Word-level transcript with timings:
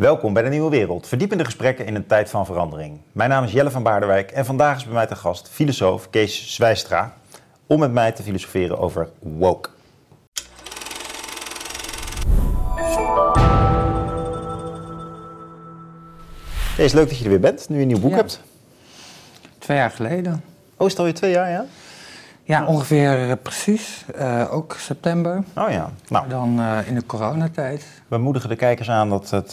Welkom 0.00 0.32
bij 0.32 0.42
de 0.42 0.48
Nieuwe 0.48 0.70
Wereld, 0.70 1.06
verdiepende 1.06 1.44
gesprekken 1.44 1.86
in 1.86 1.94
een 1.94 2.06
tijd 2.06 2.30
van 2.30 2.46
verandering. 2.46 3.00
Mijn 3.12 3.30
naam 3.30 3.44
is 3.44 3.52
Jelle 3.52 3.70
van 3.70 3.82
Baardenwijk 3.82 4.30
en 4.30 4.44
vandaag 4.44 4.76
is 4.76 4.84
bij 4.84 4.92
mij 4.92 5.06
te 5.06 5.14
gast 5.16 5.48
filosoof 5.48 6.10
Kees 6.10 6.54
Zwijstra 6.54 7.14
om 7.66 7.78
met 7.78 7.92
mij 7.92 8.12
te 8.12 8.22
filosoferen 8.22 8.78
over 8.78 9.08
woke. 9.18 9.68
Kees, 16.76 16.92
leuk 16.92 17.08
dat 17.08 17.18
je 17.18 17.24
er 17.24 17.30
weer 17.30 17.40
bent, 17.40 17.68
nu 17.68 17.76
je 17.76 17.82
een 17.82 17.88
nieuw 17.88 18.00
boek 18.00 18.10
Ja. 18.10 18.16
hebt. 18.16 18.40
Twee 19.58 19.76
jaar 19.76 19.90
geleden. 19.90 20.44
Oh, 20.76 20.86
is 20.86 20.92
het 20.92 20.98
alweer 20.98 21.14
twee 21.14 21.30
jaar, 21.30 21.50
ja? 21.50 21.66
Ja, 22.44 22.66
ongeveer 22.66 23.30
eh, 23.30 23.36
precies. 23.42 24.04
Eh, 24.14 24.52
ook 24.54 24.74
september. 24.78 25.42
Oh 25.56 25.70
ja. 25.70 25.90
Nou, 26.08 26.28
Dan 26.28 26.60
eh, 26.60 26.88
in 26.88 26.94
de 26.94 27.06
coronatijd. 27.06 27.84
we 28.08 28.18
moedigen 28.18 28.48
de 28.48 28.56
kijkers 28.56 28.90
aan 28.90 29.08
dat 29.08 29.30
het 29.30 29.48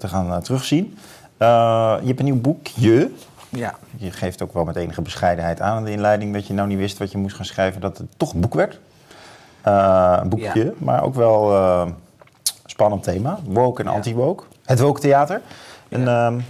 te 0.00 0.08
gaan 0.08 0.42
terugzien. 0.42 0.98
Je 1.38 2.02
hebt 2.04 2.18
een 2.18 2.24
nieuw 2.24 2.40
boekje. 2.40 3.10
Ja, 3.48 3.74
Je 3.96 4.10
geeft 4.10 4.42
ook 4.42 4.52
wel 4.52 4.64
met 4.64 4.76
enige 4.76 5.02
bescheidenheid 5.02 5.60
aan 5.60 5.78
in 5.78 5.84
de 5.84 5.90
inleiding 5.90 6.32
dat 6.32 6.46
je 6.46 6.54
nou 6.54 6.68
niet 6.68 6.78
wist 6.78 6.98
wat 6.98 7.12
je 7.12 7.18
moest 7.18 7.36
gaan 7.36 7.44
schrijven, 7.44 7.80
dat 7.80 7.98
het 7.98 8.06
toch 8.16 8.32
een 8.34 8.40
boek 8.40 8.54
werd. 8.54 8.80
Een 9.62 10.28
boekje, 10.28 10.64
Ja. 10.64 10.70
maar 10.78 11.02
ook 11.02 11.14
wel 11.14 11.52
spannend 12.66 13.02
thema. 13.02 13.38
Woke 13.44 13.82
en 13.82 13.88
Ja. 13.88 13.94
anti-woke. 13.94 14.44
Het 14.64 14.80
woke 14.80 15.00
theater. 15.00 15.40
En 15.88 16.08
ehm, 16.08 16.40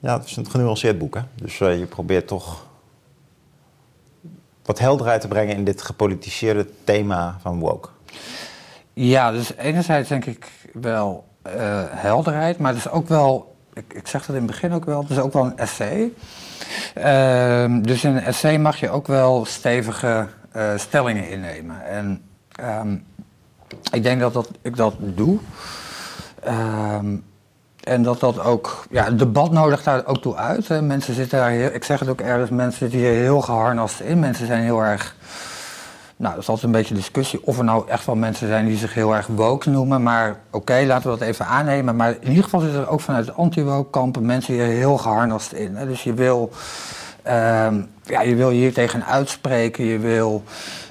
ja, 0.00 0.18
het 0.18 0.24
is 0.26 0.36
een 0.36 0.50
genuanceerd 0.50 0.98
boek, 0.98 1.14
hè? 1.14 1.20
Dus 1.34 1.58
je 1.58 1.86
probeert 1.88 2.26
toch 2.26 2.66
wat 4.70 4.78
helderheid 4.78 5.20
te 5.20 5.28
brengen 5.28 5.56
in 5.56 5.64
dit 5.64 5.82
gepolitiseerde 5.82 6.66
thema 6.84 7.36
van 7.40 7.58
woke. 7.58 7.88
ja 8.92 9.32
dus 9.32 9.56
enerzijds 9.56 10.08
denk 10.08 10.24
ik 10.24 10.46
wel 10.72 11.24
eh, 11.42 11.82
helderheid, 11.88 12.58
maar 12.58 12.72
het 12.74 12.84
is 12.84 12.90
ook 12.90 13.08
wel, 13.08 13.56
ik, 13.72 13.94
ik 13.94 14.06
zeg 14.06 14.26
dat 14.26 14.36
in 14.36 14.42
het 14.42 14.50
begin 14.50 14.72
ook 14.72 14.84
wel, 14.84 15.00
het 15.00 15.10
is 15.10 15.18
ook 15.18 15.32
wel 15.32 15.44
een 15.44 15.58
essay. 15.58 16.12
Ehm, 16.94 17.82
dus 17.82 18.04
in 18.04 18.16
een 18.16 18.22
essay 18.22 18.58
mag 18.58 18.80
je 18.80 18.90
ook 18.90 19.06
wel 19.06 19.44
stevige 19.44 20.26
eh, 20.52 20.76
stellingen 20.76 21.28
innemen. 21.28 21.84
En 21.84 22.22
ehm, 22.50 22.96
ik 23.92 24.02
denk 24.02 24.20
dat, 24.20 24.32
dat 24.32 24.50
ik 24.62 24.76
dat 24.76 24.94
doe. 24.98 25.38
Ehm, 26.42 27.16
en 27.90 28.02
dat 28.02 28.20
dat 28.20 28.44
ook, 28.44 28.84
ja, 28.90 29.04
het 29.04 29.18
debat 29.18 29.52
nodigt 29.52 29.84
daar 29.84 30.06
ook 30.06 30.18
toe 30.18 30.36
uit. 30.36 30.68
Hè. 30.68 30.82
Mensen 30.82 31.14
zitten 31.14 31.38
daar, 31.38 31.50
heel, 31.50 31.70
ik 31.72 31.84
zeg 31.84 32.00
het 32.00 32.08
ook 32.08 32.20
ergens, 32.20 32.50
mensen 32.50 32.78
zitten 32.78 32.98
hier 32.98 33.12
heel 33.12 33.40
geharnast 33.40 34.00
in. 34.00 34.18
Mensen 34.18 34.46
zijn 34.46 34.62
heel 34.62 34.80
erg, 34.80 35.14
nou, 36.16 36.34
dat 36.34 36.42
is 36.42 36.48
altijd 36.48 36.66
een 36.66 36.78
beetje 36.78 36.94
discussie 36.94 37.46
of 37.46 37.58
er 37.58 37.64
nou 37.64 37.88
echt 37.88 38.06
wel 38.06 38.16
mensen 38.16 38.48
zijn 38.48 38.66
die 38.66 38.76
zich 38.76 38.94
heel 38.94 39.14
erg 39.14 39.26
woke 39.26 39.70
noemen. 39.70 40.02
Maar 40.02 40.36
oké, 40.50 40.82
laten 40.86 41.10
we 41.10 41.18
dat 41.18 41.28
even 41.28 41.46
aannemen. 41.46 41.96
Maar 41.96 42.16
in 42.20 42.28
ieder 42.28 42.44
geval 42.44 42.60
zitten 42.60 42.80
er 42.80 42.88
ook 42.88 43.00
vanuit 43.00 43.26
de 43.26 43.32
anti-woke 43.32 43.90
kampen 43.90 44.26
mensen 44.26 44.54
hier 44.54 44.64
heel 44.64 44.96
geharnast 44.96 45.52
in. 45.52 45.76
Hè. 45.76 45.86
Dus 45.86 46.02
je 46.02 46.14
wil, 46.14 46.50
ehm, 47.22 47.82
ja, 48.10 48.22
je 48.22 48.34
wil 48.34 48.50
hier 48.50 48.72
tegen 48.72 49.04
uitspreken, 49.04 49.84
je 49.84 49.98
wil 49.98 50.42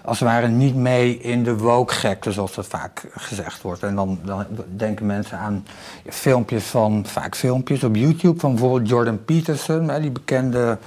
als 0.03 0.19
het 0.19 0.29
ware 0.29 0.47
niet 0.47 0.75
mee 0.75 1.19
in 1.19 1.43
de 1.43 1.57
woke-gekte, 1.57 2.31
zoals 2.31 2.55
dat 2.55 2.67
vaak 2.67 3.01
gezegd 3.11 3.61
wordt. 3.61 3.83
En 3.83 3.95
dan, 3.95 4.19
dan 4.23 4.45
denken 4.75 5.05
mensen 5.05 5.37
aan 5.37 5.65
filmpjes 6.07 6.63
van, 6.63 7.05
vaak 7.07 7.35
filmpjes 7.35 7.83
op 7.83 7.95
YouTube, 7.95 8.39
van 8.39 8.51
bijvoorbeeld 8.51 8.89
Jordan 8.89 9.23
Peterson, 9.25 9.89
hè, 9.89 9.99
die 9.99 10.11
bekende 10.11 10.77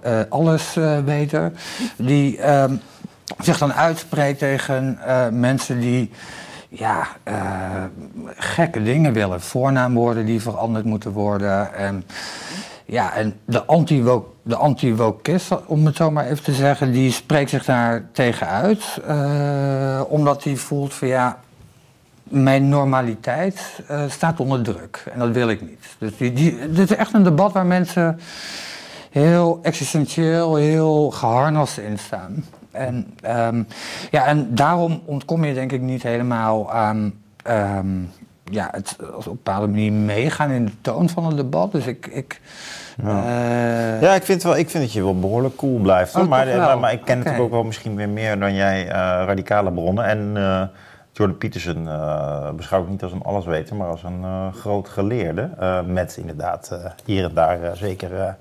eh 0.00 0.20
allesweter, 0.28 1.52
die 1.96 2.38
ehm, 2.38 2.74
zich 3.38 3.58
dan 3.58 3.72
uitspreekt 3.72 4.38
tegen 4.38 4.98
eh, 5.04 5.28
mensen 5.28 5.80
die 5.80 6.10
ja, 6.68 7.08
eh, 7.22 7.84
gekke 8.36 8.82
dingen 8.82 9.12
willen. 9.12 9.40
Voornaamwoorden 9.40 10.26
die 10.26 10.42
veranderd 10.42 10.84
moeten 10.84 11.12
worden. 11.12 11.74
En, 11.74 12.04
ja, 12.90 13.14
en 13.14 13.34
de 13.44 14.56
anti-wokist, 14.56 15.66
om 15.66 15.86
het 15.86 15.96
zo 15.96 16.10
maar 16.10 16.26
even 16.26 16.44
te 16.44 16.52
zeggen, 16.52 16.92
die 16.92 17.12
spreekt 17.12 17.50
zich 17.50 17.64
daar 17.64 18.08
tegen 18.12 18.46
uit. 18.46 19.00
eh, 19.06 20.00
omdat 20.08 20.44
hij 20.44 20.56
voelt 20.56 20.94
van 20.94 21.08
ja, 21.08 21.38
mijn 22.22 22.68
normaliteit 22.68 23.80
eh, 23.88 24.02
staat 24.08 24.40
onder 24.40 24.62
druk. 24.62 25.04
En 25.12 25.18
dat 25.18 25.30
wil 25.30 25.48
ik 25.48 25.60
niet. 25.60 25.96
Dus 25.98 26.16
die, 26.16 26.32
die, 26.32 26.70
dit 26.70 26.90
is 26.90 26.96
echt 26.96 27.14
een 27.14 27.22
debat 27.22 27.52
waar 27.52 27.66
mensen 27.66 28.20
heel 29.10 29.58
existentieel, 29.62 30.56
heel 30.56 31.10
geharnast 31.10 31.78
in 31.78 31.98
staan. 31.98 32.44
En, 32.70 33.14
ehm, 33.20 33.62
ja, 34.10 34.24
en 34.26 34.54
daarom 34.54 35.02
ontkom 35.04 35.44
je 35.44 35.54
denk 35.54 35.72
ik 35.72 35.80
niet 35.80 36.02
helemaal 36.02 36.72
aan 36.72 37.14
ehm, 37.42 37.96
ja, 38.50 38.68
het 38.70 38.96
op 39.14 39.26
een 39.26 39.32
bepaalde 39.32 39.66
manier 39.66 39.92
meegaan 39.92 40.50
in 40.50 40.64
de 40.64 40.80
toon 40.80 41.08
van 41.08 41.26
het 41.26 41.36
debat. 41.36 41.72
Dus 41.72 41.86
ik. 41.86 42.06
ik 42.06 42.40
eh, 42.96 44.00
Ja, 44.00 44.14
ik 44.14 44.22
vind, 44.22 44.42
wel, 44.42 44.56
ik 44.56 44.70
vind 44.70 44.84
dat 44.84 44.92
je 44.92 45.02
wel 45.02 45.18
behoorlijk 45.18 45.56
cool 45.56 45.78
blijft. 45.78 46.12
Hoor. 46.12 46.22
Oh, 46.22 46.28
maar, 46.28 46.46
maar, 46.46 46.78
maar 46.78 46.92
ik 46.92 47.00
ken 47.04 47.06
Oké. 47.06 47.16
natuurlijk 47.16 47.44
ook 47.44 47.50
wel 47.50 47.64
misschien 47.64 47.96
weer 47.96 48.08
meer 48.08 48.38
dan 48.38 48.54
jij 48.54 48.82
eh, 48.88 48.92
radicale 49.26 49.72
bronnen. 49.72 50.04
En 50.04 50.32
eh, 50.34 50.62
Jordan 51.12 51.38
Peterson 51.38 51.88
beschouw 52.56 52.82
ik 52.82 52.88
niet 52.88 53.02
als 53.02 53.12
een 53.12 53.22
allesweter, 53.22 53.76
maar 53.76 53.88
als 53.88 54.02
een 54.02 54.52
groot 54.54 54.88
geleerde. 54.88 55.50
met 55.86 56.16
inderdaad 56.16 56.78
hier 57.04 57.24
en 57.24 57.34
daar 57.34 57.76
zeker... 57.76 58.36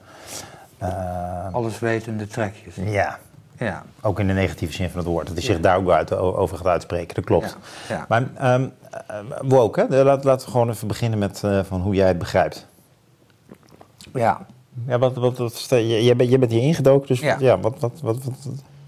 alleswetende 1.51 2.27
trekjes. 2.27 2.75
ja, 2.75 3.17
Ja. 3.57 3.83
ook 4.01 4.19
in 4.19 4.27
de 4.27 4.33
negatieve 4.33 4.73
zin 4.73 4.89
van 4.89 4.99
het 4.99 5.07
woord. 5.07 5.27
Dat 5.27 5.35
hij 5.35 5.45
zich 5.45 5.59
daar 5.59 5.77
ook 5.77 5.89
uit, 5.89 6.13
over 6.17 6.57
gaat 6.57 6.65
uitspreken, 6.65 7.15
dat 7.15 7.23
klopt. 7.23 7.57
Ja, 7.89 7.95
ja. 7.95 8.05
Maar 8.09 8.23
ehm 8.37 8.67
eh, 9.07 9.15
woke, 9.41 9.85
hè? 9.89 10.03
Laat, 10.03 10.23
laten 10.23 10.45
we 10.45 10.51
gewoon 10.51 10.69
even 10.69 10.87
beginnen 10.87 11.19
met 11.19 11.43
eh, 11.43 11.59
van 11.63 11.81
hoe 11.81 11.95
jij 11.95 12.07
het 12.07 12.17
begrijpt. 12.17 12.67
ja. 14.13 14.45
Ja, 14.87 14.99
wat, 14.99 15.13
wat, 15.15 15.37
wat, 15.37 15.65
je- 15.69 16.03
jij, 16.03 16.15
bent, 16.15 16.29
jij 16.29 16.39
bent 16.39 16.51
hier 16.51 16.61
ingedoken, 16.61 17.07
dus 17.07 17.19
Ja. 17.19 17.35
ja. 17.39 17.59
wat, 17.59 17.79
wat, 17.79 17.91
wat, 18.01 18.23
wat, 18.23 18.33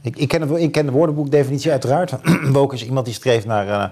ik, 0.01 0.15
ik, 0.17 0.27
ken 0.27 0.41
het, 0.41 0.51
ik 0.59 0.71
ken 0.71 0.85
de 0.85 0.91
woordenboekdefinitie 0.91 1.71
uiteraard. 1.71 2.13
woke 2.51 2.75
is 2.75 2.85
iemand 2.85 3.05
die 3.05 3.15
streeft 3.15 3.45
naar... 3.45 3.67
eh 3.67 3.89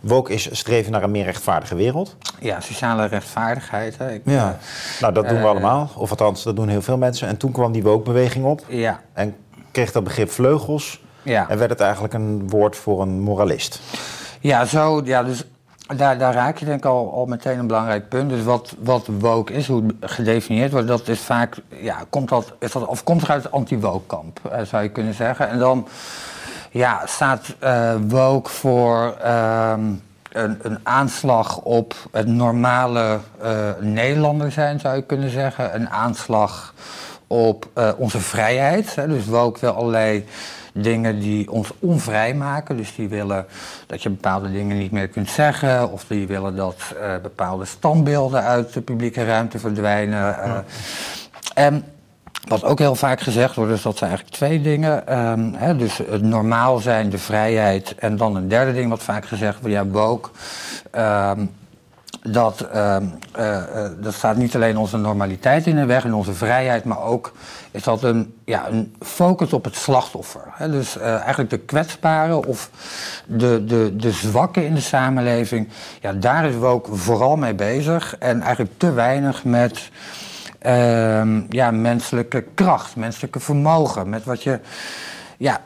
woke 0.00 0.32
is 0.32 0.48
streven 0.58 0.92
naar 0.92 1.02
een 1.02 1.10
meer 1.10 1.24
rechtvaardige 1.24 1.74
wereld. 1.74 2.16
Ja, 2.40 2.60
sociale 2.60 3.04
rechtvaardigheid. 3.06 3.98
Hè. 3.98 4.12
Ik, 4.12 4.22
Ja. 4.24 4.58
Nou, 5.00 5.12
dat 5.12 5.24
doen 5.28 5.36
we 5.36 5.42
Eh, 5.42 5.48
allemaal. 5.50 5.90
Of 5.96 6.10
althans, 6.10 6.42
dat 6.42 6.56
doen 6.56 6.68
heel 6.68 6.82
veel 6.82 6.96
mensen. 6.98 7.28
En 7.28 7.36
toen 7.36 7.52
kwam 7.52 7.72
die 7.72 7.82
woke-beweging 7.82 8.44
op. 8.44 8.60
eh, 8.68 8.80
ja, 8.80 9.00
En 9.12 9.34
kreeg 9.72 9.92
dat 9.92 10.04
begrip 10.04 10.30
vleugels. 10.30 11.00
ja. 11.22 11.48
En 11.48 11.58
werd 11.58 11.70
het 11.70 11.80
eigenlijk 11.80 12.14
een 12.14 12.48
woord 12.48 12.76
voor 12.76 13.02
een 13.02 13.20
moralist. 13.20 13.80
Ja, 14.40 14.64
zo, 14.64 15.00
ja, 15.04 15.22
dus 15.22 15.44
daar, 15.96 16.18
daar 16.18 16.34
raak 16.34 16.58
je 16.58 16.64
denk 16.64 16.78
ik 16.78 16.84
al, 16.84 17.12
al 17.12 17.26
meteen 17.26 17.58
een 17.58 17.66
belangrijk 17.66 18.08
punt. 18.08 18.30
Dus 18.30 18.42
wat, 18.42 18.74
wat 18.78 19.06
woke 19.18 19.52
is, 19.52 19.66
hoe 19.66 19.84
het 20.00 20.10
gedefinieerd 20.10 20.72
wordt, 20.72 20.88
dat 20.88 21.08
is 21.08 21.20
vaak, 21.20 21.56
ja, 21.68 22.04
komt 22.10 22.28
dat, 22.28 22.52
is 22.58 22.72
dat, 22.72 22.86
of 22.86 23.04
komt 23.04 23.22
er 23.22 23.30
uit 23.30 23.42
het 23.42 23.52
anti-woke 23.52 24.06
kamp, 24.06 24.40
eh, 24.50 24.62
zou 24.62 24.82
je 24.82 24.88
kunnen 24.88 25.14
zeggen. 25.14 25.48
En 25.48 25.58
dan, 25.58 25.88
ja, 26.70 27.02
staat 27.06 27.54
eh 27.58 27.94
woke 28.08 28.50
voor 28.50 29.16
ehm, 29.22 29.84
een, 30.32 30.58
een 30.62 30.78
aanslag 30.82 31.58
op 31.58 31.94
het 32.10 32.26
normale 32.26 33.18
eh, 33.40 33.70
Nederlander 33.80 34.52
zijn, 34.52 34.80
zou 34.80 34.96
je 34.96 35.02
kunnen 35.02 35.30
zeggen. 35.30 35.74
Een 35.74 35.90
aanslag 35.90 36.74
op 37.32 37.68
eh, 37.72 37.90
onze 37.96 38.20
vrijheid. 38.20 38.94
Hè. 38.94 39.08
Dus 39.08 39.26
woke 39.26 39.60
wil 39.60 39.70
allerlei 39.70 40.24
dingen 40.72 41.20
die 41.20 41.50
ons 41.50 41.70
onvrij 41.78 42.34
maken. 42.34 42.76
Dus 42.76 42.94
die 42.94 43.08
willen 43.08 43.46
dat 43.86 44.02
je 44.02 44.10
bepaalde 44.10 44.52
dingen 44.52 44.78
niet 44.78 44.90
meer 44.90 45.08
kunt 45.08 45.30
zeggen. 45.30 45.92
Of 45.92 46.04
die 46.04 46.26
willen 46.26 46.56
dat 46.56 46.76
eh, 47.00 47.14
bepaalde 47.22 47.64
standbeelden 47.64 48.42
uit 48.42 48.72
de 48.72 48.80
publieke 48.80 49.24
ruimte 49.24 49.58
verdwijnen. 49.58 50.42
eh. 50.42 50.56
En 51.54 51.84
wat 52.48 52.64
ook 52.64 52.78
heel 52.78 52.94
vaak 52.94 53.20
gezegd 53.20 53.54
wordt, 53.54 53.72
is 53.72 53.82
dat 53.82 53.96
zijn 53.98 54.10
eigenlijk 54.10 54.38
twee 54.38 54.60
dingen. 54.60 55.06
Ehm, 55.06 55.52
hè, 55.52 55.76
dus 55.76 55.98
het 55.98 56.22
normaal 56.22 56.78
zijn, 56.78 57.10
de 57.10 57.18
vrijheid. 57.18 57.94
En 57.94 58.16
dan 58.16 58.36
een 58.36 58.48
derde 58.48 58.72
ding 58.72 58.90
wat 58.90 59.02
vaak 59.02 59.26
gezegd 59.26 59.60
wordt, 59.60 59.74
ja, 59.74 59.86
woke. 59.86 60.28
ehm, 60.90 61.46
dat, 62.22 62.60
ehm, 62.60 63.04
eh, 63.32 63.84
eh, 63.84 63.90
dat 64.00 64.14
staat 64.14 64.36
niet 64.36 64.54
alleen 64.54 64.76
onze 64.76 64.96
normaliteit 64.96 65.66
in 65.66 65.76
de 65.76 65.86
weg 65.86 66.04
en 66.04 66.14
onze 66.14 66.32
vrijheid, 66.32 66.84
maar 66.84 67.02
ook 67.02 67.32
is 67.70 67.82
dat 67.82 68.02
een, 68.02 68.34
ja, 68.44 68.68
een 68.68 68.94
focus 69.00 69.52
op 69.52 69.64
het 69.64 69.76
slachtoffer. 69.76 70.42
Hè? 70.50 70.70
Dus 70.70 70.98
eh, 70.98 71.20
eigenlijk 71.20 71.50
de 71.50 71.58
kwetsbaren 71.58 72.44
of 72.44 72.70
de, 73.26 73.64
de, 73.64 73.96
de 73.96 74.10
zwakken 74.10 74.64
in 74.64 74.74
de 74.74 74.80
samenleving, 74.80 75.68
ja, 76.00 76.12
daar 76.12 76.44
is 76.44 76.54
we 76.54 76.66
ook 76.66 76.88
vooral 76.90 77.36
mee 77.36 77.54
bezig. 77.54 78.16
En 78.18 78.40
eigenlijk 78.40 78.72
te 78.76 78.92
weinig 78.92 79.44
met 79.44 79.90
ehm, 80.58 81.40
ja, 81.48 81.70
menselijke 81.70 82.44
kracht, 82.54 82.96
menselijke 82.96 83.40
vermogen, 83.40 84.08
met 84.08 84.24
wat 84.24 84.42
je 84.42 84.60
ja, 85.36 85.60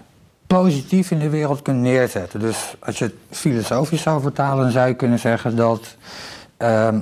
positief 0.47 1.11
in 1.11 1.19
de 1.19 1.31
wereld 1.31 1.63
kunt 1.63 1.81
neerzetten. 1.81 2.41
Dus 2.41 2.75
als 2.79 2.99
je 2.99 3.05
het 3.05 3.15
filosofisch 3.31 4.03
zou 4.03 4.21
vertalen, 4.21 4.73
zou 4.73 4.89
je 4.89 4.95
kunnen 4.95 5.19
zeggen 5.19 5.57
dat 5.57 5.97
ehm 6.57 7.01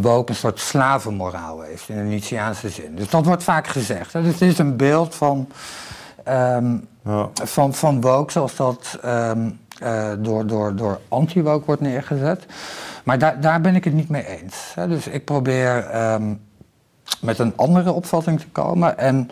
woke 0.00 0.30
een 0.30 0.38
soort 0.38 0.60
slavenmoraal 0.60 1.60
heeft 1.60 1.88
in 1.88 1.96
de 1.96 2.02
Nietzscheaanse 2.02 2.68
zin. 2.68 2.94
Dus 2.94 3.08
dat 3.10 3.24
wordt 3.24 3.42
vaak 3.42 3.66
gezegd. 3.66 4.12
Hè? 4.12 4.22
Dus 4.22 4.32
het 4.32 4.42
is 4.42 4.58
een 4.58 4.76
beeld 4.76 5.14
van, 5.14 5.48
ehm, 6.24 6.76
Ja. 7.02 7.28
van, 7.34 7.74
van 7.74 8.00
woke 8.00 8.32
zoals 8.32 8.56
dat 8.56 8.98
ehm, 9.02 9.50
uh, 9.82 10.12
door, 10.18 10.46
door, 10.46 10.76
door 10.76 11.00
anti-woke 11.08 11.64
wordt 11.66 11.80
neergezet. 11.80 12.46
Maar 13.04 13.18
daar, 13.18 13.40
daar 13.40 13.60
ben 13.60 13.74
ik 13.74 13.84
het 13.84 13.94
niet 13.94 14.08
mee 14.08 14.26
eens. 14.26 14.72
Hè. 14.74 14.88
Dus 14.88 15.06
ik 15.06 15.24
probeer 15.24 16.02
um, 16.12 16.40
met 17.20 17.38
een 17.38 17.52
andere 17.56 17.92
opvatting 17.92 18.40
te 18.40 18.48
komen. 18.48 18.98
En 18.98 19.30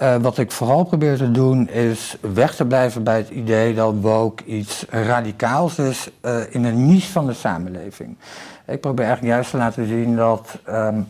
uh, 0.00 0.16
wat 0.16 0.38
ik 0.38 0.52
vooral 0.52 0.84
probeer 0.84 1.16
te 1.16 1.30
doen 1.30 1.68
is 1.68 2.16
weg 2.20 2.54
te 2.54 2.64
blijven 2.64 3.02
bij 3.02 3.16
het 3.16 3.28
idee 3.28 3.74
dat 3.74 3.94
woke 4.00 4.44
iets 4.44 4.84
radicaals 4.90 5.78
is 5.78 6.10
uh, 6.24 6.36
in 6.50 6.64
een 6.64 6.86
niche 6.86 7.12
van 7.12 7.26
de 7.26 7.32
samenleving. 7.32 8.16
Ik 8.66 8.80
probeer 8.80 9.04
eigenlijk 9.04 9.34
juist 9.34 9.50
te 9.50 9.56
laten 9.56 9.86
zien 9.86 10.16
dat 10.16 10.58
um, 10.68 11.08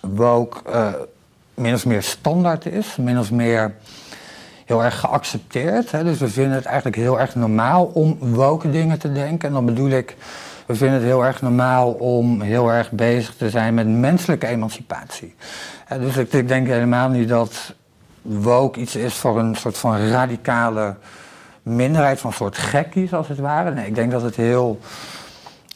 woke 0.00 0.58
uh, 0.70 0.92
min 1.54 1.74
of 1.74 1.86
meer 1.86 2.02
standaard 2.02 2.66
is, 2.66 2.96
min 2.96 3.18
of 3.18 3.30
meer 3.30 3.74
heel 4.66 4.84
erg 4.84 5.00
geaccepteerd. 5.00 5.90
Hè? 5.90 6.04
Dus 6.04 6.18
we 6.18 6.28
vinden 6.28 6.54
het 6.54 6.64
eigenlijk 6.64 6.96
heel 6.96 7.20
erg 7.20 7.34
normaal 7.34 7.84
om 7.84 8.18
woke 8.18 8.70
dingen 8.70 8.98
te 8.98 9.12
denken. 9.12 9.48
En 9.48 9.54
dan 9.54 9.64
bedoel 9.64 9.88
ik, 9.88 10.16
we 10.66 10.74
vinden 10.74 10.96
het 10.96 11.06
heel 11.06 11.24
erg 11.24 11.42
normaal 11.42 11.92
om 11.92 12.40
heel 12.40 12.72
erg 12.72 12.90
bezig 12.90 13.34
te 13.34 13.50
zijn 13.50 13.74
met 13.74 13.88
menselijke 13.88 14.46
emancipatie. 14.46 15.34
Dus 15.98 16.16
ik, 16.16 16.32
ik 16.32 16.48
denk 16.48 16.66
helemaal 16.66 17.08
niet 17.08 17.28
dat 17.28 17.74
woke 18.22 18.80
iets 18.80 18.96
is 18.96 19.14
voor 19.14 19.38
een 19.38 19.54
soort 19.54 19.78
van 19.78 20.08
radicale 20.08 20.94
minderheid, 21.62 22.20
van 22.20 22.30
een 22.30 22.36
soort 22.36 22.58
gekkies 22.58 23.12
als 23.12 23.28
het 23.28 23.38
ware. 23.38 23.70
Nee, 23.70 23.86
ik 23.86 23.94
denk 23.94 24.10
dat 24.10 24.22
het 24.22 24.36
heel, 24.36 24.80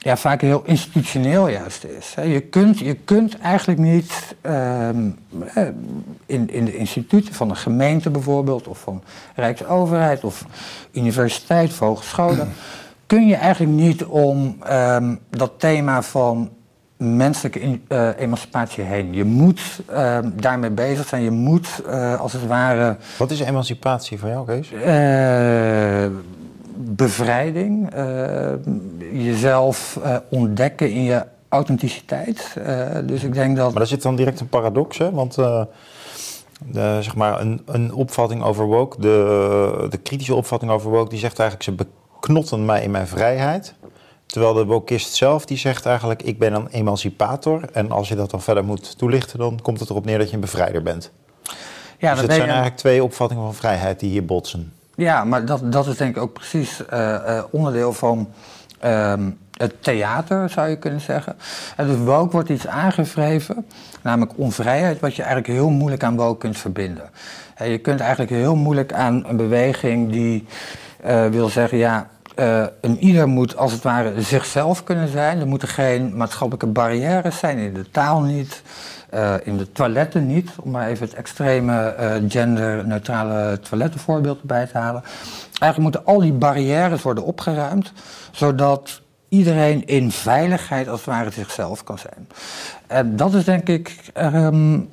ja, 0.04 0.16
vaak 0.16 0.40
heel 0.40 0.62
institutioneel 0.64 1.48
juist 1.48 1.84
is. 1.84 2.14
Je 2.14 2.40
kunt, 2.40 2.78
je 2.78 2.94
kunt 2.94 3.38
eigenlijk 3.38 3.80
niet 3.80 4.34
ehm, 4.40 5.10
in, 6.26 6.50
in 6.50 6.64
de 6.64 6.76
instituten 6.76 7.34
van 7.34 7.50
een 7.50 7.56
gemeente 7.56 8.10
bijvoorbeeld, 8.10 8.68
of 8.68 8.78
van 8.78 9.02
Rijksoverheid, 9.34 10.24
of 10.24 10.44
universiteit 10.92 11.70
of 11.70 11.78
hogescholen, 11.78 12.52
kun 13.06 13.26
je 13.26 13.34
eigenlijk 13.34 13.72
niet 13.72 14.04
om 14.04 14.56
um, 14.70 15.20
dat 15.30 15.52
thema 15.56 16.02
van 16.02 16.50
menselijke 16.96 17.80
uh, 17.88 18.08
emancipatie 18.18 18.84
heen. 18.84 19.14
Je 19.14 19.24
moet 19.24 19.60
uh, 19.90 20.18
daarmee 20.34 20.70
bezig 20.70 21.08
zijn. 21.08 21.22
Je 21.22 21.30
moet 21.30 21.68
uh, 21.86 22.20
als 22.20 22.32
het 22.32 22.46
ware. 22.46 22.96
Wat 23.18 23.30
is 23.30 23.40
emancipatie 23.40 24.18
voor 24.18 24.28
jou, 24.28 24.46
Kees? 24.46 24.70
Bevrijding. 26.96 27.92
jezelf 29.12 29.98
ontdekken 30.28 30.90
in 30.90 31.02
je 31.02 31.24
authenticiteit. 31.48 32.56
dus 33.04 33.22
ik 33.22 33.34
denk 33.34 33.56
dat. 33.56 33.68
Maar 33.68 33.78
daar 33.78 33.86
zit 33.86 34.02
dan 34.02 34.16
direct 34.16 34.40
een 34.40 34.48
paradox, 34.48 34.98
hè? 34.98 35.10
Want. 35.10 35.34
De, 36.66 36.98
zeg 37.00 37.14
maar 37.14 37.40
een, 37.40 37.62
een 37.66 37.92
opvatting 37.92 38.42
over 38.42 38.64
woke, 38.64 39.00
de, 39.00 39.86
de 39.90 39.96
kritische 39.96 40.34
opvatting 40.34 40.70
over 40.70 40.90
woke, 40.90 41.08
die 41.08 41.18
zegt 41.18 41.38
eigenlijk 41.38 41.70
ze 41.70 41.86
beknotten 42.20 42.64
mij 42.64 42.82
in 42.82 42.90
mijn 42.90 43.06
vrijheid. 43.06 43.74
Terwijl 44.26 44.54
de 44.54 44.64
wokist 44.64 45.14
zelf 45.14 45.44
die 45.44 45.56
zegt 45.56 45.86
eigenlijk, 45.86 46.22
ik 46.22 46.38
ben 46.38 46.52
een 46.52 46.68
emancipator. 46.68 47.60
En 47.72 47.90
als 47.90 48.08
je 48.08 48.14
dat 48.14 48.30
dan 48.30 48.42
verder 48.42 48.64
moet 48.64 48.98
toelichten, 48.98 49.38
dan 49.38 49.58
komt 49.62 49.80
het 49.80 49.90
erop 49.90 50.04
neer 50.04 50.18
dat 50.18 50.28
je 50.28 50.34
een 50.34 50.40
bevrijder 50.40 50.82
bent. 50.82 51.10
Ja, 51.98 52.10
dus 52.10 52.20
dat 52.20 52.28
het 52.28 52.30
zijn 52.30 52.46
eigenlijk 52.48 52.76
twee 52.76 53.04
opvattingen 53.04 53.44
van 53.44 53.54
vrijheid 53.54 54.00
die 54.00 54.10
hier 54.10 54.24
botsen. 54.24 54.72
Ja, 54.96 55.24
maar 55.24 55.44
dat, 55.44 55.72
dat 55.72 55.86
is 55.86 55.96
denk 55.96 56.16
ik 56.16 56.22
ook 56.22 56.32
precies 56.32 56.82
uh, 56.92 56.98
uh, 56.98 57.42
onderdeel 57.50 57.92
van 57.92 58.28
uh, 58.84 59.12
het 59.56 59.82
theater, 59.82 60.50
zou 60.50 60.68
je 60.68 60.76
kunnen 60.76 61.00
zeggen. 61.00 61.36
En 61.76 61.86
dus 61.86 61.96
woke 61.96 62.32
wordt 62.32 62.48
iets 62.48 62.66
aangevreven, 62.66 63.66
namelijk 64.02 64.32
onvrijheid, 64.36 65.00
wat 65.00 65.16
je 65.16 65.22
eigenlijk 65.22 65.52
heel 65.52 65.70
moeilijk 65.70 66.02
aan 66.02 66.16
woke 66.16 66.38
kunt 66.38 66.58
verbinden. 66.58 67.10
En 67.54 67.68
je 67.68 67.78
kunt 67.78 68.00
eigenlijk 68.00 68.30
heel 68.30 68.56
moeilijk 68.56 68.92
aan 68.92 69.24
een 69.26 69.36
beweging 69.36 70.12
die 70.12 70.46
uh, 71.06 71.26
wil 71.26 71.48
zeggen, 71.48 71.78
ja, 71.78 72.08
uh, 72.38 72.64
een 72.80 72.98
ieder 72.98 73.28
moet 73.28 73.56
als 73.56 73.72
het 73.72 73.82
ware 73.82 74.22
zichzelf 74.22 74.84
kunnen 74.84 75.08
zijn. 75.08 75.40
Er 75.40 75.46
moeten 75.46 75.68
geen 75.68 76.16
maatschappelijke 76.16 76.66
barrières 76.66 77.38
zijn, 77.38 77.58
in 77.58 77.74
de 77.74 77.90
taal 77.90 78.20
niet, 78.20 78.62
uh, 79.14 79.34
in 79.42 79.56
de 79.56 79.72
toiletten 79.72 80.26
niet, 80.26 80.50
om 80.60 80.70
maar 80.70 80.88
even 80.88 81.06
het 81.06 81.14
extreme 81.14 81.94
uh, 82.00 82.30
genderneutrale 82.30 83.60
toilettenvoorbeeld 83.60 84.40
erbij 84.40 84.66
te 84.66 84.78
halen. 84.78 85.02
Eigenlijk 85.60 85.78
moeten 85.78 86.04
al 86.04 86.20
die 86.20 86.32
barrières 86.32 87.02
worden 87.02 87.24
opgeruimd, 87.24 87.92
zodat 88.30 89.02
iedereen 89.28 89.86
in 89.86 90.10
veiligheid 90.10 90.88
als 90.88 91.00
het 91.00 91.08
ware 91.08 91.30
zichzelf 91.30 91.84
kan 91.84 91.98
zijn. 91.98 92.28
En 92.86 93.16
dat 93.16 93.34
is 93.34 93.44
denk 93.44 93.68
ik 93.68 94.10
um, 94.16 94.88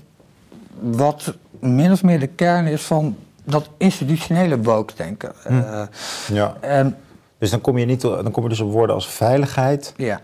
wat 0.80 1.34
min 1.60 1.92
of 1.92 2.04
meer 2.04 2.20
de 2.20 2.28
kern 2.28 2.68
is 2.68 2.82
van 2.82 3.16
dat 3.44 3.70
institutionele 3.78 4.62
woke 4.62 4.94
denken. 4.96 5.32
Hm. 5.48 5.54
Uh, 5.54 5.82
ja. 6.28 6.56
En, 6.60 6.98
dus 7.38 7.50
dan 7.50 7.62
kom 7.62 7.78
je, 7.78 7.86
niet, 7.86 8.02
dan 8.02 8.32
kom 8.32 8.44
je 8.44 8.50
dus 8.50 8.60
op 8.60 8.72
woorden 8.72 8.96
als 8.96 9.08
veiligheid 9.08 9.94
ja. 9.98 10.22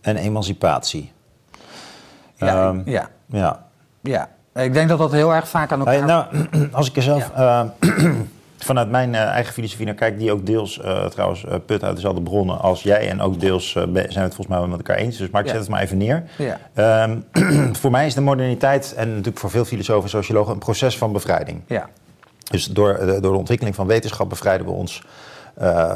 en 0.00 0.16
emancipatie. 0.16 1.12
Ja, 2.36 2.68
um, 2.68 2.82
ja. 2.84 3.08
ja. 3.26 3.66
ja. 4.00 4.28
Ik 4.54 4.72
denk 4.72 4.88
dat 4.88 4.98
dat 4.98 5.12
heel 5.12 5.34
erg 5.34 5.48
vaak 5.48 5.72
aan 5.72 5.78
elkaar... 5.78 5.94
Hey, 5.94 6.04
nou, 6.04 6.26
als 6.72 6.88
ik 6.88 6.96
er 6.96 7.02
zelf 7.02 7.30
ja. 7.36 7.72
uh, 7.80 8.10
vanuit 8.58 8.90
mijn 8.90 9.12
uh, 9.12 9.20
eigen 9.20 9.52
filosofie 9.52 9.86
naar 9.86 9.94
kijk... 9.94 10.18
die 10.18 10.32
ook 10.32 10.46
deels 10.46 10.78
uh, 10.78 11.06
trouwens 11.06 11.44
put 11.66 11.84
uit 11.84 11.94
dezelfde 11.94 12.22
bronnen 12.22 12.58
als 12.58 12.82
jij... 12.82 13.08
en 13.08 13.20
ook 13.20 13.40
deels 13.40 13.70
zijn 13.70 13.92
we 13.92 14.00
het 14.00 14.14
volgens 14.14 14.46
mij 14.46 14.58
wel 14.58 14.68
met 14.68 14.78
elkaar 14.78 14.96
eens. 14.96 15.16
Dus 15.16 15.30
maar 15.30 15.42
ik 15.42 15.48
zet 15.48 15.58
het 15.58 15.68
maar 15.68 15.82
even 15.82 15.96
neer. 15.96 16.24
Ja. 16.38 17.02
Um, 17.02 17.24
voor 17.80 17.90
mij 17.90 18.06
is 18.06 18.14
de 18.14 18.20
moderniteit, 18.20 18.94
en 18.96 19.08
natuurlijk 19.08 19.38
voor 19.38 19.50
veel 19.50 19.64
filosofen 19.64 20.02
en 20.02 20.08
sociologen... 20.08 20.52
een 20.52 20.58
proces 20.58 20.98
van 20.98 21.12
bevrijding. 21.12 21.62
Ja. 21.66 21.88
Dus 22.50 22.66
door, 22.66 22.98
door 23.06 23.32
de 23.32 23.38
ontwikkeling 23.38 23.76
van 23.76 23.86
wetenschap 23.86 24.28
bevrijden 24.28 24.66
we 24.66 24.72
ons 24.72 25.02
uh, 25.62 25.94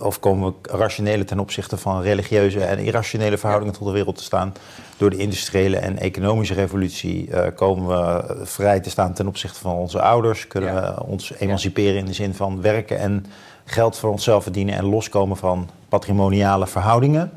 of 0.00 0.20
komen 0.20 0.54
we 0.62 0.76
rationele 0.76 1.24
ten 1.24 1.38
opzichte 1.38 1.76
van 1.76 2.02
religieuze 2.02 2.64
en 2.64 2.78
irrationele 2.78 3.38
verhoudingen 3.38 3.74
tot 3.74 3.86
de 3.86 3.92
wereld 3.92 4.16
te 4.16 4.22
staan. 4.22 4.54
Door 4.96 5.10
de 5.10 5.16
industriële 5.16 5.76
en 5.76 5.98
economische 5.98 6.54
revolutie 6.54 7.28
uh, 7.28 7.40
komen 7.54 7.88
we 7.88 8.36
vrij 8.46 8.80
te 8.80 8.90
staan 8.90 9.12
ten 9.12 9.26
opzichte 9.26 9.60
van 9.60 9.72
onze 9.72 10.00
ouders. 10.00 10.46
Kunnen 10.46 10.74
ja. 10.74 10.94
we 10.94 11.04
ons 11.04 11.32
emanciperen 11.38 11.98
in 11.98 12.04
de 12.04 12.12
zin 12.12 12.34
van 12.34 12.62
werken 12.62 12.98
en 12.98 13.26
geld 13.64 13.98
voor 13.98 14.10
onszelf 14.10 14.42
verdienen 14.42 14.74
en 14.74 14.84
loskomen 14.84 15.36
van 15.36 15.68
patrimoniale 15.88 16.66
verhoudingen. 16.66 17.32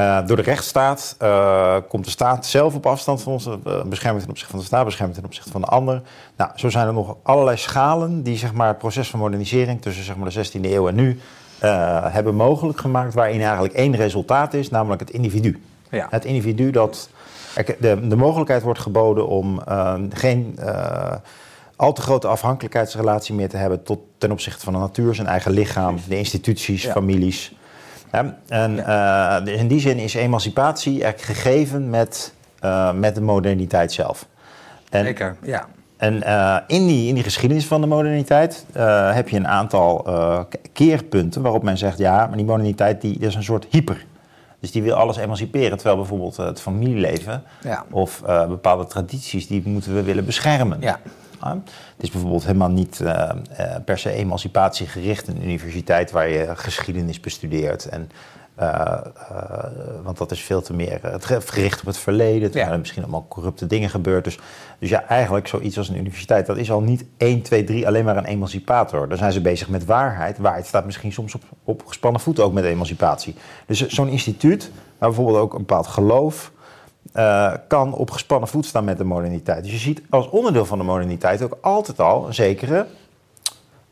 Uh, 0.00 0.26
door 0.26 0.36
de 0.36 0.42
rechtsstaat 0.42 1.16
uh, 1.22 1.76
komt 1.88 2.04
de 2.04 2.10
staat 2.10 2.46
zelf 2.46 2.74
op 2.74 2.86
afstand 2.86 3.22
van 3.22 3.32
ons, 3.32 3.46
uh, 3.46 3.54
bescherming 3.84 4.20
ten 4.22 4.30
opzichte 4.30 4.50
van 4.50 4.60
de 4.60 4.66
staat, 4.66 4.84
bescherming 4.84 5.16
ten 5.16 5.26
opzichte 5.26 5.50
van 5.50 5.60
de 5.60 5.66
ander. 5.66 6.02
Nou, 6.36 6.50
zo 6.54 6.70
zijn 6.70 6.86
er 6.86 6.92
nog 6.92 7.16
allerlei 7.22 7.56
schalen 7.56 8.22
die 8.22 8.36
zeg 8.36 8.52
maar, 8.52 8.68
het 8.68 8.78
proces 8.78 9.10
van 9.10 9.20
modernisering 9.20 9.82
tussen 9.82 10.04
zeg 10.04 10.16
maar, 10.16 10.30
de 10.30 10.46
16e 10.46 10.60
eeuw 10.60 10.88
en 10.88 10.94
nu 10.94 11.20
hebben 12.10 12.34
mogelijk 12.34 12.80
gemaakt, 12.80 13.14
waarin 13.14 13.40
eigenlijk 13.40 13.74
één 13.74 13.96
resultaat 13.96 14.54
is, 14.54 14.70
namelijk 14.70 15.00
het 15.00 15.10
individu. 15.10 15.62
Ja. 15.90 16.06
Het 16.10 16.24
individu 16.24 16.70
dat. 16.70 17.08
De, 17.78 18.08
de 18.08 18.16
mogelijkheid 18.16 18.62
wordt 18.62 18.80
geboden 18.80 19.26
om 19.28 19.60
geen 20.10 20.58
al 21.76 21.92
te 21.92 22.00
grote 22.00 22.26
afhankelijkheidsrelatie 22.26 23.34
meer 23.34 23.48
te 23.48 23.56
hebben 23.56 23.82
tot, 23.82 24.00
ten 24.18 24.30
opzichte 24.30 24.64
van 24.64 24.72
de 24.72 24.78
natuur, 24.78 25.14
zijn 25.14 25.26
eigen 25.26 25.52
lichaam, 25.52 25.98
de 26.08 26.18
instituties, 26.18 26.82
ja. 26.82 26.92
families. 26.92 27.54
Ja, 28.12 28.36
en 28.48 28.76
uh, 28.76 29.58
in 29.58 29.68
die 29.68 29.80
zin 29.80 29.98
is 29.98 30.14
emancipatie 30.14 31.02
eigenlijk 31.02 31.38
gegeven 31.38 31.90
met, 31.90 32.32
uh, 32.64 32.92
met 32.92 33.14
de 33.14 33.20
moderniteit 33.20 33.92
zelf. 33.92 34.26
En, 34.90 35.04
Zeker, 35.04 35.36
ja. 35.42 35.66
En 35.96 36.14
uh, 36.14 36.56
in, 36.66 36.86
die, 36.86 37.08
in 37.08 37.14
die 37.14 37.22
geschiedenis 37.22 37.66
van 37.66 37.80
de 37.80 37.86
moderniteit 37.86 38.66
heb 39.12 39.28
je 39.28 39.36
een 39.36 39.48
aantal 39.48 40.06
keerpunten 40.72 41.42
waarop 41.42 41.62
men 41.62 41.78
zegt: 41.78 41.98
ja, 41.98 42.26
maar 42.26 42.36
die 42.36 42.46
moderniteit 42.46 43.00
die, 43.00 43.18
is 43.18 43.34
een 43.34 43.44
soort 43.44 43.66
hyper. 43.70 44.06
Dus 44.60 44.70
die 44.70 44.82
wil 44.82 44.94
alles 44.94 45.16
emanciperen, 45.16 45.76
terwijl 45.76 45.96
bijvoorbeeld 45.96 46.36
het 46.36 46.60
familieleven 46.60 47.42
ja. 47.62 47.84
of 47.90 48.22
bepaalde 48.48 48.86
tradities, 48.86 49.46
die 49.46 49.62
moeten 49.64 49.94
we 49.94 50.02
willen 50.02 50.24
beschermen. 50.24 50.80
Ja. 50.80 50.98
Het 51.40 52.04
is 52.04 52.10
bijvoorbeeld 52.10 52.44
helemaal 52.44 52.70
niet 52.70 53.00
uh, 53.02 53.30
uh, 53.60 53.74
per 53.84 53.98
se 53.98 54.10
emancipatiegericht 54.10 55.28
een 55.28 55.42
universiteit 55.42 56.10
waar 56.10 56.28
je 56.28 56.56
geschiedenis 56.56 57.20
bestudeert. 57.20 57.88
En, 57.88 58.10
uh, 58.60 58.96
want 60.02 60.18
dat 60.18 60.30
is 60.30 60.40
veel 60.40 60.62
te 60.62 60.74
meer 60.74 61.00
gericht 61.28 61.80
op 61.80 61.86
het 61.86 61.98
verleden. 61.98 62.52
Er 62.52 62.66
zijn 62.66 62.78
misschien 62.78 63.02
allemaal 63.02 63.26
corrupte 63.28 63.66
dingen 63.66 63.90
gebeurd. 63.90 64.24
Dus, 64.24 64.38
dus 64.78 64.88
ja, 64.88 65.04
eigenlijk 65.08 65.48
zoiets 65.48 65.78
als 65.78 65.88
een 65.88 65.98
universiteit, 65.98 66.46
dat 66.46 66.56
is 66.56 66.70
al 66.70 66.80
niet 66.80 67.04
1, 67.16 67.42
2, 67.42 67.64
3 67.64 67.86
alleen 67.86 68.04
maar 68.04 68.16
een 68.16 68.24
emancipator. 68.24 69.08
Daar 69.08 69.18
zijn 69.18 69.32
ze 69.32 69.40
bezig 69.40 69.68
met 69.68 69.84
waarheid. 69.84 70.38
Waarheid 70.38 70.66
staat 70.66 70.84
misschien 70.84 71.12
soms 71.12 71.34
op, 71.34 71.42
op 71.64 71.86
gespannen 71.86 72.20
voeten 72.20 72.44
ook 72.44 72.52
met 72.52 72.64
emancipatie. 72.64 73.34
Dus 73.66 73.86
zo'n 73.86 74.08
instituut, 74.08 74.70
waar 74.98 75.08
bijvoorbeeld 75.08 75.38
ook 75.38 75.52
een 75.52 75.58
bepaald 75.58 75.86
geloof 75.86 76.52
uh, 77.16 77.52
kan 77.68 77.92
op 77.92 78.10
gespannen 78.10 78.48
voet 78.48 78.66
staan 78.66 78.84
met 78.84 78.98
de 78.98 79.04
moderniteit. 79.04 79.62
Dus 79.62 79.72
je 79.72 79.78
ziet 79.78 80.02
als 80.10 80.28
onderdeel 80.28 80.64
van 80.64 80.78
de 80.78 80.84
moderniteit 80.84 81.42
ook 81.42 81.58
altijd 81.60 82.00
al 82.00 82.26
een 82.26 82.34
zekere 82.34 82.86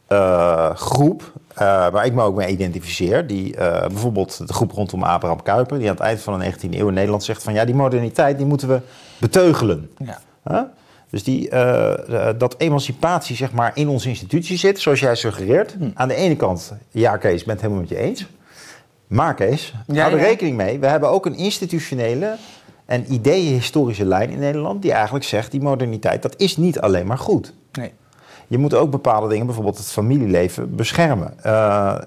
uh, 0.09 0.71
groep, 0.75 1.23
uh, 1.53 1.59
waar 1.89 2.07
ik 2.07 2.13
me 2.13 2.23
ook 2.23 2.37
mee 2.37 2.49
identificeer, 2.49 3.27
die 3.27 3.57
bijvoorbeeld 3.57 4.47
de 4.47 4.53
groep 4.53 4.73
rondom 4.73 5.03
Abraham 5.03 5.43
Kuyper, 5.43 5.79
die 5.79 5.89
aan 5.89 5.95
het 5.95 6.05
eind 6.05 6.21
van 6.21 6.39
de 6.39 6.53
19e 6.53 6.71
eeuw 6.71 6.89
in 6.89 6.95
Nederland 6.95 7.25
zegt 7.25 7.43
van 7.43 7.55
ja, 7.55 7.65
die 7.65 7.75
moderniteit 7.75 8.37
die 8.37 8.47
moeten 8.47 8.69
we 8.69 8.81
beteugelen. 9.19 9.91
Ja. 10.45 10.73
Dus 11.11 11.25
die, 11.25 11.49
dat 12.39 12.55
emancipatie 12.59 13.37
zeg 13.37 13.53
maar, 13.53 13.71
in 13.75 13.89
onze 13.89 14.09
institutie 14.09 14.59
zit, 14.59 14.81
zoals 14.81 15.01
jij 15.01 15.15
suggereert. 15.15 15.73
Hm. 15.79 15.91
Aan 15.95 16.09
de 16.09 16.15
ene 16.15 16.37
kant, 16.37 16.73
ja 16.91 17.17
Kees, 17.17 17.41
ik 17.41 17.47
ben 17.47 17.55
het 17.55 17.63
helemaal 17.63 17.83
met 17.83 17.93
je 17.93 17.99
eens. 17.99 18.27
Maar 19.07 19.35
Kees, 19.35 19.75
ja, 19.87 20.03
hou 20.03 20.19
er 20.19 20.25
rekening 20.25 20.57
mee. 20.57 20.79
We 20.79 20.87
hebben 20.87 21.09
ook 21.09 21.27
een 21.27 21.37
institutionele 21.37 22.37
en 22.85 23.13
ideeën-historische 23.13 24.05
lijn 24.05 24.31
in 24.31 24.39
Nederland... 24.39 24.83
die 24.83 24.93
eigenlijk 24.93 25.25
zegt, 25.25 25.51
die 25.51 25.61
moderniteit, 25.61 26.23
dat 26.23 26.35
is 26.37 26.57
niet 26.57 26.81
alleen 26.81 27.07
maar 27.07 27.19
goed. 27.19 27.55
Nee. 27.73 27.93
Je 28.47 28.59
moet 28.59 28.75
ook 28.75 28.91
bepaalde 28.91 29.29
dingen, 29.29 29.47
bijvoorbeeld 29.47 29.79
het 29.79 29.87
familieleven, 29.87 30.77
beschermen. 30.77 31.35
Uh, 31.47 31.99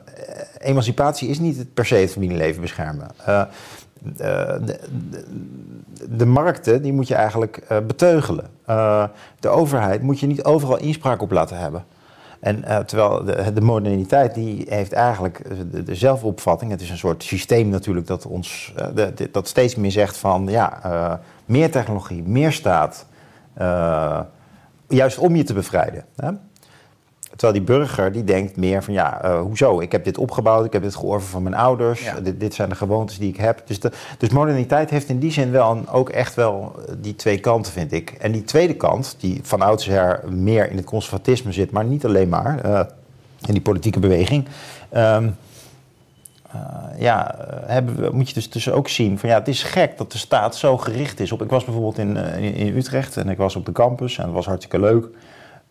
emancipatie 0.58 1.30
is 1.30 1.40
niet 1.40 1.74
per 1.74 1.86
se 1.86 1.96
het 1.96 2.12
familieleven 2.12 2.62
beschermen. 2.62 3.08
Uh, 3.28 3.44
de, 4.00 4.60
de, 4.66 4.80
de, 6.10 6.26
markten 6.26 6.82
die 6.82 6.94
moet 6.94 7.08
je 7.08 7.16
eigenlijk 7.16 7.62
uh, 7.72 7.78
beteugelen. 7.88 8.50
de 9.40 9.48
overheid 9.48 10.02
moet 10.02 10.20
je 10.20 10.28
niet 10.28 10.44
overal 10.44 10.78
inspraak 10.78 11.22
op 11.22 11.32
laten 11.32 11.58
hebben. 11.58 11.86
En 12.40 12.86
terwijl 12.86 13.24
de, 13.24 13.54
de, 13.54 13.62
moderniteit 13.62 14.34
die 14.34 14.66
heeft 14.70 14.94
eigenlijk 14.94 15.42
de, 15.86 15.96
zelfopvatting. 15.96 16.72
Het 16.72 16.82
is 16.82 16.90
een 16.90 16.98
soort 16.98 17.24
systeem 17.24 17.70
natuurlijk 17.70 18.08
dat 18.08 18.26
ons 18.26 18.74
dat 19.32 19.48
steeds 19.48 19.76
meer 19.76 19.92
zegt 19.92 20.18
van 20.18 20.48
ja, 20.50 21.20
meer 21.46 21.72
technologie, 21.72 22.24
meer 22.24 22.52
staat 22.52 23.06
juist 24.88 25.18
om 25.18 25.36
je 25.36 25.44
te 25.44 25.54
bevrijden. 25.54 26.04
Hè? 26.16 26.32
Terwijl 27.38 27.64
die 27.64 27.76
burger 27.76 28.12
die 28.12 28.24
denkt 28.24 28.56
meer 28.56 28.84
van 28.84 28.94
ja, 28.94 29.26
uh, 29.26 29.40
hoezo? 29.40 29.80
Ik 29.80 29.92
heb 29.92 30.04
dit 30.04 30.18
opgebouwd, 30.18 30.66
ik 30.66 30.74
heb 30.74 30.82
dit 30.82 30.96
georven 30.96 31.30
van 31.30 31.44
mijn 31.44 31.56
ouders, 31.56 32.12
dit, 32.24 32.40
dit, 32.40 32.54
zijn 32.54 32.70
de 32.70 32.76
gewoontes 32.76 33.18
die 33.18 33.30
ik 33.30 33.38
heb. 33.38 33.62
Dus, 33.66 33.80
de, 33.80 33.92
dus 34.18 34.30
moderniteit 34.30 34.90
heeft 34.90 35.10
in 35.10 35.20
die 35.20 35.32
zin 35.32 35.52
wel 35.52 35.72
een, 35.72 35.88
ook 35.88 36.10
echt 36.10 36.36
wel 36.36 36.76
eh, 36.76 36.94
die 36.98 37.16
twee 37.16 37.40
kanten, 37.40 37.72
vind 37.72 37.92
ik. 37.92 38.10
En 38.10 38.32
die 38.32 38.44
tweede 38.44 38.74
kant, 38.74 39.16
die 39.20 39.40
van 39.44 39.62
oudsher 39.62 40.22
meer 40.30 40.70
in 40.70 40.78
het 40.78 40.86
conservatisme 40.86 41.52
zit, 41.52 41.72
maar 41.72 41.86
niet 41.86 42.06
alleen 42.06 42.30
maar 42.30 42.66
uh, 42.66 42.80
in 43.48 43.54
die 43.54 43.62
politieke 43.62 44.00
beweging. 44.00 44.48
Um, 44.96 45.36
uh, 46.56 46.62
ja, 47.00 47.36
hebben 47.66 48.16
moet 48.16 48.28
je 48.28 48.34
dus, 48.34 48.50
dus 48.50 48.72
ook 48.72 48.88
zien 48.88 49.20
van 49.20 49.30
ja, 49.30 49.38
het 49.38 49.48
is 49.48 49.64
gek 49.64 49.98
dat 49.98 50.12
de 50.12 50.18
staat 50.18 50.56
zo 50.56 50.78
gericht 50.78 51.20
is 51.20 51.32
op. 51.32 51.42
Ik 51.42 51.50
was 51.50 51.66
bijvoorbeeld 51.66 51.98
in, 51.98 52.16
in, 52.18 52.54
in 52.54 52.78
Utrecht 52.78 53.18
en 53.18 53.30
ik 53.30 53.38
was 53.38 53.56
op 53.56 53.66
de 53.66 53.72
campus 53.72 54.18
en 54.18 54.24
het 54.24 54.34
was 54.34 54.46
hartstikke 54.46 54.80
leuk. 54.80 55.08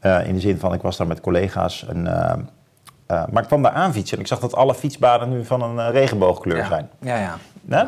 Uh, 0.07 0.27
in 0.27 0.35
de 0.35 0.41
zin 0.41 0.59
van, 0.59 0.73
ik 0.73 0.83
was 0.83 0.97
daar 0.97 1.07
met 1.07 1.21
collega's. 1.21 1.87
En, 1.87 2.07
uh, 2.07 2.33
uh, 3.11 3.25
maar 3.31 3.43
ik 3.43 3.49
kwam 3.49 3.63
daar 3.63 3.73
aan 3.73 3.93
fietsen 3.93 4.17
en 4.17 4.23
ik 4.23 4.29
zag 4.29 4.39
dat 4.39 4.55
alle 4.55 4.75
fietsbaden 4.75 5.29
nu 5.29 5.45
van 5.45 5.63
een 5.63 5.91
regenboogkleur 5.91 6.57
ja. 6.57 6.67
zijn. 6.67 6.89
Ja, 7.01 7.17
ja. 7.17 7.37
Nee? 7.61 7.85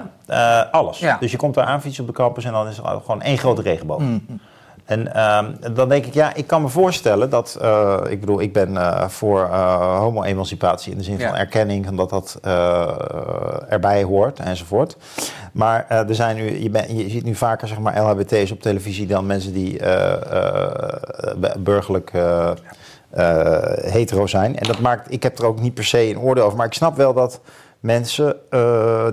alles. 0.71 0.99
Ja. 0.99 1.17
Dus 1.21 1.31
je 1.31 1.37
komt 1.37 1.55
daar 1.55 1.65
aan 1.65 1.81
fietsen 1.81 2.05
op 2.05 2.11
de 2.11 2.17
campus 2.17 2.45
en 2.45 2.53
dan 2.53 2.69
is 2.69 2.79
er 2.79 2.85
gewoon 2.85 3.23
één 3.23 3.39
grote 3.39 3.63
regenboog. 3.63 4.01
Mm. 4.01 4.41
En 4.89 5.11
uh, 5.17 5.45
dan 5.75 5.89
denk 5.89 6.07
ik, 6.07 6.15
ja, 6.15 6.35
ik 6.35 6.47
kan 6.47 6.63
me 6.63 6.69
voorstellen 6.69 7.31
dat, 7.31 7.59
uh, 7.63 8.01
ik 8.09 8.21
bedoel, 8.21 8.41
ik 8.41 8.53
ben 8.53 8.73
uh, 8.73 9.09
voor 9.09 9.47
homo-emancipatie 9.99 10.93
in 10.93 10.99
de 10.99 11.05
zin 11.05 11.19
ja. 11.19 11.29
van 11.29 11.39
erkenning 11.39 11.87
en 11.87 11.97
dat 11.97 12.11
dat 12.11 12.39
erbij 13.69 14.03
hoort 14.03 14.39
enzovoort. 14.39 14.97
Maar 15.53 15.87
er 15.89 16.15
zijn 16.15 16.37
nu, 16.37 16.63
je, 16.63 16.71
ben, 16.71 16.97
je 16.97 17.11
ziet 17.11 17.25
nu 17.25 17.35
vaker 17.35 17.69
zeg 17.69 17.79
maar 17.79 18.01
LHBT's 18.01 18.51
op 18.51 18.61
televisie 18.61 19.07
dan 19.07 19.27
mensen 19.27 19.53
die 19.53 19.81
burgerlijk 21.59 22.13
hetero 23.81 24.27
zijn. 24.27 24.59
En 24.59 24.67
dat 24.67 24.79
maakt, 24.79 25.13
ik 25.13 25.23
heb 25.23 25.39
er 25.39 25.47
ook 25.47 25.61
niet 25.61 25.75
per 25.75 25.85
se 25.85 26.11
een 26.11 26.19
oordeel 26.19 26.45
over, 26.45 26.57
maar 26.57 26.67
ik 26.67 26.75
snap 26.75 26.97
wel 26.97 27.15
dat 27.15 27.41
mensen 27.81 28.37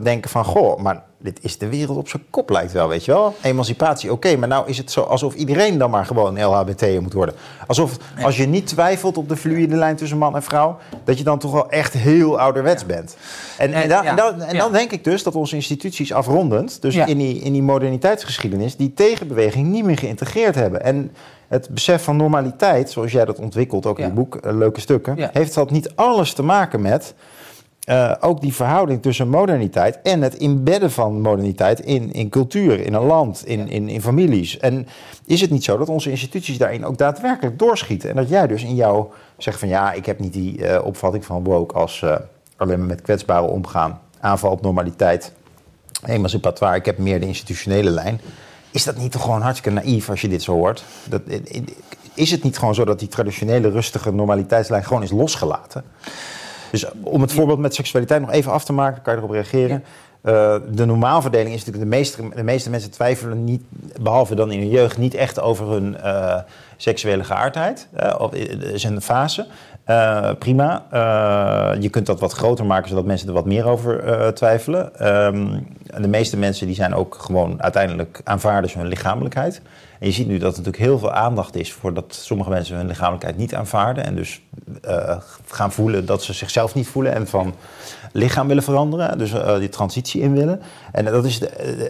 denken 0.02 0.30
van, 0.30 0.46
goh, 0.46 0.80
maar 0.80 1.04
dit 1.26 1.40
is 1.42 1.58
de 1.58 1.70
wereld 1.70 1.98
op 1.98 2.10
zijn 2.10 2.24
kop 2.30 2.50
lijkt 2.50 2.72
wel, 2.72 2.88
weet 2.88 3.06
je 3.06 3.12
wel. 3.12 3.36
Emancipatie, 3.42 4.12
oké, 4.12 4.36
maar 4.36 4.48
nou 4.48 4.68
is 4.68 4.78
het 4.78 4.92
zo 4.92 5.02
alsof 5.02 5.34
iedereen 5.34 5.78
dan 5.78 5.90
maar 5.90 6.06
gewoon 6.06 6.44
LHBT 6.44 7.00
moet 7.02 7.14
worden. 7.14 7.36
Alsof 7.68 7.98
als 8.24 8.38
je 8.38 8.46
niet 8.46 8.68
twijfelt 8.68 9.18
op 9.18 9.30
de 9.30 9.38
fluïde 9.38 9.76
lijn 9.76 9.96
tussen 9.96 10.18
man 10.18 10.36
en 10.36 10.44
vrouw, 10.44 10.78
dat 11.04 11.18
je 11.18 11.24
dan 11.24 11.40
toch 11.40 11.52
wel 11.52 11.70
echt 11.70 11.94
heel 11.94 12.40
ouderwets 12.40 12.86
bent. 12.86 13.18
En, 13.58 13.74
en, 13.74 13.90
dan, 13.90 14.06
en, 14.06 14.16
dan, 14.16 14.42
en 14.42 14.58
dan 14.58 14.72
denk 14.72 14.92
ik 14.92 15.04
dus 15.04 15.24
dat 15.24 15.36
onze 15.36 15.56
instituties 15.56 16.14
afrondend, 16.14 16.82
dus 16.82 16.96
in, 16.96 17.18
die, 17.18 17.40
in 17.40 17.54
die 17.54 17.64
moderniteitsgeschiedenis, 17.64 18.76
die 18.76 18.94
tegenbeweging 18.94 19.68
niet 19.68 19.86
meer 19.86 19.98
geïntegreerd 19.98 20.56
hebben. 20.56 20.84
En 20.84 21.12
het 21.48 21.70
besef 21.70 22.04
van 22.04 22.18
normaliteit, 22.18 22.92
zoals 22.92 23.12
jij 23.12 23.26
dat 23.26 23.40
ontwikkelt, 23.40 23.86
ook 23.86 24.00
in 24.00 24.06
je 24.06 24.12
boek, 24.12 24.36
uh, 24.36 24.54
leuke 24.54 24.80
stukken, 24.80 25.30
heeft 25.34 25.54
dat 25.54 25.72
niet 25.72 25.96
alles 25.96 26.34
te 26.34 26.44
maken 26.44 26.82
met 26.82 27.14
uh, 27.86 28.14
ook 28.20 28.42
die 28.42 28.54
verhouding 28.54 29.02
tussen 29.02 29.30
moderniteit 29.30 30.02
en 30.02 30.22
het 30.22 30.36
inbedden 30.36 30.92
van 30.92 31.22
moderniteit 31.22 31.80
in, 31.80 32.14
in 32.14 32.30
cultuur, 32.30 32.80
in 32.80 32.94
een 32.94 33.06
land, 33.06 33.46
in, 33.46 33.70
in, 33.70 33.90
in 33.90 34.02
families. 34.02 34.58
En 34.58 34.88
is 35.26 35.42
het 35.42 35.50
niet 35.50 35.64
zo 35.64 35.78
dat 35.78 35.90
onze 35.90 36.10
instituties 36.10 36.58
daarin 36.58 36.86
ook 36.86 36.98
daadwerkelijk 36.98 37.60
doorschieten? 37.60 38.10
En 38.10 38.16
dat 38.16 38.30
jij 38.30 38.48
dus 38.48 38.64
in 38.64 38.76
jou 38.76 39.06
zegt 39.38 39.60
van 39.60 39.68
ja, 39.68 39.92
ik 39.92 40.06
heb 40.06 40.20
niet 40.20 40.34
die 40.34 40.58
uh, 40.58 40.80
opvatting 40.84 41.26
van 41.26 41.44
woke 41.44 41.76
als 41.76 42.02
uh, 42.02 42.16
alleen 42.58 42.78
maar 42.78 42.88
met 42.88 43.02
kwetsbaren 43.02 43.50
omgaan, 43.50 44.00
aanval 44.20 44.52
op 44.52 44.62
normaliteit, 44.62 45.34
emancipatoire, 46.06 46.78
ik 46.78 46.86
heb 46.86 46.98
meer 46.98 47.20
de 47.20 47.28
institutionele 47.28 47.90
lijn. 47.90 48.22
Is 48.72 48.84
dat 48.84 48.98
niet 48.98 49.12
toch 49.12 49.22
gewoon 49.22 49.42
hartstikke 49.42 49.80
naïef 49.80 50.10
als 50.10 50.22
je 50.22 50.28
dit 50.28 50.44
zo 50.44 50.54
hoort? 50.54 50.84
Dat, 51.10 51.22
is 52.14 52.32
het 52.32 52.44
niet 52.44 52.58
gewoon 52.58 52.76
zo 52.76 52.86
dat 52.86 53.00
die 53.00 53.08
traditionele 53.08 53.70
rustige 53.70 54.12
normaliteitslijn 54.12 54.84
gewoon 54.84 55.04
is 55.04 55.12
losgelaten? 55.12 55.84
Dus 56.76 56.86
om 57.04 57.22
het 57.22 57.34
voorbeeld 57.34 57.60
met 57.60 57.76
seksualiteit 57.76 58.22
nog 58.22 58.32
even 58.32 58.52
af 58.52 58.66
te 58.66 58.74
maken, 58.74 59.02
kan 59.02 59.14
je 59.14 59.20
erop 59.20 59.32
reageren. 59.32 59.84
Uh, 60.24 60.56
de 60.72 60.86
normaalverdeling 60.86 61.56
is 61.56 61.66
natuurlijk 61.66 61.92
de 61.92 61.98
meeste, 61.98 62.30
de 62.36 62.44
meeste 62.44 62.70
mensen 62.70 62.92
twijfelen 62.92 63.44
niet, 63.44 63.62
behalve 64.02 64.36
dan 64.36 64.52
in 64.52 64.60
hun 64.60 64.70
jeugd, 64.70 64.98
niet 64.98 65.14
echt 65.14 65.40
over 65.40 65.72
hun 65.72 65.98
uh, 66.04 66.40
seksuele 66.78 67.24
geaardheid. 67.24 67.88
Uh, 68.00 68.16
of 68.18 68.32
een 68.84 69.02
fase. 69.02 69.48
prima. 70.40 70.86
je 71.80 71.90
kunt 71.90 72.06
dat 72.06 72.20
wat 72.20 72.34
groter 72.34 72.66
maken 72.66 72.90
zodat 72.90 73.06
mensen 73.06 73.28
er 73.28 73.34
wat 73.34 73.46
meer 73.46 73.68
over 73.68 74.34
twijfelen. 74.34 75.08
Um, 75.26 75.68
de 76.02 76.08
meeste 76.08 76.38
mensen 76.38 76.68
die 76.68 76.76
zijn 76.76 76.96
ook 76.96 77.16
gewoon 77.20 77.62
uiteindelijk 77.62 78.22
aanvaarden 78.24 78.72
hun 78.74 78.88
lichamelijkheid. 78.88 79.62
En 80.00 80.08
je 80.08 80.14
ziet 80.14 80.28
nu 80.28 80.38
dat 80.38 80.52
er 80.52 80.58
natuurlijk 80.58 80.84
heel 80.84 81.00
veel 81.00 81.12
aandacht 81.12 81.56
is 81.56 81.74
voor 81.74 81.94
dat 81.94 82.06
sommige 82.10 82.50
mensen 82.50 82.76
hun 82.76 82.88
lichamelijkheid 82.88 83.38
niet 83.38 83.56
aanvaarden. 83.56 84.06
En 84.06 84.16
dus 84.16 84.42
uh, 84.88 85.18
gaan 85.48 85.72
voelen 85.72 86.06
dat 86.06 86.24
ze 86.24 86.34
zichzelf 86.34 86.76
niet 86.76 86.88
voelen 86.88 87.14
en 87.14 87.28
van 87.28 87.56
lichaam 88.12 88.48
willen 88.48 88.64
veranderen. 88.64 89.18
Dus 89.18 89.34
uh, 89.34 89.58
die 89.58 89.70
transitie 89.70 90.22
in 90.22 90.34
willen. 90.34 90.62
En 90.92 91.06
dat 91.06 91.26
is 91.26 91.42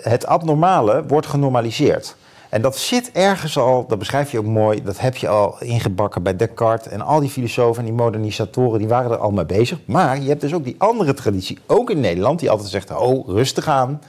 het 0.01 0.25
abnormale 0.25 1.03
wordt 1.07 1.27
genormaliseerd. 1.27 2.15
En 2.55 2.61
dat 2.61 2.77
zit 2.77 3.11
ergens 3.11 3.57
al, 3.57 3.85
dat 3.87 3.99
beschrijf 3.99 4.31
je 4.31 4.37
ook 4.37 4.45
mooi, 4.45 4.83
dat 4.83 4.99
heb 4.99 5.15
je 5.15 5.27
al 5.27 5.55
ingebakken 5.59 6.23
bij 6.23 6.35
Descartes. 6.35 6.91
En 6.91 7.01
al 7.01 7.19
die 7.19 7.29
filosofen 7.29 7.79
en 7.79 7.85
die 7.89 7.97
modernisatoren, 7.97 8.79
die 8.79 8.87
waren 8.87 9.11
er 9.11 9.17
al 9.17 9.31
mee 9.31 9.45
bezig. 9.45 9.79
Maar 9.85 10.21
je 10.21 10.27
hebt 10.27 10.41
dus 10.41 10.53
ook 10.53 10.63
die 10.63 10.75
andere 10.77 11.13
traditie, 11.13 11.57
ook 11.65 11.89
in 11.89 11.99
Nederland, 11.99 12.39
die 12.39 12.49
altijd 12.49 12.69
zegt, 12.69 12.95
oh, 12.95 13.27
rustig 13.27 13.67
aan. 13.67 14.01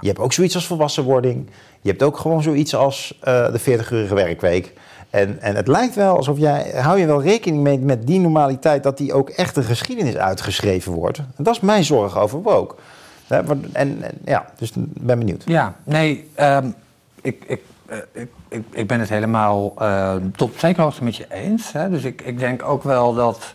Je 0.00 0.06
hebt 0.06 0.18
ook 0.18 0.32
zoiets 0.32 0.54
als 0.54 0.66
volwassenwording. 0.66 1.50
Je 1.80 1.88
hebt 1.88 2.02
ook 2.02 2.18
gewoon 2.18 2.42
zoiets 2.42 2.74
als 2.74 3.18
uh, 3.18 3.52
de 3.52 3.60
40-urige 3.60 4.14
werkweek. 4.14 4.72
En, 5.10 5.40
en 5.40 5.56
het 5.56 5.68
lijkt 5.68 5.94
wel 5.94 6.16
alsof 6.16 6.38
jij, 6.38 6.72
hou 6.74 6.98
je 6.98 7.06
wel 7.06 7.22
rekening 7.22 7.62
mee 7.62 7.78
met 7.78 8.06
die 8.06 8.20
normaliteit, 8.20 8.82
dat 8.82 8.98
die 8.98 9.12
ook 9.12 9.30
echt 9.30 9.54
de 9.54 9.62
geschiedenis 9.62 10.16
uitgeschreven 10.16 10.92
wordt. 10.92 11.18
En 11.18 11.44
dat 11.44 11.54
is 11.54 11.60
mijn 11.60 11.84
zorg 11.84 12.18
over 12.18 12.42
woke. 12.42 12.74
En, 13.28 13.70
en, 13.72 14.02
ja, 14.24 14.46
dus 14.58 14.72
ben 14.76 15.18
benieuwd. 15.18 15.42
Ja, 15.46 15.74
nee, 15.84 16.28
um, 16.40 16.74
ik, 17.22 17.44
ik, 17.46 17.60
ik, 18.12 18.28
ik, 18.48 18.62
ik, 18.70 18.86
ben 18.86 19.00
het 19.00 19.08
helemaal 19.08 19.74
uh, 19.78 20.14
tot 20.36 20.58
zeker 20.58 20.82
hoogte 20.82 21.04
met 21.04 21.16
je 21.16 21.26
eens. 21.28 21.72
Hè? 21.72 21.90
Dus 21.90 22.04
ik, 22.04 22.22
ik 22.22 22.38
denk 22.38 22.62
ook 22.62 22.82
wel 22.82 23.14
dat 23.14 23.54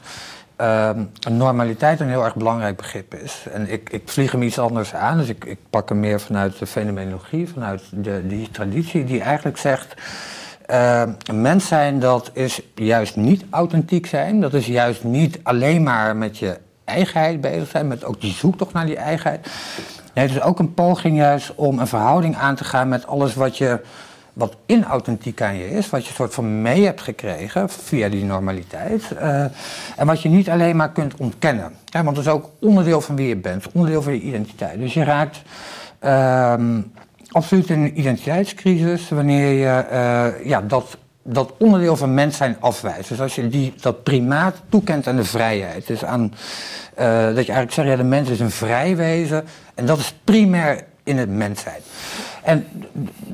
uh, 0.61 0.89
normaliteit 1.29 1.99
een 1.99 2.09
heel 2.09 2.23
erg 2.23 2.35
belangrijk 2.35 2.77
begrip 2.77 3.13
is. 3.13 3.45
En 3.51 3.71
ik, 3.71 3.89
ik 3.89 4.01
vlieg 4.05 4.31
hem 4.31 4.41
iets 4.41 4.59
anders 4.59 4.93
aan, 4.93 5.17
dus 5.17 5.29
ik, 5.29 5.45
ik 5.45 5.57
pak 5.69 5.89
hem 5.89 5.99
meer 5.99 6.19
vanuit 6.19 6.59
de 6.59 6.67
fenomenologie, 6.67 7.49
vanuit 7.49 7.81
de, 7.91 8.27
die 8.27 8.51
traditie 8.51 9.03
die 9.03 9.21
eigenlijk 9.21 9.57
zegt... 9.57 9.93
Uh, 10.71 11.03
mens 11.33 11.67
zijn, 11.67 11.99
dat 11.99 12.29
is 12.33 12.61
juist 12.75 13.15
niet 13.15 13.45
authentiek 13.49 14.05
zijn. 14.05 14.41
Dat 14.41 14.53
is 14.53 14.65
juist 14.65 15.03
niet 15.03 15.39
alleen 15.43 15.83
maar 15.83 16.15
met 16.15 16.37
je 16.37 16.57
eigenheid 16.83 17.41
bezig 17.41 17.69
zijn, 17.69 17.87
met 17.87 18.03
ook 18.03 18.21
die 18.21 18.33
zoektocht 18.33 18.73
naar 18.73 18.85
die 18.85 18.97
eigenheid. 18.97 19.47
Nee, 20.13 20.27
het 20.27 20.35
is 20.35 20.41
ook 20.41 20.59
een 20.59 20.73
poging 20.73 21.17
juist 21.17 21.55
om 21.55 21.79
een 21.79 21.87
verhouding 21.87 22.35
aan 22.35 22.55
te 22.55 22.63
gaan 22.63 22.87
met 22.87 23.07
alles 23.07 23.33
wat 23.33 23.57
je 23.57 23.81
wat 24.35 24.55
inauthentiek 24.65 25.41
aan 25.41 25.57
je 25.57 25.69
is, 25.69 25.89
wat 25.89 26.05
je 26.05 26.13
soort 26.13 26.33
van 26.33 26.61
mee 26.61 26.85
hebt 26.85 27.01
gekregen 27.01 27.69
via 27.69 28.09
die 28.09 28.23
normaliteit. 28.23 29.03
Uh, 29.13 29.43
en 29.95 30.05
wat 30.05 30.21
je 30.21 30.29
niet 30.29 30.49
alleen 30.49 30.75
maar 30.75 30.91
kunt 30.91 31.13
ontkennen. 31.17 31.71
Want 31.91 32.17
het 32.17 32.25
is 32.25 32.31
ook 32.31 32.49
onderdeel 32.59 33.01
van 33.01 33.15
wie 33.15 33.27
je 33.27 33.35
bent, 33.35 33.71
onderdeel 33.71 34.01
van 34.01 34.13
je 34.13 34.19
identiteit. 34.19 34.79
Dus 34.79 34.93
je 34.93 35.03
raakt 35.03 35.41
uh, 36.03 36.53
absoluut 37.29 37.69
in 37.69 37.79
een 37.79 37.99
identiteitscrisis 37.99 39.09
wanneer 39.09 39.51
je 39.51 39.85
uh, 39.91 40.45
ja, 40.47 40.61
dat, 40.61 40.97
dat 41.23 41.53
onderdeel 41.57 41.95
van 41.95 42.13
mens 42.13 42.37
zijn 42.37 42.57
afwijst. 42.59 43.09
Dus 43.09 43.21
als 43.21 43.35
je 43.35 43.47
die, 43.47 43.73
dat 43.81 44.03
primaat 44.03 44.61
toekent 44.69 45.07
aan 45.07 45.15
de 45.15 45.23
vrijheid. 45.23 45.87
Dus 45.87 46.05
aan, 46.05 46.23
uh, 46.23 47.05
dat 47.07 47.45
je 47.45 47.51
eigenlijk 47.51 47.71
zegt, 47.71 47.87
ja, 47.87 47.95
de 47.95 48.03
mens 48.03 48.29
is 48.29 48.39
een 48.39 48.51
vrij 48.51 48.95
wezen 48.95 49.45
en 49.75 49.85
dat 49.85 49.99
is 49.99 50.13
primair 50.23 50.83
in 51.05 51.17
het 51.17 51.29
mens 51.29 51.61
zijn. 51.61 51.81
En 52.43 52.67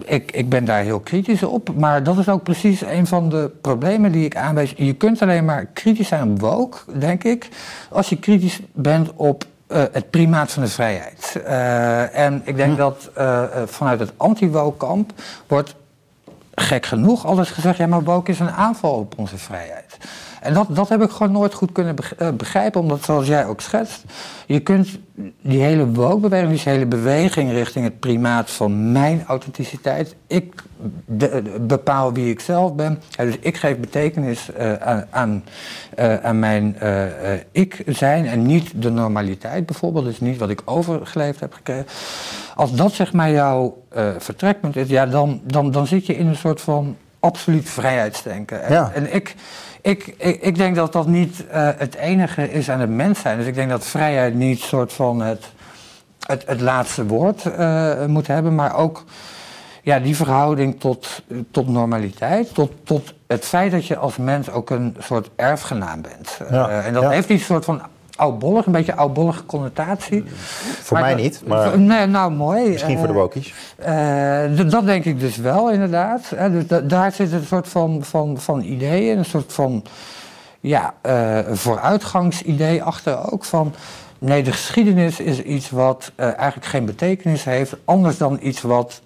ik, 0.05 0.31
ik 0.31 0.49
ben 0.49 0.65
daar 0.65 0.81
heel 0.81 0.99
kritisch 0.99 1.43
op. 1.43 1.75
Maar 1.75 2.03
dat 2.03 2.17
is 2.17 2.29
ook 2.29 2.43
precies 2.43 2.81
een 2.81 3.07
van 3.07 3.29
de 3.29 3.51
problemen 3.61 4.11
die 4.11 4.25
ik 4.25 4.35
aanwijs. 4.35 4.73
Je 4.77 4.93
kunt 4.93 5.21
alleen 5.21 5.45
maar 5.45 5.65
kritisch 5.65 6.07
zijn 6.07 6.31
op 6.31 6.39
woke, 6.39 6.77
denk 6.99 7.23
ik, 7.23 7.49
als 7.89 8.09
je 8.09 8.19
kritisch 8.19 8.59
bent 8.73 9.11
op 9.15 9.45
uh, 9.67 9.83
het 9.91 10.09
primaat 10.09 10.51
van 10.51 10.63
de 10.63 10.69
vrijheid. 10.69 11.35
Uh, 11.37 12.17
en 12.17 12.41
ik 12.45 12.55
denk 12.55 12.71
hm. 12.71 12.77
dat 12.77 13.09
uh, 13.17 13.43
vanuit 13.65 13.99
het 13.99 14.11
anti-woke 14.17 14.77
kamp 14.77 15.11
wordt 15.47 15.75
gek 16.55 16.85
genoeg 16.85 17.25
altijd 17.25 17.47
gezegd... 17.47 17.77
ja, 17.77 17.87
maar 17.87 18.03
woke 18.03 18.31
is 18.31 18.39
een 18.39 18.51
aanval 18.51 18.93
op 18.93 19.13
onze 19.17 19.37
vrijheid. 19.37 19.90
En 20.41 20.53
dat, 20.53 20.67
dat 20.69 20.89
heb 20.89 21.01
ik 21.01 21.09
gewoon 21.09 21.31
nooit 21.31 21.53
goed 21.53 21.71
kunnen 21.71 21.95
eh, 22.17 22.29
begrijpen, 22.29 22.81
omdat 22.81 23.03
zoals 23.03 23.27
jij 23.27 23.45
ook 23.45 23.61
schetst, 23.61 24.03
je 24.45 24.59
kunt 24.59 24.99
die 25.41 25.61
hele 25.61 25.91
woke-beweging, 25.91 26.61
die 26.61 26.73
hele 26.73 26.85
beweging 26.85 27.51
richting 27.51 27.85
het 27.85 27.99
primaat 27.99 28.51
van 28.51 28.91
mijn 28.91 29.23
authenticiteit, 29.27 30.15
ik 30.27 30.63
bepaal 31.61 32.13
wie 32.13 32.29
ik 32.29 32.39
zelf 32.39 32.75
ben. 32.75 33.01
dus 33.17 33.37
ik 33.39 33.57
geef 33.57 33.77
betekenis 33.77 34.49
uh, 34.59 34.73
aan, 34.73 35.05
aan, 35.09 35.43
aan 36.21 36.39
mijn 36.39 36.75
ik 37.51 37.83
zijn 37.85 38.25
en 38.25 38.45
niet 38.45 38.81
de 38.81 38.89
normaliteit 38.89 39.65
bijvoorbeeld, 39.65 40.05
dus 40.05 40.19
niet 40.19 40.37
wat 40.37 40.49
ik 40.49 40.61
overgeleefd 40.65 41.39
heb 41.39 41.53
gekregen. 41.53 41.85
Als 42.55 42.75
dat 42.75 42.91
zeg 42.91 43.13
maar 43.13 43.31
jouw 43.31 43.77
vertrekpunt 44.17 44.75
is, 44.75 44.89
ja, 44.89 45.05
dan, 45.05 45.41
dan, 45.43 45.71
dan 45.71 45.87
zit 45.87 46.05
je 46.05 46.15
in 46.15 46.27
een 46.27 46.35
soort 46.35 46.61
van 46.61 46.95
absoluut 47.21 47.69
vrijheidsdenken. 47.69 48.63
En, 48.63 48.93
en 48.93 49.13
ik, 49.13 49.35
ik, 49.81 50.15
ik, 50.17 50.41
ik, 50.41 50.55
denk 50.55 50.75
dat 50.75 50.93
dat 50.93 51.07
niet 51.07 51.45
uh, 51.47 51.69
het 51.77 51.95
enige 51.95 52.51
is 52.51 52.69
aan 52.69 52.79
het 52.79 52.89
mens 52.89 53.19
zijn. 53.19 53.37
Dus 53.37 53.47
ik 53.47 53.55
denk 53.55 53.69
dat 53.69 53.85
vrijheid 53.85 54.35
niet 54.35 54.59
soort 54.59 54.93
van 54.93 55.21
het, 55.21 55.45
het, 56.19 56.43
het 56.45 56.61
laatste 56.61 57.05
woord 57.05 57.45
uh, 57.45 58.05
moet 58.05 58.27
hebben, 58.27 58.55
maar 58.55 58.75
ook 58.75 59.03
ja, 59.81 59.99
die 59.99 60.15
verhouding 60.15 60.79
tot, 60.79 61.23
tot 61.51 61.67
normaliteit, 61.67 62.53
tot, 62.53 62.71
tot 62.83 63.13
het 63.27 63.45
feit 63.45 63.71
dat 63.71 63.85
je 63.85 63.97
als 63.97 64.17
mens 64.17 64.49
ook 64.49 64.69
een 64.69 64.95
soort 64.99 65.29
erfgenaam 65.35 66.01
bent. 66.01 66.39
Ja, 66.49 66.69
uh, 66.69 66.85
en 66.85 66.93
dat 66.93 67.09
heeft 67.09 67.27
die 67.27 67.39
soort 67.39 67.65
van 67.65 67.81
oudbollig, 68.21 68.65
een 68.65 68.71
beetje 68.71 68.95
oudbollige 68.95 69.45
connotatie. 69.45 70.23
Voor 70.81 70.99
mij 70.99 71.15
niet, 71.15 71.41
maar 71.47 71.79
nee, 71.79 72.05
nou 72.05 72.31
mooi. 72.31 72.69
Misschien 72.69 72.97
voor 72.97 73.07
de 73.07 73.13
wokies. 73.13 73.53
Uh, 73.79 74.69
dat 74.69 74.85
denk 74.85 75.05
ik 75.05 75.19
dus 75.19 75.37
wel, 75.37 75.71
inderdaad. 75.71 76.21
dus 76.51 76.81
daar 76.83 77.11
zit 77.11 77.31
een 77.31 77.45
soort 77.45 77.67
van, 77.67 78.03
van, 78.03 78.37
van 78.37 78.61
idee, 78.61 79.11
een 79.11 79.25
soort 79.25 79.53
van 79.53 79.83
ja, 80.59 80.93
vooruitgangsidee 81.51 82.83
achter 82.83 83.31
ook 83.31 83.45
van... 83.45 83.73
Nee, 84.19 84.43
de 84.43 84.51
geschiedenis 84.51 85.19
is 85.19 85.41
iets 85.41 85.69
wat 85.69 86.11
eigenlijk 86.15 86.65
geen 86.65 86.85
betekenis 86.85 87.43
heeft, 87.43 87.75
anders 87.85 88.17
dan 88.17 88.39
iets 88.41 88.61
wat 88.61 89.01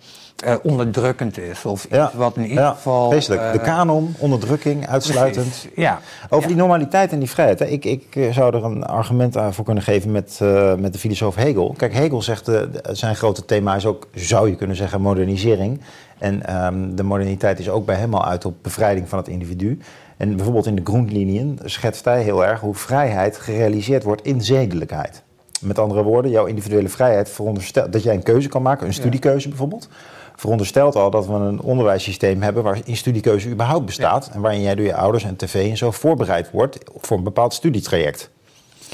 uh, 0.45 0.55
onderdrukkend 0.63 1.37
is. 1.37 1.65
Of 1.65 1.83
iets 1.85 2.13
wat 2.13 2.37
in 2.37 2.41
ieder 2.41 2.63
ja, 2.63 2.71
geval. 2.71 3.13
Uh, 3.13 3.51
de 3.51 3.59
kanon, 3.63 4.15
onderdrukking, 4.17 4.87
uitsluitend. 4.87 5.47
Precies, 5.47 5.69
ja. 5.75 5.99
Over 6.29 6.47
die 6.47 6.57
normaliteit 6.57 7.11
en 7.11 7.19
die 7.19 7.29
vrijheid. 7.29 7.59
Hè. 7.59 7.65
Ik, 7.65 7.85
ik 7.85 8.15
eh, 8.15 8.33
zou 8.33 8.55
er 8.55 8.63
een 8.63 8.83
argument 8.83 9.37
voor 9.49 9.65
kunnen 9.65 9.83
geven 9.83 10.11
met, 10.11 10.39
uh, 10.41 10.75
met 10.75 10.93
de 10.93 10.99
filosoof 10.99 11.35
Hegel. 11.35 11.73
Kijk, 11.77 11.93
Hegel 11.93 12.21
zegt, 12.21 12.51
zijn 12.91 13.15
grote 13.15 13.45
thema 13.45 13.75
is 13.75 13.85
ook, 13.85 14.07
zou 14.13 14.49
je 14.49 14.55
kunnen 14.55 14.75
zeggen, 14.75 15.01
modernisering. 15.01 15.81
En 16.17 16.65
um, 16.65 16.95
de 16.95 17.03
moderniteit 17.03 17.59
is 17.59 17.69
ook 17.69 17.85
bij 17.85 17.95
hem 17.95 18.13
al 18.13 18.25
uit 18.25 18.45
op 18.45 18.55
bevrijding 18.61 19.09
van 19.09 19.17
het 19.17 19.27
individu. 19.27 19.79
En 20.17 20.35
bijvoorbeeld 20.35 20.65
in 20.65 20.75
de 20.75 20.81
Groenlinien 20.83 21.59
schetst 21.63 22.05
hij 22.05 22.21
heel 22.21 22.45
erg 22.45 22.59
hoe 22.59 22.75
vrijheid 22.75 23.37
gerealiseerd 23.37 24.03
wordt 24.03 24.21
in 24.21 24.41
zedelijkheid. 24.41 25.23
Met 25.61 25.79
andere 25.79 26.03
woorden, 26.03 26.31
jouw 26.31 26.45
individuele 26.45 26.89
vrijheid 26.89 27.29
veronderstelt 27.29 27.93
dat 27.93 28.03
jij 28.03 28.13
een 28.13 28.23
keuze 28.23 28.49
kan 28.49 28.61
maken, 28.61 28.87
een 28.87 28.93
studiekeuze 28.93 29.49
bijvoorbeeld 29.49 29.89
veronderstelt 30.35 30.95
al 30.95 31.09
dat 31.09 31.27
we 31.27 31.33
een 31.33 31.61
onderwijssysteem 31.61 32.41
hebben 32.41 32.63
waarin 32.63 32.97
studiekeuze 32.97 33.49
überhaupt 33.49 33.85
bestaat. 33.85 34.29
En 34.33 34.41
waarin 34.41 34.61
jij 34.61 34.75
door 34.75 34.85
je 34.85 34.95
ouders 34.95 35.23
en 35.23 35.35
tv 35.35 35.69
en 35.69 35.77
zo 35.77 35.91
voorbereid 35.91 36.51
wordt 36.51 36.77
voor 36.97 37.17
een 37.17 37.23
bepaald 37.23 37.53
studietraject. 37.53 38.29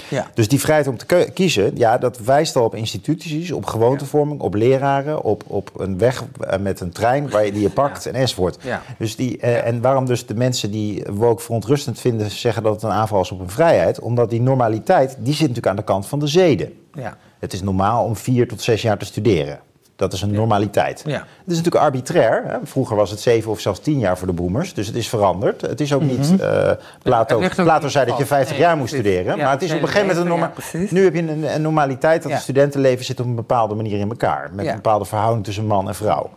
Ja. 0.07 0.27
Dus 0.33 0.47
die 0.47 0.59
vrijheid 0.59 0.87
om 0.87 0.97
te 0.97 1.29
kiezen, 1.33 1.71
ja, 1.75 1.97
dat 1.97 2.19
wijst 2.19 2.55
al 2.55 2.63
op 2.63 2.75
instituties, 2.75 3.51
op 3.51 3.65
gewoontevorming, 3.65 4.41
op 4.41 4.53
leraren, 4.53 5.23
op, 5.23 5.43
op 5.47 5.71
een 5.77 5.97
weg 5.97 6.23
eh, 6.39 6.59
met 6.59 6.79
een 6.79 6.91
trein 6.91 7.29
waar 7.29 7.45
je 7.45 7.51
die 7.51 7.61
je 7.61 7.69
pakt 7.69 8.05
en 8.05 8.13
enzovoort. 8.13 8.57
Ja. 8.61 8.81
Dus 8.97 9.15
die, 9.15 9.37
eh, 9.37 9.67
En 9.67 9.81
waarom 9.81 10.05
dus 10.05 10.25
de 10.25 10.35
mensen 10.35 10.71
die 10.71 11.03
woke 11.09 11.41
verontrustend 11.41 11.99
vinden 11.99 12.31
zeggen 12.31 12.63
dat 12.63 12.73
het 12.73 12.83
een 12.83 12.89
aanval 12.89 13.21
is 13.21 13.31
op 13.31 13.39
hun 13.39 13.49
vrijheid? 13.49 13.99
Omdat 13.99 14.29
die 14.29 14.41
normaliteit, 14.41 15.15
die 15.19 15.33
zit 15.33 15.39
natuurlijk 15.39 15.67
aan 15.67 15.75
de 15.75 15.83
kant 15.83 16.07
van 16.07 16.19
de 16.19 16.27
zeden. 16.27 16.73
Ja. 16.93 17.17
Het 17.39 17.53
is 17.53 17.61
normaal 17.61 18.05
om 18.05 18.15
vier 18.15 18.47
tot 18.47 18.61
zes 18.61 18.81
jaar 18.81 18.97
te 18.97 19.05
studeren. 19.05 19.59
Dat 20.01 20.13
is 20.13 20.21
een 20.21 20.31
normaliteit. 20.31 21.03
Ja. 21.05 21.17
Het 21.17 21.25
is 21.51 21.57
natuurlijk 21.57 21.83
arbitrair. 21.83 22.43
Hè? 22.47 22.57
Vroeger 22.63 22.95
was 22.95 23.09
het 23.09 23.19
zeven 23.19 23.51
of 23.51 23.59
zelfs 23.59 23.79
tien 23.79 23.99
jaar 23.99 24.17
voor 24.17 24.27
de 24.27 24.33
boomers. 24.33 24.73
Dus 24.73 24.87
het 24.87 24.95
is 24.95 25.09
veranderd. 25.09 25.61
Het 25.61 25.81
is 25.81 25.93
ook 25.93 26.01
niet... 26.01 26.33
Uh, 26.39 26.71
Plato, 27.03 27.41
Plato 27.55 27.87
zei 27.87 28.05
dat 28.05 28.17
je 28.17 28.25
50 28.25 28.57
jaar 28.57 28.77
moest 28.77 28.93
studeren. 28.93 29.37
maar 29.37 29.51
het 29.51 29.61
is 29.61 29.71
op 29.71 29.81
een 29.81 29.87
gegeven 29.87 30.07
moment 30.07 30.25
een 30.25 30.31
normaliteit. 30.31 30.91
Nu 30.91 31.03
heb 31.03 31.13
je 31.13 31.21
een, 31.21 31.53
een 31.55 31.61
normaliteit 31.61 32.23
dat 32.23 32.31
het 32.31 32.41
studentenleven 32.41 33.05
zit 33.05 33.19
op 33.19 33.25
een 33.25 33.35
bepaalde 33.35 33.75
manier 33.75 33.99
in 33.99 34.09
elkaar. 34.09 34.49
Met 34.53 34.67
een 34.67 34.75
bepaalde 34.75 35.05
verhouding 35.05 35.45
tussen 35.45 35.65
man 35.65 35.87
en 35.87 35.95
vrouw. 35.95 36.29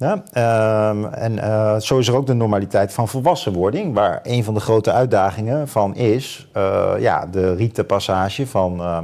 Ja, 0.00 0.12
um, 0.90 1.04
en 1.04 1.32
uh, 1.32 1.78
zo 1.78 1.98
is 1.98 2.08
er 2.08 2.16
ook 2.16 2.26
de 2.26 2.34
normaliteit 2.34 2.92
van 2.92 3.08
volwassenwording, 3.08 3.94
waar 3.94 4.20
een 4.22 4.44
van 4.44 4.54
de 4.54 4.60
grote 4.60 4.92
uitdagingen 4.92 5.68
van 5.68 5.94
is 5.94 6.48
uh, 6.56 6.92
ja, 6.98 7.26
de 7.26 7.54
rietenpassage 7.54 8.46
van 8.46 8.80
uh, 8.80 8.98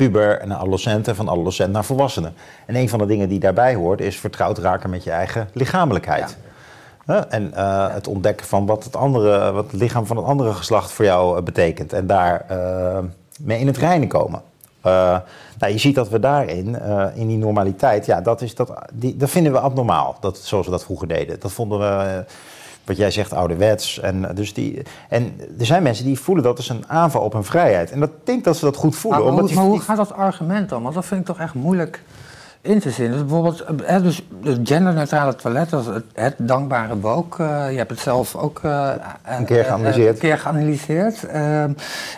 puber 0.00 0.38
en 0.38 0.52
adolescent 0.52 1.08
en 1.08 1.16
van 1.16 1.28
adolescent 1.28 1.72
naar 1.72 1.84
volwassenen. 1.84 2.34
En 2.66 2.74
een 2.76 2.88
van 2.88 2.98
de 2.98 3.06
dingen 3.06 3.28
die 3.28 3.38
daarbij 3.38 3.74
hoort 3.74 4.00
is 4.00 4.16
vertrouwd 4.16 4.58
raken 4.58 4.90
met 4.90 5.04
je 5.04 5.10
eigen 5.10 5.48
lichamelijkheid. 5.52 6.36
En 7.28 7.52
uh, 7.54 7.92
het 7.92 8.06
ontdekken 8.06 8.46
van 8.46 8.66
wat 8.66 8.84
het, 8.84 8.96
andere, 8.96 9.52
wat 9.52 9.70
het 9.70 9.80
lichaam 9.80 10.06
van 10.06 10.16
het 10.16 10.26
andere 10.26 10.52
geslacht 10.52 10.92
voor 10.92 11.04
jou 11.04 11.38
uh, 11.38 11.42
betekent. 11.42 11.92
En 11.92 12.06
daar 12.06 12.46
uh, 12.50 12.98
mee 13.40 13.58
in 13.58 13.66
het 13.66 13.76
reinen 13.76 14.08
komen. 14.08 14.42
nou, 14.82 15.22
je 15.72 15.78
ziet 15.78 15.94
dat 15.94 16.08
we 16.08 16.18
daarin, 16.18 16.78
in 17.14 17.26
die 17.26 17.38
normaliteit, 17.38 18.06
ja, 18.06 18.20
dat, 18.20 18.40
is, 18.40 18.54
dat, 18.54 18.72
die, 18.92 19.16
dat 19.16 19.30
vinden 19.30 19.52
we 19.52 19.60
abnormaal. 19.60 20.16
Dat, 20.20 20.38
zoals 20.38 20.66
we 20.66 20.72
dat 20.72 20.84
vroeger 20.84 21.08
deden. 21.08 21.40
Dat 21.40 21.52
vonden 21.52 21.78
we 21.78 22.24
wat 22.90 22.98
jij 22.98 23.10
zegt, 23.10 23.32
ouderwets. 23.32 24.00
En, 24.00 24.28
eh, 24.28 24.36
dus 24.36 24.54
die, 24.54 24.82
en 25.08 25.40
er 25.58 25.66
zijn 25.66 25.82
mensen 25.82 26.04
die 26.04 26.20
voelen 26.20 26.44
dat 26.44 26.56
als 26.56 26.68
een 26.68 26.84
aanval 26.88 27.22
op 27.22 27.32
hun 27.32 27.44
vrijheid. 27.44 27.90
En 27.90 28.00
dat 28.00 28.10
denk 28.24 28.44
dat 28.44 28.56
ze 28.56 28.64
dat 28.64 28.76
goed 28.76 28.96
voelen. 28.96 29.20
Maar, 29.20 29.30
omdat 29.30 29.46
hoe, 29.46 29.54
maar 29.54 29.64
hoe 29.64 29.80
gaat 29.80 29.96
dat 29.96 30.12
argument 30.12 30.68
dan? 30.68 30.82
Want 30.82 30.94
dat 30.94 31.06
vind 31.06 31.20
ik 31.20 31.26
toch 31.26 31.38
echt 31.38 31.54
moeilijk 31.54 32.02
in 32.62 32.80
te 32.80 32.90
zien. 32.90 33.10
Dus 33.10 33.20
bijvoorbeeld 33.20 33.64
hè, 33.82 34.02
dus 34.02 34.22
het 34.42 34.58
genderneutrale 34.62 35.34
toilet, 35.34 35.70
dat 35.70 36.02
het, 36.12 36.34
dankbare 36.38 36.98
woke. 36.98 37.42
Uh, 37.42 37.70
je 37.70 37.76
hebt 37.76 37.90
het 37.90 38.00
zelf 38.00 38.36
ook 38.36 38.60
uh, 38.64 38.90
een 39.24 39.44
keer 39.44 39.64
geanalyseerd. 39.64 40.14
een 40.14 40.20
keer 40.20 40.38
geanalyseerd. 40.38 41.24
Uh, 41.24 41.62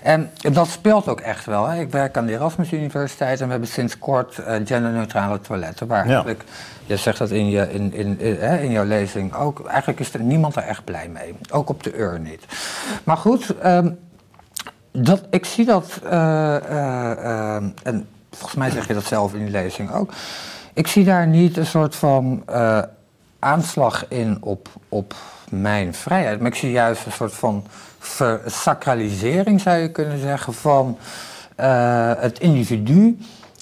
en 0.03 0.31
dat 0.53 0.69
speelt 0.69 1.09
ook 1.09 1.21
echt 1.21 1.45
wel. 1.45 1.69
Hè. 1.69 1.81
Ik 1.81 1.91
werk 1.91 2.17
aan 2.17 2.27
de 2.27 2.33
Erasmus 2.33 2.73
Universiteit 2.73 3.41
en 3.41 3.45
we 3.45 3.51
hebben 3.51 3.69
sinds 3.69 3.99
kort 3.99 4.35
genderneutrale 4.65 5.41
toiletten. 5.41 5.87
Waar 5.87 6.05
ja. 6.05 6.11
eigenlijk 6.13 6.45
je 6.87 6.97
zegt 6.97 7.19
dat 7.19 7.31
in, 7.31 7.49
je, 7.49 7.73
in, 7.73 7.93
in, 7.93 8.21
in, 8.21 8.41
in, 8.41 8.71
jouw 8.71 8.85
lezing 8.85 9.35
ook. 9.35 9.67
Eigenlijk 9.67 10.01
is 10.01 10.15
er 10.15 10.21
niemand 10.21 10.57
er 10.57 10.63
echt 10.63 10.85
blij 10.85 11.09
mee. 11.09 11.35
Ook 11.51 11.69
op 11.69 11.83
de 11.83 11.97
ur 11.97 12.21
niet. 12.21 12.45
Maar 13.05 13.17
goed, 13.17 13.55
um, 13.65 13.99
dat, 14.93 15.23
ik 15.31 15.45
zie 15.45 15.65
dat. 15.65 16.01
Uh, 16.05 17.55
en 17.83 18.07
volgens 18.37 18.55
mij 18.55 18.71
zeg 18.71 18.87
je 18.87 18.95
dat 18.95 19.05
zelf 19.05 19.35
in 19.35 19.39
die 19.39 19.51
lezing 19.51 19.93
ook. 19.93 20.13
Ik 20.73 20.87
zie 20.87 21.05
daar 21.05 21.27
niet 21.27 21.57
een 21.57 21.67
soort 21.67 21.95
van 21.95 22.43
uh, 22.51 22.83
aanslag 23.39 24.09
in 24.09 24.39
op, 24.41 24.69
op 24.89 25.15
mijn 25.51 25.95
vrijheid. 25.95 26.39
Maar 26.39 26.51
ik 26.51 26.57
zie 26.57 26.71
juist 26.71 27.07
een 27.07 27.13
soort 27.13 27.35
van 27.35 27.65
versacralisering, 27.99 29.61
zou 29.61 29.77
je 29.77 29.91
kunnen 29.91 30.19
zeggen, 30.19 30.55
van 30.55 30.99
het 32.17 32.39
individu. 32.39 33.19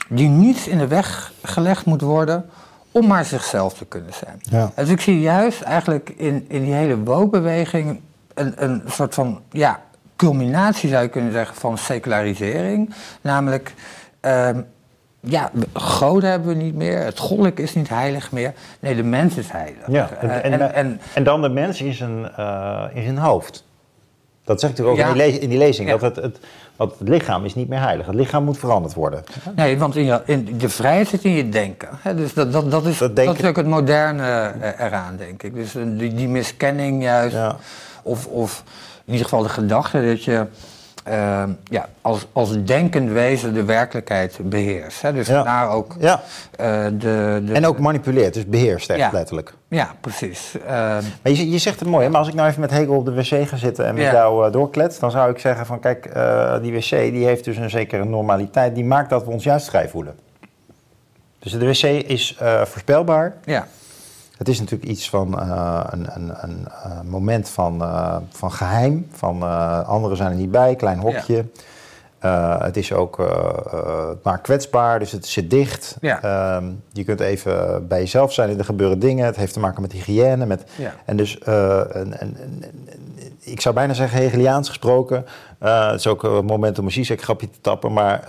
Die 0.08 0.28
niets 0.28 0.68
in 0.68 0.78
de 0.78 0.86
weg 0.86 1.32
gelegd 1.42 1.84
moet 1.84 2.00
worden 2.00 2.50
om 2.92 3.06
maar 3.06 3.24
zichzelf 3.24 3.74
te 3.74 3.84
kunnen 3.84 4.12
zijn. 4.12 4.38
Ja. 4.40 4.72
Dus 4.74 4.88
ik 4.88 5.00
zie 5.00 5.20
juist 5.20 5.62
eigenlijk 5.62 6.12
in, 6.16 6.44
in 6.48 6.64
die 6.64 6.72
hele 6.72 6.98
woke-beweging 6.98 8.00
een, 8.34 8.52
een 8.56 8.82
soort 8.86 9.14
van 9.14 9.40
ja, 9.50 9.80
culminatie, 10.16 10.88
zou 10.88 11.02
je 11.02 11.08
kunnen 11.08 11.32
zeggen, 11.32 11.56
van 11.56 11.78
secularisering. 11.78 12.94
Namelijk, 13.20 13.74
um, 14.20 14.66
ja, 15.20 15.50
goden 15.72 16.30
hebben 16.30 16.48
we 16.48 16.54
niet 16.54 16.74
meer, 16.74 17.04
het 17.04 17.18
goddelijk 17.18 17.58
is 17.58 17.74
niet 17.74 17.88
heilig 17.88 18.32
meer. 18.32 18.52
Nee, 18.80 18.94
de 18.94 19.02
mens 19.02 19.36
is 19.36 19.50
heilig. 19.50 19.86
Ja, 19.86 20.10
en, 20.20 20.42
en, 20.42 20.52
en, 20.52 20.74
en, 20.74 21.00
en 21.14 21.24
dan 21.24 21.42
de 21.42 21.48
mens 21.48 21.80
in 21.80 21.94
zijn, 21.94 22.32
uh, 22.38 22.84
in 22.94 23.02
zijn 23.02 23.18
hoofd. 23.18 23.64
Dat 24.44 24.60
zegt 24.60 24.78
u 24.78 24.84
ook 24.84 24.98
in, 24.98 25.12
die 25.12 25.38
in, 25.38 25.48
die 25.48 25.58
lezing. 25.58 25.90
Dat 25.90 26.00
het, 26.00 26.16
het, 26.16 26.38
want 26.76 26.98
het 26.98 27.08
lichaam 27.08 27.44
is 27.44 27.54
niet 27.54 27.68
meer 27.68 27.80
heilig. 27.80 28.06
Het 28.06 28.14
lichaam 28.14 28.44
moet 28.44 28.58
veranderd 28.58 28.94
worden. 28.94 29.24
Nee, 29.56 29.78
want 29.78 29.96
in, 29.96 30.04
je, 30.04 30.20
in 30.24 30.58
de 30.58 30.68
vrijheid 30.68 31.08
zit 31.08 31.24
in 31.24 31.30
je 31.30 31.48
denken. 31.48 31.88
dus 32.16 32.34
dat, 32.34 32.52
dat, 32.52 32.70
dat, 32.70 32.86
is, 32.86 32.98
dat, 32.98 33.16
dat 33.16 33.38
is 33.38 33.44
ook 33.44 33.56
het 33.56 33.66
moderne 33.66 34.52
eh, 34.60 34.86
eraan, 34.86 35.16
denk 35.16 35.42
ik. 35.42 35.54
Dus 35.54 35.72
die, 35.72 36.14
die 36.14 36.28
miskenning 36.28 37.02
juist. 37.02 37.34
Ja. 37.34 37.56
Of, 38.02 38.26
of 38.26 38.64
in 39.04 39.12
ieder 39.12 39.28
geval 39.28 39.42
de 39.42 39.48
gedachte 39.48 40.06
dat 40.06 40.24
je 40.24 40.46
ehm, 41.04 41.50
ja, 41.64 41.88
als, 42.00 42.26
als 42.32 42.64
denkend 42.64 43.10
wezen 43.10 43.54
de 43.54 43.64
werkelijkheid 43.64 44.38
beheerst. 44.42 45.02
Hè? 45.02 45.12
Dus 45.12 45.26
Ja. 45.26 45.42
daar 45.42 45.70
ook 45.70 45.96
Ja, 45.98 46.20
eh, 46.56 46.84
de, 46.84 47.42
de... 47.44 47.52
en 47.52 47.66
ook 47.66 47.78
manipuleert, 47.78 48.34
dus 48.34 48.46
beheerst 48.46 48.90
echt 48.90 48.98
Ja. 48.98 49.10
letterlijk. 49.12 49.54
Ja, 49.68 49.94
precies. 50.00 50.54
Ehm, 50.66 51.02
Maar 51.22 51.32
je, 51.32 51.50
je 51.50 51.58
zegt 51.58 51.80
het 51.80 51.88
mooi, 51.88 52.04
hè? 52.04 52.10
maar 52.10 52.18
als 52.18 52.28
ik 52.28 52.34
nou 52.34 52.48
even 52.48 52.60
met 52.60 52.70
Hegel 52.70 52.96
op 52.96 53.04
de 53.04 53.14
wc 53.14 53.48
ga 53.48 53.56
zitten 53.56 53.86
en 53.86 53.94
met 53.94 54.04
jou 54.04 54.46
eh, 54.46 54.52
doorklets, 54.52 54.98
dan 54.98 55.10
zou 55.10 55.30
ik 55.30 55.38
zeggen 55.38 55.66
van 55.66 55.80
kijk, 55.80 56.06
eh, 56.06 56.54
die 56.62 56.72
wc 56.72 56.90
die 56.90 57.24
heeft 57.24 57.44
dus 57.44 57.56
een 57.56 57.70
zekere 57.70 58.04
normaliteit, 58.04 58.74
die 58.74 58.84
maakt 58.84 59.10
dat 59.10 59.24
we 59.24 59.30
ons 59.30 59.44
juist 59.44 59.68
vrij 59.68 59.88
voelen. 59.88 60.14
Dus 61.38 61.52
de 61.52 61.66
wc 61.66 61.82
is 62.06 62.38
voorspelbaar. 62.64 63.34
ja. 63.44 63.66
Het 64.40 64.48
is 64.48 64.58
natuurlijk 64.58 64.90
iets 64.90 65.10
van 65.10 65.40
eh, 65.40 65.84
een, 65.90 66.06
een, 66.14 66.32
een 66.42 66.66
eh, 66.84 67.00
moment 67.04 67.48
van, 67.48 67.82
eh, 67.82 68.16
van 68.30 68.52
geheim, 68.52 69.06
van 69.12 69.42
anderen 69.86 70.16
zijn 70.16 70.30
er 70.30 70.36
niet 70.36 70.50
bij, 70.50 70.76
klein 70.76 70.98
hokje. 70.98 71.44
Eh, 72.20 72.62
het 72.62 72.76
is 72.76 72.92
ook 72.92 73.18
eh, 73.20 73.26
eh, 73.72 74.08
maar 74.22 74.40
kwetsbaar, 74.40 74.98
dus 74.98 75.12
het 75.12 75.26
zit 75.26 75.50
dicht. 75.50 75.96
Ja. 76.00 76.22
Ehm, 76.22 76.64
je 76.92 77.04
kunt 77.04 77.20
even 77.20 77.86
bij 77.88 77.98
jezelf 77.98 78.32
zijn, 78.32 78.58
er 78.58 78.64
gebeuren 78.64 78.98
dingen. 78.98 79.26
Het 79.26 79.36
heeft 79.36 79.52
te 79.52 79.60
maken 79.60 79.82
met 79.82 79.92
hygiëne. 79.92 80.46
Met, 80.46 80.64
Ja. 80.76 80.94
En 81.04 81.16
dus, 81.16 81.38
een, 81.44 82.14
een- 82.22 82.64
ik 83.40 83.60
zou 83.60 83.74
bijna 83.74 83.92
zeggen 83.92 84.18
Hegeliaans 84.18 84.68
gesproken. 84.68 85.26
het 85.58 85.98
is 85.98 86.06
ook 86.06 86.22
een 86.22 86.44
moment 86.44 86.78
om 86.78 86.84
een 86.84 86.90
Zizek-grapje 86.92 87.50
te 87.50 87.60
tappen. 87.60 87.92
Maar 87.92 88.22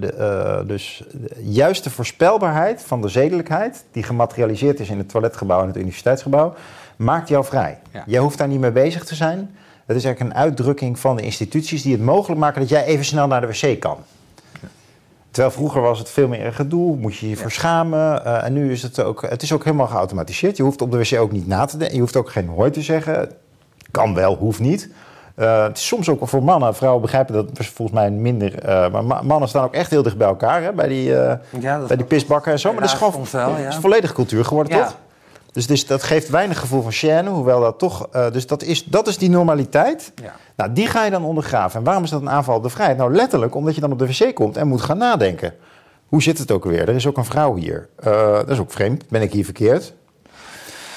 de, 0.00 0.62
dus 0.66 1.04
de 1.12 1.34
juiste 1.42 1.90
voorspelbaarheid 1.90 2.82
van 2.86 3.00
de 3.00 3.08
zedelijkheid... 3.08 3.84
die 3.92 4.02
gematerialiseerd 4.02 4.80
is 4.80 4.90
in 4.90 4.98
het 4.98 5.08
toiletgebouw 5.08 5.60
en 5.60 5.66
het 5.66 5.76
universiteitsgebouw... 5.76 6.54
maakt 6.96 7.28
jou 7.28 7.44
vrij. 7.44 7.78
Ja. 7.92 8.02
Jij 8.06 8.20
hoeft 8.20 8.38
daar 8.38 8.48
niet 8.48 8.60
mee 8.60 8.72
bezig 8.72 9.04
te 9.04 9.14
zijn. 9.14 9.56
Het 9.86 9.96
is 9.96 10.04
eigenlijk 10.04 10.34
een 10.36 10.42
uitdrukking 10.42 10.98
van 10.98 11.16
de 11.16 11.22
instituties... 11.22 11.82
die 11.82 11.92
het 11.92 12.02
mogelijk 12.02 12.40
maken 12.40 12.60
dat 12.60 12.68
jij 12.70 12.84
even 12.84 13.04
snel 13.04 13.26
naar 13.26 13.40
de 13.40 13.46
wc 13.46 13.80
kan. 13.80 13.96
Terwijl 15.30 15.54
vroeger 15.54 15.80
was 15.80 15.98
het 15.98 16.10
veel 16.10 16.28
meer 16.28 16.46
een 16.46 16.52
gedoe, 16.52 16.96
moest 16.96 17.20
je 17.20 17.28
je 17.28 17.36
voor 17.36 17.50
schamen. 17.50 18.24
eh, 18.24 18.44
en 18.44 18.52
nu 18.52 18.72
is 18.72 18.82
het 18.82 19.00
ook, 19.02 19.22
het 19.30 19.42
is 19.42 19.52
ook 19.52 19.64
helemaal 19.64 19.86
geautomatiseerd. 19.86 20.56
Je 20.56 20.62
hoeft 20.62 20.82
op 20.82 20.90
de 20.90 20.98
wc 20.98 21.18
ook 21.20 21.32
niet 21.32 21.46
na 21.46 21.64
te 21.64 21.76
denken. 21.76 21.94
Je 21.96 22.02
hoeft 22.02 22.16
ook 22.16 22.30
geen 22.30 22.48
hoi 22.48 22.70
te 22.70 22.82
zeggen. 22.82 23.30
Kan 23.90 24.14
wel, 24.14 24.36
hoeft 24.36 24.60
niet. 24.60 24.88
Eh, 25.34 25.62
het 25.62 25.76
is 25.76 25.86
soms 25.86 26.08
ook 26.08 26.28
voor 26.28 26.42
mannen. 26.42 26.74
Vrouwen 26.74 27.02
begrijpen 27.02 27.34
dat 27.34 27.46
volgens 27.66 27.98
mij 27.98 28.10
minder. 28.10 28.58
eh, 28.58 28.90
maar 28.90 29.04
ma- 29.04 29.22
mannen 29.22 29.48
staan 29.48 29.64
ook 29.64 29.74
echt 29.74 29.90
heel 29.90 30.02
dicht 30.02 30.16
bij 30.16 30.26
elkaar. 30.28 30.62
Hè, 30.62 30.72
bij 30.72 30.88
die, 30.88 31.04
Ja, 31.60 31.78
dat 31.78 31.86
bij 31.88 31.96
die 31.96 32.06
pisbakken 32.06 32.52
en 32.52 32.58
zo. 32.58 32.72
Maar 32.72 32.80
dat 32.80 32.90
is 32.90 32.96
gewoon 32.96 33.26
wel, 33.32 33.56
ja. 33.58 33.68
is 33.68 33.76
volledig 33.76 34.12
cultuur 34.12 34.44
geworden, 34.44 34.76
Ja. 34.76 34.84
toch? 34.84 34.96
Dus, 35.52 35.66
dus 35.66 35.86
dat 35.86 36.02
geeft 36.02 36.28
weinig 36.28 36.58
gevoel 36.58 36.82
van 36.82 36.92
chaîne, 36.92 37.28
hoewel 37.28 37.60
dat 37.60 37.78
toch... 37.78 38.08
eh, 38.12 38.30
dus 38.30 38.46
dat 38.46 38.62
is, 38.62 38.84
dat 38.84 39.06
is 39.06 39.18
die 39.18 39.30
normaliteit. 39.30 40.12
Ja. 40.22 40.34
Nou, 40.56 40.72
die 40.72 40.86
ga 40.86 41.04
je 41.04 41.10
dan 41.10 41.24
ondergraven. 41.24 41.78
En 41.78 41.84
waarom 41.84 42.04
is 42.04 42.10
dat 42.10 42.20
een 42.20 42.30
aanval 42.30 42.56
op 42.56 42.62
de 42.62 42.68
vrijheid? 42.68 42.98
Nou, 42.98 43.14
letterlijk 43.14 43.54
omdat 43.54 43.74
je 43.74 43.80
dan 43.80 43.92
op 43.92 43.98
de 43.98 44.06
wc 44.06 44.34
komt 44.34 44.56
en 44.56 44.68
moet 44.68 44.80
gaan 44.82 44.98
nadenken. 44.98 45.54
Hoe 46.06 46.22
zit 46.22 46.38
het 46.38 46.50
ook 46.50 46.64
weer? 46.64 46.88
Er 46.88 46.94
is 46.94 47.06
ook 47.06 47.16
een 47.16 47.24
vrouw 47.24 47.54
hier. 47.54 47.88
Eh, 47.96 48.32
dat 48.32 48.50
is 48.50 48.58
ook 48.58 48.72
vreemd. 48.72 49.08
Ben 49.08 49.22
ik 49.22 49.32
hier 49.32 49.44
verkeerd? 49.44 49.92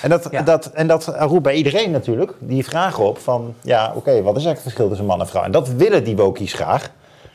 En 0.02 0.10
dat, 0.10 0.28
Ja. 0.32 0.42
dat, 0.42 0.66
en 0.66 0.88
dat 0.88 1.06
roept 1.20 1.44
bij 1.44 1.54
iedereen 1.54 1.92
natuurlijk 1.92 2.34
die 2.40 2.66
vragen 2.66 3.04
op 3.04 3.18
van... 3.18 3.54
ja, 3.62 3.86
oké, 3.96 4.22
wat 4.22 4.38
is 4.38 4.46
eigenlijk 4.46 4.54
het 4.54 4.62
verschil 4.62 4.88
tussen 4.88 5.06
man 5.06 5.20
en 5.20 5.28
vrouw? 5.28 5.44
En 5.44 5.52
dat 5.52 5.70
willen 5.70 6.04
die 6.04 6.16
wokies 6.16 6.54
graag. 6.54 6.90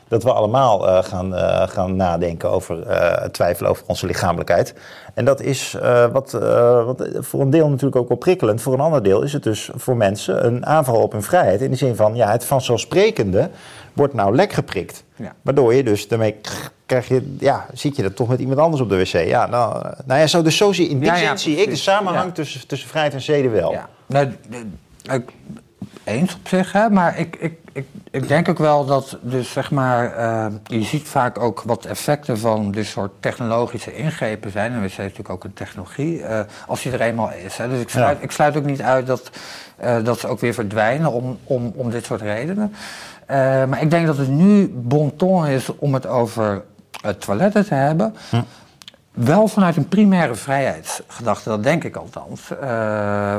Dat 0.07 0.23
we 0.23 0.33
allemaal 0.33 0.87
eh, 0.87 1.03
gaan, 1.03 1.33
gaan 1.69 1.95
nadenken 1.95 2.49
over 2.51 2.89
het 3.21 3.33
twijfelen 3.33 3.71
over 3.71 3.83
onze 3.87 4.05
lichamelijkheid. 4.05 4.73
En 5.13 5.25
dat 5.25 5.41
is 5.41 5.73
eh, 5.81 6.11
wat, 6.11 6.33
eh, 6.33 6.85
wat 6.85 7.07
voor 7.13 7.41
een 7.41 7.49
deel 7.49 7.69
natuurlijk 7.69 7.95
ook 7.95 8.07
wel 8.07 8.17
prikkelend. 8.17 8.61
Voor 8.61 8.73
een 8.73 8.79
ander 8.79 9.03
deel 9.03 9.21
is 9.21 9.33
het 9.33 9.43
dus 9.43 9.69
voor 9.75 9.97
mensen 9.97 10.45
een 10.45 10.65
aanval 10.65 11.01
op 11.01 11.11
hun 11.11 11.23
vrijheid. 11.23 11.61
In 11.61 11.71
de 11.71 11.77
zin 11.77 11.95
van, 11.95 12.15
ja, 12.15 12.31
het 12.31 12.45
vanzelfsprekende 12.45 13.49
wordt 13.93 14.13
nou 14.13 14.35
lek 14.35 14.53
geprikt. 14.53 15.03
Ja. 15.15 15.33
Waardoor 15.41 15.73
je 15.73 15.83
dus 15.83 16.07
daarmee 16.07 16.35
krijg 16.85 17.07
je, 17.07 17.35
ja, 17.39 17.65
zit 17.73 17.95
je 17.95 18.03
er 18.03 18.13
toch 18.13 18.27
met 18.27 18.39
iemand 18.39 18.59
anders 18.59 18.81
op 18.81 18.89
de 18.89 18.97
wc. 18.97 19.27
Ja, 19.27 19.47
nou, 19.47 19.83
nou 20.05 20.19
ja, 20.19 20.27
zo, 20.27 20.41
dus 20.41 20.57
zo 20.57 20.71
zie 20.71 20.89
in 20.89 20.99
die 20.99 21.07
Ja, 21.07 21.15
zin 21.15 21.25
ja, 21.25 21.37
zie 21.37 21.55
ik 21.55 21.69
de 21.69 21.75
samenhang 21.75 22.33
tussen, 22.33 22.67
tussen 22.67 22.89
vrijheid 22.89 23.13
en 23.13 23.21
zeden 23.21 23.51
wel. 23.51 23.71
Ja. 23.71 23.89
Nou, 24.05 24.31
ik, 25.11 25.31
eens 26.03 26.35
op 26.35 26.47
zich, 26.47 26.71
hè, 26.71 26.89
maar 26.89 27.19
ik, 27.19 27.35
ik, 27.35 27.53
ik, 27.73 27.85
ik 28.11 28.27
denk 28.27 28.49
ook 28.49 28.57
wel 28.57 28.85
dat, 28.85 29.17
dus 29.21 29.51
zeg 29.51 29.71
maar, 29.71 30.13
eh, 30.13 30.45
je 30.63 30.83
ziet 30.83 31.07
vaak 31.07 31.39
ook 31.39 31.61
wat 31.65 31.85
effecten 31.85 32.39
van 32.39 32.71
dit 32.71 32.85
soort 32.85 33.11
technologische 33.19 33.95
ingrepen 33.95 34.51
zijn. 34.51 34.73
En 34.73 34.81
we 34.81 34.87
zijn 34.87 35.07
natuurlijk 35.07 35.29
ook 35.29 35.43
een 35.43 35.53
technologie, 35.53 36.23
eh, 36.23 36.39
als 36.67 36.81
die 36.81 36.91
er 36.91 37.01
eenmaal 37.01 37.31
is. 37.31 37.57
Hè. 37.57 37.69
Dus 37.69 37.79
ik 37.81 37.89
sluit, 37.89 38.17
Ja. 38.17 38.23
ik 38.23 38.31
sluit 38.31 38.57
ook 38.57 38.65
niet 38.65 38.81
uit 38.81 39.07
dat, 39.07 39.29
eh, 39.77 40.03
dat 40.03 40.19
ze 40.19 40.27
ook 40.27 40.39
weer 40.39 40.53
verdwijnen 40.53 41.11
om, 41.11 41.37
om, 41.43 41.71
om 41.75 41.89
dit 41.89 42.05
soort 42.05 42.21
redenen. 42.21 42.73
Maar 43.67 43.81
ik 43.81 43.89
denk 43.89 44.05
dat 44.05 44.17
het 44.17 44.27
nu 44.29 44.71
bon 44.75 45.15
ton 45.15 45.47
is 45.47 45.75
om 45.77 45.93
het 45.93 46.07
over 46.07 46.63
eh, 47.01 47.11
toiletten 47.11 47.65
te 47.65 47.73
hebben. 47.73 48.15
Wel 49.11 49.47
vanuit 49.47 49.75
een 49.75 49.87
primaire 49.87 50.35
vrijheidsgedachte, 50.35 51.49
dat 51.49 51.63
denk 51.63 51.83
ik 51.83 51.95
althans. 51.95 52.41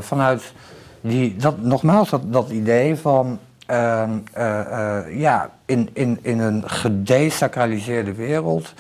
Vanuit 0.06 0.52
die, 1.00 1.36
dat, 1.36 1.60
nogmaals, 1.60 2.10
dat, 2.10 2.32
dat 2.32 2.50
idee 2.50 2.96
van. 2.96 3.38
Ehm, 3.66 4.10
eh, 4.32 4.98
eh, 4.98 5.18
ja, 5.18 5.50
in, 5.64 5.90
in, 5.92 6.18
in 6.22 6.38
een 6.38 6.70
gedesacraliseerde 6.70 8.12
wereld 8.14 8.74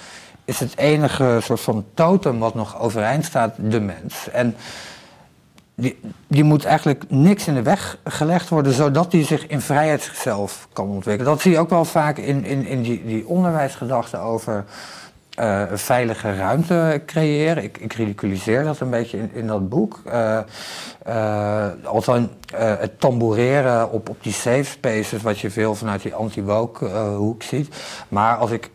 is 0.44 0.60
het 0.60 0.76
enige 0.76 1.38
soort 1.42 1.60
van 1.60 1.84
totem 1.94 2.38
wat 2.38 2.54
nog 2.54 2.80
overeind 2.80 3.24
staat 3.24 3.54
de 3.58 3.80
mens. 3.80 4.30
En 4.30 4.56
die, 5.74 6.00
die 6.26 6.44
moet 6.44 6.64
eigenlijk 6.64 7.04
niks 7.08 7.46
in 7.46 7.54
de 7.54 7.62
weg 7.62 7.98
gelegd 8.04 8.48
worden, 8.48 8.72
zodat 8.72 9.10
die 9.10 9.24
zich 9.24 9.46
in 9.46 9.60
vrijheid 9.60 10.02
zichzelf 10.02 10.68
kan 10.72 10.88
ontwikkelen. 10.88 11.32
Dat 11.32 11.40
zie 11.40 11.50
je 11.52 11.58
ook 11.58 11.70
wel 11.70 11.84
vaak 11.84 12.18
in, 12.18 12.44
in, 12.44 12.66
in 12.66 12.82
die, 12.82 13.04
die 13.04 13.26
onderwijsgedachten 13.26 14.20
over 14.20 14.64
eh, 15.34 15.62
een 15.70 15.78
veilige 15.78 16.36
ruimte 16.36 17.02
creëren. 17.06 17.62
Ik, 17.62 17.78
ik 17.78 17.92
ridiculiseer 17.92 18.64
dat 18.64 18.80
een 18.80 18.90
beetje 18.90 19.18
in, 19.18 19.30
in 19.32 19.46
dat 19.46 19.68
boek. 19.68 20.02
Althans, 21.84 22.28
eh, 22.54 22.74
het 22.78 23.00
tamboureren 23.00 23.90
op, 23.90 24.08
op 24.08 24.22
die 24.22 24.32
safe 24.32 24.64
spaces, 24.64 25.22
wat 25.22 25.38
je 25.38 25.50
veel 25.50 25.74
vanuit 25.74 26.02
die 26.02 26.14
anti-woke 26.14 26.86
hoek 27.16 27.42
ziet. 27.42 27.74
Maar 28.08 28.36
als 28.36 28.50
ik 28.50 28.70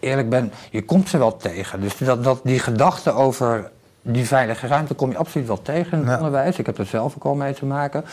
eerlijk 0.00 0.28
ben, 0.28 0.52
je 0.70 0.84
komt 0.84 1.08
ze 1.08 1.18
wel 1.18 1.36
tegen. 1.36 1.80
Dus 1.80 1.96
dat, 1.96 2.24
dat, 2.24 2.40
die 2.44 2.58
gedachte 2.58 3.12
over 3.12 3.70
die 4.02 4.26
veilige 4.26 4.66
ruimte 4.66 4.94
kom 4.94 5.10
je 5.10 5.16
absoluut 5.16 5.46
wel 5.46 5.62
tegen 5.62 5.92
in 5.92 5.98
het 5.98 6.08
Ja. 6.08 6.16
onderwijs. 6.16 6.58
Ik 6.58 6.66
heb 6.66 6.78
er 6.78 6.86
zelf 6.86 7.14
ook 7.16 7.24
al 7.24 7.34
mee 7.34 7.54
te 7.54 7.64
maken. 7.66 8.04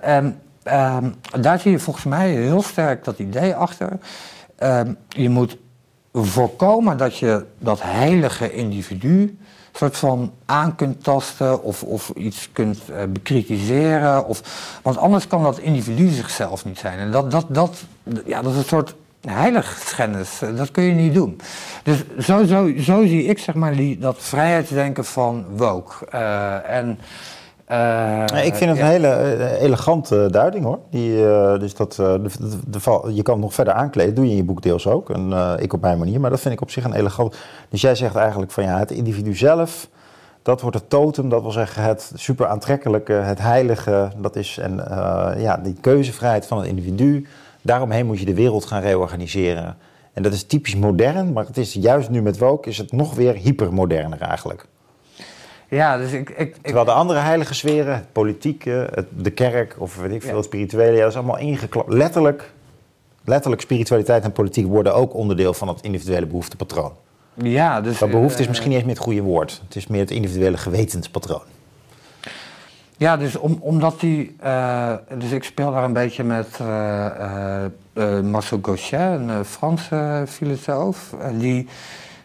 En 0.00 0.40
ehm, 0.62 1.10
daar 1.40 1.58
zie 1.60 1.70
je 1.70 1.78
volgens 1.78 2.04
mij 2.04 2.30
heel 2.30 2.62
sterk 2.62 3.04
dat 3.04 3.18
idee 3.18 3.54
achter. 3.54 3.88
Ehm, 4.58 4.92
je 5.08 5.28
moet 5.28 5.56
voorkomen 6.24 6.96
dat 6.96 7.18
je 7.18 7.44
dat 7.58 7.82
heilige 7.82 8.52
individu 8.52 9.38
soort 9.78 9.96
van 9.96 10.32
aan 10.46 10.74
kunt 10.74 11.04
tasten 11.04 11.62
of, 11.62 11.82
of 11.82 12.12
iets 12.14 12.48
kunt 12.52 12.78
eh, 12.88 13.02
bekritiseren. 13.08 14.26
Of, 14.26 14.42
want 14.82 14.96
anders 14.96 15.26
kan 15.26 15.42
dat 15.42 15.58
individu 15.58 16.08
zichzelf 16.08 16.64
niet 16.64 16.78
zijn. 16.78 16.98
En 16.98 17.10
dat, 17.10 17.30
dat, 17.30 17.46
dat, 17.48 17.84
ja, 18.24 18.42
dat 18.42 18.52
is 18.52 18.58
een 18.58 18.64
soort 18.64 18.94
heiligschennis. 19.20 20.42
Eh, 20.42 20.56
Dat 20.56 20.70
kun 20.70 20.82
je 20.82 20.92
niet 20.92 21.14
doen. 21.14 21.40
Dus 21.82 22.04
zo, 22.18 22.44
zo, 22.44 22.72
zo 22.78 23.06
zie 23.06 23.24
ik 23.24 23.38
zeg 23.38 23.54
maar 23.54 23.76
die, 23.76 23.98
dat 23.98 24.16
vrijheidsdenken 24.18 25.04
van 25.04 25.46
woke. 25.56 26.06
Eh, 26.10 26.70
en, 26.70 26.98
eh, 27.68 28.44
ik 28.46 28.54
vind 28.54 28.70
het 28.70 28.78
ja. 28.78 28.84
een 28.84 28.90
hele 28.90 29.06
eh, 29.08 29.62
elegante 29.62 30.28
duiding 30.30 30.64
hoor. 30.64 30.78
Die, 30.90 31.26
eh, 31.30 31.58
dus 31.58 31.74
dat, 31.74 31.98
eh, 31.98 32.12
de, 32.12 32.20
de- 32.38 32.58
de 32.66 32.80
val- 32.80 33.08
je 33.08 33.22
kan 33.22 33.34
het 33.34 33.42
nog 33.42 33.54
verder 33.54 33.74
aankleden, 33.74 34.14
doe 34.14 34.24
je 34.24 34.30
in 34.30 34.36
je 34.36 34.44
boek 34.44 34.62
deels 34.62 34.86
ook. 34.86 35.10
En 35.10 35.32
eh, 35.32 35.52
ik 35.58 35.72
op 35.72 35.80
mijn 35.80 35.98
manier, 35.98 36.20
maar 36.20 36.30
dat 36.30 36.40
vind 36.40 36.54
ik 36.54 36.60
op 36.60 36.70
zich 36.70 36.84
een 36.84 36.92
elegant. 36.94 37.36
Dus 37.68 37.80
jij 37.80 37.94
zegt 37.94 38.16
eigenlijk 38.16 38.50
van 38.52 38.64
ja, 38.64 38.78
het 38.78 38.90
individu 38.90 39.34
zelf, 39.36 39.88
dat 40.42 40.60
wordt 40.60 40.76
het 40.76 40.90
totem, 40.90 41.28
dat 41.28 41.42
wil 41.42 41.50
zeggen 41.50 41.82
het 41.82 42.12
super 42.14 42.46
aantrekkelijke, 42.46 43.12
het 43.12 43.38
heilige. 43.40 44.10
Dat 44.16 44.36
is 44.36 44.58
en, 44.58 44.90
eh, 44.90 45.42
ja, 45.42 45.56
die 45.56 45.76
keuzevrijheid 45.80 46.46
van 46.46 46.58
het 46.58 46.66
individu. 46.66 47.26
Daaromheen 47.62 48.06
moet 48.06 48.18
je 48.18 48.24
de 48.24 48.34
wereld 48.34 48.64
gaan 48.64 48.80
reorganiseren. 48.82 49.76
En 50.12 50.22
dat 50.22 50.32
is 50.32 50.44
typisch 50.44 50.76
modern, 50.76 51.32
maar 51.32 51.46
het 51.46 51.56
is 51.56 51.72
juist 51.72 52.10
nu 52.10 52.22
met 52.22 52.38
woke 52.38 52.68
is 52.68 52.78
het 52.78 52.92
nog 52.92 53.14
weer 53.14 53.34
hypermoderner 53.34 54.20
eigenlijk. 54.20 54.66
Ja, 55.68 55.96
dus 55.96 56.12
ik... 56.12 56.30
ik, 56.30 56.56
Terwijl 56.62 56.84
de 56.84 56.92
andere 56.92 57.18
heilige 57.18 57.54
sferen, 57.54 57.94
het 57.94 58.12
politieke, 58.12 58.88
het, 58.94 59.06
de 59.10 59.30
kerk 59.30 59.74
of 59.78 59.96
weet 59.96 60.12
ik 60.12 60.22
veel, 60.22 60.36
het 60.36 60.44
spirituele, 60.44 60.92
ja, 60.96 61.00
dat 61.00 61.10
is 61.10 61.16
allemaal 61.16 61.38
ingeklapt. 61.38 61.92
Letterlijk, 61.92 62.50
letterlijk, 63.24 63.62
spiritualiteit 63.62 64.24
en 64.24 64.32
politiek 64.32 64.66
worden 64.66 64.94
ook 64.94 65.14
onderdeel 65.14 65.54
van 65.54 65.68
het 65.68 65.80
individuele 65.80 66.26
behoeftepatroon. 66.26 66.92
ja, 67.34 67.80
dus, 67.80 67.98
Dat 67.98 68.10
behoefte 68.10 68.38
is 68.38 68.42
eh, 68.42 68.48
misschien 68.48 68.68
niet 68.68 68.78
eens 68.78 68.86
meer 68.86 68.96
het 68.96 69.04
goede 69.04 69.22
woord. 69.22 69.60
Het 69.64 69.76
is 69.76 69.86
meer 69.86 70.00
het 70.00 70.10
individuele 70.10 70.56
gewetenspatroon. 70.56 71.42
Ja, 72.96 73.16
dus 73.16 73.36
om, 73.36 73.58
omdat 73.60 74.00
die. 74.00 74.36
eh, 74.40 74.92
dus 75.18 75.30
ik 75.30 75.44
speel 75.44 75.72
daar 75.72 75.84
een 75.84 75.92
beetje 75.92 76.24
met 76.24 76.58
eh, 76.60 78.20
Marcel 78.20 78.58
Gauchet, 78.62 79.20
een 79.20 79.44
Franse 79.44 80.24
filosoof. 80.28 81.14
die, 81.38 81.68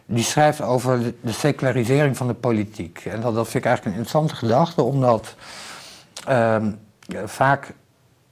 die 0.06 0.24
schrijft 0.24 0.62
over 0.62 1.14
de, 1.22 1.32
secularisering 1.32 2.18
van 2.18 2.28
de 2.28 2.34
politiek. 2.34 3.06
En 3.06 3.22
dat, 3.22 3.36
dat 3.36 3.48
vind 3.48 3.64
ik 3.64 3.70
eigenlijk 3.70 3.86
een 3.86 4.04
interessante 4.04 4.36
gedachte, 4.36 4.82
omdat 4.82 5.36
ehm, 6.26 6.72
vaak 7.26 7.74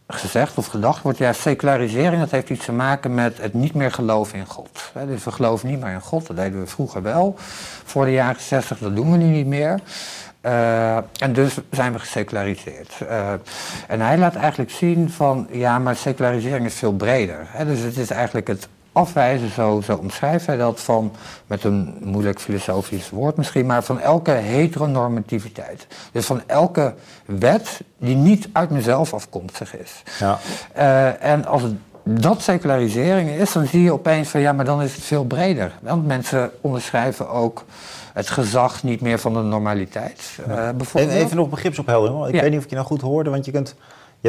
gezegd 0.08 0.58
of 0.58 0.66
gedacht 0.66 1.04
wordt, 1.04 1.18
ja, 1.18 1.34
secularisering 1.34 2.20
dat 2.20 2.32
heeft 2.32 2.50
iets 2.50 2.66
te 2.66 2.72
maken 2.72 3.14
met 3.14 3.38
het 3.38 3.54
niet 3.54 3.74
meer 3.74 3.92
geloven 3.92 4.40
in 4.40 4.46
God. 4.46 4.92
Dus 5.08 5.24
we 5.24 5.32
geloven 5.32 5.70
niet 5.70 5.80
meer 5.80 5.94
in 5.94 6.02
God, 6.02 6.28
dat 6.28 6.36
deden 6.36 6.60
we 6.60 6.68
vroeger 6.68 7.02
wel. 7.02 7.36
Voor 7.84 8.06
de 8.06 8.12
jaren 8.12 8.42
60, 8.42 8.78
dat 8.78 8.96
doen 8.96 9.12
we 9.12 9.18
nu 9.18 9.26
niet 9.26 9.48
meer. 9.48 9.80
Uh, 10.46 10.96
en 10.96 11.34
dus 11.34 11.58
zijn 11.72 11.94
we 11.94 12.00
geseculariseerd. 12.00 12.94
Uh, 13.04 13.32
en 13.88 14.02
hij 14.02 14.18
laat 14.18 14.36
eigenlijk 14.36 14.72
zien 14.72 15.10
van, 15.10 15.48
ja, 15.52 15.80
maar 15.80 15.96
secularisering 15.96 16.66
is 16.66 16.76
veel 16.76 16.94
breder. 16.94 17.46
Hè? 17.48 17.66
Dus 17.66 17.80
het 17.80 17.98
is 17.98 18.10
eigenlijk 18.10 18.48
het 18.48 18.68
afwijzen, 18.92 19.50
zo, 19.50 19.82
zo 19.84 19.96
omschrijft 19.96 20.46
hij 20.46 20.58
dat, 20.58 20.82
van, 20.82 21.12
met 21.48 21.64
een 21.64 21.96
moeilijk 22.02 22.40
filosofisch 22.40 23.10
woord 23.10 23.38
misschien, 23.38 23.66
maar 23.66 23.84
van 23.84 24.00
elke 24.00 24.32
heteronormativiteit. 24.32 25.88
Dus 26.12 26.26
van 26.26 26.42
elke 26.46 26.94
wet 27.26 27.82
die 27.98 28.16
niet 28.16 28.50
uit 28.52 28.70
mezelf 28.70 29.14
afkomstig 29.14 29.78
is. 29.78 30.04
Ja. 30.20 30.40
Uh, 30.78 31.24
en 31.24 31.46
als 31.46 31.64
dat 32.04 32.42
secularisering 32.42 33.30
is, 33.30 33.52
dan 33.52 33.68
zie 33.68 33.84
je 33.84 33.94
opeens 33.94 34.30
van, 34.30 34.42
ja, 34.42 34.54
maar 34.54 34.66
dan 34.66 34.82
is 34.82 34.96
het 34.96 35.04
veel 35.04 35.26
breder. 35.26 35.72
Want 35.82 36.08
mensen 36.08 36.52
onderschrijven 36.62 37.30
ook 37.30 37.66
het 38.14 38.30
gezag 38.30 38.84
niet 38.84 39.02
meer 39.02 39.20
van 39.20 39.34
de 39.34 39.42
normaliteit. 39.42 40.40
Uh, 40.50 40.70
even 40.96 41.38
nog 41.38 41.50
begripsopheldering. 41.50 42.28
Ik 42.28 42.42
weet 42.42 42.50
niet 42.50 42.58
of 42.58 42.64
ik 42.64 42.70
je 42.70 42.76
nou 42.76 42.88
goed 42.88 43.02
hoorde, 43.02 43.30
want 43.30 43.46
je 43.46 43.52
kunt 43.52 43.76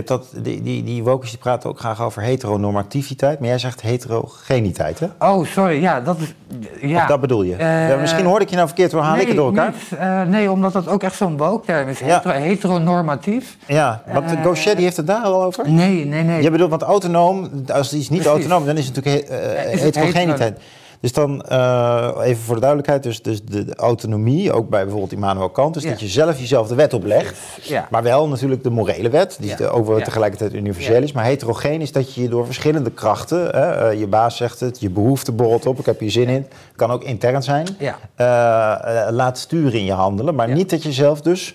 hebt 0.01 0.09
dat, 0.09 0.27
die, 0.43 0.63
die, 0.63 0.85
die 0.85 1.03
wokers 1.03 1.31
die 1.31 1.39
praten 1.39 1.71
ook 1.71 1.79
graag 1.79 2.03
over 2.03 2.23
heteronormativiteit, 2.23 3.39
maar 3.39 3.49
jij 3.49 3.59
zegt 3.59 3.81
heterogeniteit, 3.81 4.99
hè? 5.01 5.07
Oh, 5.19 5.47
sorry, 5.47 5.81
ja, 5.81 6.01
dat 6.01 6.17
is... 6.19 6.35
Ja. 6.81 7.03
Of 7.03 7.09
dat 7.09 7.21
bedoel 7.21 7.43
je? 7.43 7.53
Uh, 7.53 7.89
ja, 7.89 7.97
misschien 7.97 8.25
hoorde 8.25 8.45
ik 8.45 8.51
je 8.51 8.57
nou 8.57 8.67
verkeerd, 8.67 8.93
hoe 8.93 9.01
haal 9.01 9.13
nee, 9.13 9.21
ik 9.21 9.29
het 9.29 9.37
door 9.37 9.47
elkaar? 9.47 9.75
Niet, 9.91 10.01
uh, 10.01 10.23
nee, 10.23 10.51
omdat 10.51 10.73
dat 10.73 10.89
ook 10.89 11.03
echt 11.03 11.17
zo'n 11.17 11.37
woke-term 11.37 11.89
is, 11.89 11.99
ja. 11.99 12.23
heteronormatief. 12.25 13.57
Ja, 13.67 14.03
want 14.13 14.33
uh, 14.33 14.43
Gauchet 14.43 14.77
die 14.77 14.85
heeft 14.85 14.97
het 14.97 15.07
daar 15.07 15.23
al 15.23 15.43
over? 15.43 15.71
Nee, 15.71 16.05
nee, 16.05 16.23
nee. 16.23 16.43
Je 16.43 16.51
bedoelt, 16.51 16.71
want 16.71 16.83
autonoom, 16.83 17.51
als 17.73 17.93
iets 17.93 18.09
niet 18.09 18.23
Precies. 18.23 18.27
autonoom, 18.27 18.67
dan 18.67 18.77
is 18.77 18.87
het 18.87 18.95
natuurlijk 18.95 19.29
he 19.29 19.79
heterogeniteit. 19.79 20.61
Dus 21.03 21.13
dan, 21.13 21.45
uh, 21.53 22.11
even 22.23 22.43
voor 22.43 22.55
de 22.55 22.61
duidelijkheid, 22.61 23.03
dus, 23.03 23.23
dus 23.23 23.43
de, 23.45 23.65
de, 23.65 23.75
autonomie, 23.75 24.53
ook 24.53 24.69
bij 24.69 24.83
bijvoorbeeld 24.83 25.13
Immanuel 25.13 25.49
Kant, 25.49 25.77
is 25.77 25.83
ja. 25.83 25.91
dat 25.91 26.01
je 26.01 26.07
zelf 26.07 26.39
jezelf 26.39 26.69
de 26.69 26.75
wet 26.75 26.95
oplegt. 26.95 27.39
Ja. 27.63 27.89
Maar 27.91 28.03
wel 28.03 28.29
natuurlijk 28.29 28.63
de 28.63 28.71
morele 28.71 29.09
wet, 29.09 29.37
die 29.41 29.55
ja. 29.59 29.67
ook 29.67 29.87
wel 29.87 30.01
tegelijkertijd 30.01 30.55
universeel 30.55 31.03
is. 31.03 31.13
Maar 31.13 31.25
heterogeen 31.25 31.81
is 31.81 31.93
dat 31.93 32.15
je 32.15 32.23
je 32.23 32.29
door 32.29 32.45
verschillende 32.45 32.91
krachten, 32.91 33.49
hè, 33.51 33.93
uh, 33.93 33.99
je 34.01 34.07
baas 34.07 34.37
zegt 34.37 34.61
het, 34.61 34.81
je 34.81 34.91
behoefte 34.91 35.33
borrelt 35.33 35.67
op, 35.67 35.79
ik 35.79 35.87
heb 35.87 36.01
hier 36.01 36.11
zin 36.11 36.29
in, 36.29 36.47
kan 36.77 36.91
ook 36.91 37.05
intern 37.05 37.43
zijn, 37.43 37.67
uh, 37.81 37.89
laat 39.11 39.39
sturen 39.39 39.79
in 39.79 39.85
je 39.85 39.93
handelen. 39.93 40.35
Maar 40.35 40.49
niet 40.49 40.71
dat 40.71 40.83
je 40.83 40.93
zelf 40.93 41.21
dus, 41.21 41.55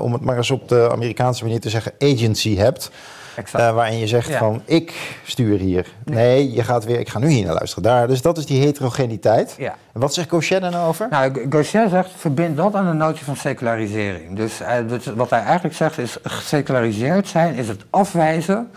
om 0.00 0.12
het 0.12 0.22
maar 0.22 0.36
eens 0.36 0.50
op 0.50 0.68
de 0.68 0.88
Amerikaanse 0.90 1.44
manier 1.44 1.60
te 1.60 1.70
zeggen, 1.70 1.92
agency 1.98 2.56
hebt. 2.56 2.90
Uh, 3.38 3.74
waarin 3.74 3.98
je 3.98 4.06
zegt 4.06 4.34
van 4.34 4.62
ik 4.64 5.18
stuur 5.24 5.58
hier. 5.58 5.92
Nee. 6.04 6.52
je 6.52 6.62
gaat 6.62 6.84
weer, 6.84 6.98
ik 6.98 7.08
ga 7.08 7.18
nu 7.18 7.28
hier 7.28 7.44
naar 7.44 7.54
luisteren. 7.54 7.82
Daar. 7.82 8.08
Dus 8.08 8.22
dat 8.22 8.38
is 8.38 8.46
die 8.46 8.60
heterogeniteit. 8.60 9.54
Ja. 9.58 9.74
En 9.92 10.00
wat 10.00 10.14
zegt 10.14 10.28
Gauchet 10.28 10.60
dan 10.60 10.74
over? 10.74 11.06
Nou, 11.10 11.46
Gauchet 11.50 11.90
zegt 11.90 12.10
verbind 12.16 12.56
dat 12.56 12.74
aan 12.74 12.86
de 12.86 12.92
notie 12.92 13.24
van 13.24 13.36
secularisering. 13.36 14.36
Dus, 14.36 14.60
uh, 14.60 14.68
wat 15.14 15.30
hij 15.30 15.42
eigenlijk 15.42 15.74
zegt 15.74 15.98
is 15.98 16.16
geseculariseerd 16.22 17.28
zijn 17.28 17.54
is 17.54 17.68
het 17.68 17.84
afwijzen 17.90 18.70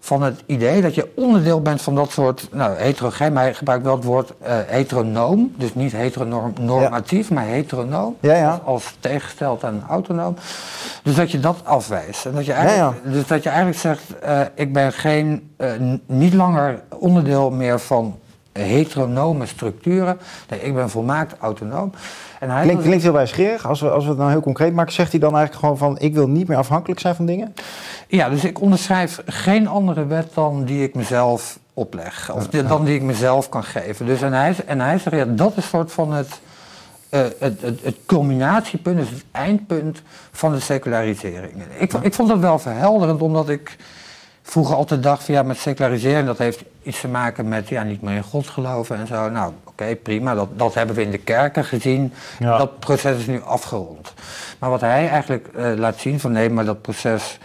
van 0.00 0.22
het 0.22 0.42
idee 0.46 0.82
dat 0.82 0.94
je 0.94 1.12
onderdeel 1.14 1.60
bent 1.62 1.82
van 1.82 1.94
dat 1.94 2.10
soort, 2.10 2.48
nou 2.52 2.76
heterogeen, 2.76 3.32
maar 3.32 3.42
hij 3.42 3.54
gebruikt 3.54 3.84
wel 3.84 3.94
het 3.94 4.04
woord 4.04 4.32
uh, 4.42 4.48
heteronoom, 4.66 5.52
dus 5.56 5.74
niet 5.74 5.92
heteronormatief, 5.92 7.28
ja. 7.28 7.34
maar 7.34 7.44
heteronoom, 7.44 8.16
ja, 8.20 8.34
ja. 8.34 8.60
als 8.64 8.96
tegengesteld 9.00 9.64
aan 9.64 9.84
autonoom. 9.88 10.36
Dus 11.02 11.14
dat 11.14 11.30
je 11.30 11.40
dat 11.40 11.56
afwijst. 11.64 12.26
En 12.26 12.34
dat 12.34 12.46
je 12.46 12.52
eigenlijk, 12.52 13.12
Dus 13.12 13.26
dat 13.26 13.42
je 13.42 13.48
eigenlijk 13.48 13.78
zegt, 13.78 14.02
uh, 14.24 14.40
ik 14.54 14.72
ben 14.72 14.92
geen, 14.92 15.54
uh, 15.58 15.70
niet 16.06 16.34
langer 16.34 16.82
onderdeel 16.98 17.50
meer 17.50 17.80
van 17.80 18.18
heteronome 18.62 19.46
structuren. 19.46 20.18
Nee, 20.48 20.60
ik 20.60 20.74
ben 20.74 20.90
volmaakt 20.90 21.34
autonoom. 21.38 21.92
En 22.40 22.50
hij 22.50 22.62
klinkt, 22.62 22.82
klinkt 22.82 23.02
heel 23.02 23.12
wijsgerig. 23.12 23.66
Als 23.66 23.80
we, 23.80 23.90
als 23.90 24.04
we 24.04 24.10
het 24.10 24.18
nou 24.18 24.30
heel 24.30 24.40
concreet 24.40 24.74
maken, 24.74 24.92
zegt 24.92 25.10
hij 25.10 25.20
dan 25.20 25.36
eigenlijk 25.36 25.60
gewoon 25.60 25.78
van... 25.78 25.98
ik 25.98 26.14
wil 26.14 26.28
niet 26.28 26.48
meer 26.48 26.56
afhankelijk 26.56 27.00
zijn 27.00 27.14
van 27.14 27.26
dingen? 27.26 27.54
Ja, 28.06 28.28
dus 28.28 28.44
ik 28.44 28.60
onderschrijf 28.60 29.22
geen 29.26 29.68
andere 29.68 30.06
wet 30.06 30.34
dan 30.34 30.64
die 30.64 30.82
ik 30.82 30.94
mezelf 30.94 31.58
opleg. 31.74 32.32
Of 32.34 32.46
dan 32.48 32.84
die 32.84 32.94
ik 32.94 33.02
mezelf 33.02 33.48
kan 33.48 33.64
geven. 33.64 34.06
Dus 34.06 34.22
en 34.22 34.32
hij, 34.32 34.54
en 34.66 34.80
hij 34.80 34.98
zegt, 34.98 35.16
ja, 35.16 35.24
dat 35.24 35.56
is 35.56 35.68
soort 35.68 35.92
van 35.92 36.12
het, 36.12 36.40
uh, 37.10 37.20
het, 37.38 37.60
het, 37.60 37.82
het, 37.82 37.96
culminatiepunt, 38.06 38.98
dus 38.98 39.10
het 39.10 39.24
eindpunt 39.30 40.02
van 40.30 40.52
de 40.52 40.60
secularisering. 40.60 41.52
Ik, 41.78 41.92
ik 41.92 42.14
vond 42.14 42.28
dat 42.28 42.38
wel 42.38 42.58
verhelderend, 42.58 43.22
omdat 43.22 43.48
ik 43.48 43.76
vroeger 44.42 44.76
altijd 44.76 45.02
dacht 45.02 45.24
van 45.24 45.34
ja, 45.34 45.42
met 45.42 45.58
secularisering, 45.58 46.26
dat 46.26 46.38
heeft 46.38 46.62
iets 46.82 47.00
te 47.00 47.08
maken 47.08 47.48
met 47.48 47.68
ja, 47.68 47.82
niet 47.82 48.02
meer 48.02 48.16
in 48.16 48.22
God 48.22 48.46
geloven 48.46 48.96
en 48.96 49.06
zo. 49.06 49.30
Nou, 49.30 49.52
oké, 49.64 49.96
prima, 49.96 50.34
dat, 50.34 50.48
dat 50.56 50.74
hebben 50.74 50.96
we 50.96 51.02
in 51.02 51.10
de 51.10 51.18
kerken 51.18 51.64
gezien. 51.64 52.12
Dat 52.38 52.78
proces 52.78 53.18
is 53.18 53.26
nu 53.26 53.42
afgerond. 53.42 54.14
Maar 54.58 54.70
wat 54.70 54.80
hij 54.80 55.08
eigenlijk 55.08 55.48
uh, 55.56 55.72
laat 55.76 55.98
zien 55.98 56.20
van 56.20 56.32
nee, 56.32 56.50
maar 56.50 56.64
dat 56.64 56.82
proces 56.82 57.38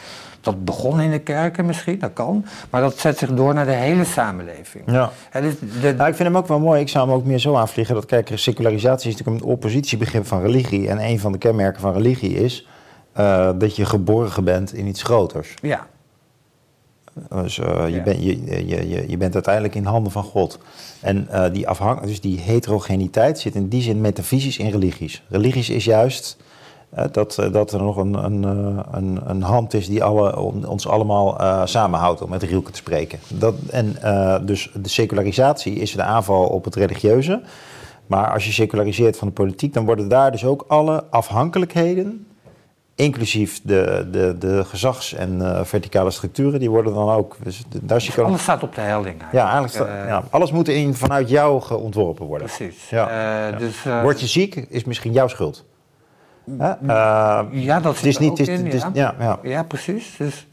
dat 0.46 0.66
begon 0.66 1.02
in 1.02 1.12
de 1.12 1.20
kerken 1.20 1.66
misschien, 1.66 2.00
dat 2.00 2.14
kan. 2.14 2.46
Maar 2.70 2.82
dat 2.82 2.98
zet 2.98 3.18
zich 3.18 3.34
door 3.34 3.54
naar 3.54 3.66
de 3.66 3.72
hele 3.72 4.04
samenleving. 4.06 4.84
Ja. 4.92 5.12
dus 5.32 5.54
de, 5.82 5.94
nou, 5.94 6.10
ik 6.10 6.16
vind 6.16 6.28
hem 6.28 6.38
ook 6.38 6.48
wel 6.48 6.60
mooi. 6.60 6.82
Ik 6.82 6.90
zou 6.90 7.08
hem 7.08 7.16
ook 7.16 7.26
meer 7.26 7.40
zo 7.40 7.56
aanvliegen. 7.56 7.96
Dat 7.96 8.06
kijk, 8.06 8.32
secularisatie 8.34 9.10
is 9.10 9.18
natuurlijk 9.18 9.44
een 9.44 9.52
oppositiebegrip 9.52 10.26
van 10.26 10.42
religie. 10.42 10.90
En 10.90 11.00
een 11.00 11.20
van 11.20 11.32
de 11.32 11.38
kenmerken 11.38 11.82
van 11.82 11.94
religie 11.94 12.34
is 12.34 12.68
uh, 13.18 13.50
dat 13.58 13.76
je 13.76 13.86
geborgen 13.86 14.44
bent 14.44 14.74
in 14.74 14.88
iets 14.88 15.04
groters. 15.04 15.54
Ja. 15.62 15.88
Dus, 17.30 17.58
uh, 17.58 17.90
je, 17.90 18.02
ben, 18.02 18.24
je, 18.24 18.68
je, 18.68 19.06
je 19.08 19.18
bent 19.18 19.34
uiteindelijk 19.34 19.76
in 19.76 19.86
handen 19.86 20.12
van 20.12 20.24
God. 20.24 20.60
En 21.02 21.28
uh, 21.32 21.46
die, 21.52 21.68
afhang, 21.68 22.02
dus 22.02 22.22
die 22.22 22.40
heterogeniteit 22.40 23.40
zit 23.40 23.56
in 23.56 23.68
die 23.68 23.82
zin 23.82 24.02
metafysisch 24.02 24.58
in 24.58 24.70
religies. 24.70 25.24
Religies 25.30 25.70
is 25.70 25.86
juist 25.86 26.38
dat, 27.12 27.38
eh, 27.38 27.52
dat 27.52 27.72
er 27.72 27.82
nog 27.82 27.98
een, 27.98 28.14
een, 28.14 28.44
eh, 28.44 28.84
een, 28.92 29.20
een 29.26 29.42
hand 29.42 29.74
is 29.74 29.88
die 29.88 30.04
alle, 30.04 30.40
ons 30.68 30.88
allemaal 30.88 31.38
samenhoudt, 31.68 32.22
om 32.22 32.30
met 32.30 32.44
Rielke 32.44 32.72
te 32.72 32.78
spreken. 32.78 33.20
Dat, 33.28 33.56
en 33.70 33.96
dus 34.46 34.72
de 34.74 34.90
secularisatie 34.90 35.76
is 35.76 35.92
de 35.92 36.04
aanval 36.04 36.46
op 36.46 36.66
het 36.66 36.76
religieuze. 36.76 37.42
Maar 38.08 38.32
als 38.34 38.46
je 38.46 38.52
seculariseert 38.52 39.18
van 39.18 39.28
de 39.28 39.34
politiek, 39.34 39.74
dan 39.74 39.86
worden 39.86 40.08
daar 40.08 40.32
dus 40.32 40.46
ook 40.46 40.66
alle 40.68 41.04
afhankelijkheden, 41.10 42.25
inclusief 42.96 43.62
de, 43.64 44.08
de, 44.12 44.36
de 44.40 44.66
gezags- 44.66 45.14
en 45.14 45.62
verticale 45.66 46.12
structuren, 46.12 46.60
die 46.60 46.70
worden 46.70 46.94
dan 46.94 47.10
ook. 47.10 47.36
Dus 47.44 47.64
daar 47.82 48.02
zie 48.02 48.24
alles 48.24 48.42
staat 48.42 48.64
op 48.64 48.76
de 48.76 48.82
helding. 48.82 49.22
Ja, 49.32 49.52
eigenlijk 49.52 49.92
ja, 50.08 50.24
alles 50.30 50.52
moet 50.52 50.68
in, 50.68 50.94
vanuit 50.94 51.30
jou 51.30 51.76
ontworpen 51.76 52.26
worden. 52.26 52.48
Precies. 52.48 52.90
Ja. 52.90 53.52
Dus, 53.52 53.84
Word 54.02 54.20
je 54.20 54.28
ziek, 54.28 54.56
is 54.56 54.84
misschien 54.84 55.12
jouw 55.12 55.28
schuld. 55.28 55.66
Uh, 56.48 56.72
ja, 57.52 57.80
dat 57.80 58.04
is 58.04 58.18
niet, 58.18 58.32
ook 58.32 58.38
in, 58.38 58.72
ja. 58.72 58.92
Ja, 58.94 59.16
ja. 59.20 59.40
ja, 59.44 59.64
precies. 59.64 60.16
Dus, 60.18 60.48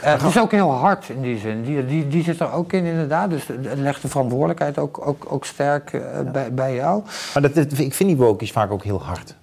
het 0.00 0.22
is 0.22 0.38
ook 0.38 0.50
heel 0.50 0.70
hard 0.70 1.08
in 1.08 1.22
die 1.22 1.38
zin. 1.38 1.62
Die, 1.62 1.86
die, 1.86 2.08
die 2.08 2.22
zit 2.22 2.40
er 2.40 2.52
ook 2.52 2.72
in, 2.72 2.84
inderdaad. 2.84 3.30
Dus 3.30 3.46
het 3.46 3.78
legt 3.78 4.02
de 4.02 4.08
verantwoordelijkheid 4.08 4.78
ook, 4.78 5.06
ook, 5.06 5.26
ook 5.28 5.44
sterk 5.44 6.02
bij, 6.32 6.54
bij 6.54 6.74
jou. 6.74 7.02
Maar 7.34 7.42
dat, 7.42 7.56
ik 7.56 7.94
vind 7.94 8.08
die 8.08 8.16
woke 8.16 8.44
is 8.44 8.52
vaak 8.52 8.70
ook 8.70 8.84
heel 8.84 9.02
hard. 9.02 9.34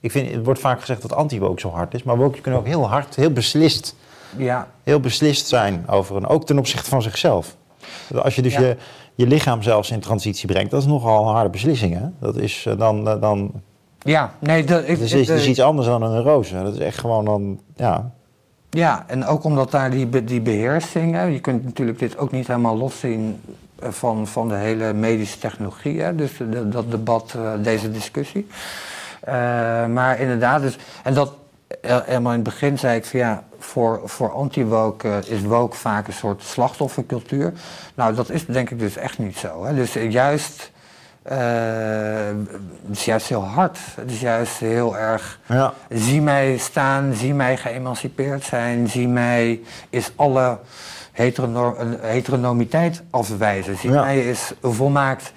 Ik 0.00 0.10
vind, 0.10 0.30
het 0.30 0.44
wordt 0.44 0.60
vaak 0.60 0.80
gezegd 0.80 1.02
dat 1.02 1.12
anti-woke 1.12 1.60
zo 1.60 1.70
hard 1.70 1.94
is. 1.94 2.02
Maar 2.02 2.16
woke 2.16 2.40
kunnen 2.40 2.60
ook 2.60 2.66
heel 2.66 2.88
hard, 2.88 3.14
heel 3.14 3.32
beslist, 3.32 3.96
ja. 4.36 4.68
heel 4.82 5.00
beslist 5.00 5.46
zijn 5.46 5.88
over 5.88 6.16
een, 6.16 6.26
ook 6.26 6.46
ten 6.46 6.58
opzichte 6.58 6.90
van 6.90 7.02
zichzelf. 7.02 7.56
Als 8.14 8.34
je 8.34 8.42
dus 8.42 8.54
je, 8.54 8.76
je 9.14 9.26
lichaam 9.26 9.62
zelfs 9.62 9.90
in 9.90 10.00
transitie 10.00 10.48
brengt, 10.48 10.70
dat 10.70 10.80
is 10.80 10.86
nogal 10.86 11.28
een 11.28 11.34
harde 11.34 11.50
beslissing. 11.50 11.94
Hè? 11.94 12.06
Dat 12.20 12.36
is 12.36 12.66
dan, 12.78 13.04
dan 13.04 13.52
ja, 13.98 14.32
nee, 14.38 14.64
dat, 14.64 14.88
ik, 14.88 14.98
dus 14.98 15.12
is, 15.12 15.28
is 15.28 15.46
iets 15.46 15.60
anders 15.60 15.86
dan 15.86 16.02
een 16.02 16.12
neurose. 16.12 16.62
Dat 16.62 16.74
is 16.74 16.78
echt 16.80 16.98
gewoon 16.98 17.24
dan, 17.24 17.60
ja. 17.76 18.10
Ja, 18.70 19.04
en 19.06 19.26
ook 19.26 19.44
omdat 19.44 19.70
daar 19.70 19.90
die, 19.90 20.24
die 20.24 20.40
beheersing, 20.40 21.14
hè, 21.14 21.22
je 21.22 21.40
kunt 21.40 21.64
natuurlijk 21.64 21.98
dit 21.98 22.18
ook 22.18 22.30
niet 22.30 22.46
helemaal 22.46 22.76
loszien 22.76 23.40
eh, 23.78 23.90
van, 23.90 24.26
van 24.26 24.48
de 24.48 24.54
hele 24.54 24.92
medische 24.92 25.38
technologie, 25.38 26.00
hè, 26.00 26.14
dus 26.14 26.36
de, 26.36 26.68
dat 26.68 26.90
debat, 26.90 27.34
eh, 27.36 27.52
deze 27.62 27.90
discussie. 27.90 28.46
Uh, 29.28 29.32
maar 29.86 30.20
inderdaad, 30.20 30.60
dus, 30.60 30.78
en 31.02 31.14
dat 31.14 31.32
helemaal 31.80 32.32
in 32.32 32.38
het 32.38 32.48
begin 32.48 32.78
zei 32.78 32.96
ik 32.96 33.04
van 33.04 33.20
ja, 33.20 33.44
voor, 33.58 34.00
voor 34.04 34.32
anti-woke 34.32 35.22
is 35.26 35.42
woke 35.42 35.76
vaak 35.76 36.06
een 36.06 36.12
soort 36.12 36.42
slachtoffercultuur. 36.42 37.52
Nou, 37.94 38.14
dat 38.14 38.30
is 38.30 38.46
denk 38.46 38.70
ik 38.70 38.78
dus 38.78 38.96
echt 38.96 39.18
niet 39.18 39.36
zo. 39.36 39.64
Hè. 39.64 39.74
Dus 39.74 39.92
juist 39.92 40.70
uh, 41.32 41.38
het 42.86 42.96
is 42.96 43.04
juist 43.04 43.28
heel 43.28 43.44
hard. 43.44 43.78
Het 43.94 44.10
is 44.10 44.20
juist 44.20 44.58
heel 44.58 44.96
erg. 44.96 45.38
Ja. 45.46 45.72
Zie 45.88 46.22
mij 46.22 46.56
staan, 46.56 47.14
zie 47.14 47.34
mij 47.34 47.56
geëmancipeerd 47.56 48.44
zijn, 48.44 48.88
zie 48.88 49.08
mij 49.08 49.60
is 49.90 50.12
alle 50.16 50.58
heteronomiteit 52.02 53.02
afwijzen. 53.10 53.76
Zie 53.76 53.90
mij 53.90 54.28
is 54.28 54.52
volmaakt 54.62 55.32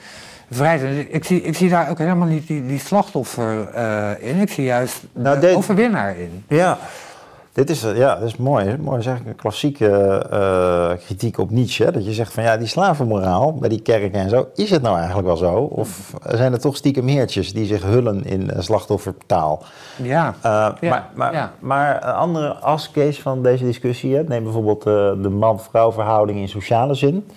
vrij. 0.52 1.08
Ik 1.10 1.24
zie, 1.24 1.42
ik 1.42 1.56
zie 1.56 1.70
daar 1.70 1.90
ook 1.90 1.98
helemaal 1.98 2.28
niet 2.28 2.48
die, 2.48 2.66
die 2.66 2.80
slachtoffer 2.80 3.76
uh, 3.76 4.30
in. 4.30 4.40
Ik 4.40 4.52
zie 4.52 4.64
juist 4.64 5.04
nou, 5.14 5.40
de, 5.40 5.56
overwinnaar 5.56 6.18
in. 6.18 6.44
Ja. 6.48 6.78
Dit 7.54 7.70
is, 7.70 7.84
eh, 7.84 7.98
ja, 7.98 8.16
dat 8.16 8.28
is 8.28 8.38
mooi. 8.38 8.78
Mooi 8.78 9.00
is 9.00 9.06
eigenlijk 9.06 9.38
een 9.38 9.42
klassieke 9.42 9.90
eh, 10.32 11.06
kritiek 11.06 11.38
op 11.38 11.50
Nietzsche. 11.50 11.84
hè? 11.84 11.92
Dat 11.92 12.06
je 12.06 12.14
zegt 12.14 12.34
van 12.34 12.44
ja, 12.44 12.58
die 12.58 12.68
slavenmoraal 12.68 13.54
bij 13.54 13.70
die 13.70 13.82
kerken 13.82 14.20
en 14.20 14.30
zo, 14.30 14.48
is 14.56 14.70
het 14.70 14.82
nou 14.82 14.98
eigenlijk 14.98 15.28
wel 15.28 15.38
zo? 15.38 15.56
Of 15.56 16.14
zijn 16.28 16.54
er 16.54 16.60
toch 16.60 16.76
stiekem 16.76 17.08
heertjes 17.08 17.54
die 17.54 17.66
zich 17.66 17.84
hullen 17.84 18.26
in 18.26 18.52
eh, 18.52 18.62
slachtoffertaal? 18.62 19.64
Ja. 19.96 20.36
Ja, 20.44 20.76
maar, 20.82 21.10
maar, 21.14 21.34
ja. 21.34 21.52
maar 21.60 21.96
een 21.96 22.14
andere 22.14 22.54
ascase 22.54 23.22
van 23.22 23.44
deze 23.44 23.64
discussie, 23.64 24.16
hè? 24.16 24.24
neem 24.24 24.44
bijvoorbeeld 24.44 24.86
eh, 24.86 25.12
de 25.22 25.30
man-vrouw 25.30 25.92
verhouding 25.92 26.40
in 26.40 26.50
sociale 26.50 26.94
zin. 26.94 27.28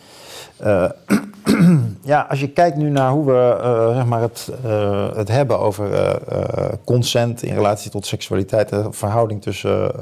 Ja, 2.05 2.27
als 2.29 2.41
je 2.41 2.49
kijkt 2.49 2.77
nu 2.77 2.91
naar 2.91 3.11
hoe 3.11 3.27
we 3.27 3.59
eh, 3.63 3.95
zeg 3.95 4.07
maar 4.07 4.21
het, 4.21 4.51
eh, 4.65 5.17
het 5.17 5.29
hebben 5.29 5.59
over 5.59 5.93
eh, 5.95 6.69
consent 6.85 7.43
in 7.43 7.55
relatie 7.55 7.91
tot 7.91 8.07
seksualiteit, 8.07 8.69
de 8.69 8.87
verhouding 8.91 9.43
tussen 9.43 9.93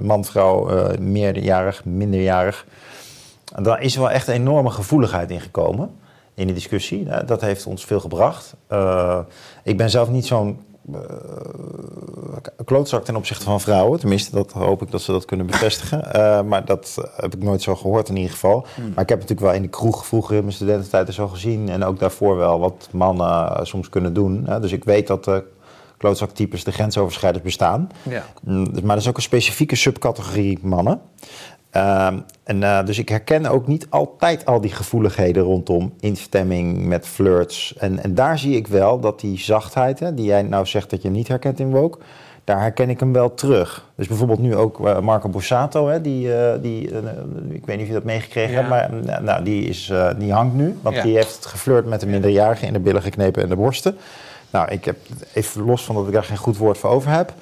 man-vrouw, 0.00 0.68
meerderjarig, 1.00 1.84
minderjarig, 1.84 2.66
dan 3.62 3.80
is 3.80 3.96
wel 3.96 4.10
echt 4.10 4.28
een 4.28 4.34
enorme 4.34 4.70
gevoeligheid 4.70 5.30
in 5.30 5.40
gekomen 5.40 5.90
in 6.34 6.46
die 6.46 6.54
discussie. 6.54 7.08
Dat 7.26 7.40
heeft 7.40 7.66
ons 7.66 7.84
veel 7.84 8.00
gebracht. 8.00 8.54
Ik 9.62 9.76
ben 9.76 9.90
zelf 9.90 10.08
niet 10.08 10.26
zo'n 10.26 10.58
klootzak 12.64 13.04
ten 13.04 13.16
opzichte 13.16 13.44
van 13.44 13.60
vrouwen. 13.60 14.00
Tenminste, 14.00 14.34
dat 14.34 14.52
hoop 14.52 14.82
ik 14.82 14.90
dat 14.90 15.02
ze 15.02 15.12
dat 15.12 15.24
kunnen 15.24 15.46
bevestigen. 15.46 16.00
Eh, 16.12 16.42
maar 16.42 16.64
dat 16.64 16.96
eh, 16.98 17.20
heb 17.20 17.34
ik 17.34 17.42
nooit 17.42 17.62
zo 17.62 17.74
gehoord 17.74 18.08
in 18.08 18.16
ieder 18.16 18.30
geval. 18.30 18.66
Maar 18.76 19.02
ik 19.02 19.08
heb 19.08 19.20
natuurlijk 19.20 19.40
wel 19.40 19.52
in 19.52 19.62
de 19.62 19.68
kroeg 19.68 20.06
vroeger 20.06 20.36
in 20.36 20.42
mijn 20.42 20.54
studententijd 20.54 21.14
zo 21.14 21.28
gezien. 21.28 21.68
En 21.68 21.84
ook 21.84 21.98
daarvoor 21.98 22.36
wel 22.36 22.58
wat 22.58 22.88
mannen 22.90 23.56
eh, 23.56 23.64
soms 23.64 23.88
kunnen 23.88 24.12
doen. 24.12 24.46
dus 24.60 24.72
ik 24.72 24.84
weet 24.84 25.06
dat 25.06 25.42
klootzaktypes 26.02 26.64
de 26.64 26.72
grensoverschrijders 26.72 27.44
bestaan. 27.44 27.90
Ja. 28.02 28.24
Mm, 28.42 28.72
dus- 28.72 28.80
Maar 28.82 28.94
dat 28.94 29.04
is 29.04 29.08
ook 29.10 29.16
een 29.16 29.22
specifieke 29.22 29.76
subcategorie 29.76 30.58
mannen. 30.62 31.00
Ehm, 31.70 32.18
en, 32.44 32.62
eh, 32.62 32.84
dus 32.84 32.98
ik 32.98 33.08
herken 33.08 33.46
ook 33.46 33.66
niet 33.66 33.86
altijd 33.90 34.46
al 34.46 34.60
die 34.60 34.70
gevoeligheden 34.72 35.42
rondom 35.42 35.92
instemming 36.00 36.84
met 36.86 37.06
flirts. 37.06 37.74
En, 37.78 38.02
en 38.02 38.14
daar 38.14 38.38
zie 38.38 38.56
ik 38.56 38.66
wel 38.66 39.00
dat 39.00 39.20
die 39.20 39.38
zachtheid, 39.38 40.00
hè, 40.00 40.14
die 40.14 40.24
jij 40.24 40.42
nou 40.42 40.66
zegt 40.66 40.90
dat 40.90 41.02
je 41.02 41.10
niet 41.10 41.28
herkent 41.28 41.60
in 41.60 41.70
Woke, 41.70 41.98
daar 42.44 42.60
herken 42.60 42.90
ik 42.90 43.00
hem 43.00 43.12
wel 43.12 43.34
terug. 43.34 43.90
Dus 43.96 44.06
bijvoorbeeld 44.08 44.38
nu 44.38 44.56
ook 44.56 44.86
eh, 44.86 45.00
Marco 45.00 45.28
Borsato, 45.28 45.88
hè, 45.88 46.00
die, 46.00 46.34
eh, 46.34 46.62
die 46.62 46.88
ik 47.50 47.66
weet 47.66 47.76
niet 47.76 47.80
of 47.80 47.86
je 47.86 47.92
dat 47.92 48.04
meegekregen 48.04 48.52
Ja. 48.52 48.56
hebt, 48.56 48.68
maar 48.68 49.22
nou, 49.22 49.44
die, 49.44 49.64
is, 49.64 49.92
die 50.18 50.32
hangt 50.32 50.54
nu. 50.54 50.78
Want 50.82 50.96
Ja. 50.96 51.02
die 51.02 51.14
heeft 51.16 51.46
geflirt 51.46 51.86
met 51.86 52.02
een 52.02 52.10
minderjarige 52.10 52.66
in 52.66 52.72
de 52.72 52.80
billen 52.80 53.02
geknepen 53.02 53.42
en 53.42 53.48
de 53.48 53.56
borsten. 53.56 53.96
Nou, 54.52 54.70
ik 54.70 54.84
heb 54.84 54.96
even 55.32 55.62
los 55.62 55.84
van 55.84 55.94
dat 55.94 56.06
ik 56.06 56.12
daar 56.12 56.24
geen 56.24 56.36
goed 56.36 56.56
woord 56.56 56.78
voor 56.78 56.90
over 56.90 57.10
heb. 57.10 57.32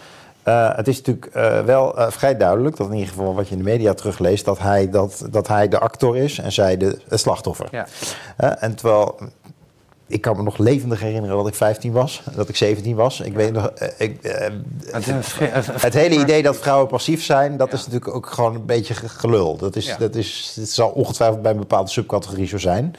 Eh, 0.42 0.76
het 0.76 0.88
is 0.88 0.96
natuurlijk 0.96 1.26
eh, 1.26 1.60
wel 1.60 1.98
eh, 1.98 2.10
vrij 2.10 2.36
duidelijk, 2.36 2.76
dat 2.76 2.86
in 2.86 2.92
ieder 2.94 3.08
geval 3.08 3.34
wat 3.34 3.48
je 3.48 3.52
in 3.52 3.58
de 3.58 3.70
media 3.70 3.94
terugleest, 3.94 4.44
dat 4.44 4.58
hij, 4.58 4.90
dat, 4.90 5.26
dat 5.30 5.48
hij 5.48 5.68
de 5.68 5.78
actor 5.78 6.16
is 6.16 6.38
en 6.38 6.52
zij 6.52 6.76
de, 6.76 6.98
het 7.08 7.20
slachtoffer. 7.20 7.68
Ja. 7.70 7.86
En 8.58 8.74
terwijl, 8.74 9.18
ik 10.06 10.20
kan 10.20 10.36
me 10.36 10.42
nog 10.42 10.58
levendig 10.58 11.00
herinneren 11.00 11.36
dat 11.36 11.46
ik 11.46 11.54
15 11.54 11.92
was, 11.92 12.22
dat 12.34 12.48
ik 12.48 12.56
17 12.56 12.94
was. 12.96 13.20
Ik 13.20 13.34
weet 13.34 13.52
nog, 13.52 13.70
ik, 13.98 14.18
Het, 15.80 15.94
hele 15.94 16.14
idee 16.20 16.42
dat 16.42 16.56
vrouwen 16.56 16.88
passief 16.88 17.24
zijn, 17.24 17.56
dat 17.56 17.72
is 17.72 17.86
natuurlijk 17.86 18.14
ook 18.14 18.26
gewoon 18.26 18.54
een 18.54 18.66
beetje 18.66 18.94
ge- 18.94 19.08
gelul. 19.08 19.56
Dat, 19.56 19.76
is, 19.76 19.94
dat, 19.98 20.14
is, 20.14 20.52
het 20.60 20.70
zal 20.70 20.88
ongetwijfeld 20.88 21.42
bij 21.42 21.50
een 21.52 21.58
bepaalde 21.58 21.90
subcategorie 21.90 22.46
zo 22.46 22.58
zijn. 22.58 22.94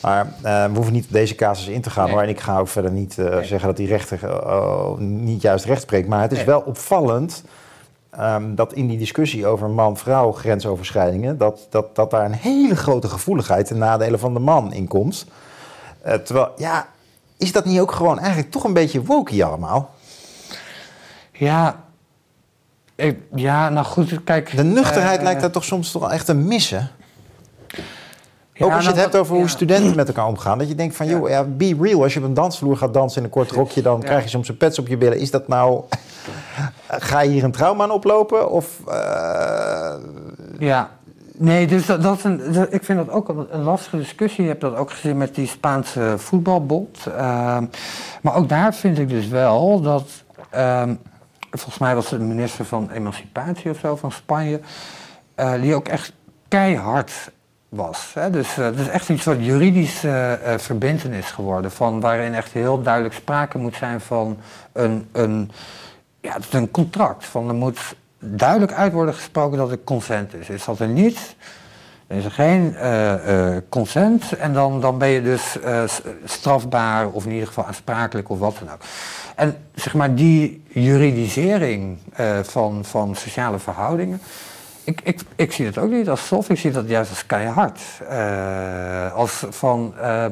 Maar 0.00 0.26
eh, 0.42 0.64
we 0.64 0.74
hoeven 0.74 0.92
niet 0.92 1.04
op 1.04 1.12
deze 1.12 1.34
casus 1.34 1.66
in 1.66 1.80
te 1.80 1.90
gaan 1.90 2.08
Nee. 2.10 2.18
En 2.18 2.28
ik 2.28 2.40
ga 2.40 2.58
ook 2.58 2.68
verder 2.68 2.90
niet 2.90 3.18
eh, 3.18 3.24
Nee. 3.24 3.44
zeggen 3.44 3.68
dat 3.68 3.76
die 3.76 3.86
rechter 3.86 4.24
eh, 4.24 4.96
niet 4.98 5.42
juist 5.42 5.64
recht 5.64 5.82
spreekt. 5.82 6.08
Maar 6.08 6.20
het 6.22 6.32
is 6.32 6.36
Nee. 6.36 6.46
wel 6.46 6.60
opvallend 6.60 7.44
ehm, 8.10 8.54
dat 8.54 8.72
in 8.72 8.86
die 8.88 8.98
discussie 8.98 9.46
over 9.46 9.70
man-vrouw 9.70 10.32
grensoverschrijdingen... 10.32 11.38
Dat, 11.38 11.66
dat, 11.70 11.96
dat 11.96 12.10
daar 12.10 12.24
een 12.24 12.32
hele 12.32 12.76
grote 12.76 13.08
gevoeligheid 13.08 13.66
ten 13.66 13.78
nadele 13.78 14.18
van 14.18 14.32
de 14.34 14.40
man 14.40 14.72
in 14.72 14.88
komt. 14.88 15.26
Terwijl, 16.24 16.48
ja, 16.56 16.86
is 17.36 17.52
dat 17.52 17.64
niet 17.64 17.80
ook 17.80 17.92
gewoon 17.92 18.18
eigenlijk 18.18 18.50
toch 18.50 18.64
een 18.64 18.72
beetje 18.72 19.02
wokie 19.04 19.44
allemaal? 19.44 19.90
Ja, 21.32 21.84
ik, 22.94 23.18
ja, 23.34 23.68
nou 23.68 23.86
goed, 23.86 24.24
kijk. 24.24 24.56
De 24.56 24.64
nuchterheid 24.64 25.22
lijkt 25.22 25.40
daar 25.40 25.50
toch 25.50 25.64
soms 25.64 25.90
toch 25.90 26.02
wel 26.02 26.12
echt 26.12 26.26
te 26.26 26.34
missen. 26.34 26.90
Ja, 28.60 28.66
ook 28.66 28.72
als 28.72 28.82
je 28.82 28.86
het 28.88 28.96
nou, 28.98 29.08
hebt 29.10 29.16
over 29.22 29.36
hoe 29.36 29.48
studenten 29.48 29.96
met 29.96 30.08
elkaar 30.08 30.26
omgaan. 30.26 30.58
Dat 30.58 30.68
je 30.68 30.74
denkt 30.74 30.96
van, 30.96 31.06
joh, 31.06 31.28
ja, 31.28 31.44
be 31.44 31.76
real. 31.80 32.02
Als 32.02 32.12
je 32.14 32.18
op 32.20 32.24
een 32.24 32.34
dansvloer 32.34 32.76
gaat 32.76 32.94
dansen 32.94 33.18
in 33.18 33.24
een 33.24 33.30
kort 33.30 33.50
rokje... 33.50 33.82
dan 33.82 34.00
krijg 34.00 34.22
je 34.22 34.28
soms 34.28 34.48
een 34.48 34.56
pets 34.56 34.78
op 34.78 34.88
je 34.88 34.96
billen. 34.96 35.18
Is 35.18 35.30
dat 35.30 35.48
nou... 35.48 35.82
Ga 36.88 37.20
je 37.20 37.30
hier 37.30 37.44
een 37.44 37.52
trauma 37.52 37.82
aan 37.82 37.90
oplopen? 37.90 38.50
Of... 38.50 38.80
eh, 38.88 39.94
Ja, 40.58 40.90
nee, 41.36 41.66
dus 41.66 41.86
dat, 41.86 42.02
dat 42.02 42.16
is 42.16 42.24
een, 42.24 42.52
dat- 42.52 42.72
ik 42.72 42.84
vind 42.84 42.98
dat 43.06 43.10
ook 43.14 43.28
een, 43.28 43.46
een 43.50 43.62
lastige 43.62 43.96
discussie. 43.96 44.42
Je 44.42 44.48
hebt 44.48 44.60
dat 44.60 44.76
ook 44.76 44.90
gezien 44.90 45.16
met 45.16 45.34
die 45.34 45.46
Spaanse 45.46 46.14
voetbalbond. 46.16 46.98
Ehm, 47.16 47.64
maar 48.22 48.34
ook 48.34 48.48
daar 48.48 48.74
vind 48.74 48.98
ik 48.98 49.08
dus 49.08 49.28
wel 49.28 49.80
dat. 49.80 50.04
ehm, 50.50 50.94
volgens 51.50 51.78
mij 51.78 51.94
was 51.94 52.10
het 52.10 52.20
de 52.20 52.26
minister 52.26 52.64
van 52.64 52.90
Emancipatie 52.90 53.70
of 53.70 53.78
zo 53.78 53.96
van 53.96 54.12
Spanje. 54.12 54.60
eh, 55.34 55.52
die 55.60 55.74
ook 55.74 55.88
echt 55.88 56.12
keihard 56.48 57.12
was. 57.70 58.10
Hè? 58.14 58.30
Dus 58.30 58.58
eh, 58.58 58.64
het 58.64 58.78
is 58.78 58.88
echt 58.88 59.08
een 59.08 59.18
soort 59.18 59.44
juridische 59.44 60.08
eh, 60.08 60.52
eh, 60.52 60.60
verbintenis 60.60 61.30
geworden. 61.30 61.70
Van, 61.70 62.00
waarin 62.00 62.34
echt 62.34 62.52
heel 62.52 62.82
duidelijk 62.82 63.14
sprake 63.14 63.58
moet 63.58 63.76
zijn 63.76 64.00
van 64.00 64.38
een. 64.72 65.08
een 65.12 65.50
ja, 66.20 66.36
een 66.50 66.70
contract. 66.70 67.24
Van 67.24 67.48
er 67.48 67.54
moet 67.54 67.94
duidelijk 68.18 68.72
uit 68.72 68.92
worden 68.92 69.14
gesproken 69.14 69.58
dat 69.58 69.70
er 69.70 69.84
consent 69.84 70.34
is. 70.34 70.48
Is 70.48 70.64
dat 70.64 70.78
er 70.78 70.88
niet, 70.88 71.36
is 72.06 72.24
er 72.24 72.30
geen 72.30 72.76
eh, 72.76 73.56
eh, 73.56 73.62
consent 73.68 74.32
en 74.32 74.52
dan, 74.52 74.80
dan 74.80 74.98
ben 74.98 75.08
je 75.08 75.22
dus 75.22 75.60
eh, 75.60 75.82
strafbaar 76.24 77.08
of 77.08 77.24
in 77.24 77.30
ieder 77.30 77.46
geval 77.46 77.66
aansprakelijk 77.66 78.28
of 78.28 78.38
wat 78.38 78.56
dan 78.58 78.72
ook. 78.72 78.80
En 79.36 79.56
zeg 79.74 79.94
maar 79.94 80.14
die 80.14 80.62
juridisering 80.68 81.98
eh, 82.12 82.38
van, 82.42 82.84
van 82.84 83.14
sociale 83.14 83.58
verhoudingen, 83.58 84.20
ik, 84.84 85.00
ik, 85.04 85.20
ik 85.36 85.52
zie 85.52 85.66
het 85.66 85.78
ook 85.78 85.90
niet 85.90 86.08
als 86.08 86.26
soft, 86.26 86.48
ik 86.48 86.58
zie 86.58 86.70
dat 86.70 86.88
juist 86.88 87.10
als 87.10 87.26
keihard. 87.26 87.80
Eh, 88.08 89.14
als 89.14 89.44
van... 89.50 89.94
eh, 90.00 90.26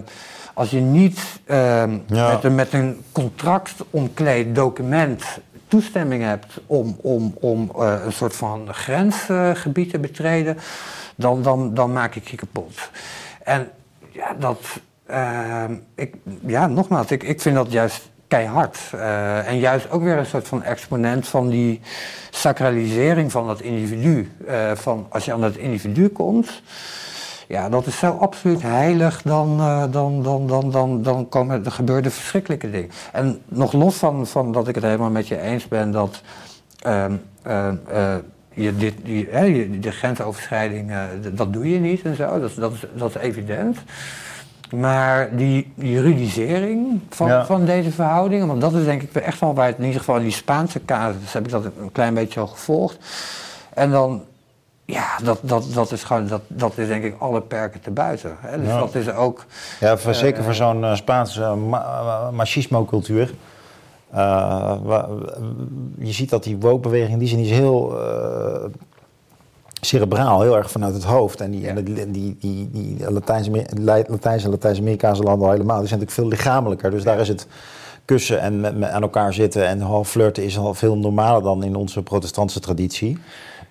als 0.54 0.70
je 0.70 0.80
niet 0.80 1.20
ehm, 1.44 1.98
Ja. 2.06 2.32
met, 2.32 2.44
een, 2.44 2.54
met 2.54 2.72
een 2.72 3.02
contract 3.12 3.74
omkleed 3.90 4.54
document 4.54 5.24
toestemming 5.68 6.22
hebt 6.22 6.60
om, 6.66 6.96
om, 7.02 7.34
om 7.40 7.72
eh, 7.78 7.94
een 8.04 8.12
soort 8.12 8.36
van 8.36 8.74
grensgebied 8.74 9.90
te 9.90 9.98
betreden, 9.98 10.56
dan, 11.14 11.42
dan, 11.42 11.74
dan 11.74 11.92
maak 11.92 12.14
ik 12.14 12.28
je 12.28 12.36
kapot. 12.36 12.90
En 13.44 13.68
ja, 14.10 14.34
dat, 14.38 14.60
ehm, 15.06 15.74
ik, 15.94 16.14
ja 16.46 16.66
nogmaals, 16.66 17.10
ik, 17.10 17.22
ik 17.22 17.40
vind 17.40 17.54
dat 17.54 17.72
juist 17.72 18.08
keihard. 18.28 18.78
Eh, 18.92 19.48
en 19.48 19.58
juist 19.58 19.90
ook 19.90 20.02
weer 20.02 20.16
een 20.16 20.26
soort 20.26 20.48
van 20.48 20.62
exponent 20.62 21.28
van 21.28 21.48
die 21.48 21.80
sacralisering 22.30 23.32
van 23.32 23.46
dat 23.46 23.60
individu. 23.60 24.32
Eh, 24.46 24.70
van 24.74 25.06
als 25.08 25.24
je 25.24 25.32
aan 25.32 25.40
dat 25.40 25.56
individu 25.56 26.08
komt, 26.08 26.62
ja, 27.48 27.68
dat 27.68 27.86
is 27.86 27.98
zo 27.98 28.10
absoluut 28.10 28.62
heilig, 28.62 29.22
dan, 29.22 29.60
eh, 29.60 29.84
dan, 29.90 30.22
dan, 30.22 30.46
dan, 30.46 30.70
dan, 30.70 31.02
dan 31.02 31.28
komen 31.28 31.64
er 31.64 31.70
gebeuren 31.70 32.12
verschrikkelijke 32.12 32.70
dingen. 32.70 32.90
En 33.12 33.40
nog 33.44 33.72
los 33.72 33.96
van, 33.96 34.26
van 34.26 34.52
dat 34.52 34.68
ik 34.68 34.74
het 34.74 34.84
helemaal 34.84 35.10
met 35.10 35.28
je 35.28 35.40
eens 35.40 35.68
ben 35.68 35.90
dat 35.90 36.22
ehm, 36.78 37.12
eh, 37.42 37.68
eh, 37.68 38.16
je 38.54 38.76
dit, 38.76 38.94
de 39.82 39.90
grensoverschrijding, 39.90 40.92
dat 41.32 41.52
doe 41.52 41.70
je 41.70 41.78
niet 41.78 42.02
en 42.02 42.16
zo, 42.16 42.40
dat, 42.40 42.54
dat, 42.54 42.72
dat 42.94 43.08
is 43.08 43.22
evident. 43.22 43.78
Maar 44.70 45.36
die 45.36 45.72
juridisering 45.74 47.00
van, 47.10 47.26
Ja. 47.28 47.44
van 47.44 47.64
deze 47.64 47.90
verhoudingen, 47.90 48.46
want 48.46 48.60
dat 48.60 48.72
is 48.74 48.84
denk 48.84 49.02
ik 49.02 49.14
echt 49.14 49.40
wel 49.40 49.54
waar 49.54 49.66
het 49.66 49.76
in 49.78 49.84
ieder 49.84 49.98
geval 50.00 50.16
in 50.16 50.22
die 50.22 50.32
Spaanse 50.32 50.84
casus 50.84 51.32
heb 51.32 51.44
ik 51.44 51.50
dat 51.50 51.64
een 51.64 51.92
klein 51.92 52.14
beetje 52.14 52.40
al 52.40 52.46
gevolgd. 52.46 52.98
En 53.74 53.90
dan, 53.90 54.22
ja, 54.84 55.06
dat, 55.22 55.38
dat, 55.42 55.64
dat 55.74 55.92
is 55.92 56.04
gewoon, 56.04 56.26
dat, 56.26 56.40
dat 56.46 56.78
is 56.78 56.86
denk 56.88 57.04
ik 57.04 57.14
alle 57.18 57.40
perken 57.40 57.80
te 57.80 57.90
buiten. 57.90 58.36
Hè? 58.40 58.58
Dus 58.58 58.66
Ja. 58.68 58.78
dat 58.78 58.94
is 58.94 59.10
ook, 59.12 59.44
ja, 59.80 59.96
voor, 59.96 60.10
Eh, 60.12 60.16
zeker 60.18 60.42
voor 60.44 60.54
zo'n 60.54 60.84
eh, 60.84 60.94
Spaanse 60.94 61.54
ma 61.54 62.30
machismo-cultuur. 62.32 63.34
Eh, 64.10 64.18
wa- 64.82 65.08
je 65.98 66.12
ziet 66.12 66.30
dat 66.30 66.44
die 66.44 66.56
woke-beweging, 66.56 67.18
die 67.18 67.28
is, 67.28 67.34
die 67.34 67.44
is 67.44 67.50
heel 67.50 67.98
cerebraal, 69.80 70.40
heel 70.40 70.56
erg 70.56 70.70
vanuit 70.70 70.94
het 70.94 71.04
hoofd. 71.04 71.40
En 71.40 71.50
die, 71.50 71.60
Ja. 71.60 71.68
en 71.68 71.84
die, 71.84 72.10
die, 72.10 72.36
die, 72.40 72.70
die 72.72 73.10
Latijns-Amer- 73.12 73.66
Latijns- 74.08 74.44
en 74.44 74.50
Latijns-Amerikaanse 74.50 75.22
landen 75.22 75.46
al 75.46 75.52
helemaal, 75.52 75.78
die 75.78 75.88
zijn 75.88 76.00
natuurlijk 76.00 76.28
veel 76.30 76.38
lichamelijker. 76.38 76.90
Dus 76.90 77.02
daar 77.04 77.18
is 77.20 77.28
het 77.28 77.46
kussen 78.04 78.40
en 78.40 78.60
met, 78.60 78.78
met 78.78 78.90
aan 78.90 79.02
elkaar 79.02 79.32
zitten 79.34 79.66
en 79.66 79.80
half 79.80 80.08
flirten 80.08 80.44
is 80.44 80.58
al 80.58 80.74
veel 80.74 80.96
normaler 80.96 81.42
dan 81.42 81.62
in 81.64 81.74
onze 81.76 82.02
protestantse 82.02 82.60
traditie. 82.60 83.18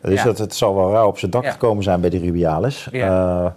Dus 0.01 0.19
Ja. 0.19 0.23
dat, 0.23 0.37
het 0.37 0.55
zal 0.55 0.75
wel 0.75 0.91
rauw 0.91 1.07
op 1.07 1.17
zijn 1.19 1.31
dak 1.31 1.45
gekomen 1.47 1.83
zijn 1.83 2.01
bij 2.01 2.09
de 2.09 2.17
Rubiales. 2.17 2.87
Ja. 2.91 3.55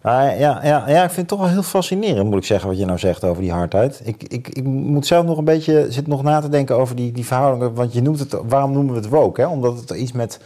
Eh, 0.00 0.38
ja, 0.38 0.60
ja, 0.62 0.84
ja, 0.88 1.02
ik 1.02 1.10
vind 1.10 1.16
het 1.16 1.28
toch 1.28 1.38
wel 1.38 1.48
heel 1.48 1.62
fascinerend, 1.62 2.28
moet 2.30 2.38
ik 2.38 2.44
zeggen, 2.44 2.68
wat 2.68 2.78
je 2.78 2.84
nou 2.84 2.98
zegt 2.98 3.24
over 3.24 3.42
die 3.42 3.52
hardheid. 3.52 4.00
Ik, 4.04 4.22
ik, 4.22 4.48
ik 4.48 4.64
moet 4.64 5.06
zelf 5.06 5.24
nog 5.26 5.38
een 5.38 5.44
beetje 5.44 5.86
zit 5.88 6.06
nog 6.06 6.22
na 6.22 6.40
te 6.40 6.48
denken 6.48 6.76
over 6.76 6.96
die, 6.96 7.12
die 7.12 7.26
verhoudingen. 7.26 7.74
Want 7.74 7.92
je 7.92 8.02
noemt 8.02 8.18
het, 8.18 8.36
waarom 8.48 8.72
noemen 8.72 8.94
we 8.94 9.00
het 9.00 9.08
woke? 9.08 9.40
Hè? 9.40 9.46
Omdat 9.46 9.80
het 9.80 9.90
iets 9.90 10.12
met 10.12 10.40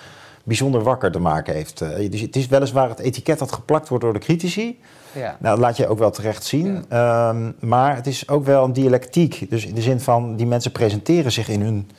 bijzonder 0.48 0.82
wakker 0.82 1.10
te 1.10 1.18
maken 1.18 1.54
heeft. 1.54 1.82
Uh, 1.82 2.10
dus 2.10 2.20
het 2.20 2.36
is 2.36 2.46
weliswaar 2.46 2.88
het 2.88 2.98
etiket 2.98 3.38
dat 3.38 3.52
geplakt 3.52 3.88
wordt 3.88 4.04
door 4.04 4.12
de 4.12 4.18
critici. 4.18 4.80
Ja. 5.12 5.36
Nou, 5.40 5.54
dat 5.54 5.58
laat 5.58 5.76
je 5.76 5.88
ook 5.88 5.98
wel 5.98 6.10
terecht 6.10 6.44
zien. 6.44 6.84
Ehm, 6.88 7.52
maar 7.60 7.96
het 7.96 8.06
is 8.06 8.28
ook 8.28 8.44
wel 8.44 8.64
een 8.64 8.72
dialectiek. 8.72 9.50
Dus 9.50 9.66
in 9.66 9.74
de 9.74 9.82
zin 9.82 10.00
van, 10.00 10.36
die 10.36 10.46
mensen 10.46 10.72
presenteren 10.72 11.32
zich 11.32 11.48
in 11.48 11.60
hun 11.60 11.90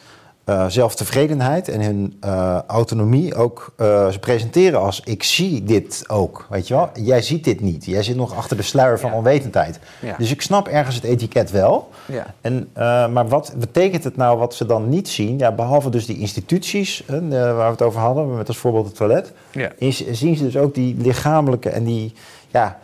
zelftevredenheid 0.68 1.68
en 1.68 1.82
hun 1.82 2.20
uh, 2.26 2.60
autonomie 2.68 3.36
ook. 3.36 3.74
Uh, 3.78 4.08
ze 4.08 4.20
presenteren 4.20 4.80
als: 4.80 5.02
ik 5.06 5.24
zie 5.24 5.64
dit 5.64 6.04
ook. 6.08 6.48
Weet 6.50 6.68
je 6.68 6.74
wel? 6.74 6.90
Jij 6.94 7.22
ziet 7.22 7.44
dit 7.44 7.62
niet. 7.62 7.86
Jij 7.86 8.04
zit 8.04 8.16
nog 8.16 8.36
achter 8.36 8.58
de 8.58 8.64
sluier 8.64 9.00
van 9.00 9.14
onwetendheid. 9.14 9.80
Dus 10.18 10.32
ik 10.32 10.42
snap 10.42 10.68
ergens 10.68 10.96
het 10.96 11.04
etiket 11.04 11.52
wel. 11.52 11.90
Ja. 12.06 12.26
En, 12.42 12.70
maar 13.14 13.28
wat 13.28 13.54
betekent 13.58 14.04
het 14.04 14.16
nou 14.16 14.38
wat 14.38 14.54
ze 14.54 14.66
dan 14.66 14.90
niet 14.90 15.10
zien? 15.10 15.38
Ja, 15.38 15.52
behalve 15.52 15.90
dus 15.90 16.06
die 16.06 16.20
instituties 16.20 17.04
waar 17.08 17.56
we 17.56 17.62
het 17.64 17.82
over 17.82 18.00
hadden, 18.00 18.38
met 18.38 18.48
als 18.48 18.58
voorbeeld 18.58 18.86
het 18.86 18.96
toilet, 18.96 19.34
is, 19.78 20.12
zien 20.12 20.36
ze 20.36 20.44
dus 20.44 20.58
ook 20.58 20.76
die 20.76 20.96
lichamelijke 20.98 21.70
en 21.70 21.84
die. 21.84 22.14
Ja, 22.52 22.80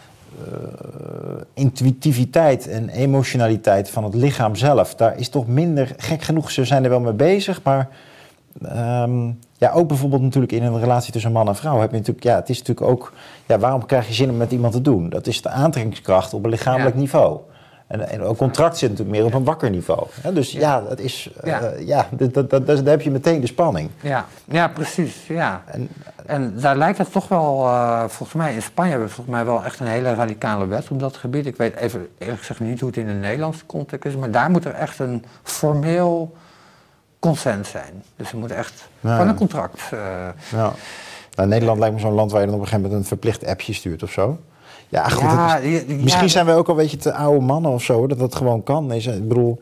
intuïtiviteit 1.54 2.68
en 2.68 2.90
emotionaliteit 2.90 3.90
van 3.90 4.04
het 4.04 4.14
lichaam 4.14 4.56
zelf, 4.56 4.96
daar 4.96 5.18
is 5.20 5.30
toch 5.30 5.48
minder, 5.48 5.94
gek 5.98 6.22
genoeg, 6.22 6.52
ze 6.52 6.66
zijn 6.66 6.84
er 6.84 6.90
wel 6.90 7.00
mee 7.00 7.14
bezig, 7.14 7.64
maar 7.64 7.90
um, 8.64 9.40
ja, 9.58 9.72
ook 9.72 9.88
bijvoorbeeld 9.88 10.22
natuurlijk 10.22 10.52
in 10.52 10.64
een 10.64 10.80
relatie 10.80 11.12
tussen 11.12 11.32
man 11.32 11.48
en 11.48 11.56
vrouw 11.56 11.80
heb 11.80 11.92
je 11.92 11.98
natuurlijk, 11.98 12.26
ja, 12.26 12.36
het 12.36 12.50
is 12.50 12.58
natuurlijk 12.58 12.88
ook, 12.88 13.14
ja, 13.46 13.60
waarom 13.60 13.86
krijg 13.86 14.08
je 14.08 14.14
zin 14.14 14.30
om 14.30 14.38
met 14.38 14.52
iemand 14.52 14.74
te 14.74 14.82
doen? 14.82 15.10
Dat 15.10 15.28
is 15.28 15.42
de 15.42 15.50
aantrekkingskracht 15.50 16.34
op 16.34 16.44
een 16.44 16.50
lichamelijk 16.50 16.96
niveau. 16.96 17.40
En, 17.88 18.10
en 18.10 18.28
een 18.28 18.36
contract 18.36 18.78
zit 18.78 18.90
natuurlijk 18.90 19.18
meer 19.18 19.26
op 19.26 19.34
een 19.34 19.44
wakker 19.44 19.70
niveau. 19.70 20.08
Dus 20.34 20.52
ja, 20.52 20.60
ja 20.60 20.82
dat 20.82 21.00
is, 21.00 21.30
ja. 21.44 21.74
Uh, 21.74 21.88
ja 21.88 22.08
dat, 22.12 22.34
dat, 22.34 22.50
dat, 22.50 22.68
daar 22.68 22.86
heb 22.86 23.02
je 23.02 23.12
meteen 23.12 23.42
de 23.42 23.48
spanning. 23.48 23.90
Ja, 24.02 24.26
ja 24.46 24.68
precies. 24.68 25.28
Ja. 25.28 25.64
En, 25.66 25.90
en 26.26 26.60
daar 26.60 26.78
lijkt 26.78 26.98
het 26.98 27.12
toch 27.12 27.28
wel, 27.28 27.66
uh, 27.66 28.00
volgens 28.00 28.34
mij 28.34 28.54
in 28.54 28.62
Spanje 28.62 28.90
hebben 28.90 29.08
we 29.08 29.14
volgens 29.14 29.36
mij 29.36 29.46
wel 29.46 29.64
echt 29.64 29.80
een 29.80 29.88
hele 29.88 30.14
radicale 30.14 30.66
wet 30.66 30.90
op 30.90 31.00
dat 31.00 31.18
gebied. 31.18 31.46
Ik 31.46 31.56
weet 31.56 31.76
even 31.76 32.08
eerlijk 32.18 32.40
gezegd 32.40 32.60
niet 32.60 32.80
hoe 32.80 32.90
het 32.90 32.98
in 32.98 33.08
de 33.08 33.14
Nederlandse 33.14 33.66
context 33.66 34.06
is, 34.06 34.16
maar 34.16 34.32
daar 34.32 34.50
moet 34.50 34.66
er 34.66 34.74
echt 34.74 35.00
een 35.00 35.26
formeel 35.44 36.36
consent 37.20 37.68
zijn. 37.68 38.04
Dus 38.16 38.32
er 38.32 38.38
moet 38.38 38.52
echt 38.52 38.90
van 39.02 39.28
een 39.28 39.36
contract. 39.36 39.82
Uh, 39.94 40.00
ja. 40.52 40.74
Nou, 41.36 41.50
Nederland 41.50 41.80
lijkt 41.80 41.96
me 41.96 42.02
zo'n 42.02 42.14
land 42.14 42.32
waar 42.32 42.42
je 42.42 42.46
dan 42.46 42.56
op 42.56 42.62
een 42.62 42.68
gegeven 42.68 42.90
moment 42.90 43.04
een 43.04 43.18
verplicht 43.18 43.46
appje 43.46 43.74
stuurt 43.74 44.04
of 44.04 44.12
zo. 44.12 44.40
Ja, 44.96 45.10
goed. 45.10 46.02
misschien 46.04 46.30
zijn 46.30 46.46
we 46.46 46.52
ook 46.52 46.68
al 46.68 46.74
een 46.74 46.82
beetje 46.82 46.98
te 46.98 47.14
oude 47.14 47.46
mannen 47.46 47.72
of 47.72 47.84
zo, 47.84 48.08
dat 48.08 48.20
dat 48.20 48.36
gewoon 48.36 48.64
kan. 48.64 48.86
Nee, 48.86 49.02
ik 49.02 49.28
bedoel, 49.28 49.60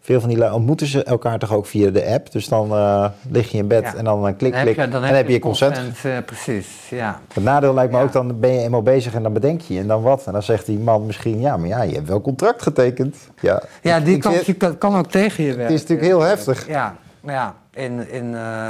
veel 0.00 0.20
van 0.20 0.28
die 0.28 0.52
ontmoeten 0.52 0.86
ze 0.86 1.04
elkaar 1.04 1.38
toch 1.38 1.52
ook 1.52 1.66
via 1.66 1.90
de 1.90 2.06
app. 2.06 2.32
Dus 2.32 2.48
dan 2.48 2.72
uh, 2.72 3.08
lig 3.30 3.50
je 3.50 3.58
in 3.58 3.68
bed 3.68 3.94
en 3.94 4.04
dan 4.04 4.24
een 4.24 4.36
klik, 4.36 4.52
klik. 4.52 4.76
en 4.76 4.90
dan 4.90 5.02
heb 5.02 5.26
je 5.26 5.32
je 5.32 5.38
consent. 5.38 5.78
Uh, 6.06 6.16
precies, 6.26 6.66
ja. 6.90 7.20
Het 7.32 7.44
nadeel 7.44 7.74
lijkt 7.74 7.92
me 7.92 8.02
ook, 8.02 8.12
dan 8.12 8.40
ben 8.40 8.52
je 8.52 8.60
eenmaal 8.60 8.82
bezig 8.82 9.14
en 9.14 9.22
dan 9.22 9.32
bedenk 9.32 9.60
je. 9.60 9.78
En 9.78 9.86
dan 9.86 10.02
wat? 10.02 10.26
En 10.26 10.32
dan 10.32 10.42
zegt 10.42 10.66
die 10.66 10.78
man 10.78 11.06
misschien, 11.06 11.40
ja, 11.40 11.56
maar 11.56 11.68
ja, 11.68 11.82
je 11.82 11.94
hebt 11.94 12.08
wel 12.08 12.20
contract 12.20 12.62
getekend. 12.62 13.16
Ja, 13.40 13.62
ja 13.82 14.00
die 14.00 14.18
kan, 14.56 14.78
kan, 14.78 14.96
ook 14.96 15.10
tegen 15.10 15.44
je 15.44 15.48
werken. 15.48 15.74
Het 15.74 15.74
is 15.74 15.80
natuurlijk 15.80 16.08
heel 16.08 16.20
heftig. 16.20 16.68
Ja, 16.68 16.96
ja. 17.22 17.54
In, 17.74 18.10
in, 18.10 18.24
uh, 18.24 18.68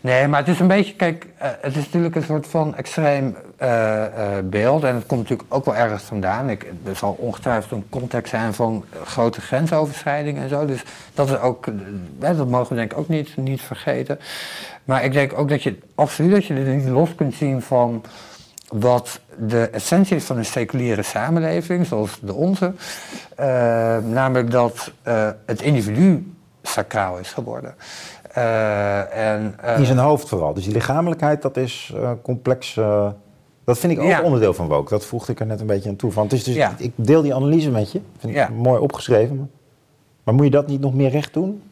nee, 0.00 0.28
maar 0.28 0.40
het 0.40 0.48
is 0.48 0.60
een 0.60 0.66
beetje, 0.66 0.94
kijk, 0.94 1.26
uh, 1.42 1.48
het 1.60 1.76
is 1.76 1.84
natuurlijk 1.84 2.14
een 2.14 2.22
soort 2.22 2.46
van 2.46 2.74
extreem 2.74 3.36
uh, 3.62 4.04
beeld. 4.44 4.84
En 4.84 4.94
het 4.94 5.06
komt 5.06 5.20
natuurlijk 5.20 5.54
ook 5.54 5.64
wel 5.64 5.76
ergens 5.76 6.02
vandaan. 6.02 6.50
Ik, 6.50 6.72
er 6.84 6.96
zal 6.96 7.16
ongetwijfeld 7.18 7.70
een 7.70 7.88
context 7.88 8.30
zijn 8.30 8.54
van 8.54 8.84
grote 9.04 9.40
grensoverschrijdingen 9.40 10.42
en 10.42 10.48
zo. 10.48 10.66
Dus 10.66 10.82
dat 11.14 11.28
is 11.28 11.38
ook, 11.38 11.66
dat 12.18 12.48
mogen 12.48 12.68
we 12.68 12.74
denk 12.74 12.92
ik 12.92 12.98
ook 12.98 13.08
niet, 13.08 13.36
niet 13.36 13.60
vergeten. 13.60 14.18
Maar 14.84 15.04
ik 15.04 15.12
denk 15.12 15.38
ook 15.38 15.48
dat 15.48 15.62
je 15.62 15.78
absoluut 15.94 16.30
dat 16.30 16.44
je 16.44 16.54
dit 16.54 16.76
niet 16.76 16.88
los 16.88 17.14
kunt 17.14 17.34
zien 17.34 17.62
van 17.62 18.04
wat 18.68 19.20
de 19.38 19.68
essentie 19.68 20.16
is 20.16 20.24
van 20.24 20.36
een 20.36 20.44
seculiere 20.44 21.02
samenleving, 21.02 21.86
zoals 21.86 22.18
de 22.20 22.34
onze. 22.34 22.72
namelijk 24.02 24.50
dat 24.50 24.92
het 25.46 25.62
individu 25.62 26.34
sacraal 26.68 27.18
is 27.18 27.32
geworden. 27.32 27.74
Uh, 28.36 29.32
en, 29.32 29.56
uh, 29.64 29.78
in 29.78 29.84
zijn 29.84 29.98
hoofd 29.98 30.28
vooral. 30.28 30.54
Dus 30.54 30.64
die 30.64 30.72
lichamelijkheid, 30.72 31.42
dat 31.42 31.56
is 31.56 31.92
uh, 31.94 32.10
complex. 32.22 32.74
dat 33.64 33.78
vind 33.78 33.92
ik 33.92 34.00
ook 34.00 34.22
onderdeel 34.22 34.54
van 34.54 34.68
woke. 34.68 34.90
Dat 34.90 35.04
voegde 35.04 35.32
ik 35.32 35.40
er 35.40 35.46
net 35.46 35.60
een 35.60 35.66
beetje 35.66 35.88
aan 35.88 35.96
toe. 35.96 36.12
Van. 36.12 36.28
Dus, 36.28 36.44
ja. 36.44 36.74
Ik 36.78 36.92
deel 36.94 37.22
die 37.22 37.34
analyse 37.34 37.70
met 37.70 37.92
je. 37.92 38.00
Vind 38.18 38.36
ik 38.36 38.48
mooi 38.50 38.80
opgeschreven. 38.80 39.50
Maar 40.24 40.34
moet 40.34 40.44
je 40.44 40.50
dat 40.50 40.66
niet 40.66 40.80
nog 40.80 40.94
meer 40.94 41.10
recht 41.10 41.32
doen? 41.32 41.62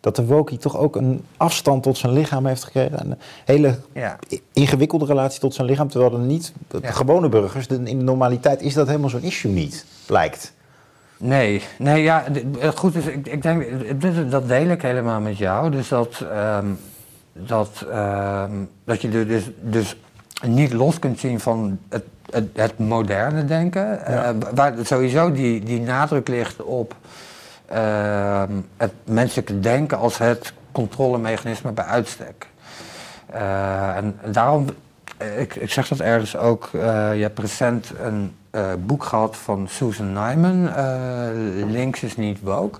Dat 0.00 0.16
de 0.16 0.26
woke 0.26 0.56
toch 0.56 0.78
ook 0.78 0.96
een 0.96 1.24
afstand 1.36 1.82
tot 1.82 1.98
zijn 1.98 2.12
lichaam 2.12 2.46
heeft 2.46 2.64
gekregen. 2.64 3.00
Een 3.00 3.18
hele 3.44 3.78
ingewikkelde 4.52 5.04
relatie 5.04 5.40
tot 5.40 5.54
zijn 5.54 5.66
lichaam. 5.66 5.88
Terwijl 5.88 6.12
er 6.12 6.18
niet, 6.18 6.52
de 6.68 6.80
gewone 6.82 7.28
burgers, 7.28 7.66
in 7.66 7.84
de 7.84 7.94
normaliteit 7.94 8.62
is 8.62 8.74
dat 8.74 8.86
helemaal 8.86 9.08
zo'n 9.08 9.22
issue 9.22 9.52
niet, 9.52 9.84
lijkt. 10.06 10.52
Nee, 11.22 11.62
nee, 11.78 12.02
ja, 12.02 12.24
goed, 12.74 12.92
dus 12.92 13.06
ik, 13.06 13.26
ik 13.26 13.42
denk, 13.42 13.64
dat 14.30 14.48
deel 14.48 14.68
ik 14.68 14.82
helemaal 14.82 15.20
met 15.20 15.38
jou. 15.38 15.70
Dus 15.70 15.88
dat, 15.88 16.24
um, 16.60 16.78
dat, 17.32 17.86
um, 17.94 18.70
dat 18.84 19.02
je 19.02 19.08
dus, 19.08 19.50
dus 19.60 19.96
niet 20.42 20.72
los 20.72 20.98
kunt 20.98 21.18
zien 21.18 21.40
van 21.40 21.78
het, 21.88 22.04
het, 22.30 22.48
het 22.52 22.78
moderne 22.78 23.44
denken. 23.44 24.00
Ja. 24.08 24.32
Uh, 24.32 24.38
waar 24.54 24.74
sowieso 24.82 25.32
die, 25.32 25.64
die 25.64 25.80
nadruk 25.80 26.28
ligt 26.28 26.62
op 26.62 26.94
uh, 27.72 28.42
het 28.76 28.92
menselijke 29.04 29.60
denken 29.60 29.98
als 29.98 30.18
het 30.18 30.52
controlemechanisme 30.72 31.72
bij 31.72 31.84
uitstek. 31.84 32.46
Uh, 33.34 33.96
en 33.96 34.18
daarom, 34.24 34.66
ik, 35.38 35.54
ik 35.54 35.70
zeg 35.70 35.88
dat 35.88 36.00
ergens 36.00 36.36
ook, 36.36 36.68
je 36.72 37.22
hebt 37.22 37.38
recent 37.38 37.92
een 38.02 38.34
uh, 38.52 38.72
boek 38.78 39.04
gehad 39.04 39.36
van 39.36 39.68
Susan 39.68 40.12
Nyman, 40.12 40.62
uh, 40.62 41.70
Links 41.70 42.02
is 42.02 42.16
niet 42.16 42.40
woke. 42.40 42.78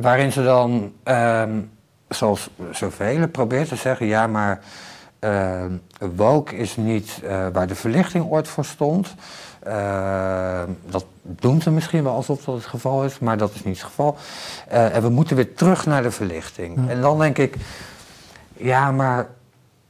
Waarin 0.00 0.32
ze 0.32 0.42
dan, 0.42 0.92
um, 1.04 1.70
zoals 2.08 2.50
zoveel, 2.70 3.28
probeert 3.28 3.68
te 3.68 3.76
zeggen: 3.76 4.06
ja, 4.06 4.26
maar 4.26 4.60
uh, 5.20 5.64
woke 5.98 6.56
is 6.56 6.76
niet 6.76 7.20
waar 7.52 7.66
de 7.66 7.74
verlichting 7.74 8.30
ooit 8.30 8.48
voor 8.48 8.64
stond. 8.64 9.14
dat 10.86 11.04
doen 11.22 11.62
ze 11.62 11.70
misschien 11.70 12.02
wel 12.02 12.14
alsof 12.14 12.44
dat 12.44 12.54
het 12.54 12.66
geval 12.66 13.04
is, 13.04 13.18
maar 13.18 13.36
dat 13.36 13.54
is 13.54 13.64
niet 13.64 13.76
het 13.76 13.86
geval. 13.86 14.16
en 14.68 15.02
we 15.02 15.08
moeten 15.08 15.36
weer 15.36 15.54
terug 15.54 15.86
naar 15.86 16.02
de 16.02 16.10
verlichting. 16.10 16.88
En 16.88 17.00
dan 17.00 17.18
denk 17.18 17.38
ik: 17.38 17.56
ja, 18.56 18.92
maar 18.92 19.26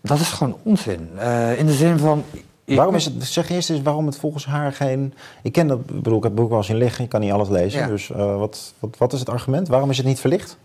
dat 0.07 0.21
is 0.21 0.29
gewoon 0.29 0.57
onzin. 0.63 1.09
in 1.57 1.67
de 1.67 1.73
zin 1.73 1.99
van 1.99 2.25
waarom 2.75 2.95
is 2.95 3.05
het, 3.05 3.25
zeg 3.25 3.51
eerst 3.51 3.71
eens 3.71 3.83
waarom 3.83 4.07
het 4.07 4.17
volgens 4.17 4.47
haar 4.47 4.73
geen. 4.73 5.15
Ik 5.43 5.53
ken 5.53 5.67
dat, 5.67 5.87
bedoel, 5.87 6.17
ik 6.17 6.23
heb 6.23 6.33
het 6.33 6.41
boek 6.41 6.49
wel 6.49 6.59
eens 6.59 6.69
in 6.69 6.77
liggen, 6.77 7.05
ik 7.05 7.11
kan 7.11 7.21
niet 7.21 7.33
alles 7.33 7.49
lezen. 7.49 7.89
Dus 7.89 8.09
uh, 8.09 8.17
wat, 8.17 8.75
wat, 8.79 8.97
wat 8.99 9.13
is 9.13 9.19
het 9.19 9.29
argument? 9.29 9.69
Waarom 9.69 9.91
is 9.91 9.97
het 9.97 10.07
niet 10.07 10.21
verlicht? 10.21 10.57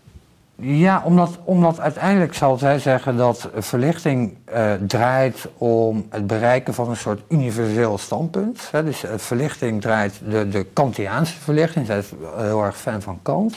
Ja, 0.56 1.02
omdat, 1.04 1.38
omdat 1.44 1.80
uiteindelijk 1.80 2.34
zal 2.34 2.58
zij 2.58 2.78
zeggen 2.78 3.16
dat 3.16 3.48
verlichting 3.54 4.36
uh, 4.54 4.72
draait 4.86 5.48
om 5.58 6.06
het 6.08 6.26
bereiken 6.26 6.74
van 6.74 6.90
een 6.90 6.96
soort 6.96 7.20
universeel 7.28 7.98
standpunt. 7.98 8.68
Hè. 8.70 8.84
Dus 8.84 9.04
verlichting 9.16 9.80
draait 9.80 10.20
de, 10.28 10.48
de 10.48 10.66
Kantiaanse 10.72 11.38
verlichting. 11.38 11.86
Zij 11.86 11.98
is 11.98 12.10
heel 12.36 12.64
erg 12.64 12.76
fan 12.76 13.02
van 13.02 13.18
Kant. 13.22 13.54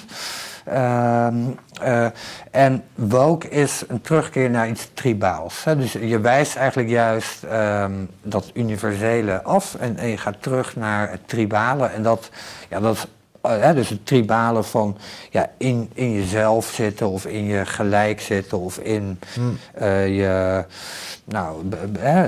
Uh, 0.69 1.27
uh, 1.83 2.07
en 2.51 2.83
woke 2.95 3.49
is 3.49 3.83
een 3.87 4.01
terugkeer 4.01 4.49
naar 4.49 4.67
iets 4.67 4.89
tribaals. 4.93 5.63
Hè. 5.63 5.77
Dus 5.77 5.91
je 5.91 6.19
wijst 6.19 6.55
eigenlijk 6.55 6.89
juist 6.89 7.43
um, 7.51 8.09
dat 8.21 8.51
universele 8.53 9.43
af 9.43 9.75
en, 9.75 9.97
en, 9.97 10.07
je 10.07 10.17
gaat 10.17 10.41
terug 10.41 10.75
naar 10.75 11.11
het 11.11 11.27
tribale. 11.27 11.85
En 11.85 12.03
dat, 12.03 12.29
ja, 12.69 12.79
dat 12.79 13.07
uh, 13.45 13.73
dus 13.73 13.89
het 13.89 14.05
tribale 14.05 14.63
van 14.63 14.97
ja, 15.29 15.49
in, 15.57 15.89
in 15.93 16.11
jezelf 16.11 16.65
zitten 16.65 17.09
of 17.09 17.25
in 17.25 17.45
je 17.45 17.65
gelijk 17.65 18.21
zitten 18.21 18.59
of 18.59 18.77
in 18.77 19.19
hmm. 19.33 19.57
uh, 19.81 20.07
je. 20.07 20.65
Nou, 21.23 21.69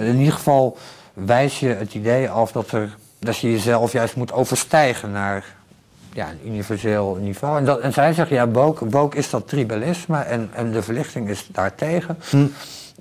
in 0.02 0.18
ieder 0.18 0.34
geval 0.34 0.78
wijs 1.14 1.60
je 1.60 1.68
het 1.68 1.94
idee 1.94 2.30
af 2.30 2.52
dat, 2.52 2.72
er, 2.72 2.98
dat 3.20 3.38
je 3.38 3.52
jezelf 3.52 3.92
juist 3.92 4.16
moet 4.16 4.34
overstijgen 4.34 5.12
naar 5.12 5.56
ja, 6.14 6.28
een 6.30 6.52
universeel 6.52 7.18
niveau. 7.22 7.58
En, 7.58 7.66
dat, 7.66 7.80
en 7.80 7.94
zij 7.94 8.14
zeggen, 8.14 8.36
ja, 8.36 8.50
woke 8.90 9.18
is 9.18 9.30
dat 9.30 9.48
tribalisme 9.48 10.18
en, 10.20 10.50
en 10.54 10.72
de 10.72 10.82
verlichting 10.82 11.30
is 11.30 11.48
daartegen. 11.52 12.18
Hm. 12.30 12.46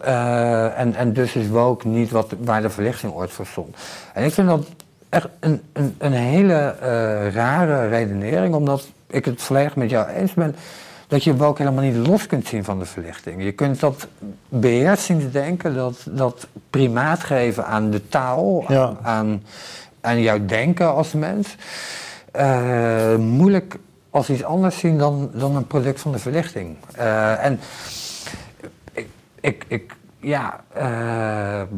Uh, 0.04 0.78
en, 0.78 0.94
en 0.94 1.12
dus 1.12 1.34
is 1.34 1.48
woke 1.48 1.88
niet 1.88 2.10
wat, 2.10 2.34
waar 2.38 2.62
de 2.62 2.70
verlichting 2.70 3.12
ooit 3.12 3.30
voor 3.30 3.46
stond. 3.46 3.76
En 4.14 4.24
ik 4.24 4.32
vind 4.32 4.48
dat 4.48 4.66
echt 5.08 5.28
een, 5.40 5.62
een, 5.72 5.94
een 5.98 6.12
hele 6.12 6.74
uh, 6.82 7.34
rare 7.34 7.88
redenering, 7.88 8.54
omdat 8.54 8.88
ik 9.06 9.24
het 9.24 9.42
volledig 9.42 9.76
met 9.76 9.90
jou 9.90 10.08
eens 10.08 10.34
ben. 10.34 10.56
dat 11.08 11.24
je 11.24 11.36
woke 11.36 11.62
helemaal 11.62 11.84
niet 11.84 12.06
los 12.06 12.26
kunt 12.26 12.46
zien 12.46 12.64
van 12.64 12.78
de 12.78 12.84
verlichting. 12.84 13.42
Je 13.42 13.52
kunt 13.52 13.80
dat 13.80 14.06
beheersingsdenken, 14.48 15.74
dat, 15.74 16.06
dat 16.10 16.46
primaat 16.70 17.24
geven 17.24 17.66
aan 17.66 17.90
de 17.90 18.08
taal, 18.08 18.64
Ja. 18.68 18.96
aan, 19.02 19.42
aan 20.00 20.20
jouw 20.20 20.46
denken 20.46 20.94
als 20.94 21.12
mens, 21.12 21.56
eh, 22.36 23.16
moeilijk 23.16 23.78
als 24.10 24.30
iets 24.30 24.44
anders 24.44 24.78
zien 24.78 24.98
dan, 24.98 25.30
dan 25.32 25.56
een 25.56 25.66
product 25.66 26.00
van 26.00 26.12
de 26.12 26.18
verlichting. 26.18 26.76
Eh, 26.96 27.44
en 27.44 27.58
ik, 28.92 29.06
ik, 29.40 29.64
ik 29.68 29.96
ja, 30.20 30.60
eh, 30.72 30.82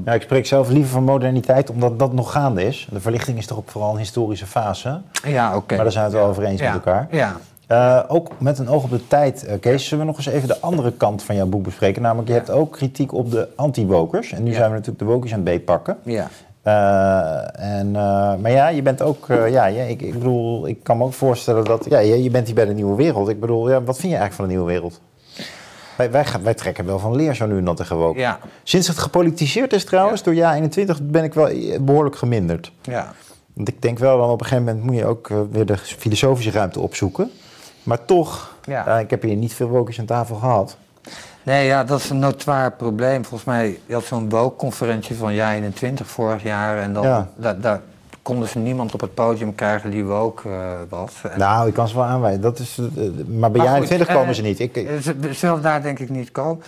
Ja, 0.04 0.12
ik 0.12 0.22
spreek 0.22 0.46
zelf 0.46 0.68
liever 0.68 0.90
van 0.90 1.04
moderniteit, 1.04 1.70
omdat 1.70 1.98
dat 1.98 2.12
nog 2.12 2.32
gaande 2.32 2.64
is. 2.64 2.88
De 2.92 3.00
verlichting 3.00 3.38
is 3.38 3.46
toch 3.46 3.58
ook 3.58 3.70
vooral 3.70 3.90
een 3.92 3.98
historische 3.98 4.46
fase. 4.46 5.00
ja 5.26 5.56
oké. 5.56 5.74
Maar 5.74 5.84
daar 5.84 5.92
zijn 5.92 6.04
we 6.04 6.10
het 6.10 6.20
wel 6.20 6.30
over 6.30 6.42
eens 6.44 6.60
ja, 6.60 6.72
met 6.72 6.84
elkaar. 6.84 7.08
Ja, 7.10 8.04
ook 8.08 8.30
met 8.38 8.58
een 8.58 8.68
oog 8.68 8.84
op 8.84 8.90
de 8.90 9.06
tijd, 9.06 9.46
Kees, 9.60 9.88
zullen 9.88 10.04
we 10.04 10.10
nog 10.10 10.16
eens 10.16 10.26
even 10.34 10.48
de 10.48 10.60
andere 10.60 10.92
kant 10.92 11.22
van 11.22 11.34
jouw 11.34 11.46
boek 11.46 11.62
bespreken? 11.62 12.02
Namelijk, 12.02 12.28
je 12.28 12.34
hebt 12.34 12.50
ook 12.50 12.72
kritiek 12.72 13.12
op 13.12 13.30
de 13.30 13.48
anti-wokers. 13.56 14.32
En 14.32 14.42
nu 14.42 14.50
Ja. 14.50 14.56
zijn 14.56 14.68
we 14.68 14.74
natuurlijk 14.74 14.98
de 14.98 15.04
wokies 15.04 15.30
aan 15.30 15.36
het 15.36 15.44
beetpakken. 15.48 15.96
ja. 16.02 16.28
Eh, 16.62 17.78
en, 17.78 17.86
eh, 17.96 18.34
maar 18.36 18.50
ja, 18.50 18.68
je 18.68 18.82
bent 18.82 19.02
ook, 19.02 19.28
eh, 19.28 19.48
ja, 19.50 19.66
ja, 19.66 19.82
ik, 19.82 20.02
ik 20.02 20.12
bedoel, 20.12 20.68
ik 20.68 20.82
kan 20.82 20.96
me 20.98 21.04
ook 21.04 21.12
voorstellen 21.12 21.64
dat, 21.64 21.86
ja, 21.88 21.98
je, 21.98 22.22
je 22.22 22.30
bent 22.30 22.46
hier 22.46 22.54
bij 22.54 22.64
de 22.64 22.72
nieuwe 22.74 22.96
wereld. 22.96 23.28
Ik 23.28 23.40
bedoel, 23.40 23.70
ja, 23.70 23.82
wat 23.82 23.98
vind 23.98 24.12
je 24.12 24.18
eigenlijk 24.18 24.34
van 24.34 24.44
de 24.44 24.50
nieuwe 24.50 24.66
wereld? 24.70 25.00
Wij, 25.96 26.10
wij, 26.42 26.54
trekken 26.54 26.86
wel 26.86 26.98
van 26.98 27.16
leer 27.16 27.34
zo 27.34 27.46
nu 27.46 27.58
en 27.58 27.64
dan 27.64 27.74
tegen 27.76 27.96
woke. 27.96 28.18
ja. 28.18 28.38
Sinds 28.62 28.88
het 28.88 28.98
gepolitiseerd 28.98 29.72
is 29.72 29.84
trouwens, 29.84 30.22
door 30.22 30.34
jaar 30.34 30.54
21 30.54 31.02
ben 31.02 31.24
ik 31.24 31.34
wel 31.34 31.48
eh, 31.48 31.78
behoorlijk 31.80 32.16
geminderd. 32.16 32.72
ja. 32.82 33.12
Want 33.54 33.70
ik 33.70 33.82
denk 33.82 33.98
wel, 33.98 34.18
dan 34.18 34.30
op 34.30 34.40
een 34.40 34.46
gegeven 34.46 34.64
moment 34.64 34.84
moet 34.84 34.96
je 34.96 35.04
ook 35.06 35.30
weer 35.50 35.66
de 35.66 35.76
filosofische 35.76 36.50
ruimte 36.50 36.80
opzoeken. 36.80 37.30
Maar 37.82 38.04
toch, 38.04 38.56
Ja. 38.64 38.98
ik 38.98 39.10
heb 39.10 39.22
hier 39.22 39.36
niet 39.36 39.54
veel 39.54 39.68
wokers 39.68 39.98
aan 39.98 40.04
tafel 40.04 40.36
gehad. 40.36 40.76
Nee, 41.42 41.66
ja, 41.66 41.84
dat 41.84 41.98
is 42.00 42.10
een 42.10 42.18
notoir 42.18 42.72
probleem. 42.72 43.24
Volgens 43.24 43.44
mij, 43.44 43.78
je 43.86 43.94
had 43.94 44.04
zo'n 44.04 44.28
woke-conferentie 44.28 45.16
van 45.16 45.34
jaar 45.34 45.54
21 45.54 46.06
vorig 46.06 46.42
jaar. 46.42 46.78
En 46.78 46.92
dan, 46.92 47.02
Ja. 47.04 47.28
daar, 47.36 47.60
daar 47.60 47.80
konden 48.22 48.48
ze 48.48 48.58
niemand 48.58 48.94
op 48.94 49.00
het 49.00 49.14
podium 49.14 49.54
krijgen 49.54 49.90
die 49.90 50.04
woke 50.04 50.48
eh, 50.48 50.70
was. 50.88 51.12
En, 51.30 51.38
Nou, 51.38 51.68
ik 51.68 51.74
kan 51.74 51.88
ze 51.88 51.94
wel 51.94 52.04
aanwijzen. 52.04 52.40
Dat 52.40 52.58
is, 52.58 52.78
eh, 52.78 53.04
maar 53.26 53.50
bij 53.50 53.60
goed, 53.60 53.70
21 53.70 54.08
eh, 54.08 54.14
komen 54.14 54.34
ze 54.34 54.42
niet. 54.42 54.58
Ik, 54.60 54.76
eh, 54.76 55.32
Ze 55.32 55.60
daar 55.60 55.82
denk 55.82 55.98
ik 55.98 56.08
niet 56.08 56.32
komen. 56.32 56.62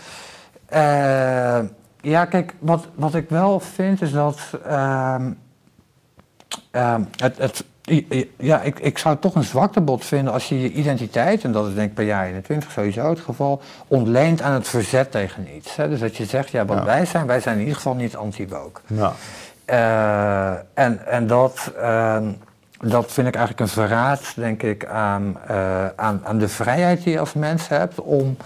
Eh, 0.66 1.58
ja, 2.00 2.24
kijk, 2.24 2.54
wat, 2.58 2.86
wat 2.94 3.14
ik 3.14 3.28
wel 3.28 3.60
vind 3.60 4.02
is 4.02 4.12
dat... 4.12 4.38
ehm, 4.66 5.30
ehm, 6.70 7.02
het, 7.16 7.38
het, 7.38 7.64
ja, 8.36 8.60
ik, 8.62 8.78
ik 8.78 8.98
zou 8.98 9.12
het 9.14 9.22
toch 9.22 9.34
een 9.34 9.44
zwaktebod 9.44 10.04
vinden 10.04 10.32
als 10.32 10.48
je 10.48 10.60
je 10.60 10.72
identiteit, 10.72 11.44
en 11.44 11.52
dat 11.52 11.66
is 11.68 11.74
denk 11.74 11.88
ik 11.88 11.94
bij 11.94 12.04
jaar 12.04 12.26
21 12.26 12.70
sowieso 12.70 13.08
het 13.10 13.20
geval, 13.20 13.60
ontleent 13.86 14.42
aan 14.42 14.52
het 14.52 14.68
verzet 14.68 15.10
tegen 15.10 15.46
iets. 15.56 15.76
Hè? 15.76 15.88
Dus 15.88 16.00
dat 16.00 16.16
je 16.16 16.24
zegt, 16.24 16.50
ja, 16.50 16.64
wat 16.64 16.76
Ja. 16.78 16.84
wij 16.84 17.04
zijn, 17.06 17.26
wij 17.26 17.40
zijn 17.40 17.54
in 17.54 17.60
ieder 17.60 17.76
geval 17.76 17.94
niet 17.94 18.16
anti-woke. 18.16 18.80
nou, 18.86 19.12
Eh, 19.64 20.50
en 20.74 21.06
en 21.06 21.26
dat, 21.26 21.72
ehm, 21.80 22.24
dat 22.80 23.12
vind 23.12 23.26
ik 23.28 23.34
eigenlijk 23.34 23.60
een 23.60 23.74
verraad, 23.82 24.32
denk 24.36 24.62
ik, 24.62 24.86
aan, 24.86 25.36
eh, 25.46 25.86
aan, 25.96 26.20
aan 26.24 26.38
de 26.38 26.48
vrijheid 26.48 27.02
die 27.04 27.12
je 27.12 27.18
als 27.20 27.32
mens 27.32 27.68
hebt 27.68 28.00
om 28.00 28.36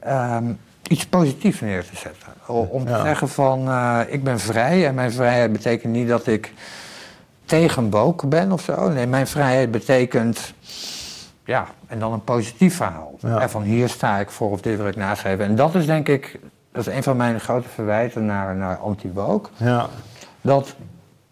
ehm, 0.00 0.44
iets 0.88 1.06
positiefs 1.06 1.60
neer 1.60 1.82
te 1.84 1.96
zetten. 1.96 2.28
Om 2.70 2.88
Ja. 2.88 2.96
te 2.96 3.02
zeggen 3.02 3.28
van, 3.28 3.68
eh, 3.68 4.00
ik 4.08 4.24
ben 4.24 4.38
vrij 4.40 4.86
en 4.86 4.94
mijn 4.94 5.12
vrijheid 5.12 5.52
betekent 5.52 5.92
niet 5.92 6.08
dat 6.08 6.26
ik 6.26 6.52
tegen 7.44 7.90
woke 7.90 8.26
ben 8.26 8.52
of 8.52 8.62
zo. 8.62 8.88
Nee, 8.88 9.06
mijn 9.06 9.26
vrijheid 9.26 9.70
betekent, 9.70 10.54
ja, 11.44 11.66
en 11.86 11.98
dan 11.98 12.12
een 12.12 12.24
positief 12.24 12.76
verhaal. 12.76 13.14
Ja. 13.18 13.40
En 13.40 13.50
van 13.50 13.62
hier 13.62 13.88
sta 13.88 14.18
ik 14.18 14.30
voor 14.30 14.50
of 14.50 14.60
dit 14.60 14.76
wil 14.76 14.86
ik 14.86 14.96
naschrijven. 14.96 15.44
En 15.44 15.56
dat 15.56 15.74
is 15.74 15.86
denk 15.86 16.08
ik, 16.08 16.38
dat 16.72 16.86
is 16.86 16.94
een 16.94 17.02
van 17.02 17.16
mijn 17.16 17.40
grote 17.40 17.68
verwijten 17.68 18.26
naar, 18.26 18.56
naar 18.56 18.76
anti-woke 18.76 19.50
ja. 19.56 19.88
dat 20.40 20.74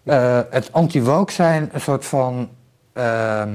eh, 0.04 0.40
het 0.50 0.72
anti-woke 0.72 1.32
zijn 1.32 1.70
een 1.72 1.80
soort 1.80 2.04
van 2.04 2.48
ehm, 2.92 3.50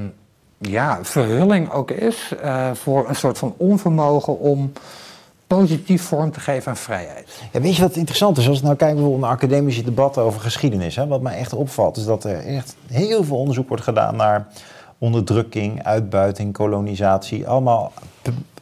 ja, 0.58 0.98
verhulling 1.02 1.70
ook 1.70 1.90
is 1.90 2.34
eh, 2.42 2.70
voor 2.74 3.08
een 3.08 3.16
soort 3.16 3.38
van 3.38 3.54
onvermogen 3.56 4.38
om 4.38 4.72
positief 5.48 6.02
vorm 6.02 6.30
te 6.30 6.40
geven 6.40 6.70
aan 6.70 6.76
vrijheid. 6.76 7.42
Ja, 7.52 7.60
weet 7.60 7.76
je 7.76 7.82
wat 7.82 7.96
interessant 7.96 8.38
is? 8.38 8.48
Als 8.48 8.58
we 8.58 8.64
nou 8.64 8.76
kijken 8.76 8.96
bijvoorbeeld 8.96 9.26
naar 9.26 9.36
academische 9.36 9.82
debatten 9.82 10.22
over 10.22 10.40
geschiedenis. 10.40 10.96
Hè, 10.96 11.06
wat 11.06 11.20
mij 11.22 11.36
echt 11.36 11.52
opvalt 11.52 11.96
is 11.96 12.04
dat 12.04 12.24
er 12.24 12.38
echt 12.46 12.76
heel 12.86 13.24
veel 13.24 13.36
onderzoek 13.38 13.68
wordt 13.68 13.82
gedaan 13.82 14.16
naar 14.16 14.46
onderdrukking, 14.98 15.82
uitbuiting, 15.82 16.52
kolonisatie. 16.52 17.48
Allemaal 17.48 17.92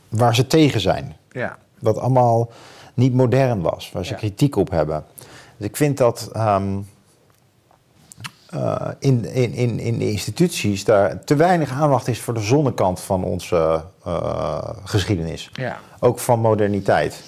waar 0.09 0.35
ze 0.35 0.47
tegen 0.47 0.81
zijn. 0.81 1.17
Ja. 1.31 1.57
Wat 1.79 1.99
allemaal 1.99 2.51
niet 2.95 3.15
modern 3.15 3.61
was, 3.61 3.91
waar 3.93 4.05
ze 4.05 4.13
Ja. 4.13 4.19
kritiek 4.19 4.57
op 4.57 4.71
hebben. 4.71 5.05
Dus 5.57 5.67
ik 5.67 5.77
vind 5.77 5.97
dat 5.99 6.31
ehm, 6.33 6.69
eh, 8.51 8.89
in, 8.99 9.25
in, 9.33 9.53
in, 9.53 9.79
in 9.79 9.99
de 9.99 10.11
instituties 10.11 10.85
daar 10.85 11.25
te 11.25 11.37
weinig 11.37 11.71
aandacht 11.71 12.09
is 12.09 12.21
voor 12.21 12.35
de 12.35 12.41
zonnekant 12.41 13.01
van 13.01 13.25
onze 13.25 13.83
eh, 14.05 14.59
geschiedenis. 14.85 15.51
Ja. 15.53 15.77
Ook 16.01 16.19
van 16.19 16.41
moderniteit. 16.41 17.23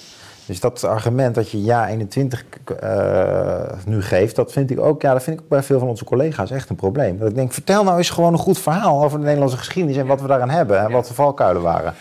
Dus 0.46 0.60
dat 0.60 0.84
argument 0.84 1.34
dat 1.34 1.50
je 1.50 1.62
ja 1.62 1.88
21 1.88 2.44
eh, 2.80 3.56
nu 3.86 4.02
geeft, 4.02 4.36
dat 4.36 4.52
vind 4.52 4.70
ik 4.70 4.80
ook, 4.80 5.02
ja, 5.02 5.12
dat 5.12 5.22
vind 5.22 5.36
ik 5.36 5.42
ook 5.42 5.48
bij 5.48 5.62
veel 5.62 5.78
van 5.78 5.88
onze 5.88 6.04
collega's 6.04 6.50
echt 6.50 6.70
een 6.70 6.76
probleem. 6.76 7.18
Dat 7.18 7.28
ik 7.28 7.34
denk, 7.34 7.52
vertel 7.52 7.84
nou 7.84 7.96
eens 7.96 8.10
gewoon 8.10 8.32
een 8.32 8.38
goed 8.38 8.58
verhaal 8.58 9.04
over 9.04 9.18
de 9.18 9.24
Nederlandse 9.24 9.56
geschiedenis 9.56 9.96
en 9.96 10.06
wat 10.06 10.20
we 10.20 10.26
daaraan 10.26 10.50
hebben 10.50 10.78
en 10.78 10.88
Ja. 10.88 10.92
wat 10.94 11.06
de 11.06 11.14
valkuilen 11.14 11.62
waren. 11.62 11.94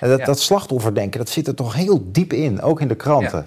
En 0.00 0.08
dat, 0.08 0.18
Ja. 0.18 0.24
dat 0.24 0.40
slachtofferdenken, 0.40 1.18
dat 1.18 1.28
zit 1.28 1.46
er 1.46 1.54
toch 1.54 1.74
heel 1.74 2.02
diep 2.12 2.32
in, 2.32 2.62
ook 2.62 2.80
in 2.80 2.88
de 2.88 2.94
kranten. 2.94 3.46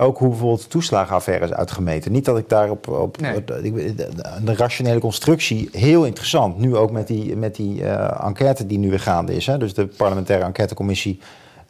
Ook 0.00 0.18
hoe 0.18 0.28
bijvoorbeeld 0.28 0.70
toeslagenaffaire 0.70 1.44
is 1.44 1.52
uitgemeten. 1.52 2.12
Niet 2.12 2.24
dat 2.24 2.38
ik 2.38 2.48
daarop 2.48 2.88
op, 2.88 3.20
Nee. 3.20 3.44
de, 3.44 4.54
rationele 4.56 5.00
constructie 5.00 5.68
heel 5.72 6.04
interessant. 6.04 6.58
Nu 6.58 6.76
ook 6.76 6.90
met 6.90 7.06
die, 7.06 7.36
met 7.36 7.54
die 7.56 7.84
eh, 7.84 8.26
enquête 8.26 8.66
die 8.66 8.78
nu 8.78 8.90
weer 8.90 9.00
gaande 9.00 9.34
is. 9.34 9.46
Hè? 9.46 9.58
Dus 9.58 9.74
de 9.74 9.86
parlementaire 9.86 10.44
enquêtecommissie 10.44 11.20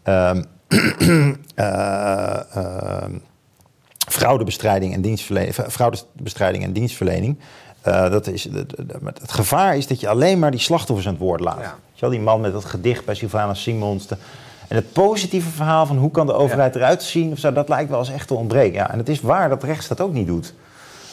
ehm, 0.02 0.42
fraudebestrijding 4.08 4.94
en 4.94 5.00
dienstverlening. 5.00 5.54
Fraudebestrijding 5.54 6.64
en 6.64 6.72
dienstverlening. 6.72 7.38
Dat 7.82 8.26
is, 8.26 8.48
het 9.04 9.32
gevaar 9.32 9.76
is 9.76 9.86
dat 9.86 10.00
je 10.00 10.08
alleen 10.08 10.38
maar 10.38 10.50
die 10.50 10.60
slachtoffers 10.60 11.06
aan 11.06 11.14
het 11.14 11.22
woord 11.22 11.40
laat. 11.40 11.58
Ja. 11.60 11.62
Weet 11.62 11.70
je 11.94 12.00
wel, 12.00 12.10
die 12.10 12.20
man 12.20 12.40
met 12.40 12.52
dat 12.52 12.64
gedicht 12.64 13.04
bij 13.04 13.14
Sylvana 13.14 13.54
Simons. 13.54 14.06
de- 14.06 14.16
en 14.70 14.76
het 14.76 14.92
positieve 14.92 15.48
verhaal 15.50 15.86
van 15.86 15.96
hoe 15.96 16.10
kan 16.10 16.26
de 16.26 16.32
overheid 16.32 16.76
eruit 16.76 17.02
zien, 17.02 17.32
of 17.32 17.38
zo, 17.38 17.52
dat 17.52 17.68
lijkt 17.68 17.90
wel 17.90 17.98
eens 17.98 18.10
echt 18.12 18.26
te 18.28 18.34
ontbreken. 18.34 18.72
Ja, 18.78 18.90
en 18.92 18.98
het 18.98 19.08
is 19.08 19.20
waar 19.20 19.48
dat 19.48 19.62
rechts 19.62 19.88
dat 19.88 20.00
ook 20.00 20.12
niet 20.12 20.26
doet. 20.26 20.54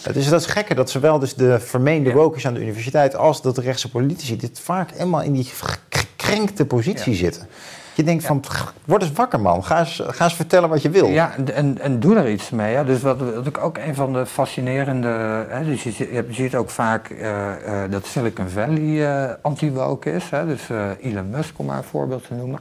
Het 0.01 0.15
is, 0.15 0.29
dat 0.29 0.39
is 0.41 0.45
gekker 0.45 0.75
dat 0.75 0.89
zowel 0.89 1.19
dus 1.19 1.33
de 1.33 1.59
vermeende 1.59 2.11
wokers 2.11 2.47
aan 2.47 2.53
de 2.53 2.59
universiteit 2.61 3.15
als 3.15 3.41
dat 3.41 3.55
de 3.55 3.61
rechtse 3.61 3.89
politici 3.89 4.37
dit 4.37 4.59
vaak 4.59 4.91
helemaal 4.91 5.21
in 5.21 5.33
die 5.33 5.49
gekrenkte 5.89 6.65
positie 6.65 7.15
zitten. 7.15 7.47
Je 7.93 8.03
denkt 8.03 8.25
van, 8.25 8.43
word 8.85 9.01
eens 9.01 9.11
wakker 9.11 9.39
man, 9.39 9.63
ga 9.63 9.79
eens, 9.79 10.01
ga 10.07 10.23
eens 10.23 10.33
vertellen 10.33 10.69
wat 10.69 10.81
je 10.81 10.89
wil. 10.89 11.07
Ja, 11.07 11.35
en- 11.53 11.79
en, 11.81 11.99
doe 11.99 12.15
er 12.15 12.29
iets 12.31 12.49
mee. 12.49 12.75
Hè. 12.75 12.85
Dus 12.85 13.01
wat, 13.01 13.17
wat 13.35 13.47
ik 13.47 13.57
ook 13.57 13.77
een 13.77 13.95
van 13.95 14.13
de 14.13 14.25
fascinerende... 14.25 15.07
Hè, 15.49 15.63
dus 15.63 15.83
je, 15.83 15.91
zi- 15.91 16.09
je 16.11 16.25
ziet 16.29 16.55
ook 16.55 16.69
vaak 16.69 17.09
eh, 17.09 17.83
eh, 17.83 17.91
dat 17.91 18.05
Silicon 18.05 18.49
Valley 18.49 19.05
eh, 19.25 19.33
anti-woke 19.41 20.11
is. 20.11 20.29
Hè. 20.29 20.45
Dus 20.45 20.61
Elon 21.01 21.29
Musk, 21.29 21.53
om 21.59 21.65
maar 21.65 21.77
een 21.77 21.83
voorbeeld 21.83 22.27
te 22.27 22.33
noemen. 22.33 22.59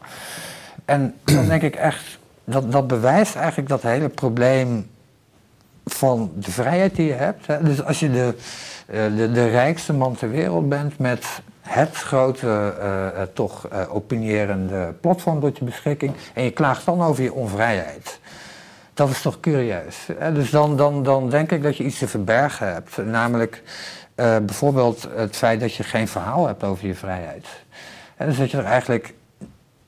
En 0.87 1.15
dan 1.25 1.47
denk 1.47 1.63
ik 1.63 1.77
echt... 1.77 2.19
Dat, 2.45 2.73
dat 2.73 2.87
bewijst 2.87 3.37
eigenlijk 3.37 3.69
dat 3.69 3.83
hele 3.83 4.09
probleem 4.09 4.91
van 5.85 6.33
de 6.35 6.51
vrijheid 6.51 6.97
die 6.97 7.07
je 7.07 7.13
hebt. 7.13 7.47
Dus 7.65 7.85
als 7.85 8.01
je 8.01 8.11
de, 8.11 8.35
eh, 8.87 9.01
de, 9.17 9.33
de 9.33 9.49
rijkste 9.49 9.93
man 9.93 10.15
ter 10.15 10.31
wereld 10.31 10.69
bent 10.69 10.99
met 10.99 11.27
het 11.61 11.97
grote, 11.97 12.75
eh, 12.81 13.07
eh, 13.07 13.29
toch 13.33 13.69
opinierende 13.89 14.95
platform 15.01 15.41
tot 15.41 15.59
je 15.59 15.65
beschikking 15.65 16.13
en 16.35 16.43
je 16.43 16.51
klaagt 16.51 16.85
dan 16.85 17.03
over 17.03 17.23
je 17.23 17.33
onvrijheid. 17.33 18.21
Dat 18.95 19.11
is 19.11 19.23
toch 19.23 19.41
curieus. 19.41 20.07
Dus 20.33 20.51
dan, 20.51 20.77
dan, 20.77 21.03
dan 21.03 21.31
denk 21.31 21.53
ik 21.53 21.63
dat 21.63 21.77
je 21.77 21.85
iets 21.85 21.99
te 21.99 22.09
verbergen 22.09 22.73
hebt. 22.73 22.97
Namelijk 22.97 23.63
bijvoorbeeld 24.15 25.09
het 25.15 25.37
feit 25.37 25.61
dat 25.61 25.75
je 25.75 25.83
geen 25.83 26.09
verhaal 26.09 26.47
hebt 26.47 26.65
over 26.65 26.87
je 26.87 26.95
vrijheid. 26.95 27.47
En 28.17 28.27
dus 28.27 28.39
dat 28.39 28.51
je 28.51 28.57
er 28.57 28.65
eigenlijk 28.65 29.15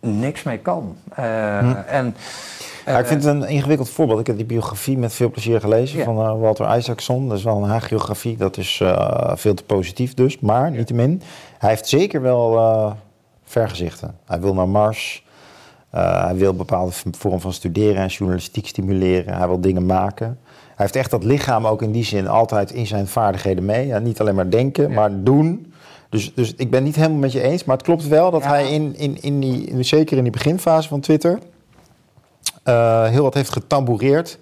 niks 0.08 0.42
mee 0.42 0.58
kan. 0.58 0.96
Eh, 1.14 1.24
Hm. 1.58 1.72
En, 1.86 2.16
Ja, 2.86 2.96
ik 2.98 3.02
eh, 3.02 3.08
vind 3.10 3.24
het 3.24 3.34
een 3.34 3.48
ingewikkeld 3.48 3.90
voorbeeld. 3.90 4.20
Ik 4.20 4.26
heb 4.26 4.36
die 4.36 4.44
biografie 4.44 4.98
met 4.98 5.12
veel 5.12 5.30
plezier 5.30 5.60
gelezen 5.60 5.98
Ja. 5.98 6.04
van 6.04 6.16
eh, 6.18 6.40
Walter 6.40 6.76
Isaacson. 6.76 7.28
Dat 7.28 7.38
is 7.38 7.44
wel 7.44 7.56
een 7.62 7.68
hagiografie, 7.70 8.36
dat 8.36 8.56
is 8.56 8.82
veel 9.34 9.54
te 9.54 9.64
positief 9.64 10.14
dus. 10.14 10.40
Maar, 10.40 10.70
niettemin, 10.70 11.22
hij 11.58 11.70
heeft 11.70 11.88
zeker 11.88 12.22
wel 12.22 12.96
vergezichten. 13.44 14.14
Hij 14.24 14.40
wil 14.40 14.54
naar 14.54 14.68
Mars. 14.68 15.26
Hij 15.90 16.34
wil 16.36 16.50
een 16.50 16.56
bepaalde 16.56 16.92
vorm 17.10 17.40
van 17.40 17.52
studeren 17.52 18.02
en 18.02 18.06
journalistiek 18.08 18.66
stimuleren. 18.66 19.34
Hij 19.34 19.46
wil 19.48 19.60
dingen 19.60 19.86
maken. 19.86 20.38
Hij 20.46 20.86
heeft 20.86 20.96
echt 20.96 21.10
dat 21.10 21.24
lichaam 21.24 21.66
ook 21.66 21.82
in 21.82 21.92
die 21.92 22.04
zin 22.04 22.28
altijd 22.28 22.70
in 22.70 22.86
zijn 22.86 23.06
vaardigheden 23.06 23.64
mee. 23.64 23.86
Ja, 23.86 23.98
niet 23.98 24.20
alleen 24.20 24.34
maar 24.34 24.50
denken, 24.50 24.88
Ja. 24.88 24.94
maar 24.94 25.10
doen. 25.22 25.67
Dus, 26.08 26.34
dus 26.34 26.54
ik 26.56 26.70
ben 26.70 26.82
niet 26.82 26.96
helemaal 26.96 27.18
met 27.18 27.32
je 27.32 27.42
eens, 27.42 27.64
maar 27.64 27.76
het 27.76 27.84
klopt 27.86 28.08
wel 28.08 28.30
dat 28.30 28.42
Ja. 28.42 28.48
hij 28.48 28.70
in, 28.72 28.96
in, 28.96 29.22
in 29.22 29.40
die, 29.40 29.64
in- 29.66 29.84
zeker 29.84 30.16
in 30.16 30.22
die 30.22 30.32
beginfase 30.32 30.88
van 30.88 31.00
Twitter, 31.00 31.38
eh, 32.62 33.04
heel 33.04 33.22
wat 33.22 33.34
heeft 33.34 33.52
getamboureerd 33.52 34.38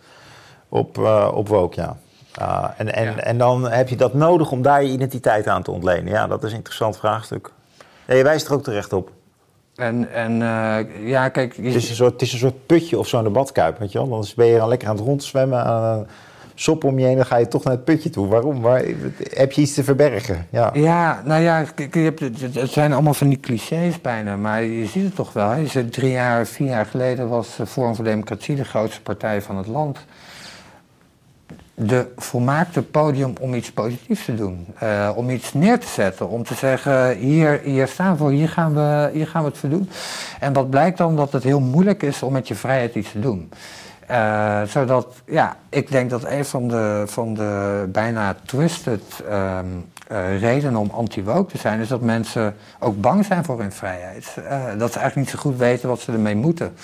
op, 0.68 0.98
eh 0.98 1.30
op 1.34 1.48
woke, 1.48 1.80
ja. 1.80 1.96
Ah, 2.34 2.64
en, 2.76 2.94
en, 2.94 3.04
Ja. 3.04 3.16
en 3.16 3.38
dan 3.38 3.68
heb 3.68 3.88
je 3.88 3.96
dat 3.96 4.14
nodig 4.14 4.50
om 4.50 4.62
daar 4.62 4.82
je 4.84 4.90
identiteit 4.92 5.46
aan 5.46 5.62
te 5.62 5.70
ontlenen. 5.70 6.12
Ja, 6.12 6.26
dat 6.26 6.44
is 6.44 6.50
een 6.50 6.56
interessant 6.56 6.96
vraagstuk. 6.96 7.50
Ja, 8.06 8.14
je 8.14 8.22
wijst 8.22 8.46
er 8.46 8.52
ook 8.54 8.62
terecht 8.62 8.92
op. 8.92 9.10
En, 9.74 10.12
en 10.12 10.32
eh, 10.42 11.08
ja, 11.08 11.28
kijk, 11.28 11.52
je- 11.56 11.62
Het 11.62 11.74
is, 11.74 11.88
een 11.88 11.94
soort, 11.94 12.12
het 12.12 12.22
is 12.22 12.32
een 12.32 12.38
soort 12.38 12.66
putje 12.66 12.98
of 12.98 13.08
zo'n 13.08 13.22
debatkuip, 13.24 13.78
weet 13.78 13.92
je 13.92 13.98
wel. 13.98 14.08
Dan 14.08 14.26
ben 14.36 14.46
je 14.46 14.58
dan 14.58 14.68
lekker 14.68 14.88
aan 14.88 14.96
het 14.96 15.04
rondzwemmen, 15.04 15.64
aan 15.64 16.06
sop 16.58 16.84
om 16.84 16.98
je 16.98 17.04
heen, 17.04 17.16
dan 17.16 17.26
ga 17.26 17.36
je 17.36 17.48
toch 17.48 17.64
naar 17.64 17.72
het 17.72 17.84
putje 17.84 18.10
toe. 18.10 18.26
Waarom? 18.26 18.60
Waar, 18.60 18.82
heb 19.30 19.52
je 19.52 19.60
iets 19.60 19.74
te 19.74 19.84
verbergen? 19.84 20.46
Ja. 20.50 20.70
Ja, 20.74 21.22
nou 21.24 21.42
ja, 21.42 21.64
het, 22.54 22.70
zijn 22.70 22.92
allemaal 22.92 23.14
van 23.14 23.28
die 23.28 23.40
clichés 23.40 24.00
bijna, 24.00 24.36
maar 24.36 24.62
je 24.62 24.86
ziet 24.86 25.04
het 25.04 25.14
toch 25.14 25.32
wel. 25.32 25.50
Hè? 25.50 25.88
Drie 25.88 26.10
jaar, 26.10 26.46
vier 26.46 26.68
jaar 26.68 26.86
geleden 26.86 27.28
was 27.28 27.58
eh, 27.58 27.66
Forum 27.66 27.94
voor 27.94 28.04
Democratie 28.04 28.56
de 28.56 28.64
grootste 28.64 29.02
partij 29.02 29.42
van 29.42 29.56
het 29.56 29.66
land. 29.66 29.98
De 31.74 32.06
volmaakte 32.16 32.82
podium 32.82 33.32
om 33.40 33.54
iets 33.54 33.72
positiefs 33.72 34.24
te 34.24 34.34
doen, 34.34 34.66
eh, 34.78 35.10
om 35.14 35.30
iets 35.30 35.52
neer 35.52 35.78
te 35.78 35.86
zetten, 35.86 36.28
om 36.28 36.44
te 36.44 36.54
zeggen, 36.54 37.16
hier, 37.16 37.60
hier 37.64 37.86
staan 37.86 38.12
we 38.12 38.18
voor, 38.18 38.30
hier 38.30 38.48
gaan 38.48 38.74
we, 38.74 39.10
hier 39.12 39.26
gaan 39.26 39.42
we 39.42 39.48
het 39.48 39.58
voor 39.58 39.68
doen. 39.68 39.88
En 40.40 40.52
wat 40.52 40.70
blijkt 40.70 40.98
dan? 40.98 41.16
Dat 41.16 41.32
het 41.32 41.42
heel 41.42 41.60
moeilijk 41.60 42.02
is 42.02 42.22
om 42.22 42.32
met 42.32 42.48
je 42.48 42.54
vrijheid 42.54 42.94
iets 42.94 43.12
te 43.12 43.20
doen. 43.20 43.50
Eh, 44.06 44.62
zodat, 44.62 45.06
ja, 45.24 45.56
ik 45.68 45.90
denk 45.90 46.10
dat 46.10 46.24
een 46.24 46.44
van 46.44 46.68
de, 46.68 47.02
van 47.06 47.34
de 47.34 47.84
bijna 47.88 48.36
twisted 48.44 49.02
ehm, 49.28 49.66
eh, 50.08 50.40
redenen 50.40 50.80
om 50.80 50.90
anti-woke 50.90 51.50
te 51.50 51.58
zijn, 51.58 51.80
is 51.80 51.88
dat 51.88 52.00
mensen 52.00 52.54
ook 52.78 53.00
bang 53.00 53.24
zijn 53.24 53.44
voor 53.44 53.60
hun 53.60 53.72
vrijheid. 53.72 54.36
Eh, 54.36 54.64
dat 54.78 54.92
ze 54.92 54.98
eigenlijk 54.98 55.14
niet 55.14 55.28
zo 55.28 55.38
goed 55.38 55.58
weten 55.58 55.88
wat 55.88 56.00
ze 56.00 56.12
ermee 56.12 56.36
moeten. 56.36 56.74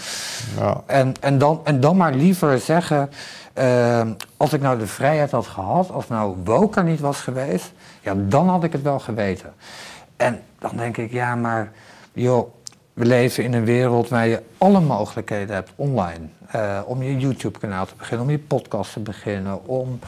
Ja. 0.58 0.80
En, 0.86 1.14
en, 1.20 1.38
dan, 1.38 1.60
en 1.64 1.80
dan 1.80 1.96
maar 1.96 2.14
liever 2.14 2.58
zeggen, 2.58 3.10
ehm, 3.52 4.08
als 4.36 4.52
ik 4.52 4.60
nou 4.60 4.78
de 4.78 4.86
vrijheid 4.86 5.30
had 5.30 5.46
gehad, 5.46 5.90
als 5.90 6.08
nou 6.08 6.36
woke 6.44 6.78
er 6.78 6.86
niet 6.86 7.00
was 7.00 7.20
geweest, 7.20 7.72
ja, 8.00 8.14
dan 8.16 8.48
had 8.48 8.64
ik 8.64 8.72
het 8.72 8.82
wel 8.82 8.98
geweten. 8.98 9.52
En 10.16 10.40
dan 10.58 10.76
denk 10.76 10.96
ik, 10.96 11.12
ja, 11.12 11.34
maar 11.34 11.70
joh, 12.12 12.54
we 12.92 13.04
leven 13.04 13.44
in 13.44 13.54
een 13.54 13.64
wereld 13.64 14.08
waar 14.08 14.26
je 14.26 14.42
alle 14.58 14.80
mogelijkheden 14.80 15.54
hebt 15.54 15.70
online. 15.76 16.28
Eh, 16.53 16.78
om 16.84 17.03
je 17.03 17.18
YouTube-kanaal 17.18 17.86
te 17.86 17.94
beginnen, 17.98 18.26
om 18.26 18.30
je 18.32 18.38
podcast 18.38 18.92
te 18.92 19.00
beginnen, 19.00 19.66
om 19.66 19.98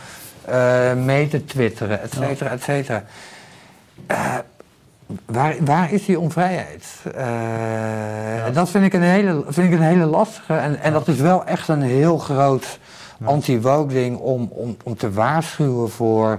eh, 0.44 0.94
mee 0.94 1.28
te 1.28 1.44
twitteren, 1.44 2.02
et 2.02 2.12
cetera, 2.12 2.50
et 2.50 2.62
cetera. 2.62 3.04
Eh, 4.06 4.34
waar, 5.24 5.54
waar 5.60 5.92
is 5.92 6.04
die 6.04 6.18
onvrijheid? 6.20 6.86
Eh, 7.14 8.54
Dat 8.54 8.70
vind 8.70 8.84
ik 8.84 8.92
een 8.92 9.02
hele, 9.02 9.44
vind 9.48 9.72
ik 9.72 9.78
een 9.78 9.84
hele 9.84 10.04
lastige. 10.04 10.54
En, 10.54 10.80
en 10.80 10.92
dat 10.92 11.08
is 11.08 11.16
wel 11.16 11.44
echt 11.44 11.68
een 11.68 11.82
heel 11.82 12.18
groot 12.18 12.78
anti-woke 13.24 13.92
ding 13.92 14.18
om, 14.18 14.48
om, 14.52 14.76
om 14.84 14.96
te 14.96 15.12
waarschuwen 15.12 15.90
voor 15.90 16.38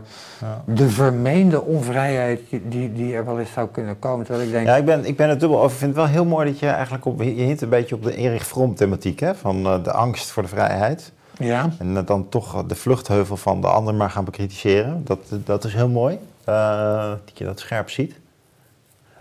de 0.65 0.89
vermeende 0.89 1.61
onvrijheid 1.61 2.41
die, 2.49 2.61
die, 2.67 2.93
die 2.93 3.15
er 3.15 3.25
wel 3.25 3.39
eens 3.39 3.51
zou 3.51 3.67
kunnen 3.67 3.99
komen. 3.99 4.25
Terwijl 4.25 4.45
ik 4.45 4.51
denk, 4.53 4.67
Ja, 4.67 4.75
ik 4.75 4.85
ben, 4.85 5.05
ik 5.05 5.17
ben 5.17 5.29
het 5.29 5.39
dubbel 5.39 5.57
over. 5.57 5.71
Ik 5.71 5.77
vind 5.77 5.95
het 5.95 5.99
wel 6.05 6.13
heel 6.13 6.25
mooi 6.25 6.49
dat 6.49 6.59
je 6.59 6.67
eigenlijk 6.67 7.05
op... 7.05 7.21
Je 7.21 7.29
hint 7.29 7.61
een 7.61 7.69
beetje 7.69 7.95
op 7.95 8.03
de 8.03 8.15
Erich 8.15 8.47
Fromm 8.47 8.75
thematiek, 8.75 9.19
hè? 9.19 9.35
Van 9.35 9.65
eh, 9.65 9.83
de 9.83 9.91
angst 9.91 10.29
voor 10.31 10.43
de 10.43 10.49
vrijheid. 10.49 11.11
ja, 11.37 11.69
En 11.79 12.05
dan 12.05 12.29
toch 12.29 12.65
de 12.65 12.75
vluchtheuvel 12.75 13.37
van 13.37 13.61
de 13.61 13.67
ander 13.67 13.93
maar 13.95 14.09
gaan 14.09 14.25
bekritiseren. 14.25 15.01
Dat, 15.05 15.19
dat 15.29 15.63
is 15.63 15.73
heel 15.73 15.89
mooi. 15.89 16.19
eh, 16.43 17.09
dat 17.25 17.37
je 17.37 17.43
dat 17.43 17.59
scherp 17.59 17.89
ziet. 17.89 18.15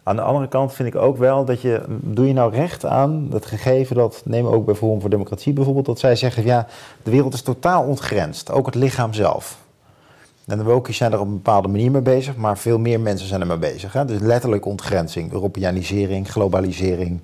Aan 0.04 0.16
de 0.16 0.22
andere 0.22 0.48
kant 0.48 0.72
vind 0.72 0.88
ik 0.94 1.00
ook 1.00 1.16
wel 1.16 1.44
dat 1.44 1.60
je... 1.60 1.82
Doe 1.88 2.26
je 2.26 2.32
nou 2.32 2.54
recht 2.54 2.84
aan 2.84 3.28
dat 3.30 3.46
gegeven 3.46 3.96
dat... 3.96 4.22
Neem 4.24 4.46
ook 4.46 4.64
bij 4.64 4.74
Forum 4.74 5.00
voor 5.00 5.10
Democratie 5.10 5.52
bijvoorbeeld. 5.52 5.86
Dat 5.86 5.98
zij 5.98 6.16
zeggen, 6.16 6.44
ja, 6.44 6.66
de 7.02 7.10
wereld 7.10 7.34
is 7.34 7.42
totaal 7.42 7.82
ontgrensd. 7.82 8.50
Ook 8.50 8.66
het 8.66 8.74
lichaam 8.74 9.12
zelf. 9.12 9.62
En 10.46 10.58
de 10.58 10.64
wokies 10.64 10.96
zijn 10.96 11.12
er 11.12 11.20
op 11.20 11.26
een 11.26 11.32
bepaalde 11.32 11.68
manier 11.68 11.90
mee 11.90 12.02
bezig, 12.02 12.36
maar 12.36 12.58
veel 12.58 12.78
meer 12.78 13.00
mensen 13.00 13.28
zijn 13.28 13.40
er 13.40 13.46
mee 13.46 13.58
bezig. 13.58 13.92
Hè? 13.92 14.04
Dus 14.04 14.20
letterlijk 14.20 14.66
ontgrenzing, 14.66 15.32
Europeanisering, 15.32 16.30
globalisering. 16.30 17.20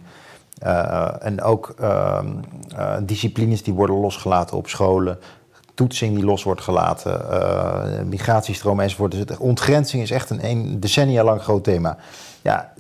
eh, 0.59 1.09
en 1.19 1.43
ook 1.43 1.75
ehm, 1.79 2.27
eh, 2.77 2.97
disciplines 3.03 3.63
die 3.63 3.75
worden 3.75 3.97
losgelaten 3.97 4.57
op 4.57 4.69
scholen. 4.69 5.19
Toetsing 5.81 6.15
die 6.15 6.25
los 6.25 6.43
wordt 6.43 6.61
gelaten, 6.61 7.31
eh, 7.31 8.03
migratiestromen 8.05 8.85
enzovoort. 8.85 9.13
Dus 9.13 9.39
ontgrenzing 9.39 10.03
is 10.03 10.11
echt 10.11 10.31
een, 10.31 10.45
een 10.45 10.81
decennia 10.81 11.25
lang 11.25 11.43
groot 11.43 11.65
thema. 11.65 11.97
Ja, 12.43 12.73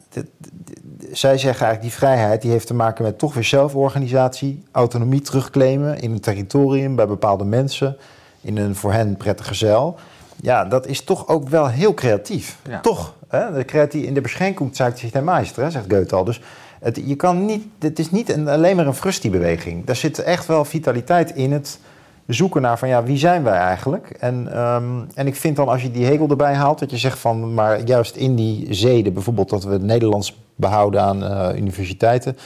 zij 1.12 1.38
zeggen 1.38 1.66
eigenlijk 1.66 1.82
die 1.82 1.90
vrijheid 1.90 2.42
die 2.42 2.50
heeft 2.50 2.66
te 2.66 2.74
maken 2.74 3.04
met 3.04 3.18
toch 3.18 3.34
weer 3.34 3.44
zelforganisatie, 3.44 4.64
autonomie 4.72 5.20
terugclaimen 5.20 6.00
in 6.00 6.12
een 6.12 6.20
territorium 6.20 6.96
bij 6.96 7.06
bepaalde 7.06 7.44
mensen, 7.44 7.96
in 8.40 8.56
een 8.56 8.74
voor 8.74 8.92
hen 8.92 9.16
prettige 9.16 9.54
zeil. 9.54 9.98
Ja, 10.36 10.64
dat 10.64 10.86
is 10.86 11.04
toch 11.04 11.28
ook 11.28 11.48
wel 11.48 11.68
heel 11.68 11.94
creatief. 11.94 12.58
Ja. 12.68 12.80
Toch? 12.80 13.14
Hè? 13.28 13.52
De 13.52 13.64
creatie 13.64 14.06
in 14.06 14.14
de 14.14 14.20
beschenking 14.20 14.76
zeigt 14.76 14.98
zich 14.98 15.10
der 15.10 15.24
Meister, 15.24 15.62
hè, 15.62 15.70
zegt 15.70 15.92
Goethe 15.92 16.16
al. 16.16 16.24
Dus 16.24 16.40
het, 16.80 17.00
je 17.04 17.16
kan 17.16 17.44
niet, 17.44 17.64
het 17.78 17.98
is 17.98 18.10
niet 18.10 18.28
een, 18.28 18.48
alleen 18.48 18.76
maar 18.76 18.86
een 18.86 18.94
frustibeweging. 18.94 19.84
Daar 19.84 19.96
zit 19.96 20.18
echt 20.18 20.46
wel 20.46 20.64
vitaliteit 20.64 21.34
in 21.34 21.52
het 21.52 21.78
zoeken 22.26 22.62
naar 22.62 22.78
van 22.78 22.88
ja, 22.88 23.02
wie 23.02 23.18
zijn 23.18 23.42
wij 23.42 23.58
eigenlijk? 23.58 24.10
En, 24.10 24.52
ehm, 24.52 25.00
en 25.14 25.26
ik 25.26 25.36
vind 25.36 25.56
dan 25.56 25.68
als 25.68 25.82
je 25.82 25.90
die 25.90 26.04
Hegel 26.04 26.28
erbij 26.28 26.54
haalt, 26.54 26.78
dat 26.78 26.90
je 26.90 26.96
zegt 26.96 27.18
van 27.18 27.54
maar 27.54 27.84
juist 27.84 28.16
in 28.16 28.34
die 28.34 28.74
zeden, 28.74 29.12
bijvoorbeeld 29.12 29.48
dat 29.50 29.64
we 29.64 29.72
het 29.72 29.82
Nederlands 29.82 30.40
behouden 30.54 31.02
aan 31.02 31.24
eh, 31.24 31.56
universiteiten. 31.56 32.36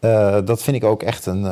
eh, 0.00 0.36
dat 0.44 0.62
vind 0.62 0.76
ik 0.76 0.84
ook 0.84 1.02
echt 1.02 1.26
een, 1.26 1.44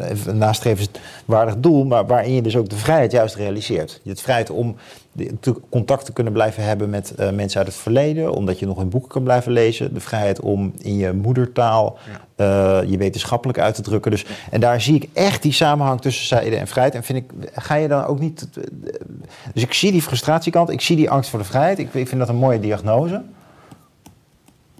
even 0.00 0.30
een 0.30 0.38
nastrevenswaardig 0.38 1.56
doel, 1.58 1.84
maar 1.84 2.06
waarin 2.06 2.32
je 2.32 2.42
dus 2.42 2.56
ook 2.56 2.68
de 2.68 2.76
vrijheid 2.76 3.12
juist 3.12 3.34
realiseert. 3.34 4.00
Je 4.02 4.10
het 4.10 4.20
vrijheid 4.20 4.50
om 4.50 4.76
de- 5.16 5.54
contact 5.68 6.04
te 6.04 6.12
kunnen 6.12 6.32
blijven 6.32 6.62
hebben 6.64 6.90
met 6.90 7.14
eh, 7.14 7.30
mensen 7.30 7.58
uit 7.58 7.68
het 7.68 7.76
verleden, 7.76 8.32
omdat 8.32 8.58
je 8.58 8.66
nog 8.66 8.80
in 8.80 8.88
boeken 8.88 9.10
kan 9.10 9.22
blijven 9.22 9.52
lezen. 9.52 9.94
De 9.94 10.00
vrijheid 10.00 10.40
om 10.40 10.72
in 10.78 10.96
je 10.96 11.12
moedertaal 11.12 11.98
eh, 12.36 12.78
je 12.86 12.96
wetenschappelijk 12.96 13.58
uit 13.58 13.74
te 13.74 13.82
drukken. 13.82 14.10
Dus, 14.10 14.24
en 14.50 14.60
daar 14.60 14.80
zie 14.80 14.94
ik 14.94 15.08
echt 15.12 15.42
die 15.42 15.52
samenhang 15.52 16.00
tussen 16.00 16.26
zijde 16.26 16.56
en 16.56 16.66
vrijheid. 16.66 16.94
En 16.94 17.02
vind 17.02 17.18
ik, 17.18 17.50
ga 17.54 17.74
je 17.74 17.88
dan 17.88 18.04
ook 18.04 18.20
niet. 18.20 18.48
Dus 19.54 19.62
ik 19.62 19.72
zie 19.72 19.92
die 19.92 20.02
frustratiekant, 20.02 20.70
ik 20.70 20.80
zie 20.80 20.96
die 20.96 21.10
angst 21.10 21.30
voor 21.30 21.38
de 21.38 21.44
vrijheid. 21.44 21.78
Ik, 21.78 21.94
ik 21.94 22.08
vind 22.08 22.20
dat 22.20 22.28
een 22.28 22.36
mooie 22.36 22.60
diagnose. 22.60 23.22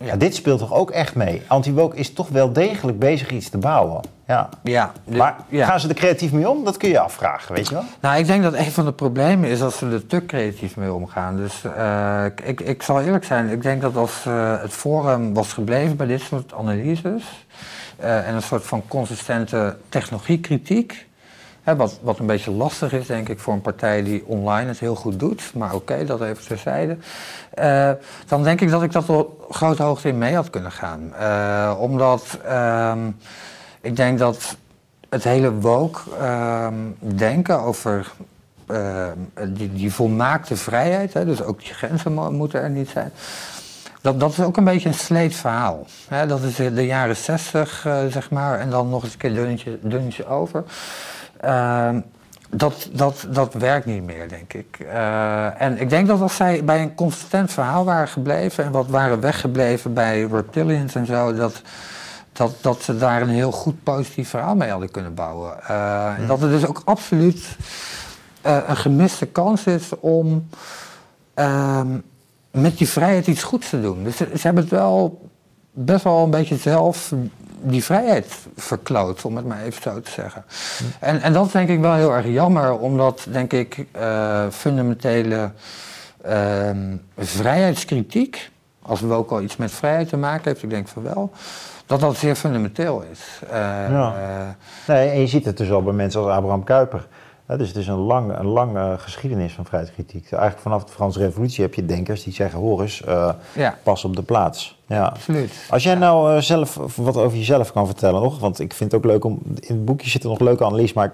Ja, 0.01 0.17
dit 0.17 0.35
speelt 0.35 0.59
toch 0.59 0.75
ook 0.75 0.91
echt 0.91 1.15
mee? 1.15 1.43
Anti-woke 1.47 1.97
is 1.97 2.13
toch 2.13 2.29
wel 2.29 2.53
degelijk 2.53 2.99
bezig 2.99 3.31
iets 3.31 3.49
te 3.49 3.59
bouwen. 3.59 4.01
Ja. 4.27 4.49
ja, 4.63 4.93
de- 5.05 5.17
Maar 5.17 5.37
ja. 5.49 5.67
gaan 5.67 5.81
ze 5.81 5.89
er 5.89 5.95
creatief 5.95 6.33
mee 6.33 6.49
om? 6.49 6.65
Dat 6.65 6.77
kun 6.77 6.89
je 6.89 6.99
afvragen, 6.99 7.55
weet 7.55 7.69
je 7.69 7.75
wel? 7.75 7.85
Nou, 8.01 8.19
ik 8.19 8.27
denk 8.27 8.43
dat 8.43 8.55
een 8.55 8.71
van 8.71 8.85
de 8.85 8.93
problemen 8.93 9.51
is 9.51 9.63
als 9.63 9.77
ze 9.79 9.87
er 9.91 10.07
te 10.07 10.27
creatief 10.27 10.77
mee 10.77 10.93
omgaan. 10.93 11.37
Dus 11.37 11.65
eh, 11.77 12.25
ik, 12.45 12.61
ik 12.61 12.83
zal 12.83 13.01
eerlijk 13.01 13.25
zijn, 13.25 13.49
ik 13.49 13.63
denk 13.63 13.81
dat 13.83 13.97
als 13.97 14.27
eh, 14.27 14.61
het 14.61 14.73
forum 14.73 15.35
was 15.35 15.53
gebleven 15.53 15.97
bij 15.97 16.07
dit 16.07 16.21
soort 16.21 16.53
analyses 16.55 17.47
eh, 17.97 18.29
en 18.29 18.35
een 18.35 18.43
soort 18.43 18.65
van 18.65 18.83
consistente 18.89 19.77
technologiekritiek, 19.89 21.07
hè, 21.63 21.77
wat, 21.77 21.99
wat 22.03 22.19
een 22.19 22.27
beetje 22.27 22.51
lastig 22.51 22.93
is, 22.93 23.07
denk 23.07 23.29
ik, 23.29 23.39
voor 23.39 23.53
een 23.53 23.61
partij 23.61 24.03
die 24.03 24.27
online 24.27 24.69
het 24.69 24.79
heel 24.79 24.95
goed 24.95 25.19
doet, 25.19 25.51
maar 25.55 25.75
oké, 25.75 26.05
dat 26.05 26.21
even 26.23 26.47
terzijde, 26.47 26.97
dan 28.27 28.43
denk 28.43 28.61
ik 28.61 28.71
dat 28.71 28.83
ik 28.83 28.93
dat 28.93 29.09
op 29.09 29.47
grote 29.51 29.83
hoogte 29.83 30.09
in 30.09 30.19
mee 30.19 30.35
had 30.35 30.51
kunnen 30.51 30.73
gaan. 30.73 31.13
Omdat 31.79 32.39
ehm, 32.45 32.99
ik 33.87 33.97
denk 33.97 34.19
dat 34.19 34.57
het 35.09 35.25
hele 35.25 35.53
woke 35.53 36.01
ehm, 36.21 36.75
denken 36.99 37.61
over 37.61 38.13
ehm, 38.67 39.19
die, 39.49 39.73
die 39.73 39.93
volmaakte 39.93 40.57
vrijheid, 40.57 41.13
hè, 41.13 41.25
dus 41.25 41.43
ook 41.43 41.61
die 41.61 41.75
grenzen 41.75 42.13
mo- 42.13 42.31
moeten 42.31 42.63
er 42.63 42.71
niet 42.71 42.89
zijn. 42.89 43.13
Dat, 44.01 44.21
dat 44.21 44.31
is 44.31 44.41
ook 44.41 44.57
een 44.57 44.65
beetje 44.65 44.89
een 44.89 44.95
sleet 44.95 45.35
verhaal. 45.35 45.87
Hè, 46.09 46.27
dat 46.27 46.43
is 46.43 46.57
de 46.57 46.87
jaren 46.87 47.17
zestig, 47.17 47.87
eh, 47.87 48.07
zeg 48.11 48.31
maar, 48.31 48.59
en 48.59 48.71
dan 48.71 48.89
nog 48.89 49.03
eens 49.03 49.13
een 49.13 49.19
keer 49.19 49.79
dunnetje 49.81 50.27
over. 50.27 50.65
Ehm, 51.41 52.01
dat, 52.51 52.89
dat, 52.93 53.27
dat 53.31 53.55
werkt 53.55 53.87
niet 53.87 54.03
meer, 54.03 54.29
denk 54.29 54.53
ik. 54.53 54.79
Eh, 54.79 55.61
en 55.61 55.81
ik 55.81 55.91
denk 55.91 56.07
dat 56.07 56.21
als 56.21 56.37
zij 56.37 56.65
bij 56.65 56.83
een 56.83 56.95
consistent 56.95 57.53
verhaal 57.53 57.85
waren 57.85 58.09
gebleven 58.09 58.65
en 58.65 58.73
wat 58.73 58.87
waren 58.87 59.21
weggebleven 59.21 59.95
bij 59.95 60.23
reptilians 60.23 60.95
en 60.95 61.07
zo, 61.07 61.35
dat, 61.35 61.63
dat, 62.37 62.55
dat 62.61 62.83
ze 62.83 62.97
daar 62.97 63.23
een 63.23 63.29
heel 63.29 63.53
goed 63.53 63.83
positief 63.83 64.29
verhaal 64.29 64.55
mee 64.57 64.71
hadden 64.71 64.91
kunnen 64.91 65.15
bouwen. 65.15 65.65
Eh, 65.67 66.19
en 66.19 66.27
Dat 66.27 66.43
er 66.43 66.49
dus 66.49 66.67
ook 66.67 66.83
absoluut 66.85 67.57
eh, 68.41 68.59
een 68.67 68.77
gemiste 68.77 69.27
kans 69.27 69.65
is 69.65 69.91
om 70.01 70.49
ehm, 71.35 71.99
met 72.51 72.79
die 72.79 72.89
vrijheid 72.89 73.27
iets 73.27 73.43
goeds 73.43 73.71
te 73.71 73.81
doen. 73.81 74.05
Dus 74.05 74.17
ze, 74.17 74.29
ze 74.35 74.43
hebben 74.43 74.63
het 74.63 74.73
wel 74.73 75.29
best 75.71 76.05
wel 76.05 76.25
een 76.25 76.31
beetje 76.31 76.57
zelf 76.57 77.13
die 77.61 77.85
vrijheid 77.85 78.35
verkloot, 78.57 79.25
om 79.25 79.37
het 79.37 79.47
maar 79.47 79.63
even 79.63 79.83
zo 79.83 80.01
te 80.01 80.11
zeggen. 80.11 80.45
En, 81.01 81.23
en 81.23 81.33
dat 81.33 81.47
is 81.47 81.53
denk 81.53 81.69
ik 81.69 81.81
wel 81.81 81.95
heel 81.95 82.15
erg 82.15 82.27
jammer, 82.27 82.79
omdat 82.79 83.27
denk 83.31 83.53
ik 83.53 83.87
eh, 83.93 84.47
fundamentele 84.51 85.51
Ehm, 86.27 86.97
vrijheidskritiek, 87.19 88.51
als 88.83 89.01
we 89.01 89.13
ook 89.13 89.31
al 89.31 89.43
iets 89.43 89.57
met 89.57 89.71
vrijheid 89.71 90.09
te 90.09 90.17
maken 90.17 90.45
heeft, 90.45 90.63
ik 90.63 90.71
denk 90.71 90.89
van 90.89 91.03
wel, 91.03 91.33
dat 91.87 92.01
dat 92.01 92.17
zeer 92.17 92.35
fundamenteel 92.35 93.03
is. 93.13 93.41
Uh, 93.45 93.51
ja. 93.91 94.57
nee, 94.87 95.09
en 95.09 95.21
je 95.21 95.27
ziet 95.27 95.45
het 95.45 95.57
dus 95.57 95.71
al 95.71 95.83
bij 95.83 95.93
mensen 95.93 96.21
als 96.21 96.31
Abraham 96.31 96.65
Kuyper. 96.65 97.07
dus 97.47 97.69
het 97.69 97.77
is 97.77 97.87
een 97.87 97.99
lange 97.99 98.35
een 98.35 98.47
lang, 98.47 98.79
geschiedenis 98.99 99.53
van 99.53 99.65
vrijheidskritiek. 99.65 100.33
Eigenlijk 100.33 100.63
vanaf 100.63 100.85
de 100.85 100.93
Franse 100.93 101.19
Revolutie 101.19 101.63
heb 101.63 101.75
je 101.75 101.87
denkers 101.87 102.23
die 102.23 102.33
zeggen: 102.33 102.59
hoor 102.59 102.83
eens, 102.83 103.03
ja. 103.55 103.75
pas 103.83 104.05
op 104.05 104.17
de 104.17 104.23
plaats. 104.23 104.79
Ja, 104.87 105.05
absoluut. 105.05 105.53
Als 105.71 105.83
jij 105.83 105.95
nou 105.95 106.43
zelf 106.43 106.79
wat 106.97 107.17
over 107.17 107.39
jezelf 107.39 107.73
kan 107.73 107.87
vertellen 107.87 108.23
nog, 108.23 108.39
want 108.39 108.61
ik 108.61 108.75
vind 108.75 108.93
het 108.93 109.01
ook 109.01 109.11
leuk 109.11 109.25
om. 109.25 109.41
In 109.55 109.75
het 109.75 109.85
boekje 109.85 110.11
zitten 110.11 110.31
nog 110.31 110.41
leuke 110.41 110.65
analyses, 110.65 110.93
maar 110.93 111.13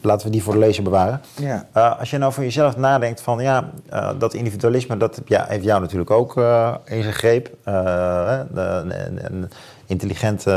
laten 0.00 0.26
we 0.26 0.32
die 0.32 0.42
voor 0.42 0.52
de 0.52 0.58
lezer 0.58 0.82
bewaren. 0.82 1.20
Ja. 1.36 1.66
Uh, 1.76 1.98
als 1.98 2.10
je 2.10 2.18
nou 2.18 2.32
voor 2.32 2.44
jezelf 2.44 2.76
nadenkt 2.76 3.20
van 3.20 3.38
ja, 3.38 3.70
dat 4.18 4.34
individualisme, 4.34 4.96
dat 4.96 5.20
ja, 5.26 5.44
heeft 5.48 5.64
jou 5.64 5.80
natuurlijk 5.80 6.10
ook 6.10 6.36
in 6.84 7.02
zijn 7.02 7.12
greep. 7.12 7.50
Intelligente 9.86 10.50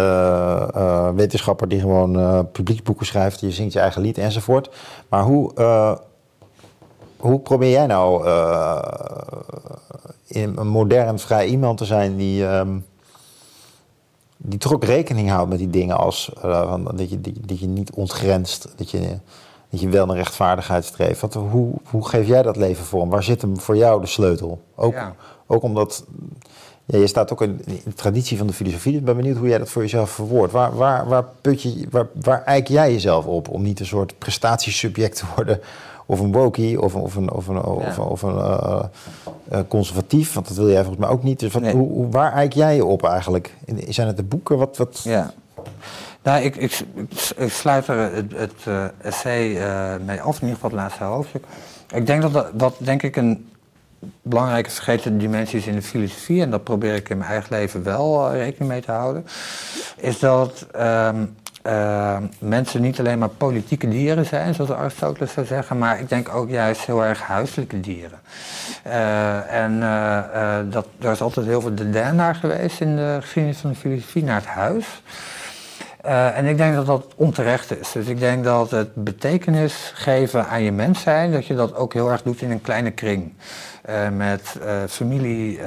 wetenschapper 1.16 1.68
die 1.68 1.80
gewoon 1.80 2.48
publieksboeken 2.52 3.06
schrijft, 3.06 3.40
je 3.40 3.52
zingt 3.52 3.74
je 3.74 3.80
eigen 3.80 4.02
lied 4.02 4.18
enzovoort. 4.18 4.76
Maar 5.10 5.24
hoe, 5.24 5.52
hoe 7.18 7.40
probeer 7.40 7.72
jij 7.72 7.86
nou 7.86 8.28
in 10.28 10.54
een 10.58 10.68
modern, 10.68 11.20
vrij 11.20 11.46
iemand 11.48 11.78
te 11.78 11.86
zijn 11.86 12.16
die... 12.16 12.44
Um, 12.44 12.86
die 14.40 14.60
toch 14.60 14.74
ook 14.74 14.84
rekening 14.84 15.30
houdt 15.30 15.50
met 15.50 15.58
die 15.58 15.70
dingen 15.70 15.98
als 15.98 16.32
uh, 16.46 16.76
dat, 16.94 17.10
je, 17.10 17.22
dat 17.22 17.60
je 17.60 17.68
niet 17.68 17.92
ontgrenst, 17.92 18.68
dat 18.76 18.92
je, 18.92 19.00
dat 19.70 19.80
je 19.80 19.90
wel 19.90 20.06
naar 20.06 20.16
rechtvaardigheid 20.16 20.86
streeft. 20.86 21.22
Wat, 21.22 21.34
hoe, 21.34 21.74
hoe 21.90 22.08
geef 22.08 22.28
jij 22.28 22.42
dat 22.42 22.56
leven 22.56 22.86
vorm? 22.86 23.10
Waar 23.10 23.24
zit 23.24 23.42
hem 23.42 23.60
voor 23.60 23.78
jou 23.78 24.02
de 24.02 24.08
sleutel? 24.08 24.62
Ook, 24.76 24.96
ook 25.48 25.64
omdat 25.64 26.06
ja, 26.88 26.98
je 26.98 27.08
staat 27.08 27.32
ook 27.32 27.42
in 27.42 27.62
de 27.66 27.94
traditie 27.94 28.38
van 28.38 28.48
de 28.48 28.54
filosofie. 28.54 28.92
Dus 28.92 29.00
ik 29.00 29.06
ben 29.06 29.16
benieuwd 29.16 29.38
hoe 29.38 29.48
jij 29.48 29.58
dat 29.58 29.70
voor 29.70 29.82
jezelf 29.82 30.10
verwoordt. 30.10 30.54
Waar, 30.54 30.76
waar, 30.76 31.08
waar, 31.08 31.26
put 31.42 31.62
je, 31.62 31.88
waar, 31.90 32.08
waar 32.22 32.44
eik 32.44 32.68
jij 32.68 32.92
jezelf 32.92 33.26
op 33.26 33.50
om 33.50 33.62
niet 33.62 33.80
een 33.80 33.86
soort 33.86 34.18
prestatiesubject 34.18 35.18
te 35.18 35.26
worden 35.36 35.60
of 36.06 36.20
een 36.20 36.32
wokie 36.32 36.82
of, 36.82 36.96
of 36.96 37.16
een, 37.16 37.32
of 37.32 37.48
een, 37.48 37.64
of, 37.64 38.00
of 38.00 38.22
een 38.22 38.36
uh, 38.36 39.60
conservatief, 39.68 40.34
want 40.34 40.48
dat 40.48 40.58
wil 40.58 40.70
jij 40.70 40.84
volgens 40.84 41.06
mij 41.06 41.10
ook 41.10 41.24
niet. 41.24 41.40
Dus 41.40 41.54
wat, 41.54 41.72
hoe, 41.72 42.10
waar 42.10 42.34
eik 42.34 42.54
jij 42.54 42.76
je 42.76 42.86
op 42.86 43.04
eigenlijk? 43.04 43.54
Zijn 43.90 44.08
het 44.08 44.18
de 44.18 44.24
boeken? 44.24 44.58
Wat, 44.58 44.78
wat... 44.78 45.02
Ja. 45.04 45.34
Nou, 46.24 46.44
ik, 46.44 46.56
ik, 46.56 46.80
ik, 47.36 47.52
sluit 47.52 47.88
er 47.88 48.14
het, 48.14 48.32
het 48.36 48.66
uh, 48.68 48.86
essay 49.02 49.48
mee 50.06 50.22
af, 50.22 50.36
in 50.36 50.48
ieder 50.48 50.56
geval 50.56 50.70
het 50.70 50.80
laatste 50.80 51.04
hoofdstuk. 51.04 51.44
Ik 51.94 52.06
denk 52.06 52.22
dat 52.22 52.34
dat, 52.34 52.48
dat 52.54 52.76
denk 52.80 53.04
ik 53.04 53.16
een 53.16 53.48
belangrijke 54.22 54.70
vergeten 54.70 55.18
dimensie 55.18 55.60
is 55.60 55.68
in 55.68 55.76
de 55.76 55.82
filosofie, 55.82 56.42
en 56.42 56.50
dat 56.50 56.64
probeer 56.64 56.96
ik 56.96 57.10
in 57.10 57.18
mijn 57.18 57.30
eigen 57.30 57.56
leven 57.56 57.84
wel 57.84 58.32
rekening 58.34 58.72
mee 58.72 58.82
te 58.82 58.92
houden, 58.92 59.26
is 59.98 60.20
dat 60.20 60.68
um, 60.76 61.36
uh, 61.68 62.18
mensen 62.40 62.82
niet 62.82 63.00
alleen 63.00 63.20
maar 63.20 63.30
politieke 63.30 63.88
dieren 63.88 64.26
zijn, 64.26 64.54
zoals 64.54 64.72
Aristoteles 64.72 65.32
zou 65.32 65.46
zeggen, 65.46 65.78
maar 65.78 66.00
ik 66.00 66.10
denk 66.10 66.36
ook 66.36 66.50
juist 66.50 66.86
heel 66.86 67.04
erg 67.04 67.22
huiselijke 67.22 67.80
dieren. 67.80 68.20
Uh, 68.88 69.54
en 69.54 69.74
uh, 69.74 70.58
dat, 70.70 70.88
er 71.00 71.12
is 71.12 71.22
altijd 71.22 71.46
heel 71.46 71.62
veel 71.62 71.76
dédain 71.76 72.16
naar 72.16 72.36
geweest 72.36 72.82
in 72.82 72.96
de 72.96 73.18
geschiedenis 73.22 73.58
van 73.58 73.70
de 73.70 73.76
filosofie, 73.76 74.24
naar 74.24 74.36
het 74.36 74.46
huis. 74.46 75.02
en 76.36 76.46
ik 76.46 76.58
denk 76.58 76.76
dat 76.76 76.86
dat 76.86 77.06
onterecht 77.16 77.80
is. 77.80 77.92
Dus 77.92 78.08
ik 78.08 78.20
denk 78.20 78.44
dat 78.44 78.72
het 78.72 78.90
betekenis 78.96 79.92
geven 79.94 80.48
aan 80.48 80.64
je 80.64 80.72
mens 80.72 81.02
zijn, 81.02 81.32
dat 81.32 81.46
je 81.46 81.56
dat 81.56 81.76
ook 81.76 81.94
heel 81.94 82.12
erg 82.12 82.22
doet 82.22 82.42
in 82.42 82.52
een 82.52 82.62
kleine 82.62 82.92
kring. 82.92 83.34
Met 84.12 84.58
familie. 84.88 85.60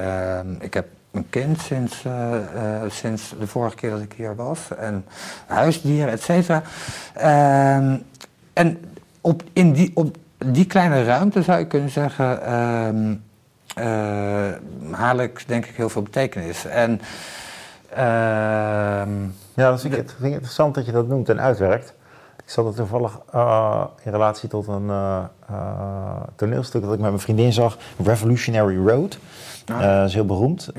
ik 0.60 0.74
heb 0.74 0.86
een 1.12 1.26
kind 1.30 1.60
sinds, 1.60 2.04
uh, 2.04 2.82
sinds 2.88 3.34
de 3.38 3.46
vorige 3.46 3.76
keer 3.76 3.90
dat 3.90 4.00
ik 4.00 4.12
hier 4.16 4.34
was. 4.34 4.60
En 4.78 5.04
huisdieren, 5.46 6.12
et 6.12 6.22
cetera. 6.22 6.62
Uh, 7.16 7.94
en 8.52 8.78
op, 9.20 9.42
in 9.52 9.72
die, 9.72 9.90
op 9.94 10.16
die 10.38 10.66
kleine 10.66 11.04
ruimte 11.04 11.42
zou 11.42 11.58
je 11.58 11.66
kunnen 11.66 11.90
zeggen... 11.90 12.42
Ehm, 12.42 13.14
eh, 13.74 14.52
haal 14.90 15.18
ik 15.18 15.44
denk 15.46 15.66
ik 15.66 15.74
heel 15.74 15.88
veel 15.88 16.02
betekenis. 16.02 16.64
En, 16.64 17.00
ehm, 17.90 19.22
ja, 19.54 19.70
dat 19.70 19.82
het, 19.82 19.90
vind 19.90 20.24
ik 20.24 20.32
interessant 20.32 20.74
dat 20.74 20.86
je 20.86 20.92
dat 20.92 21.08
noemt 21.08 21.28
en 21.28 21.40
uitwerkt. 21.40 21.92
Ik 22.50 22.56
zat 22.56 22.66
er 22.66 22.74
toevallig 22.74 23.20
in 24.04 24.12
relatie 24.12 24.48
tot 24.48 24.66
een 24.66 24.90
toneelstuk 26.36 26.82
dat 26.82 26.92
ik 26.92 26.98
met 26.98 27.08
mijn 27.08 27.18
vriendin 27.18 27.52
zag, 27.52 27.78
Revolutionary 28.04 28.76
Road. 28.86 29.18
Ah. 29.66 29.80
dat 29.80 30.08
is 30.08 30.14
heel 30.14 30.24
beroemd. 30.24 30.70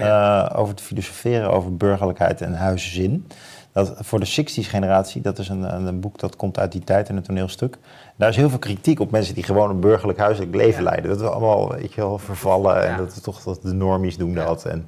over 0.56 0.76
te 0.76 0.84
filosoferen 0.84 1.52
over 1.52 1.78
burgerlijkheid 1.78 2.42
en 2.42 2.54
huiszin. 2.54 3.28
Dat, 3.72 3.94
voor 4.00 4.20
de 4.20 4.44
60s 4.44 4.68
generatie, 4.70 5.22
dat 5.22 5.40
is 5.40 5.50
een, 5.50 5.88
een, 5.88 6.00
boek 6.00 6.20
dat 6.20 6.36
komt 6.36 6.60
uit 6.60 6.72
die 6.72 6.84
tijd 6.84 7.10
in 7.10 7.16
een 7.16 7.24
toneelstuk. 7.24 7.78
Daar 8.16 8.30
is 8.30 8.36
heel 8.36 8.50
veel 8.50 8.60
kritiek 8.60 9.00
op 9.00 9.12
mensen 9.12 9.34
die 9.34 9.44
gewoon 9.44 9.70
een 9.70 9.80
burgerlijk 9.80 10.20
huiselijk 10.20 10.56
leven 10.56 10.84
leiden. 10.84 11.10
Dat 11.10 11.20
we 11.20 11.30
allemaal 11.30 11.70
weet 11.70 11.94
je 11.94 12.02
wel, 12.02 12.18
vervallen 12.18 12.88
en 12.88 12.98
dat 12.98 13.14
we 13.14 13.22
toch 13.22 13.44
dat 13.44 13.62
de 13.62 13.74
normies 13.74 14.18
doen 14.18 14.34
dat. 14.34 14.66
En, 14.66 14.88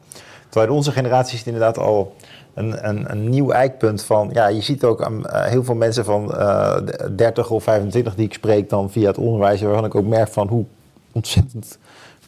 terwijl 0.49 0.73
onze 0.73 0.91
generatie 0.91 1.38
is 1.38 1.43
inderdaad 1.43 1.77
al 1.77 2.15
een, 2.54 2.88
een, 2.89 3.12
een 3.12 3.30
nieuw 3.30 3.51
eikpunt 3.51 4.04
van... 4.04 4.30
Ja, 4.34 4.47
je 4.47 4.62
ziet 4.62 4.84
ook 4.84 5.01
uh, 5.01 5.43
heel 5.45 5.64
veel 5.64 5.76
mensen 5.76 6.06
van 6.06 6.32
uh, 6.32 6.78
30 7.16 7.49
of 7.49 7.64
25 7.64 8.16
die 8.16 8.26
ik 8.26 8.34
spreek 8.34 8.70
dan 8.70 8.91
via 8.91 9.08
het 9.08 9.18
onderwijs... 9.18 9.62
waarvan 9.62 9.86
ik 9.86 9.95
ook 9.95 10.06
merk 10.06 10.30
van 10.30 10.47
hoe 10.47 10.66
ontzettend 11.12 11.78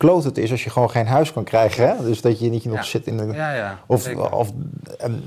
kloot 0.06 0.24
het 0.24 0.38
is 0.38 0.52
als 0.52 0.64
je 0.64 0.70
gewoon 0.70 0.90
geen 0.90 1.08
huis 1.08 1.34
kan 1.34 1.44
krijgen. 1.44 1.88
Hè? 1.88 2.04
Dus 2.04 2.22
dat 2.22 2.40
je 2.40 2.50
niet 2.50 2.66
nog 2.66 2.86
zit 2.86 3.08
in 3.08 3.20
een. 3.20 3.32
Ja, 3.32 3.54
ja, 3.54 3.80
of 3.86 4.16
of 4.32 4.52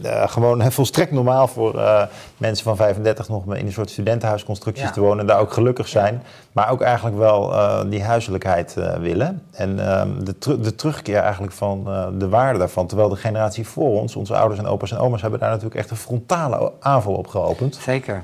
uh, 0.02 0.28
gewoon 0.28 0.72
volstrekt 0.72 1.12
normaal 1.12 1.48
voor 1.48 1.74
uh, 1.74 2.02
mensen 2.36 2.64
van 2.64 2.76
35 2.76 3.28
nog 3.28 3.54
in 3.54 3.66
een 3.66 3.72
soort 3.72 3.90
studentenhuisconstructies 3.90 4.92
te 4.92 5.00
wonen. 5.00 5.18
En 5.18 5.26
daar 5.26 5.40
ook 5.40 5.52
gelukkig 5.52 5.88
zijn. 5.88 6.22
Maar 6.52 6.70
ook 6.70 6.80
eigenlijk 6.80 7.16
wel 7.16 7.52
uh, 7.52 7.80
die 7.88 8.02
huiselijkheid 8.02 8.76
willen. 9.00 9.42
En 9.50 9.88
ehm, 9.88 10.24
de, 10.24 10.60
de 10.60 10.74
terugkeer 10.74 11.18
eigenlijk 11.18 11.52
van 11.52 11.84
de 12.18 12.28
waarde 12.28 12.58
daarvan. 12.58 12.86
Terwijl 12.86 13.08
de 13.08 13.16
generatie 13.16 13.66
voor 13.66 14.00
ons, 14.00 14.16
onze 14.16 14.36
ouders 14.36 14.60
en 14.60 14.66
opa's 14.66 14.92
en 14.92 14.98
oma's, 14.98 15.20
hebben 15.20 15.40
daar 15.40 15.50
natuurlijk 15.50 15.76
echt 15.80 15.90
een 15.90 15.96
frontale 15.96 16.72
aanval 16.80 17.14
op 17.14 17.26
geopend. 17.26 17.78
Zeker. 17.82 18.22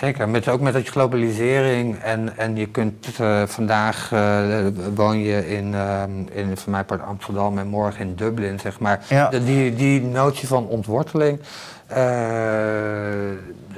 Zeker, 0.00 0.28
met, 0.28 0.48
ook 0.48 0.60
met 0.60 0.72
de 0.72 0.82
globalisering 0.82 1.98
en, 1.98 2.36
en 2.36 2.56
je 2.56 2.66
kunt 2.66 3.06
uh, 3.20 3.42
vandaag 3.46 4.10
uh, 4.12 4.66
woon 4.94 5.18
je 5.18 5.48
in, 5.48 5.72
uh, 5.72 6.02
in 6.30 6.56
van 6.56 6.72
mij 6.72 6.84
part 6.84 7.02
Amsterdam 7.02 7.58
en 7.58 7.66
morgen 7.66 8.00
in 8.00 8.14
Dublin, 8.14 8.60
zeg 8.60 8.78
maar. 8.78 9.00
Ja. 9.08 9.28
De, 9.28 9.44
die, 9.44 9.74
die 9.74 10.02
notie 10.02 10.48
van 10.48 10.66
ontworteling, 10.66 11.40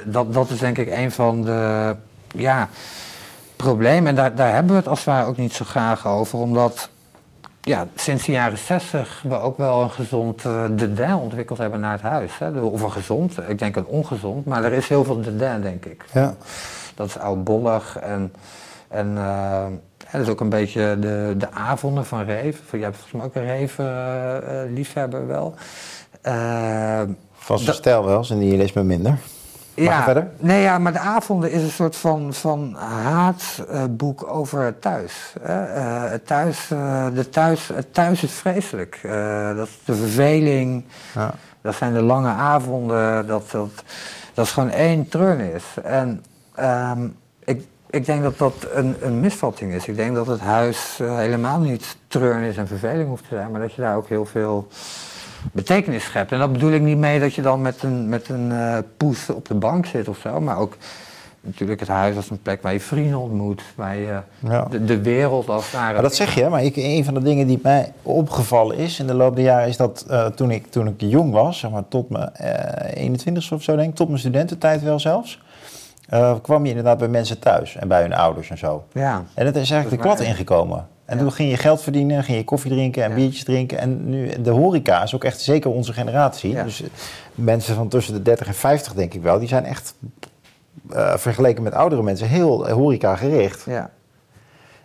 dat, 0.04 0.32
dat 0.32 0.50
is 0.50 0.58
denk 0.58 0.78
ik 0.78 0.90
een 0.90 1.12
van 1.12 1.42
de 1.42 1.96
ja, 2.34 2.68
problemen. 3.56 4.06
En 4.06 4.14
daar, 4.14 4.34
daar 4.34 4.52
hebben 4.54 4.72
we 4.72 4.78
het 4.78 4.88
als 4.88 4.98
het 4.98 5.08
ware 5.08 5.26
ook 5.26 5.36
niet 5.36 5.52
zo 5.52 5.64
graag 5.64 6.06
over, 6.06 6.38
omdat 6.38 6.88
ja, 7.64 7.86
sinds 7.94 8.24
de 8.24 8.32
jaren 8.32 8.58
60 8.58 9.22
we 9.28 9.34
ook 9.34 9.56
wel 9.56 9.82
een 9.82 9.90
gezond 9.90 10.44
uh, 10.44 10.64
dédain 10.70 11.14
ontwikkeld 11.14 11.58
hebben 11.58 11.80
naar 11.80 11.92
het 11.92 12.00
huis. 12.00 12.38
Hè. 12.38 12.60
Of 12.60 12.82
een 12.82 12.92
gezond, 12.92 13.38
ik 13.48 13.58
denk 13.58 13.76
een 13.76 13.86
ongezond, 13.86 14.46
maar 14.46 14.64
er 14.64 14.72
is 14.72 14.88
heel 14.88 15.04
veel 15.04 15.20
dédain, 15.20 15.62
denk 15.62 15.84
ik. 15.84 16.04
Ja. 16.12 16.34
Dat 16.94 17.06
is 17.06 17.18
oudbollig 17.18 17.98
en, 17.98 18.32
en 18.88 19.10
uh, 19.10 19.64
dat 20.12 20.20
is 20.20 20.28
ook 20.28 20.40
een 20.40 20.48
beetje 20.48 20.96
de, 21.00 21.34
de 21.38 21.50
avonden 21.50 22.06
van 22.06 22.24
Reven. 22.24 22.78
Jij 22.78 22.80
hebt 22.80 22.96
volgens 22.96 23.12
mij 23.12 23.24
ook 23.24 23.34
een 23.34 23.56
Reven-liefhebber 23.56 25.20
uh, 25.20 25.26
wel. 25.26 25.54
Vast 27.32 27.74
stijl 27.74 28.04
wel, 28.04 28.24
zijn 28.24 28.38
die 28.38 28.56
lees 28.56 28.72
me 28.72 28.82
minder 28.82 29.18
ja, 29.82 30.02
verder? 30.02 30.28
Nee, 30.38 30.62
ja, 30.62 30.78
maar 30.78 30.92
de 30.92 30.98
avonden 30.98 31.50
is 31.50 31.62
een 31.62 31.70
soort 31.70 31.96
van, 31.96 32.34
van 32.34 32.76
haatboek 32.76 34.26
over 34.28 34.78
thuis. 34.78 35.34
Uh, 35.46 36.02
thuis, 36.24 36.70
uh, 36.72 37.06
de 37.14 37.28
thuis. 37.28 37.68
Het 37.74 37.94
thuis 37.94 38.22
is 38.22 38.32
vreselijk. 38.32 39.00
Uh, 39.02 39.56
dat 39.56 39.66
is 39.66 39.78
de 39.84 39.94
verveling. 39.94 40.84
Ja. 41.14 41.34
Dat 41.60 41.74
zijn 41.74 41.92
de 41.92 42.02
lange 42.02 42.28
avonden. 42.28 43.26
Dat, 43.26 43.50
dat, 43.50 43.82
dat 44.34 44.44
is 44.44 44.52
gewoon 44.52 44.70
één 44.70 45.08
treurnis. 45.08 45.64
En 45.82 46.24
um, 46.60 47.16
ik, 47.44 47.66
ik 47.90 48.06
denk 48.06 48.22
dat 48.22 48.38
dat 48.38 48.54
een, 48.72 48.96
een 49.00 49.20
misvatting 49.20 49.72
is. 49.72 49.86
Ik 49.86 49.96
denk 49.96 50.14
dat 50.14 50.26
het 50.26 50.40
huis 50.40 50.98
helemaal 51.02 51.58
niet 51.58 51.96
treurnis 52.08 52.56
en 52.56 52.66
verveling 52.66 53.08
hoeft 53.08 53.28
te 53.28 53.34
zijn, 53.34 53.50
maar 53.50 53.60
dat 53.60 53.72
je 53.72 53.82
daar 53.82 53.96
ook 53.96 54.08
heel 54.08 54.24
veel 54.24 54.68
betekenis 55.52 56.04
schept. 56.04 56.32
En 56.32 56.38
dat 56.38 56.52
bedoel 56.52 56.72
ik 56.72 56.82
niet 56.82 56.98
mee 56.98 57.20
dat 57.20 57.34
je 57.34 57.42
dan 57.42 57.62
met 57.62 57.82
een, 57.82 58.08
met 58.08 58.28
een 58.28 58.50
uh, 58.50 58.78
poes 58.96 59.30
op 59.30 59.46
de 59.48 59.54
bank 59.54 59.86
zit 59.86 60.08
of 60.08 60.18
zo, 60.18 60.40
maar 60.40 60.58
ook 60.58 60.76
natuurlijk 61.42 61.80
het 61.80 61.88
huis 61.88 62.16
als 62.16 62.30
een 62.30 62.42
plek 62.42 62.62
waar 62.62 62.72
je 62.72 62.80
vrienden 62.80 63.18
ontmoet, 63.18 63.62
waar 63.74 63.96
je 63.96 64.20
de, 64.70 64.84
de, 64.84 65.00
wereld 65.00 65.48
als 65.48 65.70
daar. 65.70 65.92
Maar 65.92 66.02
dat 66.02 66.14
zeg 66.14 66.34
je, 66.34 66.48
maar 66.48 66.64
ik, 66.64 66.76
een 66.76 67.04
van 67.04 67.14
de 67.14 67.22
dingen 67.22 67.46
die 67.46 67.58
mij 67.62 67.92
opgevallen 68.02 68.76
is 68.76 68.98
in 68.98 69.06
de 69.06 69.14
loop 69.14 69.36
der 69.36 69.44
jaren 69.44 69.68
is 69.68 69.76
dat 69.76 70.06
uh, 70.10 70.26
toen, 70.26 70.50
ik, 70.50 70.66
toen 70.66 70.86
ik 70.86 70.94
jong 70.96 71.32
was, 71.32 71.58
zeg 71.58 71.70
maar 71.70 71.88
tot 71.88 72.08
mijn 72.08 72.30
uh, 72.40 73.02
21 73.02 73.52
of 73.52 73.62
zo 73.62 73.76
denk 73.76 73.88
ik, 73.88 73.94
tot 73.94 74.08
mijn 74.08 74.20
studententijd 74.20 74.82
wel 74.82 75.00
zelfs. 75.00 75.40
Uh, 76.10 76.34
kwam 76.42 76.62
je 76.62 76.68
inderdaad 76.68 76.98
bij 76.98 77.08
mensen 77.08 77.38
thuis 77.38 77.76
en 77.76 77.88
bij 77.88 78.02
hun 78.02 78.12
ouders 78.12 78.50
en 78.50 78.58
zo. 78.58 78.84
Ja. 78.92 79.24
En 79.34 79.46
het 79.46 79.56
is 79.56 79.70
eigenlijk 79.70 80.02
de 80.02 80.08
klad 80.08 80.20
ingekomen. 80.20 80.86
En 81.04 81.18
toen 81.18 81.32
ging 81.32 81.50
je 81.50 81.56
geld 81.56 81.82
verdienen, 81.82 82.24
ging 82.24 82.38
je 82.38 82.44
koffie 82.44 82.70
drinken 82.70 83.02
en 83.04 83.08
Ja. 83.10 83.14
biertjes 83.16 83.44
drinken. 83.44 83.78
En 83.78 84.08
nu, 84.08 84.42
de 84.42 84.50
horeca 84.50 85.02
is 85.02 85.14
ook 85.14 85.24
echt, 85.24 85.40
zeker 85.40 85.70
onze 85.70 85.92
generatie. 85.92 86.50
Ja. 86.52 86.64
Dus 86.64 86.82
eh, 86.82 86.88
mensen 87.34 87.74
van 87.74 87.88
tussen 87.88 88.14
de 88.14 88.22
30 88.22 88.46
en 88.46 88.54
50 88.54 88.92
denk 88.94 89.14
ik 89.14 89.22
wel, 89.22 89.38
die 89.38 89.48
zijn 89.48 89.64
echt 89.64 89.94
eh, 90.90 91.16
vergeleken 91.16 91.62
met 91.62 91.72
oudere 91.74 92.02
mensen 92.02 92.28
heel 92.28 92.68
horeca 92.70 93.16
gericht. 93.16 93.64
Ja, 93.66 93.90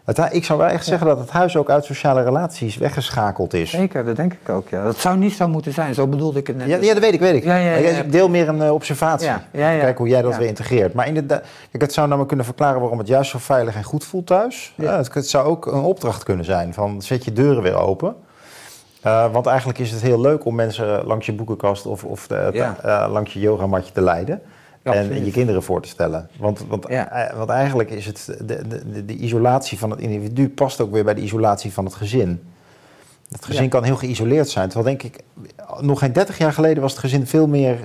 Het, 0.08 0.20
ik 0.32 0.46
zou 0.46 0.60
wel 0.60 0.68
echt 0.68 0.86
zeggen 0.86 1.08
dat 1.08 1.20
het 1.20 1.30
huis 1.30 1.58
ook 1.58 1.70
uit 1.70 1.86
sociale 1.86 2.24
relaties 2.24 2.78
weggeschakeld 2.78 3.54
is. 3.54 3.70
zeker, 3.70 4.06
dat 4.06 4.16
denk 4.16 4.34
ik 4.34 4.50
ook. 4.50 4.70
Ja. 4.70 4.84
Dat 4.84 4.98
zou 4.98 5.18
niet 5.18 5.34
zo 5.34 5.48
moeten 5.48 5.74
zijn, 5.74 5.94
zo 5.94 6.08
bedoelde 6.08 6.40
ik 6.40 6.48
het 6.48 6.58
net. 6.58 6.68
Ja, 6.68 6.78
ja, 6.78 6.94
dat 6.94 7.04
weet 7.04 7.14
ik, 7.14 7.20
weet 7.20 7.36
ik. 7.36 7.44
Ja, 7.44 7.56
ja, 7.56 7.76
ja. 7.76 7.90
Ik 7.90 8.12
deel 8.12 8.30
meer 8.30 8.48
een 8.48 8.62
eh, 8.62 8.74
observatie. 8.74 9.28
Kijk 9.80 9.98
hoe 9.98 10.08
jij 10.08 10.22
dat 10.22 10.38
weer 10.38 10.48
integreert. 10.48 10.94
Maar 10.94 11.08
inderdaad, 11.08 11.42
kijk, 11.72 11.84
het 11.84 11.94
zou 11.94 12.02
namelijk 12.06 12.28
kunnen 12.28 12.46
verklaren 12.46 12.80
waarom 12.80 12.98
het 12.98 13.08
juist 13.08 13.32
zo 13.32 13.38
veilig 13.38 13.76
en 13.76 13.84
goed 13.84 14.04
voelt 14.04 14.28
thuis. 14.28 14.74
Ja. 14.76 14.84
Ja, 14.92 14.98
het, 14.98 15.14
het 15.14 15.28
zou 15.30 15.46
ook 15.48 15.66
een 15.66 15.82
opdracht 15.82 16.24
kunnen 16.24 16.46
zijn 16.46 16.74
van 16.74 17.02
zet 17.02 17.26
je 17.26 17.34
deuren 17.34 17.64
weer 17.64 17.76
open. 17.76 18.16
Eh, 19.02 19.26
want 19.32 19.46
eigenlijk 19.46 19.80
is 19.80 19.92
het 19.92 20.02
heel 20.02 20.22
leuk 20.22 20.46
om 20.46 20.56
mensen 20.56 21.06
langs 21.06 21.26
je 21.26 21.34
boekenkast 21.34 21.86
of, 21.86 22.04
of 22.04 22.28
de- 22.28 22.50
eh, 22.84 23.08
langs 23.12 23.34
je 23.34 23.40
yogamatje 23.40 23.92
te 23.94 24.02
leiden. 24.02 24.42
Ja, 24.94 25.00
en 25.00 25.06
absoluut. 25.06 25.26
je 25.26 25.32
kinderen 25.32 25.64
voor 25.64 25.82
te 25.82 25.88
stellen. 25.90 26.30
Want, 26.40 26.64
want, 26.68 26.86
Ja. 26.88 27.10
eh, 27.12 27.38
want 27.38 27.50
eigenlijk 27.50 27.90
is 27.90 28.06
het 28.06 28.26
de, 28.46 28.68
de, 28.68 29.06
de, 29.06 29.16
isolatie 29.16 29.78
van 29.80 29.90
het 29.90 30.00
individu 30.00 30.50
past 30.50 30.82
ook 30.82 30.92
weer 30.92 31.04
bij 31.04 31.14
de 31.14 31.22
isolatie 31.22 31.74
van 31.74 31.86
het 31.86 31.94
gezin. 31.96 32.44
Het 33.32 33.46
gezin 33.46 33.64
Ja. 33.64 33.70
kan 33.70 33.84
heel 33.84 33.96
geïsoleerd 33.96 34.50
zijn. 34.50 34.70
Terwijl 34.70 34.98
denk 34.98 35.14
ik, 35.14 35.24
nog 35.80 36.00
geen 36.00 36.14
30 36.14 36.38
jaar 36.38 36.54
geleden 36.54 36.82
was 36.82 36.92
het 36.92 37.00
gezin 37.00 37.28
veel 37.28 37.48
meer 37.48 37.78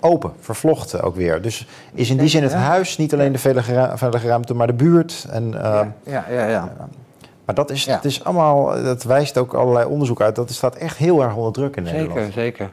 open, 0.00 0.32
vervlochten 0.40 1.02
ook 1.02 1.16
weer. 1.16 1.42
Dus 1.42 1.66
is 1.94 2.10
in 2.10 2.16
die 2.16 2.28
zin 2.28 2.42
het 2.42 2.52
huis 2.52 2.96
niet 2.96 3.12
alleen 3.12 3.32
de 3.32 3.38
veilige, 3.38 3.72
ru- 3.72 3.96
veilige 3.96 4.26
ruimte, 4.26 4.54
maar 4.54 4.66
de 4.66 4.72
buurt. 4.72 5.26
En, 5.30 5.50
ja, 5.52 5.94
ja, 6.02 6.24
ja, 6.30 6.46
ja. 6.46 6.76
Maar 7.44 7.54
dat 7.54 7.70
is, 7.70 7.84
Ja. 7.84 7.94
het 7.94 8.04
is 8.04 8.24
allemaal, 8.24 8.82
dat 8.82 9.02
wijst 9.02 9.38
ook 9.38 9.54
allerlei 9.54 9.86
onderzoek 9.86 10.20
uit. 10.20 10.34
Dat 10.36 10.50
staat 10.50 10.74
echt 10.76 10.96
heel 10.96 11.22
erg 11.22 11.34
onder 11.34 11.52
druk 11.52 11.76
in 11.76 11.82
Nederland. 11.82 12.12
Zeker, 12.18 12.32
zeker. 12.32 12.70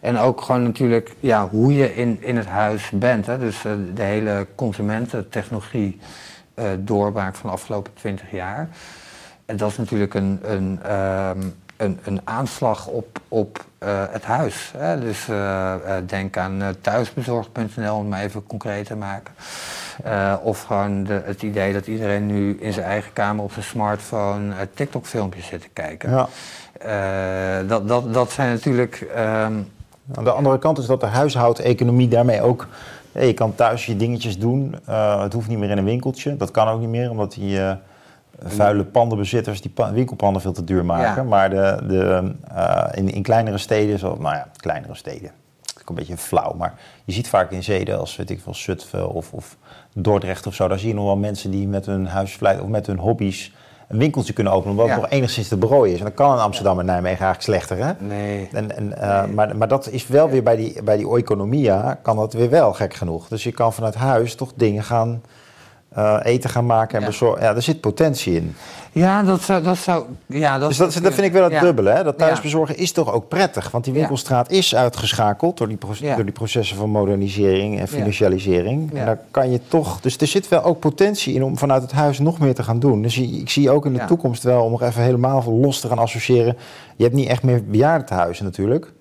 En 0.00 0.18
ook 0.18 0.40
gewoon 0.40 0.62
natuurlijk 0.62 1.14
ja, 1.20 1.48
hoe 1.48 1.74
je 1.74 1.94
in, 1.94 2.18
in 2.20 2.36
het 2.36 2.46
huis 2.46 2.90
bent. 2.90 3.26
Hè? 3.26 3.38
Dus 3.38 3.64
eh, 3.64 3.72
de 3.94 4.02
hele 4.02 4.46
consumententechnologie 4.54 5.98
eh 6.54 6.64
doorbraak 6.78 7.34
van 7.34 7.50
de 7.50 7.56
afgelopen 7.56 7.92
20 7.94 8.30
jaar. 8.30 8.68
En 9.46 9.56
dat 9.56 9.70
is 9.70 9.76
natuurlijk 9.76 10.14
een, 10.14 10.40
een, 10.42 10.78
ehm, 10.82 11.40
een, 11.76 11.98
een 12.04 12.20
aanslag 12.24 12.86
op, 12.86 13.20
op 13.28 13.64
eh, 13.78 14.02
het 14.10 14.24
huis. 14.24 14.72
Hè? 14.76 15.00
Dus 15.00 15.28
denk 16.06 16.36
aan 16.36 16.62
thuisbezorgd.nl 16.80 17.94
om 17.94 18.00
het 18.00 18.08
maar 18.08 18.20
even 18.20 18.46
concreet 18.46 18.86
te 18.86 18.96
maken. 18.96 19.34
Of 20.42 20.62
gewoon 20.62 21.04
de, 21.04 21.22
het 21.24 21.42
idee 21.42 21.72
dat 21.72 21.86
iedereen 21.86 22.26
nu 22.26 22.58
in 22.60 22.72
zijn 22.72 22.86
eigen 22.86 23.12
kamer 23.12 23.44
op 23.44 23.52
zijn 23.52 23.64
smartphone 23.64 24.68
TikTok-filmpjes 24.74 25.46
zit 25.46 25.60
te 25.60 25.68
kijken. 25.72 26.10
Ja. 26.10 27.62
Dat, 27.62 27.88
dat, 27.88 28.14
dat 28.14 28.30
zijn 28.30 28.50
natuurlijk. 28.52 29.00
ehm, 29.14 29.52
Aan 30.14 30.24
de 30.24 30.30
andere 30.30 30.58
kant 30.58 30.78
is 30.78 30.86
dat 30.86 31.00
de 31.00 31.06
huishoudeconomie 31.06 32.08
daarmee 32.08 32.42
ook... 32.42 32.68
ja, 33.12 33.20
je 33.20 33.34
kan 33.34 33.54
thuis 33.54 33.86
je 33.86 33.96
dingetjes 33.96 34.38
doen. 34.38 34.74
Eh, 34.84 35.22
het 35.22 35.32
hoeft 35.32 35.48
niet 35.48 35.58
meer 35.58 35.70
in 35.70 35.78
een 35.78 35.84
winkeltje. 35.84 36.36
Dat 36.36 36.50
kan 36.50 36.68
ook 36.68 36.80
niet 36.80 36.88
meer, 36.88 37.10
omdat 37.10 37.32
die 37.32 37.60
eh, 37.60 37.72
vuile 38.38 38.84
pandenbezitters 38.84 39.60
die 39.60 39.70
pa- 39.70 39.92
winkelpanden 39.92 40.42
veel 40.42 40.52
te 40.52 40.64
duur 40.64 40.84
maken. 40.84 41.22
Ja. 41.22 41.28
Maar 41.28 41.50
de, 41.50 41.78
de, 41.88 42.32
eh, 42.54 42.86
in, 42.94 43.12
in 43.12 43.22
kleinere 43.22 43.58
steden, 43.58 43.98
zoals, 43.98 44.18
nou 44.18 44.34
ja, 44.34 44.48
kleinere 44.56 44.94
steden... 44.94 45.30
Dat 45.60 45.74
is 45.76 45.82
een 45.86 45.94
beetje 45.94 46.16
flauw, 46.16 46.54
maar 46.54 46.74
je 47.04 47.12
ziet 47.12 47.28
vaak 47.28 47.50
in 47.50 47.62
zeden 47.62 47.98
als, 47.98 48.16
weet 48.16 48.30
ik 48.30 48.40
veel, 48.40 48.54
Zutphen 48.54 49.10
of, 49.10 49.32
of 49.32 49.56
Dordrecht 49.94 50.46
of 50.46 50.54
zo... 50.54 50.68
daar 50.68 50.78
zie 50.78 50.88
je 50.88 50.94
nog 50.94 51.04
wel 51.04 51.16
mensen 51.16 51.50
die 51.50 51.68
met 51.68 51.86
hun 51.86 52.06
huisvlijt 52.06 52.60
of 52.60 52.68
met 52.68 52.86
hun 52.86 52.98
hobby's... 52.98 53.52
een 53.90 53.98
winkeltje 53.98 54.32
kunnen 54.32 54.52
openen, 54.52 54.70
omdat 54.70 54.86
Ja. 54.86 54.92
het 54.92 55.02
nog 55.02 55.10
enigszins 55.10 55.48
te 55.48 55.56
berooien 55.56 55.92
is. 55.92 55.98
En 55.98 56.04
dat 56.04 56.14
kan 56.14 56.32
in 56.32 56.42
Amsterdam 56.42 56.78
en 56.78 56.84
Nijmegen 56.86 57.24
eigenlijk 57.26 57.42
slechter, 57.42 57.86
hè? 57.86 57.92
nee. 58.06 58.48
En, 58.52 58.76
en, 58.76 58.98
eh, 59.00 59.24
maar, 59.34 59.56
maar 59.56 59.68
dat 59.68 59.88
is 59.88 60.06
wel 60.06 60.28
weer 60.30 60.42
bij 60.42 60.56
die, 60.56 60.82
bij 60.82 60.96
die 60.96 61.08
oikonomia, 61.08 61.98
kan 62.02 62.16
dat 62.16 62.32
weer 62.32 62.50
wel 62.50 62.72
gek 62.72 62.94
genoeg. 62.94 63.28
Dus 63.28 63.42
je 63.42 63.52
kan 63.52 63.72
vanuit 63.72 63.94
huis 63.94 64.34
toch 64.34 64.52
dingen 64.54 64.82
gaan 64.84 65.22
eh, 65.90 66.16
eten 66.22 66.50
gaan 66.50 66.66
maken 66.66 66.94
en 66.94 67.00
Ja. 67.00 67.06
bezorgen. 67.06 67.42
Ja, 67.42 67.54
er 67.54 67.62
zit 67.62 67.80
potentie 67.80 68.34
in. 68.34 68.54
Ja, 68.92 69.22
dat 69.22 69.40
zou. 69.42 69.62
Dat 69.62 69.76
zou 69.78 70.04
ja, 70.26 70.58
dat 70.58 70.68
dus 70.68 70.76
dat, 70.78 70.98
dat 71.02 71.14
vind 71.14 71.26
ik 71.26 71.32
wel 71.32 71.42
het 71.42 71.52
ja. 71.52 71.60
dubbele. 71.60 71.90
Hè? 71.90 72.02
Dat 72.04 72.14
Ja. 72.18 72.24
thuisbezorgen 72.26 72.76
is 72.76 72.92
toch 72.92 73.12
ook 73.12 73.28
prettig. 73.28 73.70
Want 73.70 73.84
die 73.84 73.92
Ja. 73.92 73.98
winkelstraat 73.98 74.50
is 74.50 74.74
uitgeschakeld 74.74 75.58
door 75.58 75.68
die, 75.68 75.78
door 76.16 76.24
die 76.24 76.32
processen 76.32 76.76
van 76.76 76.90
modernisering 76.90 77.78
en 77.80 77.88
financialisering. 77.88 78.90
Ja. 78.92 78.98
En 78.98 79.06
daar 79.06 79.18
kan 79.30 79.50
je 79.50 79.60
toch. 79.68 80.00
Dus 80.00 80.16
er 80.16 80.26
zit 80.26 80.48
wel 80.48 80.62
ook 80.62 80.78
potentie 80.80 81.34
in 81.34 81.44
om 81.44 81.58
vanuit 81.58 81.82
het 81.82 81.92
huis 81.92 82.18
nog 82.18 82.38
meer 82.38 82.54
te 82.54 82.62
gaan 82.62 82.78
doen. 82.78 83.02
Dus 83.02 83.18
ik 83.18 83.50
zie 83.50 83.70
ook 83.70 83.86
in 83.86 83.92
de 83.92 83.98
Ja. 83.98 84.06
toekomst 84.06 84.42
wel 84.42 84.62
om 84.64 84.70
nog 84.70 84.82
even 84.82 85.02
helemaal 85.02 85.44
los 85.60 85.80
te 85.80 85.88
gaan 85.88 85.98
associëren. 85.98 86.56
Je 86.96 87.02
hebt 87.04 87.16
niet 87.16 87.28
echt 87.28 87.42
meer 87.42 87.64
bejaardentehuizen 87.64 88.44
natuurlijk. 88.44 88.92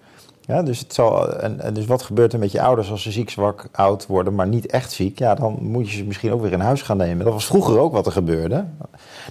Ja, 0.49 0.63
dus, 0.63 0.79
het 0.79 0.93
zal, 0.93 1.33
en, 1.39 1.59
en 1.59 1.73
dus 1.73 1.85
wat 1.85 2.01
gebeurt 2.01 2.33
er 2.33 2.39
met 2.39 2.51
je 2.51 2.61
ouders 2.61 2.91
als 2.91 3.01
ze 3.01 3.11
ziek, 3.11 3.29
zwak, 3.29 3.65
oud 3.71 4.05
worden, 4.05 4.35
maar 4.35 4.47
niet 4.47 4.65
echt 4.65 4.91
ziek? 4.91 5.19
Ja, 5.19 5.35
dan 5.35 5.57
moet 5.61 5.89
je 5.91 5.97
ze 5.97 6.03
misschien 6.03 6.31
ook 6.31 6.41
weer 6.41 6.51
in 6.51 6.59
huis 6.59 6.81
gaan 6.81 6.97
nemen. 6.97 7.23
Dat 7.25 7.33
was 7.33 7.45
vroeger 7.45 7.79
ook 7.79 7.93
wat 7.93 8.05
er 8.05 8.11
gebeurde. 8.11 8.65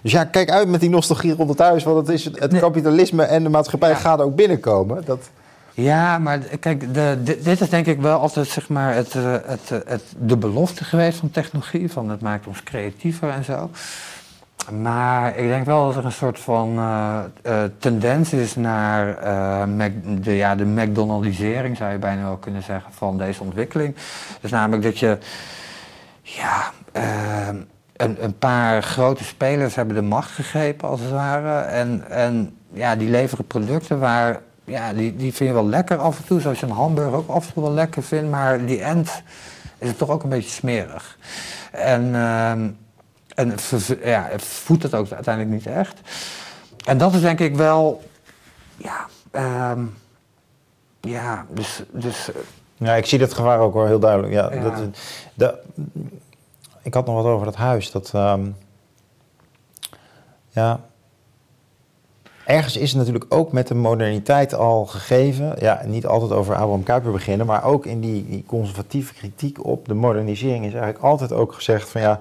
Dus 0.03 0.13
ja, 0.13 0.25
kijk 0.25 0.51
uit 0.51 0.69
met 0.69 0.81
die 0.81 0.91
nostalgie 0.91 1.35
rond 1.35 1.49
het 1.49 1.59
huis, 1.59 1.85
want 1.85 1.97
het, 2.07 2.09
is 2.09 2.25
het, 2.25 2.51
Nee. 2.51 2.61
kapitalisme 2.61 3.23
en 3.23 3.43
de 3.43 3.49
maatschappij 3.49 3.89
Ja. 3.91 3.95
gaat 3.95 4.21
ook 4.21 4.35
binnenkomen. 4.35 5.03
Dat, 5.05 5.31
Ja, 5.75 6.19
maar 6.19 6.39
kijk, 6.39 6.95
de, 6.95 7.17
di- 7.23 7.43
dit 7.43 7.61
is 7.61 7.69
denk 7.69 7.87
ik 7.87 8.01
wel 8.01 8.19
altijd 8.21 8.47
zeg 8.47 8.69
maar, 8.69 8.95
het, 8.95 9.15
eh, 9.15 9.33
het, 9.45 9.71
eh, 9.71 9.79
het, 9.87 10.03
de 10.19 10.37
belofte 10.37 10.85
geweest 10.85 11.19
van 11.19 11.31
technologie. 11.31 11.93
Van 11.93 12.11
het 12.11 12.21
maakt 12.21 12.47
ons 12.47 12.63
creatiever 12.63 13.29
en 13.29 13.45
zo. 13.45 13.71
Maar 14.71 15.37
ik 15.37 15.49
denk 15.49 15.67
wel 15.67 15.87
dat 15.87 15.97
er 15.97 16.05
een 16.05 16.13
soort 16.13 16.41
van 16.41 16.79
eh, 16.79 17.19
eh, 17.43 17.71
tendens 17.79 18.33
is 18.33 18.55
naar 18.55 19.19
eh, 19.19 19.85
de, 20.21 20.37
ja, 20.37 20.55
de 20.55 20.65
McDonaldisering, 20.65 21.77
zou 21.77 21.93
je 21.93 21.99
bijna 21.99 22.23
wel 22.23 22.37
kunnen 22.37 22.63
zeggen, 22.63 22.93
van 22.93 23.19
deze 23.19 23.43
ontwikkeling. 23.43 23.95
Dus 24.41 24.51
namelijk 24.51 24.83
dat 24.83 24.99
je 24.99 25.19
ja, 26.23 26.73
ehm, 26.93 27.57
een, 27.97 28.25
een 28.25 28.39
paar 28.39 28.83
grote 28.83 29.25
spelers 29.25 29.75
hebben 29.75 29.95
de 29.95 30.03
macht 30.03 30.31
gegrepen, 30.31 30.89
als 30.89 31.01
het 31.01 31.11
ware. 31.11 31.59
En, 31.61 32.05
en 32.11 32.57
ja, 32.73 32.97
die 32.97 33.11
leveren 33.11 33.47
producten 33.47 33.99
waar, 33.99 34.41
ja, 34.65 34.93
die, 34.93 35.17
die 35.17 35.35
vind 35.35 35.49
je 35.49 35.55
wel 35.55 35.69
lekker 35.69 35.97
af 35.97 36.19
en 36.19 36.25
toe, 36.25 36.41
zoals 36.41 36.61
je 36.61 36.67
een 36.67 36.73
hamburger 36.73 37.15
ook 37.15 37.29
af 37.29 37.47
en 37.47 37.53
toe 37.53 37.63
wel 37.63 37.73
lekker 37.73 38.03
vindt. 38.03 38.31
Maar 38.31 38.67
die 38.67 38.83
end 38.83 39.23
is 39.79 39.89
het 39.89 39.99
toch 39.99 40.11
ook 40.11 40.23
een 40.23 40.29
beetje 40.29 40.51
smerig. 40.51 41.19
En, 41.71 42.15
ehm, 42.15 42.69
en 43.39 43.55
ja, 44.03 44.27
het 44.31 44.43
voedt 44.43 44.83
het 44.83 44.95
ook 44.95 45.11
uiteindelijk 45.11 45.55
niet 45.55 45.75
echt. 45.75 46.01
En 46.85 46.99
dat 46.99 47.15
is 47.15 47.21
denk 47.21 47.41
ik 47.41 47.57
wel, 47.57 48.03
ja, 48.77 49.07
ehm, 49.31 49.85
ja, 51.01 51.47
dus, 51.51 51.83
dus 51.91 52.33
eh, 52.33 52.41
ja, 52.77 52.95
ik 52.95 53.07
zie 53.07 53.19
dat 53.19 53.35
gevaar 53.35 53.59
ook 53.59 53.75
wel 53.75 53.87
heel 53.87 53.99
duidelijk. 53.99 54.33
Ja, 54.33 54.53
Ja. 54.53 54.91
Dat, 55.35 55.55
ik 56.83 56.95
had 56.95 57.07
nog 57.07 57.15
wat 57.15 57.25
over 57.25 57.45
dat 57.45 57.57
huis. 57.57 57.91
Dat, 57.91 58.11
ehm, 58.15 58.47
ja, 60.49 60.81
ergens 62.45 62.77
is 62.77 62.89
het 62.89 62.99
natuurlijk 62.99 63.35
ook 63.35 63.53
met 63.53 63.69
de 63.69 63.75
moderniteit 63.75 64.55
al 64.55 64.87
gegeven. 64.87 65.55
Ja, 65.59 65.83
niet 65.87 66.07
altijd 66.07 66.33
over 66.33 66.55
Abraham 66.55 66.83
Kuyper 66.83 67.13
beginnen, 67.13 67.47
maar 67.47 67.65
ook 67.65 67.87
in 67.87 68.01
die, 68.01 68.27
die 68.27 68.45
conservatieve 68.47 69.15
kritiek 69.15 69.65
op 69.65 69.89
de 69.89 69.95
modernisering 69.95 70.65
is 70.65 70.73
eigenlijk 70.73 71.05
altijd 71.05 71.33
ook 71.33 71.53
gezegd 71.53 71.89
van 71.89 72.01
ja, 72.01 72.21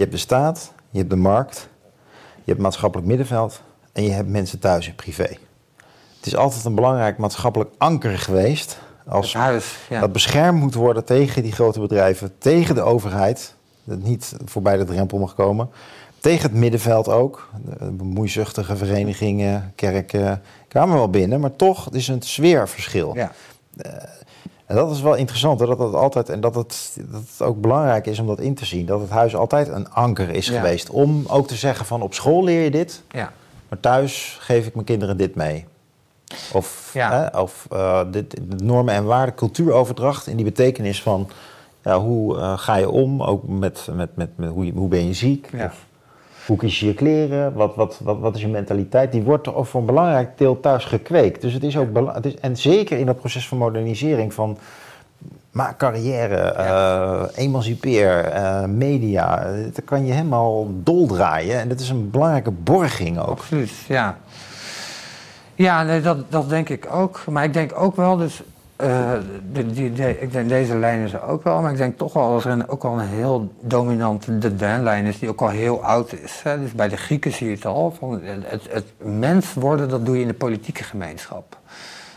je 0.00 0.06
hebt 0.06 0.18
de 0.18 0.24
staat, 0.24 0.72
je 0.90 0.98
hebt 0.98 1.10
de 1.10 1.16
markt, 1.16 1.68
je 2.34 2.50
hebt 2.50 2.60
maatschappelijk 2.60 3.08
middenveld 3.08 3.62
en 3.92 4.02
je 4.02 4.10
hebt 4.10 4.28
mensen 4.28 4.58
thuis 4.58 4.88
in 4.88 4.94
privé. 4.94 5.36
Het 6.16 6.26
is 6.26 6.36
altijd 6.36 6.64
een 6.64 6.74
belangrijk 6.74 7.18
maatschappelijk 7.18 7.70
anker 7.78 8.18
geweest 8.18 8.78
als 9.06 9.32
het 9.32 9.42
huis, 9.42 9.78
ja. 9.88 10.00
dat 10.00 10.12
beschermd 10.12 10.60
moet 10.60 10.74
worden 10.74 11.04
tegen 11.04 11.42
die 11.42 11.52
grote 11.52 11.80
bedrijven, 11.80 12.38
tegen 12.38 12.74
de 12.74 12.80
overheid, 12.80 13.54
dat 13.84 13.98
niet 13.98 14.34
voorbij 14.44 14.76
de 14.76 14.84
drempel 14.84 15.18
mag 15.18 15.34
komen. 15.34 15.70
Tegen 16.20 16.50
het 16.50 16.58
middenveld 16.58 17.08
ook. 17.08 17.50
De 17.78 17.90
bemoeizuchtige 17.90 18.76
verenigingen, 18.76 19.72
kerken 19.74 20.42
kwamen 20.68 20.96
wel 20.96 21.10
binnen, 21.10 21.40
maar 21.40 21.56
toch 21.56 21.84
het 21.84 21.94
is 21.94 22.08
een 22.08 22.22
sfeerverschil. 22.22 23.14
ja. 23.14 23.32
En 24.70 24.76
dat 24.76 24.90
is 24.90 25.00
wel 25.00 25.14
interessant, 25.14 25.60
hè, 25.60 25.66
dat 25.66 25.78
het 25.78 25.94
altijd 25.94 26.28
en 26.28 26.40
dat 26.40 26.54
het, 26.54 26.96
dat 27.10 27.20
het 27.30 27.42
ook 27.46 27.60
belangrijk 27.60 28.06
is 28.06 28.18
om 28.18 28.26
dat 28.26 28.40
in 28.40 28.54
te 28.54 28.64
zien. 28.64 28.86
Dat 28.86 29.00
het 29.00 29.10
huis 29.10 29.36
altijd 29.36 29.68
een 29.68 29.90
anker 29.90 30.30
is 30.30 30.46
Ja. 30.46 30.60
geweest. 30.60 30.90
Om 30.90 31.24
ook 31.28 31.46
te 31.48 31.54
zeggen 31.54 31.86
van 31.86 32.02
op 32.02 32.14
school 32.14 32.44
leer 32.44 32.62
je 32.64 32.70
dit, 32.70 33.02
ja. 33.10 33.32
maar 33.68 33.80
thuis 33.80 34.36
geef 34.40 34.66
ik 34.66 34.74
mijn 34.74 34.86
kinderen 34.86 35.16
dit 35.16 35.34
mee. 35.34 35.66
Of, 36.52 36.90
Ja. 36.94 37.10
hè, 37.32 37.38
of 37.40 37.66
eh, 37.70 38.00
dit, 38.10 38.60
normen 38.62 38.94
en 38.94 39.04
waarden, 39.04 39.34
cultuuroverdracht 39.34 40.26
in 40.26 40.36
die 40.36 40.44
betekenis 40.44 41.02
van 41.02 41.28
ja, 41.82 41.98
hoe 42.00 42.38
eh, 42.38 42.58
ga 42.58 42.76
je 42.76 42.90
om, 42.90 43.22
ook 43.22 43.48
met, 43.48 43.88
met, 43.92 44.16
met, 44.16 44.28
met 44.36 44.48
hoe, 44.50 44.66
je, 44.66 44.72
hoe 44.72 44.88
ben 44.88 45.06
je 45.06 45.14
ziek, 45.14 45.48
Ja. 45.52 45.64
of 45.64 45.86
hoe 46.46 46.56
kies 46.56 46.80
je 46.80 46.86
je 46.86 46.94
kleren, 46.94 47.52
wat, 47.52 47.74
wat, 47.74 48.00
wat, 48.02 48.18
wat 48.18 48.34
is 48.34 48.40
je 48.40 48.48
mentaliteit, 48.48 49.12
die 49.12 49.22
wordt 49.22 49.44
toch 49.44 49.68
voor 49.68 49.80
een 49.80 49.86
belangrijk 49.86 50.38
deel 50.38 50.60
thuis 50.60 50.84
gekweekt. 50.84 51.40
Dus 51.40 51.52
het 51.52 51.62
is 51.62 51.76
ook 51.76 52.14
het 52.14 52.26
is, 52.26 52.36
en 52.36 52.56
zeker 52.56 52.98
in 52.98 53.06
dat 53.06 53.18
proces 53.18 53.48
van 53.48 53.58
modernisering 53.58 54.34
van 54.34 54.58
maak 55.50 55.78
carrière, 55.78 56.36
eh, 56.36 57.22
emancipeer, 57.34 58.24
eh, 58.24 58.64
media. 58.64 59.42
Eh, 59.42 59.64
Dat 59.74 59.84
kan 59.84 60.06
je 60.06 60.12
helemaal 60.12 60.66
doldraaien. 60.70 61.60
En 61.60 61.68
dat 61.68 61.80
is 61.80 61.88
een 61.88 62.10
belangrijke 62.10 62.50
borging 62.50 63.18
ook. 63.18 63.28
Absoluut, 63.28 63.72
ja. 63.88 64.18
Ja, 65.54 65.82
nee, 65.82 66.00
dat, 66.00 66.30
dat 66.30 66.48
denk 66.48 66.68
ik 66.68 66.88
ook. 66.92 67.24
Maar 67.26 67.44
ik 67.44 67.52
denk 67.52 67.72
ook 67.80 67.96
wel, 67.96 68.16
dus, 68.16 68.42
eh, 68.80 69.12
die, 69.52 69.92
ik 70.20 70.32
denk 70.32 70.48
deze 70.48 70.76
lijn 70.76 71.00
is 71.00 71.12
er 71.12 71.22
ook 71.22 71.44
wel, 71.44 71.60
maar 71.60 71.70
ik 71.70 71.76
denk 71.76 71.98
toch 71.98 72.12
wel 72.12 72.22
als 72.22 72.44
er 72.44 72.50
een, 72.50 72.68
ook 72.68 72.84
al 72.84 72.92
een 72.92 73.06
heel 73.06 73.52
dominante 73.60 74.38
de 74.38 74.56
Dan-lijn 74.56 75.04
is, 75.04 75.18
die 75.18 75.28
ook 75.28 75.40
al 75.40 75.48
heel 75.48 75.84
oud 75.84 76.12
is. 76.12 76.40
Hè. 76.42 76.60
Dus 76.60 76.72
bij 76.72 76.88
de 76.88 76.96
Grieken 76.96 77.32
zie 77.32 77.48
je 77.48 77.54
het 77.54 77.66
al, 77.66 77.94
van 77.98 78.20
het, 78.22 78.66
het 78.70 78.84
mens 78.98 79.54
worden, 79.54 79.88
dat 79.88 80.06
doe 80.06 80.14
je 80.16 80.22
in 80.22 80.28
de 80.28 80.34
politieke 80.34 80.82
gemeenschap. 80.84 81.58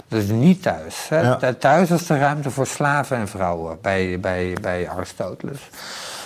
Dus 0.07 0.27
niet 0.27 0.61
thuis. 0.61 1.09
Hè. 1.09 1.21
Ja. 1.21 1.53
Thuis 1.53 1.91
is 1.91 2.07
de 2.07 2.17
ruimte 2.17 2.49
voor 2.49 2.67
slaven 2.67 3.17
en 3.17 3.27
vrouwen 3.27 3.77
bij, 3.81 4.19
bij, 4.19 4.55
bij 4.61 4.89
Aristoteles. 4.89 5.69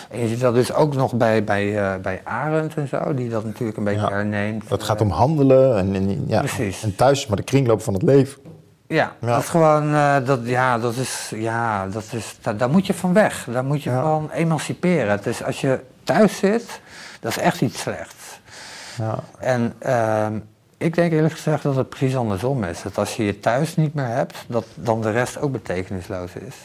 En 0.10 0.20
je 0.20 0.28
ziet 0.28 0.40
dat 0.40 0.54
dus 0.54 0.74
ook 0.74 0.96
nog 0.96 1.14
bij, 1.14 1.44
bij, 1.44 1.78
eh, 1.78 1.96
bij 2.02 2.22
Arendt 2.24 2.76
en 2.76 2.88
zo, 2.88 3.14
die 3.14 3.30
dat 3.30 3.44
natuurlijk 3.44 3.78
een 3.78 3.84
beetje 3.84 4.02
Ja. 4.02 4.10
herneemt. 4.10 4.70
Het 4.70 4.84
gaat 4.84 5.02
om 5.02 5.10
handelen. 5.10 5.78
En, 5.78 5.96
en, 5.96 6.24
ja. 6.28 6.40
Precies. 6.40 6.84
en 6.84 6.96
thuis 6.96 7.20
is 7.20 7.28
maar 7.28 7.38
de 7.38 7.44
kringloop 7.44 7.82
van 7.82 7.94
het 7.94 8.04
leven. 8.04 8.42
Ja, 8.88 9.12
Ja. 9.20 9.28
dat 9.34 9.42
is 9.44 9.50
gewoon, 9.50 9.94
eh, 9.94 10.16
dat, 10.26 10.40
ja, 10.44 10.78
dat 10.78 10.96
is, 10.96 11.32
ja, 11.36 11.88
dat 11.88 12.04
is, 12.12 12.36
daar, 12.42 12.58
daar 12.58 12.70
moet 12.70 12.88
je 12.88 12.94
van 12.94 13.14
weg. 13.14 13.48
Daar 13.52 13.66
moet 13.66 13.84
je 13.84 13.90
van 13.90 14.32
emanciperen. 14.32 15.10
Het 15.12 15.26
is, 15.26 15.44
als 15.44 15.62
je 15.62 15.80
thuis 16.04 16.38
zit, 16.38 16.82
dat 17.20 17.32
is 17.32 17.38
echt 17.38 17.62
iets 17.62 17.80
slechts. 17.80 18.40
Ja. 18.98 19.16
En 19.40 19.74
ehm, 19.80 20.40
ik 20.78 20.96
denk 20.96 21.12
eerlijk 21.12 21.34
gezegd 21.34 21.64
dat 21.64 21.76
het 21.76 21.90
precies 21.90 22.16
andersom 22.16 22.64
is. 22.64 22.82
Dat 22.82 22.98
als 22.98 23.16
je 23.16 23.26
je 23.26 23.40
thuis 23.40 23.76
niet 23.76 23.94
meer 23.94 24.08
hebt, 24.08 24.46
dat 24.48 24.66
dan 24.76 25.02
de 25.02 25.12
rest 25.12 25.40
ook 25.42 25.52
betekenisloos 25.52 26.34
is. 26.34 26.56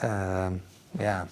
Ehm, 0.00 0.52
ja. 0.90 1.26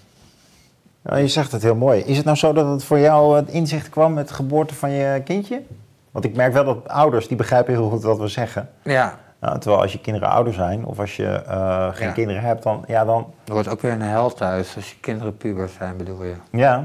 Ja, 1.02 1.16
je 1.16 1.28
zegt 1.28 1.52
het 1.52 1.62
heel 1.62 1.74
mooi. 1.74 2.00
Is 2.00 2.16
het 2.16 2.24
nou 2.24 2.36
zo 2.36 2.52
dat 2.52 2.68
het 2.68 2.84
voor 2.84 2.98
jou 2.98 3.36
het 3.36 3.48
inzicht 3.48 3.88
kwam 3.88 4.12
met 4.12 4.28
de 4.28 4.34
geboorte 4.34 4.74
van 4.74 4.90
je 4.90 5.22
kindje? 5.24 5.62
Want 6.10 6.24
ik 6.24 6.36
merk 6.36 6.52
wel 6.52 6.64
dat 6.64 6.88
ouders, 6.88 7.28
die 7.28 7.36
begrijpen 7.36 7.72
heel 7.72 7.88
goed 7.90 8.02
wat 8.02 8.18
we 8.18 8.28
zeggen. 8.28 8.70
ja, 8.82 9.18
Nou, 9.44 9.58
terwijl 9.58 9.82
als 9.82 9.92
je 9.92 9.98
kinderen 10.00 10.28
ouder 10.28 10.52
zijn 10.52 10.84
of 10.84 10.98
als 11.00 11.16
je 11.16 11.26
eh, 11.26 11.88
geen 11.92 12.06
Ja. 12.06 12.12
kinderen 12.12 12.42
hebt, 12.42 12.62
dan, 12.62 12.84
ja, 12.86 13.04
dan 13.04 13.26
er 13.44 13.52
wordt 13.52 13.68
ook 13.68 13.80
weer 13.80 13.92
een 13.92 14.02
hel 14.02 14.32
thuis 14.34 14.76
als 14.76 14.90
je 14.90 14.96
kinderen 15.00 15.36
puber 15.36 15.68
zijn, 15.78 15.96
bedoel 15.96 16.24
je. 16.24 16.34
Ja, 16.50 16.84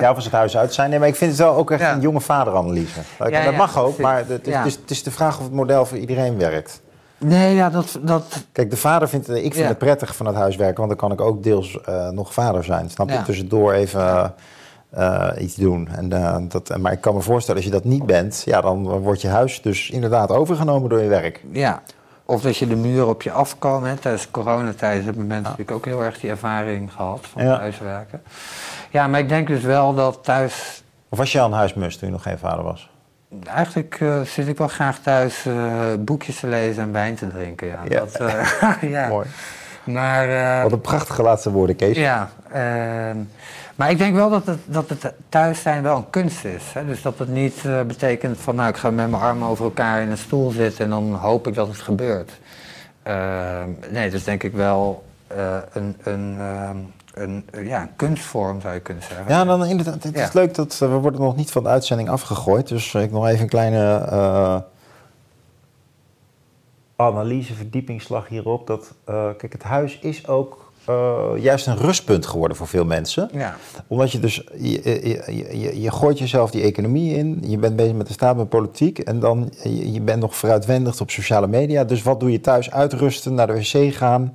ja 0.00 0.10
of 0.10 0.14
als 0.14 0.24
het 0.24 0.32
huis 0.32 0.56
uit 0.56 0.74
zijn. 0.74 0.90
Nee, 0.90 0.98
maar 0.98 1.08
ik 1.08 1.14
vind 1.16 1.30
het 1.30 1.40
wel 1.40 1.54
ook 1.54 1.70
echt 1.70 1.80
Ja. 1.80 1.92
een 1.92 2.00
jonge 2.00 2.20
vaderanalyse. 2.20 3.00
Dat, 3.18 3.28
Ja, 3.30 3.44
dat 3.44 3.54
mag 3.56 3.78
ook, 3.78 3.98
maar 3.98 4.16
het 4.26 4.46
is, 4.46 4.52
Ja. 4.52 4.62
het, 4.64 4.90
is, 4.90 5.02
de 5.02 5.10
vraag 5.10 5.38
of 5.38 5.44
het 5.44 5.52
model 5.52 5.86
voor 5.86 5.98
iedereen 5.98 6.38
werkt. 6.38 6.80
Nee, 7.18 7.54
ja, 7.54 7.70
dat, 7.70 7.98
dat, 8.02 8.44
Kijk, 8.52 8.70
de 8.70 8.76
vader 8.76 9.08
vindt, 9.08 9.28
ik 9.28 9.34
vind 9.42 9.54
Ja. 9.54 9.66
het 9.66 9.78
prettig 9.78 10.16
van 10.16 10.26
het 10.26 10.34
huiswerken, 10.36 10.76
want 10.86 10.88
dan 10.88 11.08
kan 11.08 11.12
ik 11.12 11.20
ook 11.20 11.42
deels 11.42 11.80
eh, 11.80 12.08
nog 12.08 12.32
vader 12.32 12.64
zijn. 12.64 12.90
Snap 12.90 13.08
je? 13.08 13.14
Ja. 13.14 13.22
Tussendoor 13.22 13.72
even 13.72 14.34
eh, 14.90 15.28
iets 15.38 15.54
doen. 15.54 15.88
En, 15.96 16.12
eh, 16.12 16.36
dat, 16.48 16.76
maar 16.78 16.92
ik 16.92 17.00
kan 17.00 17.14
me 17.14 17.20
voorstellen, 17.20 17.56
als 17.62 17.70
je 17.70 17.76
dat 17.76 17.84
niet 17.84 18.06
bent, 18.06 18.42
ja, 18.44 18.60
dan 18.60 18.82
wordt 18.88 19.20
je 19.20 19.28
huis 19.28 19.62
dus 19.62 19.90
inderdaad 19.90 20.30
overgenomen 20.30 20.88
door 20.88 21.00
je 21.00 21.08
werk. 21.08 21.44
Ja, 21.52 21.82
of 22.30 22.42
dat 22.42 22.56
je 22.56 22.66
de 22.66 22.76
muren 22.76 23.08
op 23.08 23.22
je 23.22 23.32
afkomen. 23.32 23.88
Hè. 23.88 23.96
Tijdens 23.96 24.30
coronatijd 24.30 25.04
hebben 25.04 25.26
mensen 25.26 25.42
natuurlijk 25.50 25.76
ook 25.76 25.84
heel 25.84 26.02
erg 26.04 26.20
die 26.20 26.30
ervaring 26.30 26.92
gehad 26.92 27.26
van 27.32 27.44
Ja. 27.44 27.56
thuiswerken. 27.58 28.22
Ja, 28.90 29.06
maar 29.06 29.20
ik 29.20 29.28
denk 29.28 29.46
dus 29.46 29.62
wel 29.62 29.94
dat 29.94 30.18
thuis... 30.22 30.82
Of 31.08 31.18
was 31.18 31.32
je 31.32 31.40
al 31.40 31.46
een 31.46 31.52
huismus 31.52 31.96
toen 31.96 32.08
je 32.08 32.14
nog 32.14 32.22
geen 32.22 32.38
vader 32.38 32.64
was? 32.64 32.90
Eigenlijk 33.44 33.96
eh, 34.00 34.20
zit 34.20 34.48
ik 34.48 34.58
wel 34.58 34.68
graag 34.68 34.98
thuis 34.98 35.46
eh, 35.46 35.54
boekjes 35.98 36.40
te 36.40 36.46
lezen 36.46 36.82
en 36.82 36.92
wijn 36.92 37.14
te 37.14 37.28
drinken. 37.28 37.66
Ja, 37.66 37.80
Ja. 37.88 37.98
Dat, 37.98 38.14
eh, 38.14 38.82
ja. 38.90 39.08
Mooi. 39.08 39.26
Maar... 39.84 40.62
Wat 40.62 40.72
een 40.72 40.80
prachtige 40.80 41.22
laatste 41.22 41.50
woorden, 41.50 41.76
Kees. 41.76 41.96
Ja, 41.96 42.30
ehm, 42.52 43.16
maar 43.78 43.90
ik 43.90 43.98
denk 43.98 44.14
wel 44.14 44.30
dat 44.30 44.46
het, 44.46 44.58
dat 44.64 44.88
het 44.88 45.12
thuis 45.28 45.62
zijn 45.62 45.82
wel 45.82 45.96
een 45.96 46.10
kunst 46.10 46.44
is. 46.44 46.72
Hè? 46.72 46.86
Dus 46.86 47.02
dat 47.02 47.18
het 47.18 47.28
niet 47.28 47.64
eh, 47.64 47.82
betekent 47.82 48.38
van 48.38 48.54
nou 48.54 48.68
ik 48.68 48.76
ga 48.76 48.90
met 48.90 49.10
mijn 49.10 49.22
armen 49.22 49.48
over 49.48 49.64
elkaar 49.64 50.02
in 50.02 50.10
een 50.10 50.18
stoel 50.18 50.50
zitten 50.50 50.84
en 50.84 50.90
dan 50.90 51.14
hoop 51.14 51.46
ik 51.46 51.54
dat 51.54 51.68
het 51.68 51.78
gebeurt. 51.78 52.40
Ehm, 53.02 53.70
nee, 53.90 54.04
dat 54.04 54.18
is 54.18 54.24
denk 54.24 54.42
ik 54.42 54.52
wel 54.52 55.04
eh, 55.26 55.56
een, 55.72 55.96
een, 56.02 56.36
ehm, 56.38 56.76
een, 57.14 57.44
ja, 57.64 57.82
een 57.82 57.96
kunstvorm 57.96 58.60
zou 58.60 58.74
je 58.74 58.80
kunnen 58.80 59.02
zeggen. 59.02 59.24
Ja, 59.28 59.44
dan 59.44 59.64
inderdaad. 59.64 60.02
Het 60.02 60.16
is 60.16 60.32
leuk 60.32 60.54
dat 60.54 60.78
eh, 60.82 60.88
we 60.88 60.96
worden 60.96 61.20
nog 61.20 61.36
niet 61.36 61.50
van 61.50 61.62
de 61.62 61.68
uitzending 61.68 62.08
afgegooid. 62.08 62.68
Dus 62.68 62.94
ik 62.94 63.10
nog 63.10 63.26
even 63.26 63.42
een 63.42 63.48
kleine 63.48 64.64
analyse, 66.96 67.54
verdiepingsslag 67.54 68.28
hierop. 68.28 68.66
Dat, 68.66 68.94
kijk, 69.36 69.52
het 69.52 69.62
huis 69.62 69.98
is 69.98 70.26
ook 70.26 70.67
eh, 70.88 71.30
juist 71.36 71.66
een 71.66 71.76
rustpunt 71.76 72.26
geworden 72.26 72.56
voor 72.56 72.66
veel 72.68 72.84
mensen. 72.84 73.28
Ja, 73.32 73.56
Omdat 73.86 74.12
je 74.12 74.18
dus, 74.18 74.34
je, 74.56 74.70
je, 74.84 75.58
je, 75.60 75.80
je 75.80 75.90
gooit 75.90 76.18
jezelf 76.18 76.50
die 76.50 76.62
economie 76.62 77.14
in. 77.16 77.42
Je 77.46 77.58
bent 77.58 77.76
bezig 77.76 77.94
met 77.94 78.06
de 78.06 78.12
staat, 78.12 78.36
met 78.36 78.48
politiek. 78.48 78.98
En 78.98 79.20
dan, 79.20 79.52
je, 79.62 79.92
je 79.92 80.00
bent 80.00 80.20
nog 80.20 80.36
vooruitwendig 80.36 81.00
op 81.00 81.10
sociale 81.10 81.46
media. 81.46 81.84
Dus 81.84 82.02
wat 82.02 82.20
doe 82.20 82.30
je 82.32 82.40
thuis? 82.40 82.70
Uitrusten, 82.70 83.34
naar 83.34 83.46
de 83.46 83.52
wc 83.52 83.94
gaan. 83.94 84.34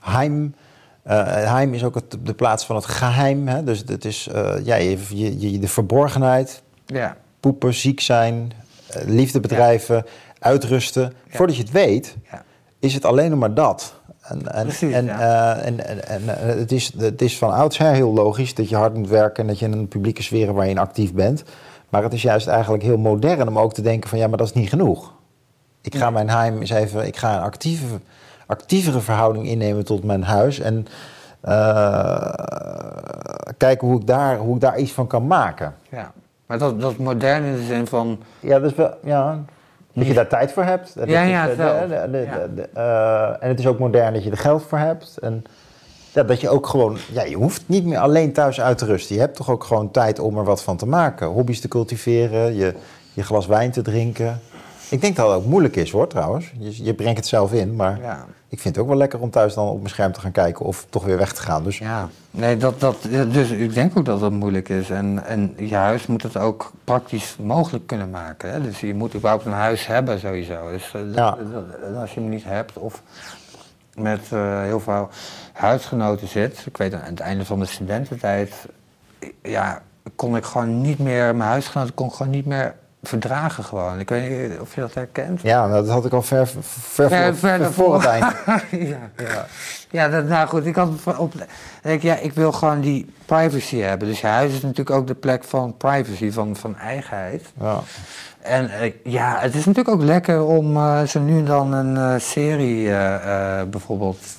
Heim. 0.00 0.54
Eh, 1.02 1.24
heim 1.26 1.74
is 1.74 1.84
ook 1.84 1.94
het, 1.94 2.16
de 2.22 2.34
plaats 2.34 2.64
van 2.64 2.76
het 2.76 2.86
geheim. 2.86 3.48
Hè? 3.48 3.64
Dus 3.64 3.82
het 3.86 4.04
is 4.04 4.28
eh, 4.32 4.54
ja, 4.64 4.76
je, 4.76 5.58
de 5.60 5.68
verborgenheid. 5.68 6.62
ja, 6.86 7.16
Poepen, 7.40 7.74
ziek 7.74 8.00
zijn. 8.00 8.52
eh, 8.88 9.02
liefde 9.06 9.40
bedrijven. 9.40 10.04
Uitrusten. 10.38 11.12
Voordat 11.28 11.56
je 11.56 11.62
het 11.62 11.70
weet, 11.72 12.16
is 12.78 12.94
het 12.94 13.04
alleen 13.04 13.30
nog 13.30 13.38
maar 13.38 13.54
dat. 13.54 13.97
En, 14.28 14.54
en, 14.54 14.62
Precies, 14.62 14.92
en, 14.92 15.04
ja. 15.04 15.56
eh, 15.56 15.66
en, 15.66 15.86
en, 15.86 16.08
en, 16.08 16.38
eh, 16.38 16.56
het, 16.56 16.72
is, 16.72 16.92
het 16.98 17.22
is 17.22 17.38
van 17.38 17.52
oudsher 17.52 17.92
heel 17.92 18.12
logisch 18.12 18.54
dat 18.54 18.68
je 18.68 18.76
hard 18.76 18.94
moet 18.94 19.08
werken 19.08 19.42
en 19.42 19.48
dat 19.48 19.58
je 19.58 19.66
in 19.66 19.72
een 19.72 19.88
publieke 19.88 20.22
sfeer 20.22 20.52
waarin 20.52 20.74
je 20.74 20.80
actief 20.80 21.12
bent. 21.12 21.44
Maar 21.88 22.02
het 22.02 22.12
is 22.12 22.22
juist 22.22 22.46
eigenlijk 22.46 22.82
heel 22.82 22.98
modern 22.98 23.48
om 23.48 23.58
ook 23.58 23.74
te 23.74 23.82
denken 23.82 24.08
van 24.08 24.18
ja, 24.18 24.26
maar 24.26 24.38
dat 24.38 24.46
is 24.46 24.52
niet 24.52 24.68
genoeg. 24.68 25.12
Ik 25.80 25.94
ga 25.94 26.10
mijn 26.10 26.30
heim 26.30 26.60
eens 26.60 26.70
even, 26.70 27.06
ik 27.06 27.16
ga 27.16 27.36
een 27.36 27.42
actieve, 27.42 27.98
actievere 28.46 29.00
verhouding 29.00 29.46
innemen 29.46 29.84
tot 29.84 30.04
mijn 30.04 30.22
huis 30.22 30.60
en 30.60 30.86
eh, 31.40 32.32
kijken 33.56 33.88
hoe 33.88 34.00
ik, 34.00 34.06
daar, 34.06 34.38
hoe 34.38 34.54
ik 34.54 34.60
daar 34.60 34.78
iets 34.78 34.92
van 34.92 35.06
kan 35.06 35.26
maken. 35.26 35.74
ja. 35.90 36.12
Maar 36.46 36.58
dat, 36.58 36.80
dat 36.80 36.96
modern 36.96 37.44
in 37.44 37.54
de 37.54 37.62
zin 37.62 37.86
van... 37.86 38.18
Ja, 38.40 38.58
dat 38.58 38.70
is 38.70 38.76
wel, 38.76 38.94
ja, 39.02 39.38
dat 39.98 40.06
je 40.06 40.14
daar 40.14 40.28
tijd 40.28 40.52
voor 40.52 40.64
hebt. 40.64 40.96
En 40.96 41.08
Ja, 41.08 41.46
dat 41.46 41.56
ja, 41.56 43.36
en 43.40 43.48
het 43.48 43.58
is 43.58 43.66
ook 43.66 43.78
modern 43.78 44.12
dat 44.12 44.24
je 44.24 44.30
er 44.30 44.36
geld 44.36 44.62
voor 44.62 44.78
hebt. 44.78 45.18
En 45.20 45.44
ja, 46.12 46.22
dat 46.22 46.40
je 46.40 46.48
ook 46.48 46.66
gewoon, 46.66 46.96
ja, 47.12 47.22
je 47.22 47.36
hoeft 47.36 47.62
niet 47.66 47.84
meer 47.84 47.98
alleen 47.98 48.32
thuis 48.32 48.60
uit 48.60 48.78
te 48.78 48.84
rusten. 48.84 49.14
Je 49.14 49.20
hebt 49.20 49.36
toch 49.36 49.50
ook 49.50 49.64
gewoon 49.64 49.90
tijd 49.90 50.18
om 50.18 50.38
er 50.38 50.44
wat 50.44 50.62
van 50.62 50.76
te 50.76 50.86
maken. 50.86 51.26
Hobby's 51.26 51.60
te 51.60 51.68
cultiveren, 51.68 52.54
je, 52.54 52.74
je 53.12 53.22
glas 53.22 53.46
wijn 53.46 53.70
te 53.70 53.82
drinken. 53.82 54.40
Ik 54.90 55.00
denk 55.00 55.16
dat 55.16 55.26
het 55.26 55.36
ook 55.36 55.44
moeilijk 55.44 55.76
is 55.76 55.90
hoor, 55.90 56.06
trouwens. 56.08 56.52
Je, 56.58 56.84
je 56.84 56.94
brengt 56.94 57.16
het 57.16 57.26
zelf 57.26 57.52
in, 57.52 57.76
maar 57.76 57.98
Ja. 58.00 58.24
ik 58.48 58.60
vind 58.60 58.74
het 58.74 58.84
ook 58.84 58.90
wel 58.90 58.98
lekker 58.98 59.20
om 59.20 59.30
thuis 59.30 59.54
dan 59.54 59.68
op 59.68 59.76
mijn 59.76 59.88
scherm 59.88 60.12
te 60.12 60.20
gaan 60.20 60.32
kijken 60.32 60.64
of 60.64 60.86
toch 60.90 61.04
weer 61.04 61.18
weg 61.18 61.32
te 61.32 61.40
gaan. 61.42 61.62
Dus 61.64 61.78
Ja, 61.78 62.08
nee, 62.30 62.56
dat, 62.56 62.80
dat, 62.80 62.96
dus 63.10 63.50
ik 63.50 63.74
denk 63.74 63.98
ook 63.98 64.04
dat 64.04 64.20
dat 64.20 64.32
moeilijk 64.32 64.68
is. 64.68 64.90
En, 64.90 65.24
en 65.24 65.54
je 65.56 65.74
huis 65.74 66.06
moet 66.06 66.22
het 66.22 66.36
ook 66.36 66.72
praktisch 66.84 67.36
mogelijk 67.42 67.86
kunnen 67.86 68.10
maken. 68.10 68.50
Hè? 68.52 68.60
Dus 68.60 68.80
je 68.80 68.94
moet 68.94 69.14
überhaupt 69.14 69.44
een 69.44 69.52
huis 69.52 69.86
hebben 69.86 70.20
sowieso. 70.20 70.70
Dus 70.70 70.86
eh, 70.86 70.92
dat- 70.92 71.14
Ja. 71.14 71.36
dat- 71.52 71.96
als 72.00 72.14
je 72.14 72.20
hem 72.20 72.28
niet 72.28 72.44
hebt 72.44 72.78
of 72.78 73.02
met 73.94 74.20
eh, 74.32 74.62
heel 74.62 74.80
veel 74.80 75.08
huisgenoten 75.52 76.28
zit. 76.28 76.62
Ik 76.66 76.76
weet 76.76 76.94
aan 76.94 77.00
het 77.04 77.20
einde 77.20 77.44
van 77.44 77.58
de 77.58 77.66
studententijd, 77.66 78.52
ja, 79.42 79.82
kon 80.16 80.36
ik 80.36 80.44
gewoon 80.44 80.80
niet 80.80 80.98
meer, 80.98 81.36
mijn 81.36 81.50
huisgenoten 81.50 81.94
kon 81.94 82.12
gewoon 82.12 82.32
niet 82.32 82.46
meer 82.46 82.74
verdragen 83.02 83.64
gewoon. 83.64 83.98
Ik 83.98 84.08
weet 84.08 84.50
niet 84.50 84.60
of 84.60 84.74
je 84.74 84.80
dat 84.80 84.94
herkent. 84.94 85.40
ja, 85.42 85.66
nou, 85.66 85.84
dat 85.84 85.92
had 85.92 86.04
ik 86.04 86.12
al 86.12 86.22
ver, 86.22 86.46
ver, 86.60 87.34
Ver- 87.34 87.72
voor, 87.72 87.94
het 87.94 88.04
eind. 88.04 88.34
ja, 88.70 89.10
ja. 89.16 89.46
ja 89.90 90.08
dat, 90.08 90.26
nou 90.26 90.48
goed, 90.48 90.66
ik 90.66 90.74
had 90.74 90.88
op. 91.18 91.34
Ik, 91.82 92.02
ja, 92.02 92.16
ik 92.16 92.32
wil 92.32 92.52
gewoon 92.52 92.80
die 92.80 93.12
privacy 93.24 93.76
hebben. 93.76 94.08
Dus 94.08 94.20
je 94.20 94.26
huis 94.26 94.52
is 94.52 94.62
natuurlijk 94.62 94.90
ook 94.90 95.06
de 95.06 95.14
plek 95.14 95.44
van 95.44 95.76
privacy, 95.76 96.30
van, 96.30 96.56
van 96.56 96.76
eigenheid. 96.76 97.52
Ja. 97.60 97.80
En 98.48 98.70
eh, 98.70 98.92
ja, 99.04 99.38
het 99.38 99.54
is 99.54 99.64
natuurlijk 99.64 99.88
ook 99.88 100.02
lekker 100.02 100.44
om 100.44 100.76
eh, 100.76 101.02
zo 101.02 101.20
nu 101.20 101.38
en 101.38 101.44
dan 101.44 101.72
een 101.72 101.96
eh, 101.96 102.20
serie 102.20 102.90
bijvoorbeeld. 103.70 104.36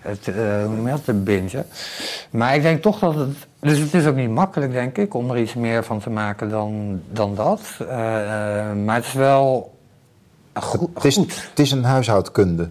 Het, 0.00 0.28
eh, 0.28 0.34
hoe 0.34 0.74
noem 0.74 0.86
je 0.86 0.90
dat, 0.90 1.04
te 1.04 1.12
bingen. 1.12 1.66
Maar 2.30 2.54
ik 2.54 2.62
denk 2.62 2.82
toch 2.82 2.98
dat 2.98 3.14
het. 3.14 3.36
Dus 3.60 3.78
het 3.78 3.94
is 3.94 4.06
ook 4.06 4.16
niet 4.16 4.30
makkelijk, 4.30 4.72
denk 4.72 4.96
ik, 4.96 5.14
om 5.14 5.30
er 5.30 5.38
iets 5.38 5.54
meer 5.54 5.84
van 5.84 6.00
te 6.00 6.10
maken 6.10 6.48
dan, 6.48 7.00
dan 7.10 7.34
dat. 7.34 7.60
Eh, 7.78 7.88
eh, 7.88 8.76
maar 8.76 8.96
het 8.96 9.04
is 9.04 9.12
wel. 9.12 9.78
Goed, 10.54 10.88
Het 10.94 11.04
is, 11.04 11.16
het 11.16 11.52
is 11.54 11.70
een 11.70 11.84
huishoudkunde. 11.84 12.70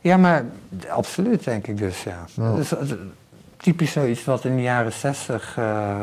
Ja, 0.00 0.16
maar 0.16 0.44
absoluut 0.88 1.44
denk 1.44 1.66
ik 1.66 1.78
dus, 1.78 2.02
ja. 2.02 2.24
Dus, 2.56 2.70
het 2.70 2.96
typisch 3.66 3.92
zoiets 3.92 4.24
wat 4.24 4.44
in 4.44 4.56
de 4.56 4.62
jaren 4.62 4.92
zestig 4.92 5.56
uh, 5.58 6.02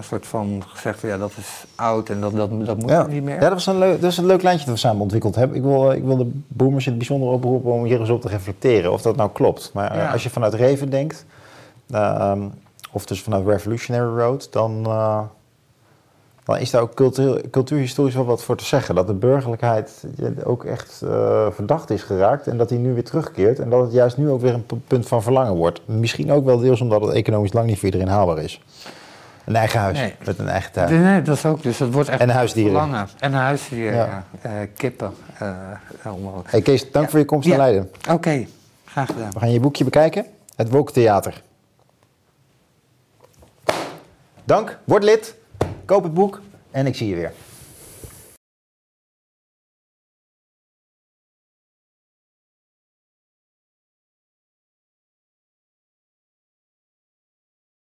soort 0.00 0.26
van 0.26 0.62
gezegd 0.66 1.00
ja 1.00 1.18
dat 1.18 1.32
is 1.36 1.64
oud 1.74 2.08
en 2.08 2.20
dat, 2.20 2.36
dat, 2.36 2.66
dat 2.66 2.78
moet 2.78 2.90
ja. 2.90 3.06
niet 3.06 3.22
meer. 3.22 3.34
Ja, 3.34 3.40
dat 3.40 3.52
was, 3.52 3.66
een 3.66 3.78
leuk, 3.78 4.00
dat 4.00 4.10
is 4.10 4.16
een 4.16 4.26
leuk 4.26 4.42
lijntje 4.42 4.66
dat 4.66 4.74
we 4.74 4.80
samen 4.80 5.02
ontwikkeld 5.02 5.34
hebben. 5.34 5.56
Ik 5.56 5.62
wil, 5.62 5.92
ik 5.92 6.04
wil 6.04 6.16
de 6.16 6.30
boomers 6.48 6.84
in 6.84 6.90
het 6.90 6.98
bijzonder 6.98 7.28
oproepen 7.28 7.72
om 7.72 7.84
hier 7.84 8.00
eens 8.00 8.08
op 8.10 8.20
te 8.20 8.28
reflecteren 8.28 8.92
of 8.92 9.02
dat 9.02 9.16
nou 9.16 9.30
klopt. 9.32 9.70
Maar 9.74 9.96
Ja. 9.96 10.12
als 10.12 10.22
je 10.22 10.30
vanuit 10.30 10.54
Reven 10.54 10.90
denkt, 10.90 11.26
ehm, 11.90 12.42
of 12.92 13.06
dus 13.06 13.22
vanuit 13.22 13.46
Revolutionary 13.46 14.18
Road, 14.20 14.52
dan, 14.52 14.84
eh, 14.84 15.20
dan 16.44 16.58
is 16.58 16.70
daar 16.70 16.82
ook 16.82 16.94
cultuur, 16.94 17.50
cultuurhistorisch 17.50 18.14
wel 18.14 18.24
wat 18.24 18.42
voor 18.42 18.56
te 18.56 18.64
zeggen. 18.64 18.94
Dat 18.94 19.06
de 19.06 19.14
burgerlijkheid 19.14 20.04
ook 20.44 20.64
echt 20.64 21.02
eh, 21.04 21.46
verdacht 21.50 21.90
is 21.90 22.02
geraakt 22.02 22.46
en 22.46 22.56
dat 22.56 22.68
die 22.68 22.78
nu 22.78 22.94
weer 22.94 23.04
terugkeert. 23.04 23.58
En 23.58 23.70
dat 23.70 23.82
het 23.82 23.92
juist 23.92 24.16
nu 24.16 24.30
ook 24.30 24.40
weer 24.40 24.54
een 24.54 24.66
punt 24.86 25.08
van 25.08 25.22
verlangen 25.22 25.54
wordt. 25.54 25.80
Misschien 25.86 26.32
ook 26.32 26.44
wel 26.44 26.58
deels 26.58 26.80
omdat 26.80 27.00
het 27.00 27.10
economisch 27.14 27.52
lang 27.52 27.66
niet 27.66 27.76
voor 27.76 27.84
iedereen 27.84 28.08
haalbaar 28.08 28.38
is. 28.38 28.60
Een 29.44 29.56
eigen 29.56 29.80
huis 29.80 29.98
Nee. 29.98 30.14
met 30.24 30.38
een 30.38 30.48
eigen 30.48 30.72
tuin. 30.72 31.02
Nee, 31.02 31.22
dat 31.22 31.36
is 31.36 31.44
ook 31.46 31.62
dus. 31.62 31.78
Het 31.78 31.92
wordt 31.92 32.08
echt 32.08 32.20
En 32.20 32.30
huisdieren. 32.30 32.72
verlangen. 32.72 33.08
En 33.18 33.32
huisdieren, 33.32 33.96
Ja. 33.96 34.24
Eh, 34.40 34.50
kippen. 34.76 35.12
allemaal. 36.02 36.42
Hey 36.46 36.62
Kees, 36.62 36.90
dank 36.90 37.04
Ja. 37.04 37.10
voor 37.10 37.18
je 37.18 37.24
komst 37.24 37.48
Ja. 37.48 37.56
naar 37.56 37.66
Leiden. 37.66 37.90
Oké, 38.10 38.46
graag 38.84 39.06
gedaan. 39.06 39.30
We 39.32 39.38
gaan 39.38 39.50
je 39.52 39.60
boekje 39.60 39.84
bekijken. 39.84 40.26
Het 40.56 40.70
Woke 40.70 40.92
Theater. 40.92 41.42
Dank, 44.44 44.78
word 44.84 45.02
lid, 45.04 45.34
koop 45.84 46.02
het 46.02 46.14
boek 46.14 46.40
en 46.70 46.86
ik 46.86 46.94
zie 46.94 47.08
je 47.08 47.14
weer. 47.14 47.32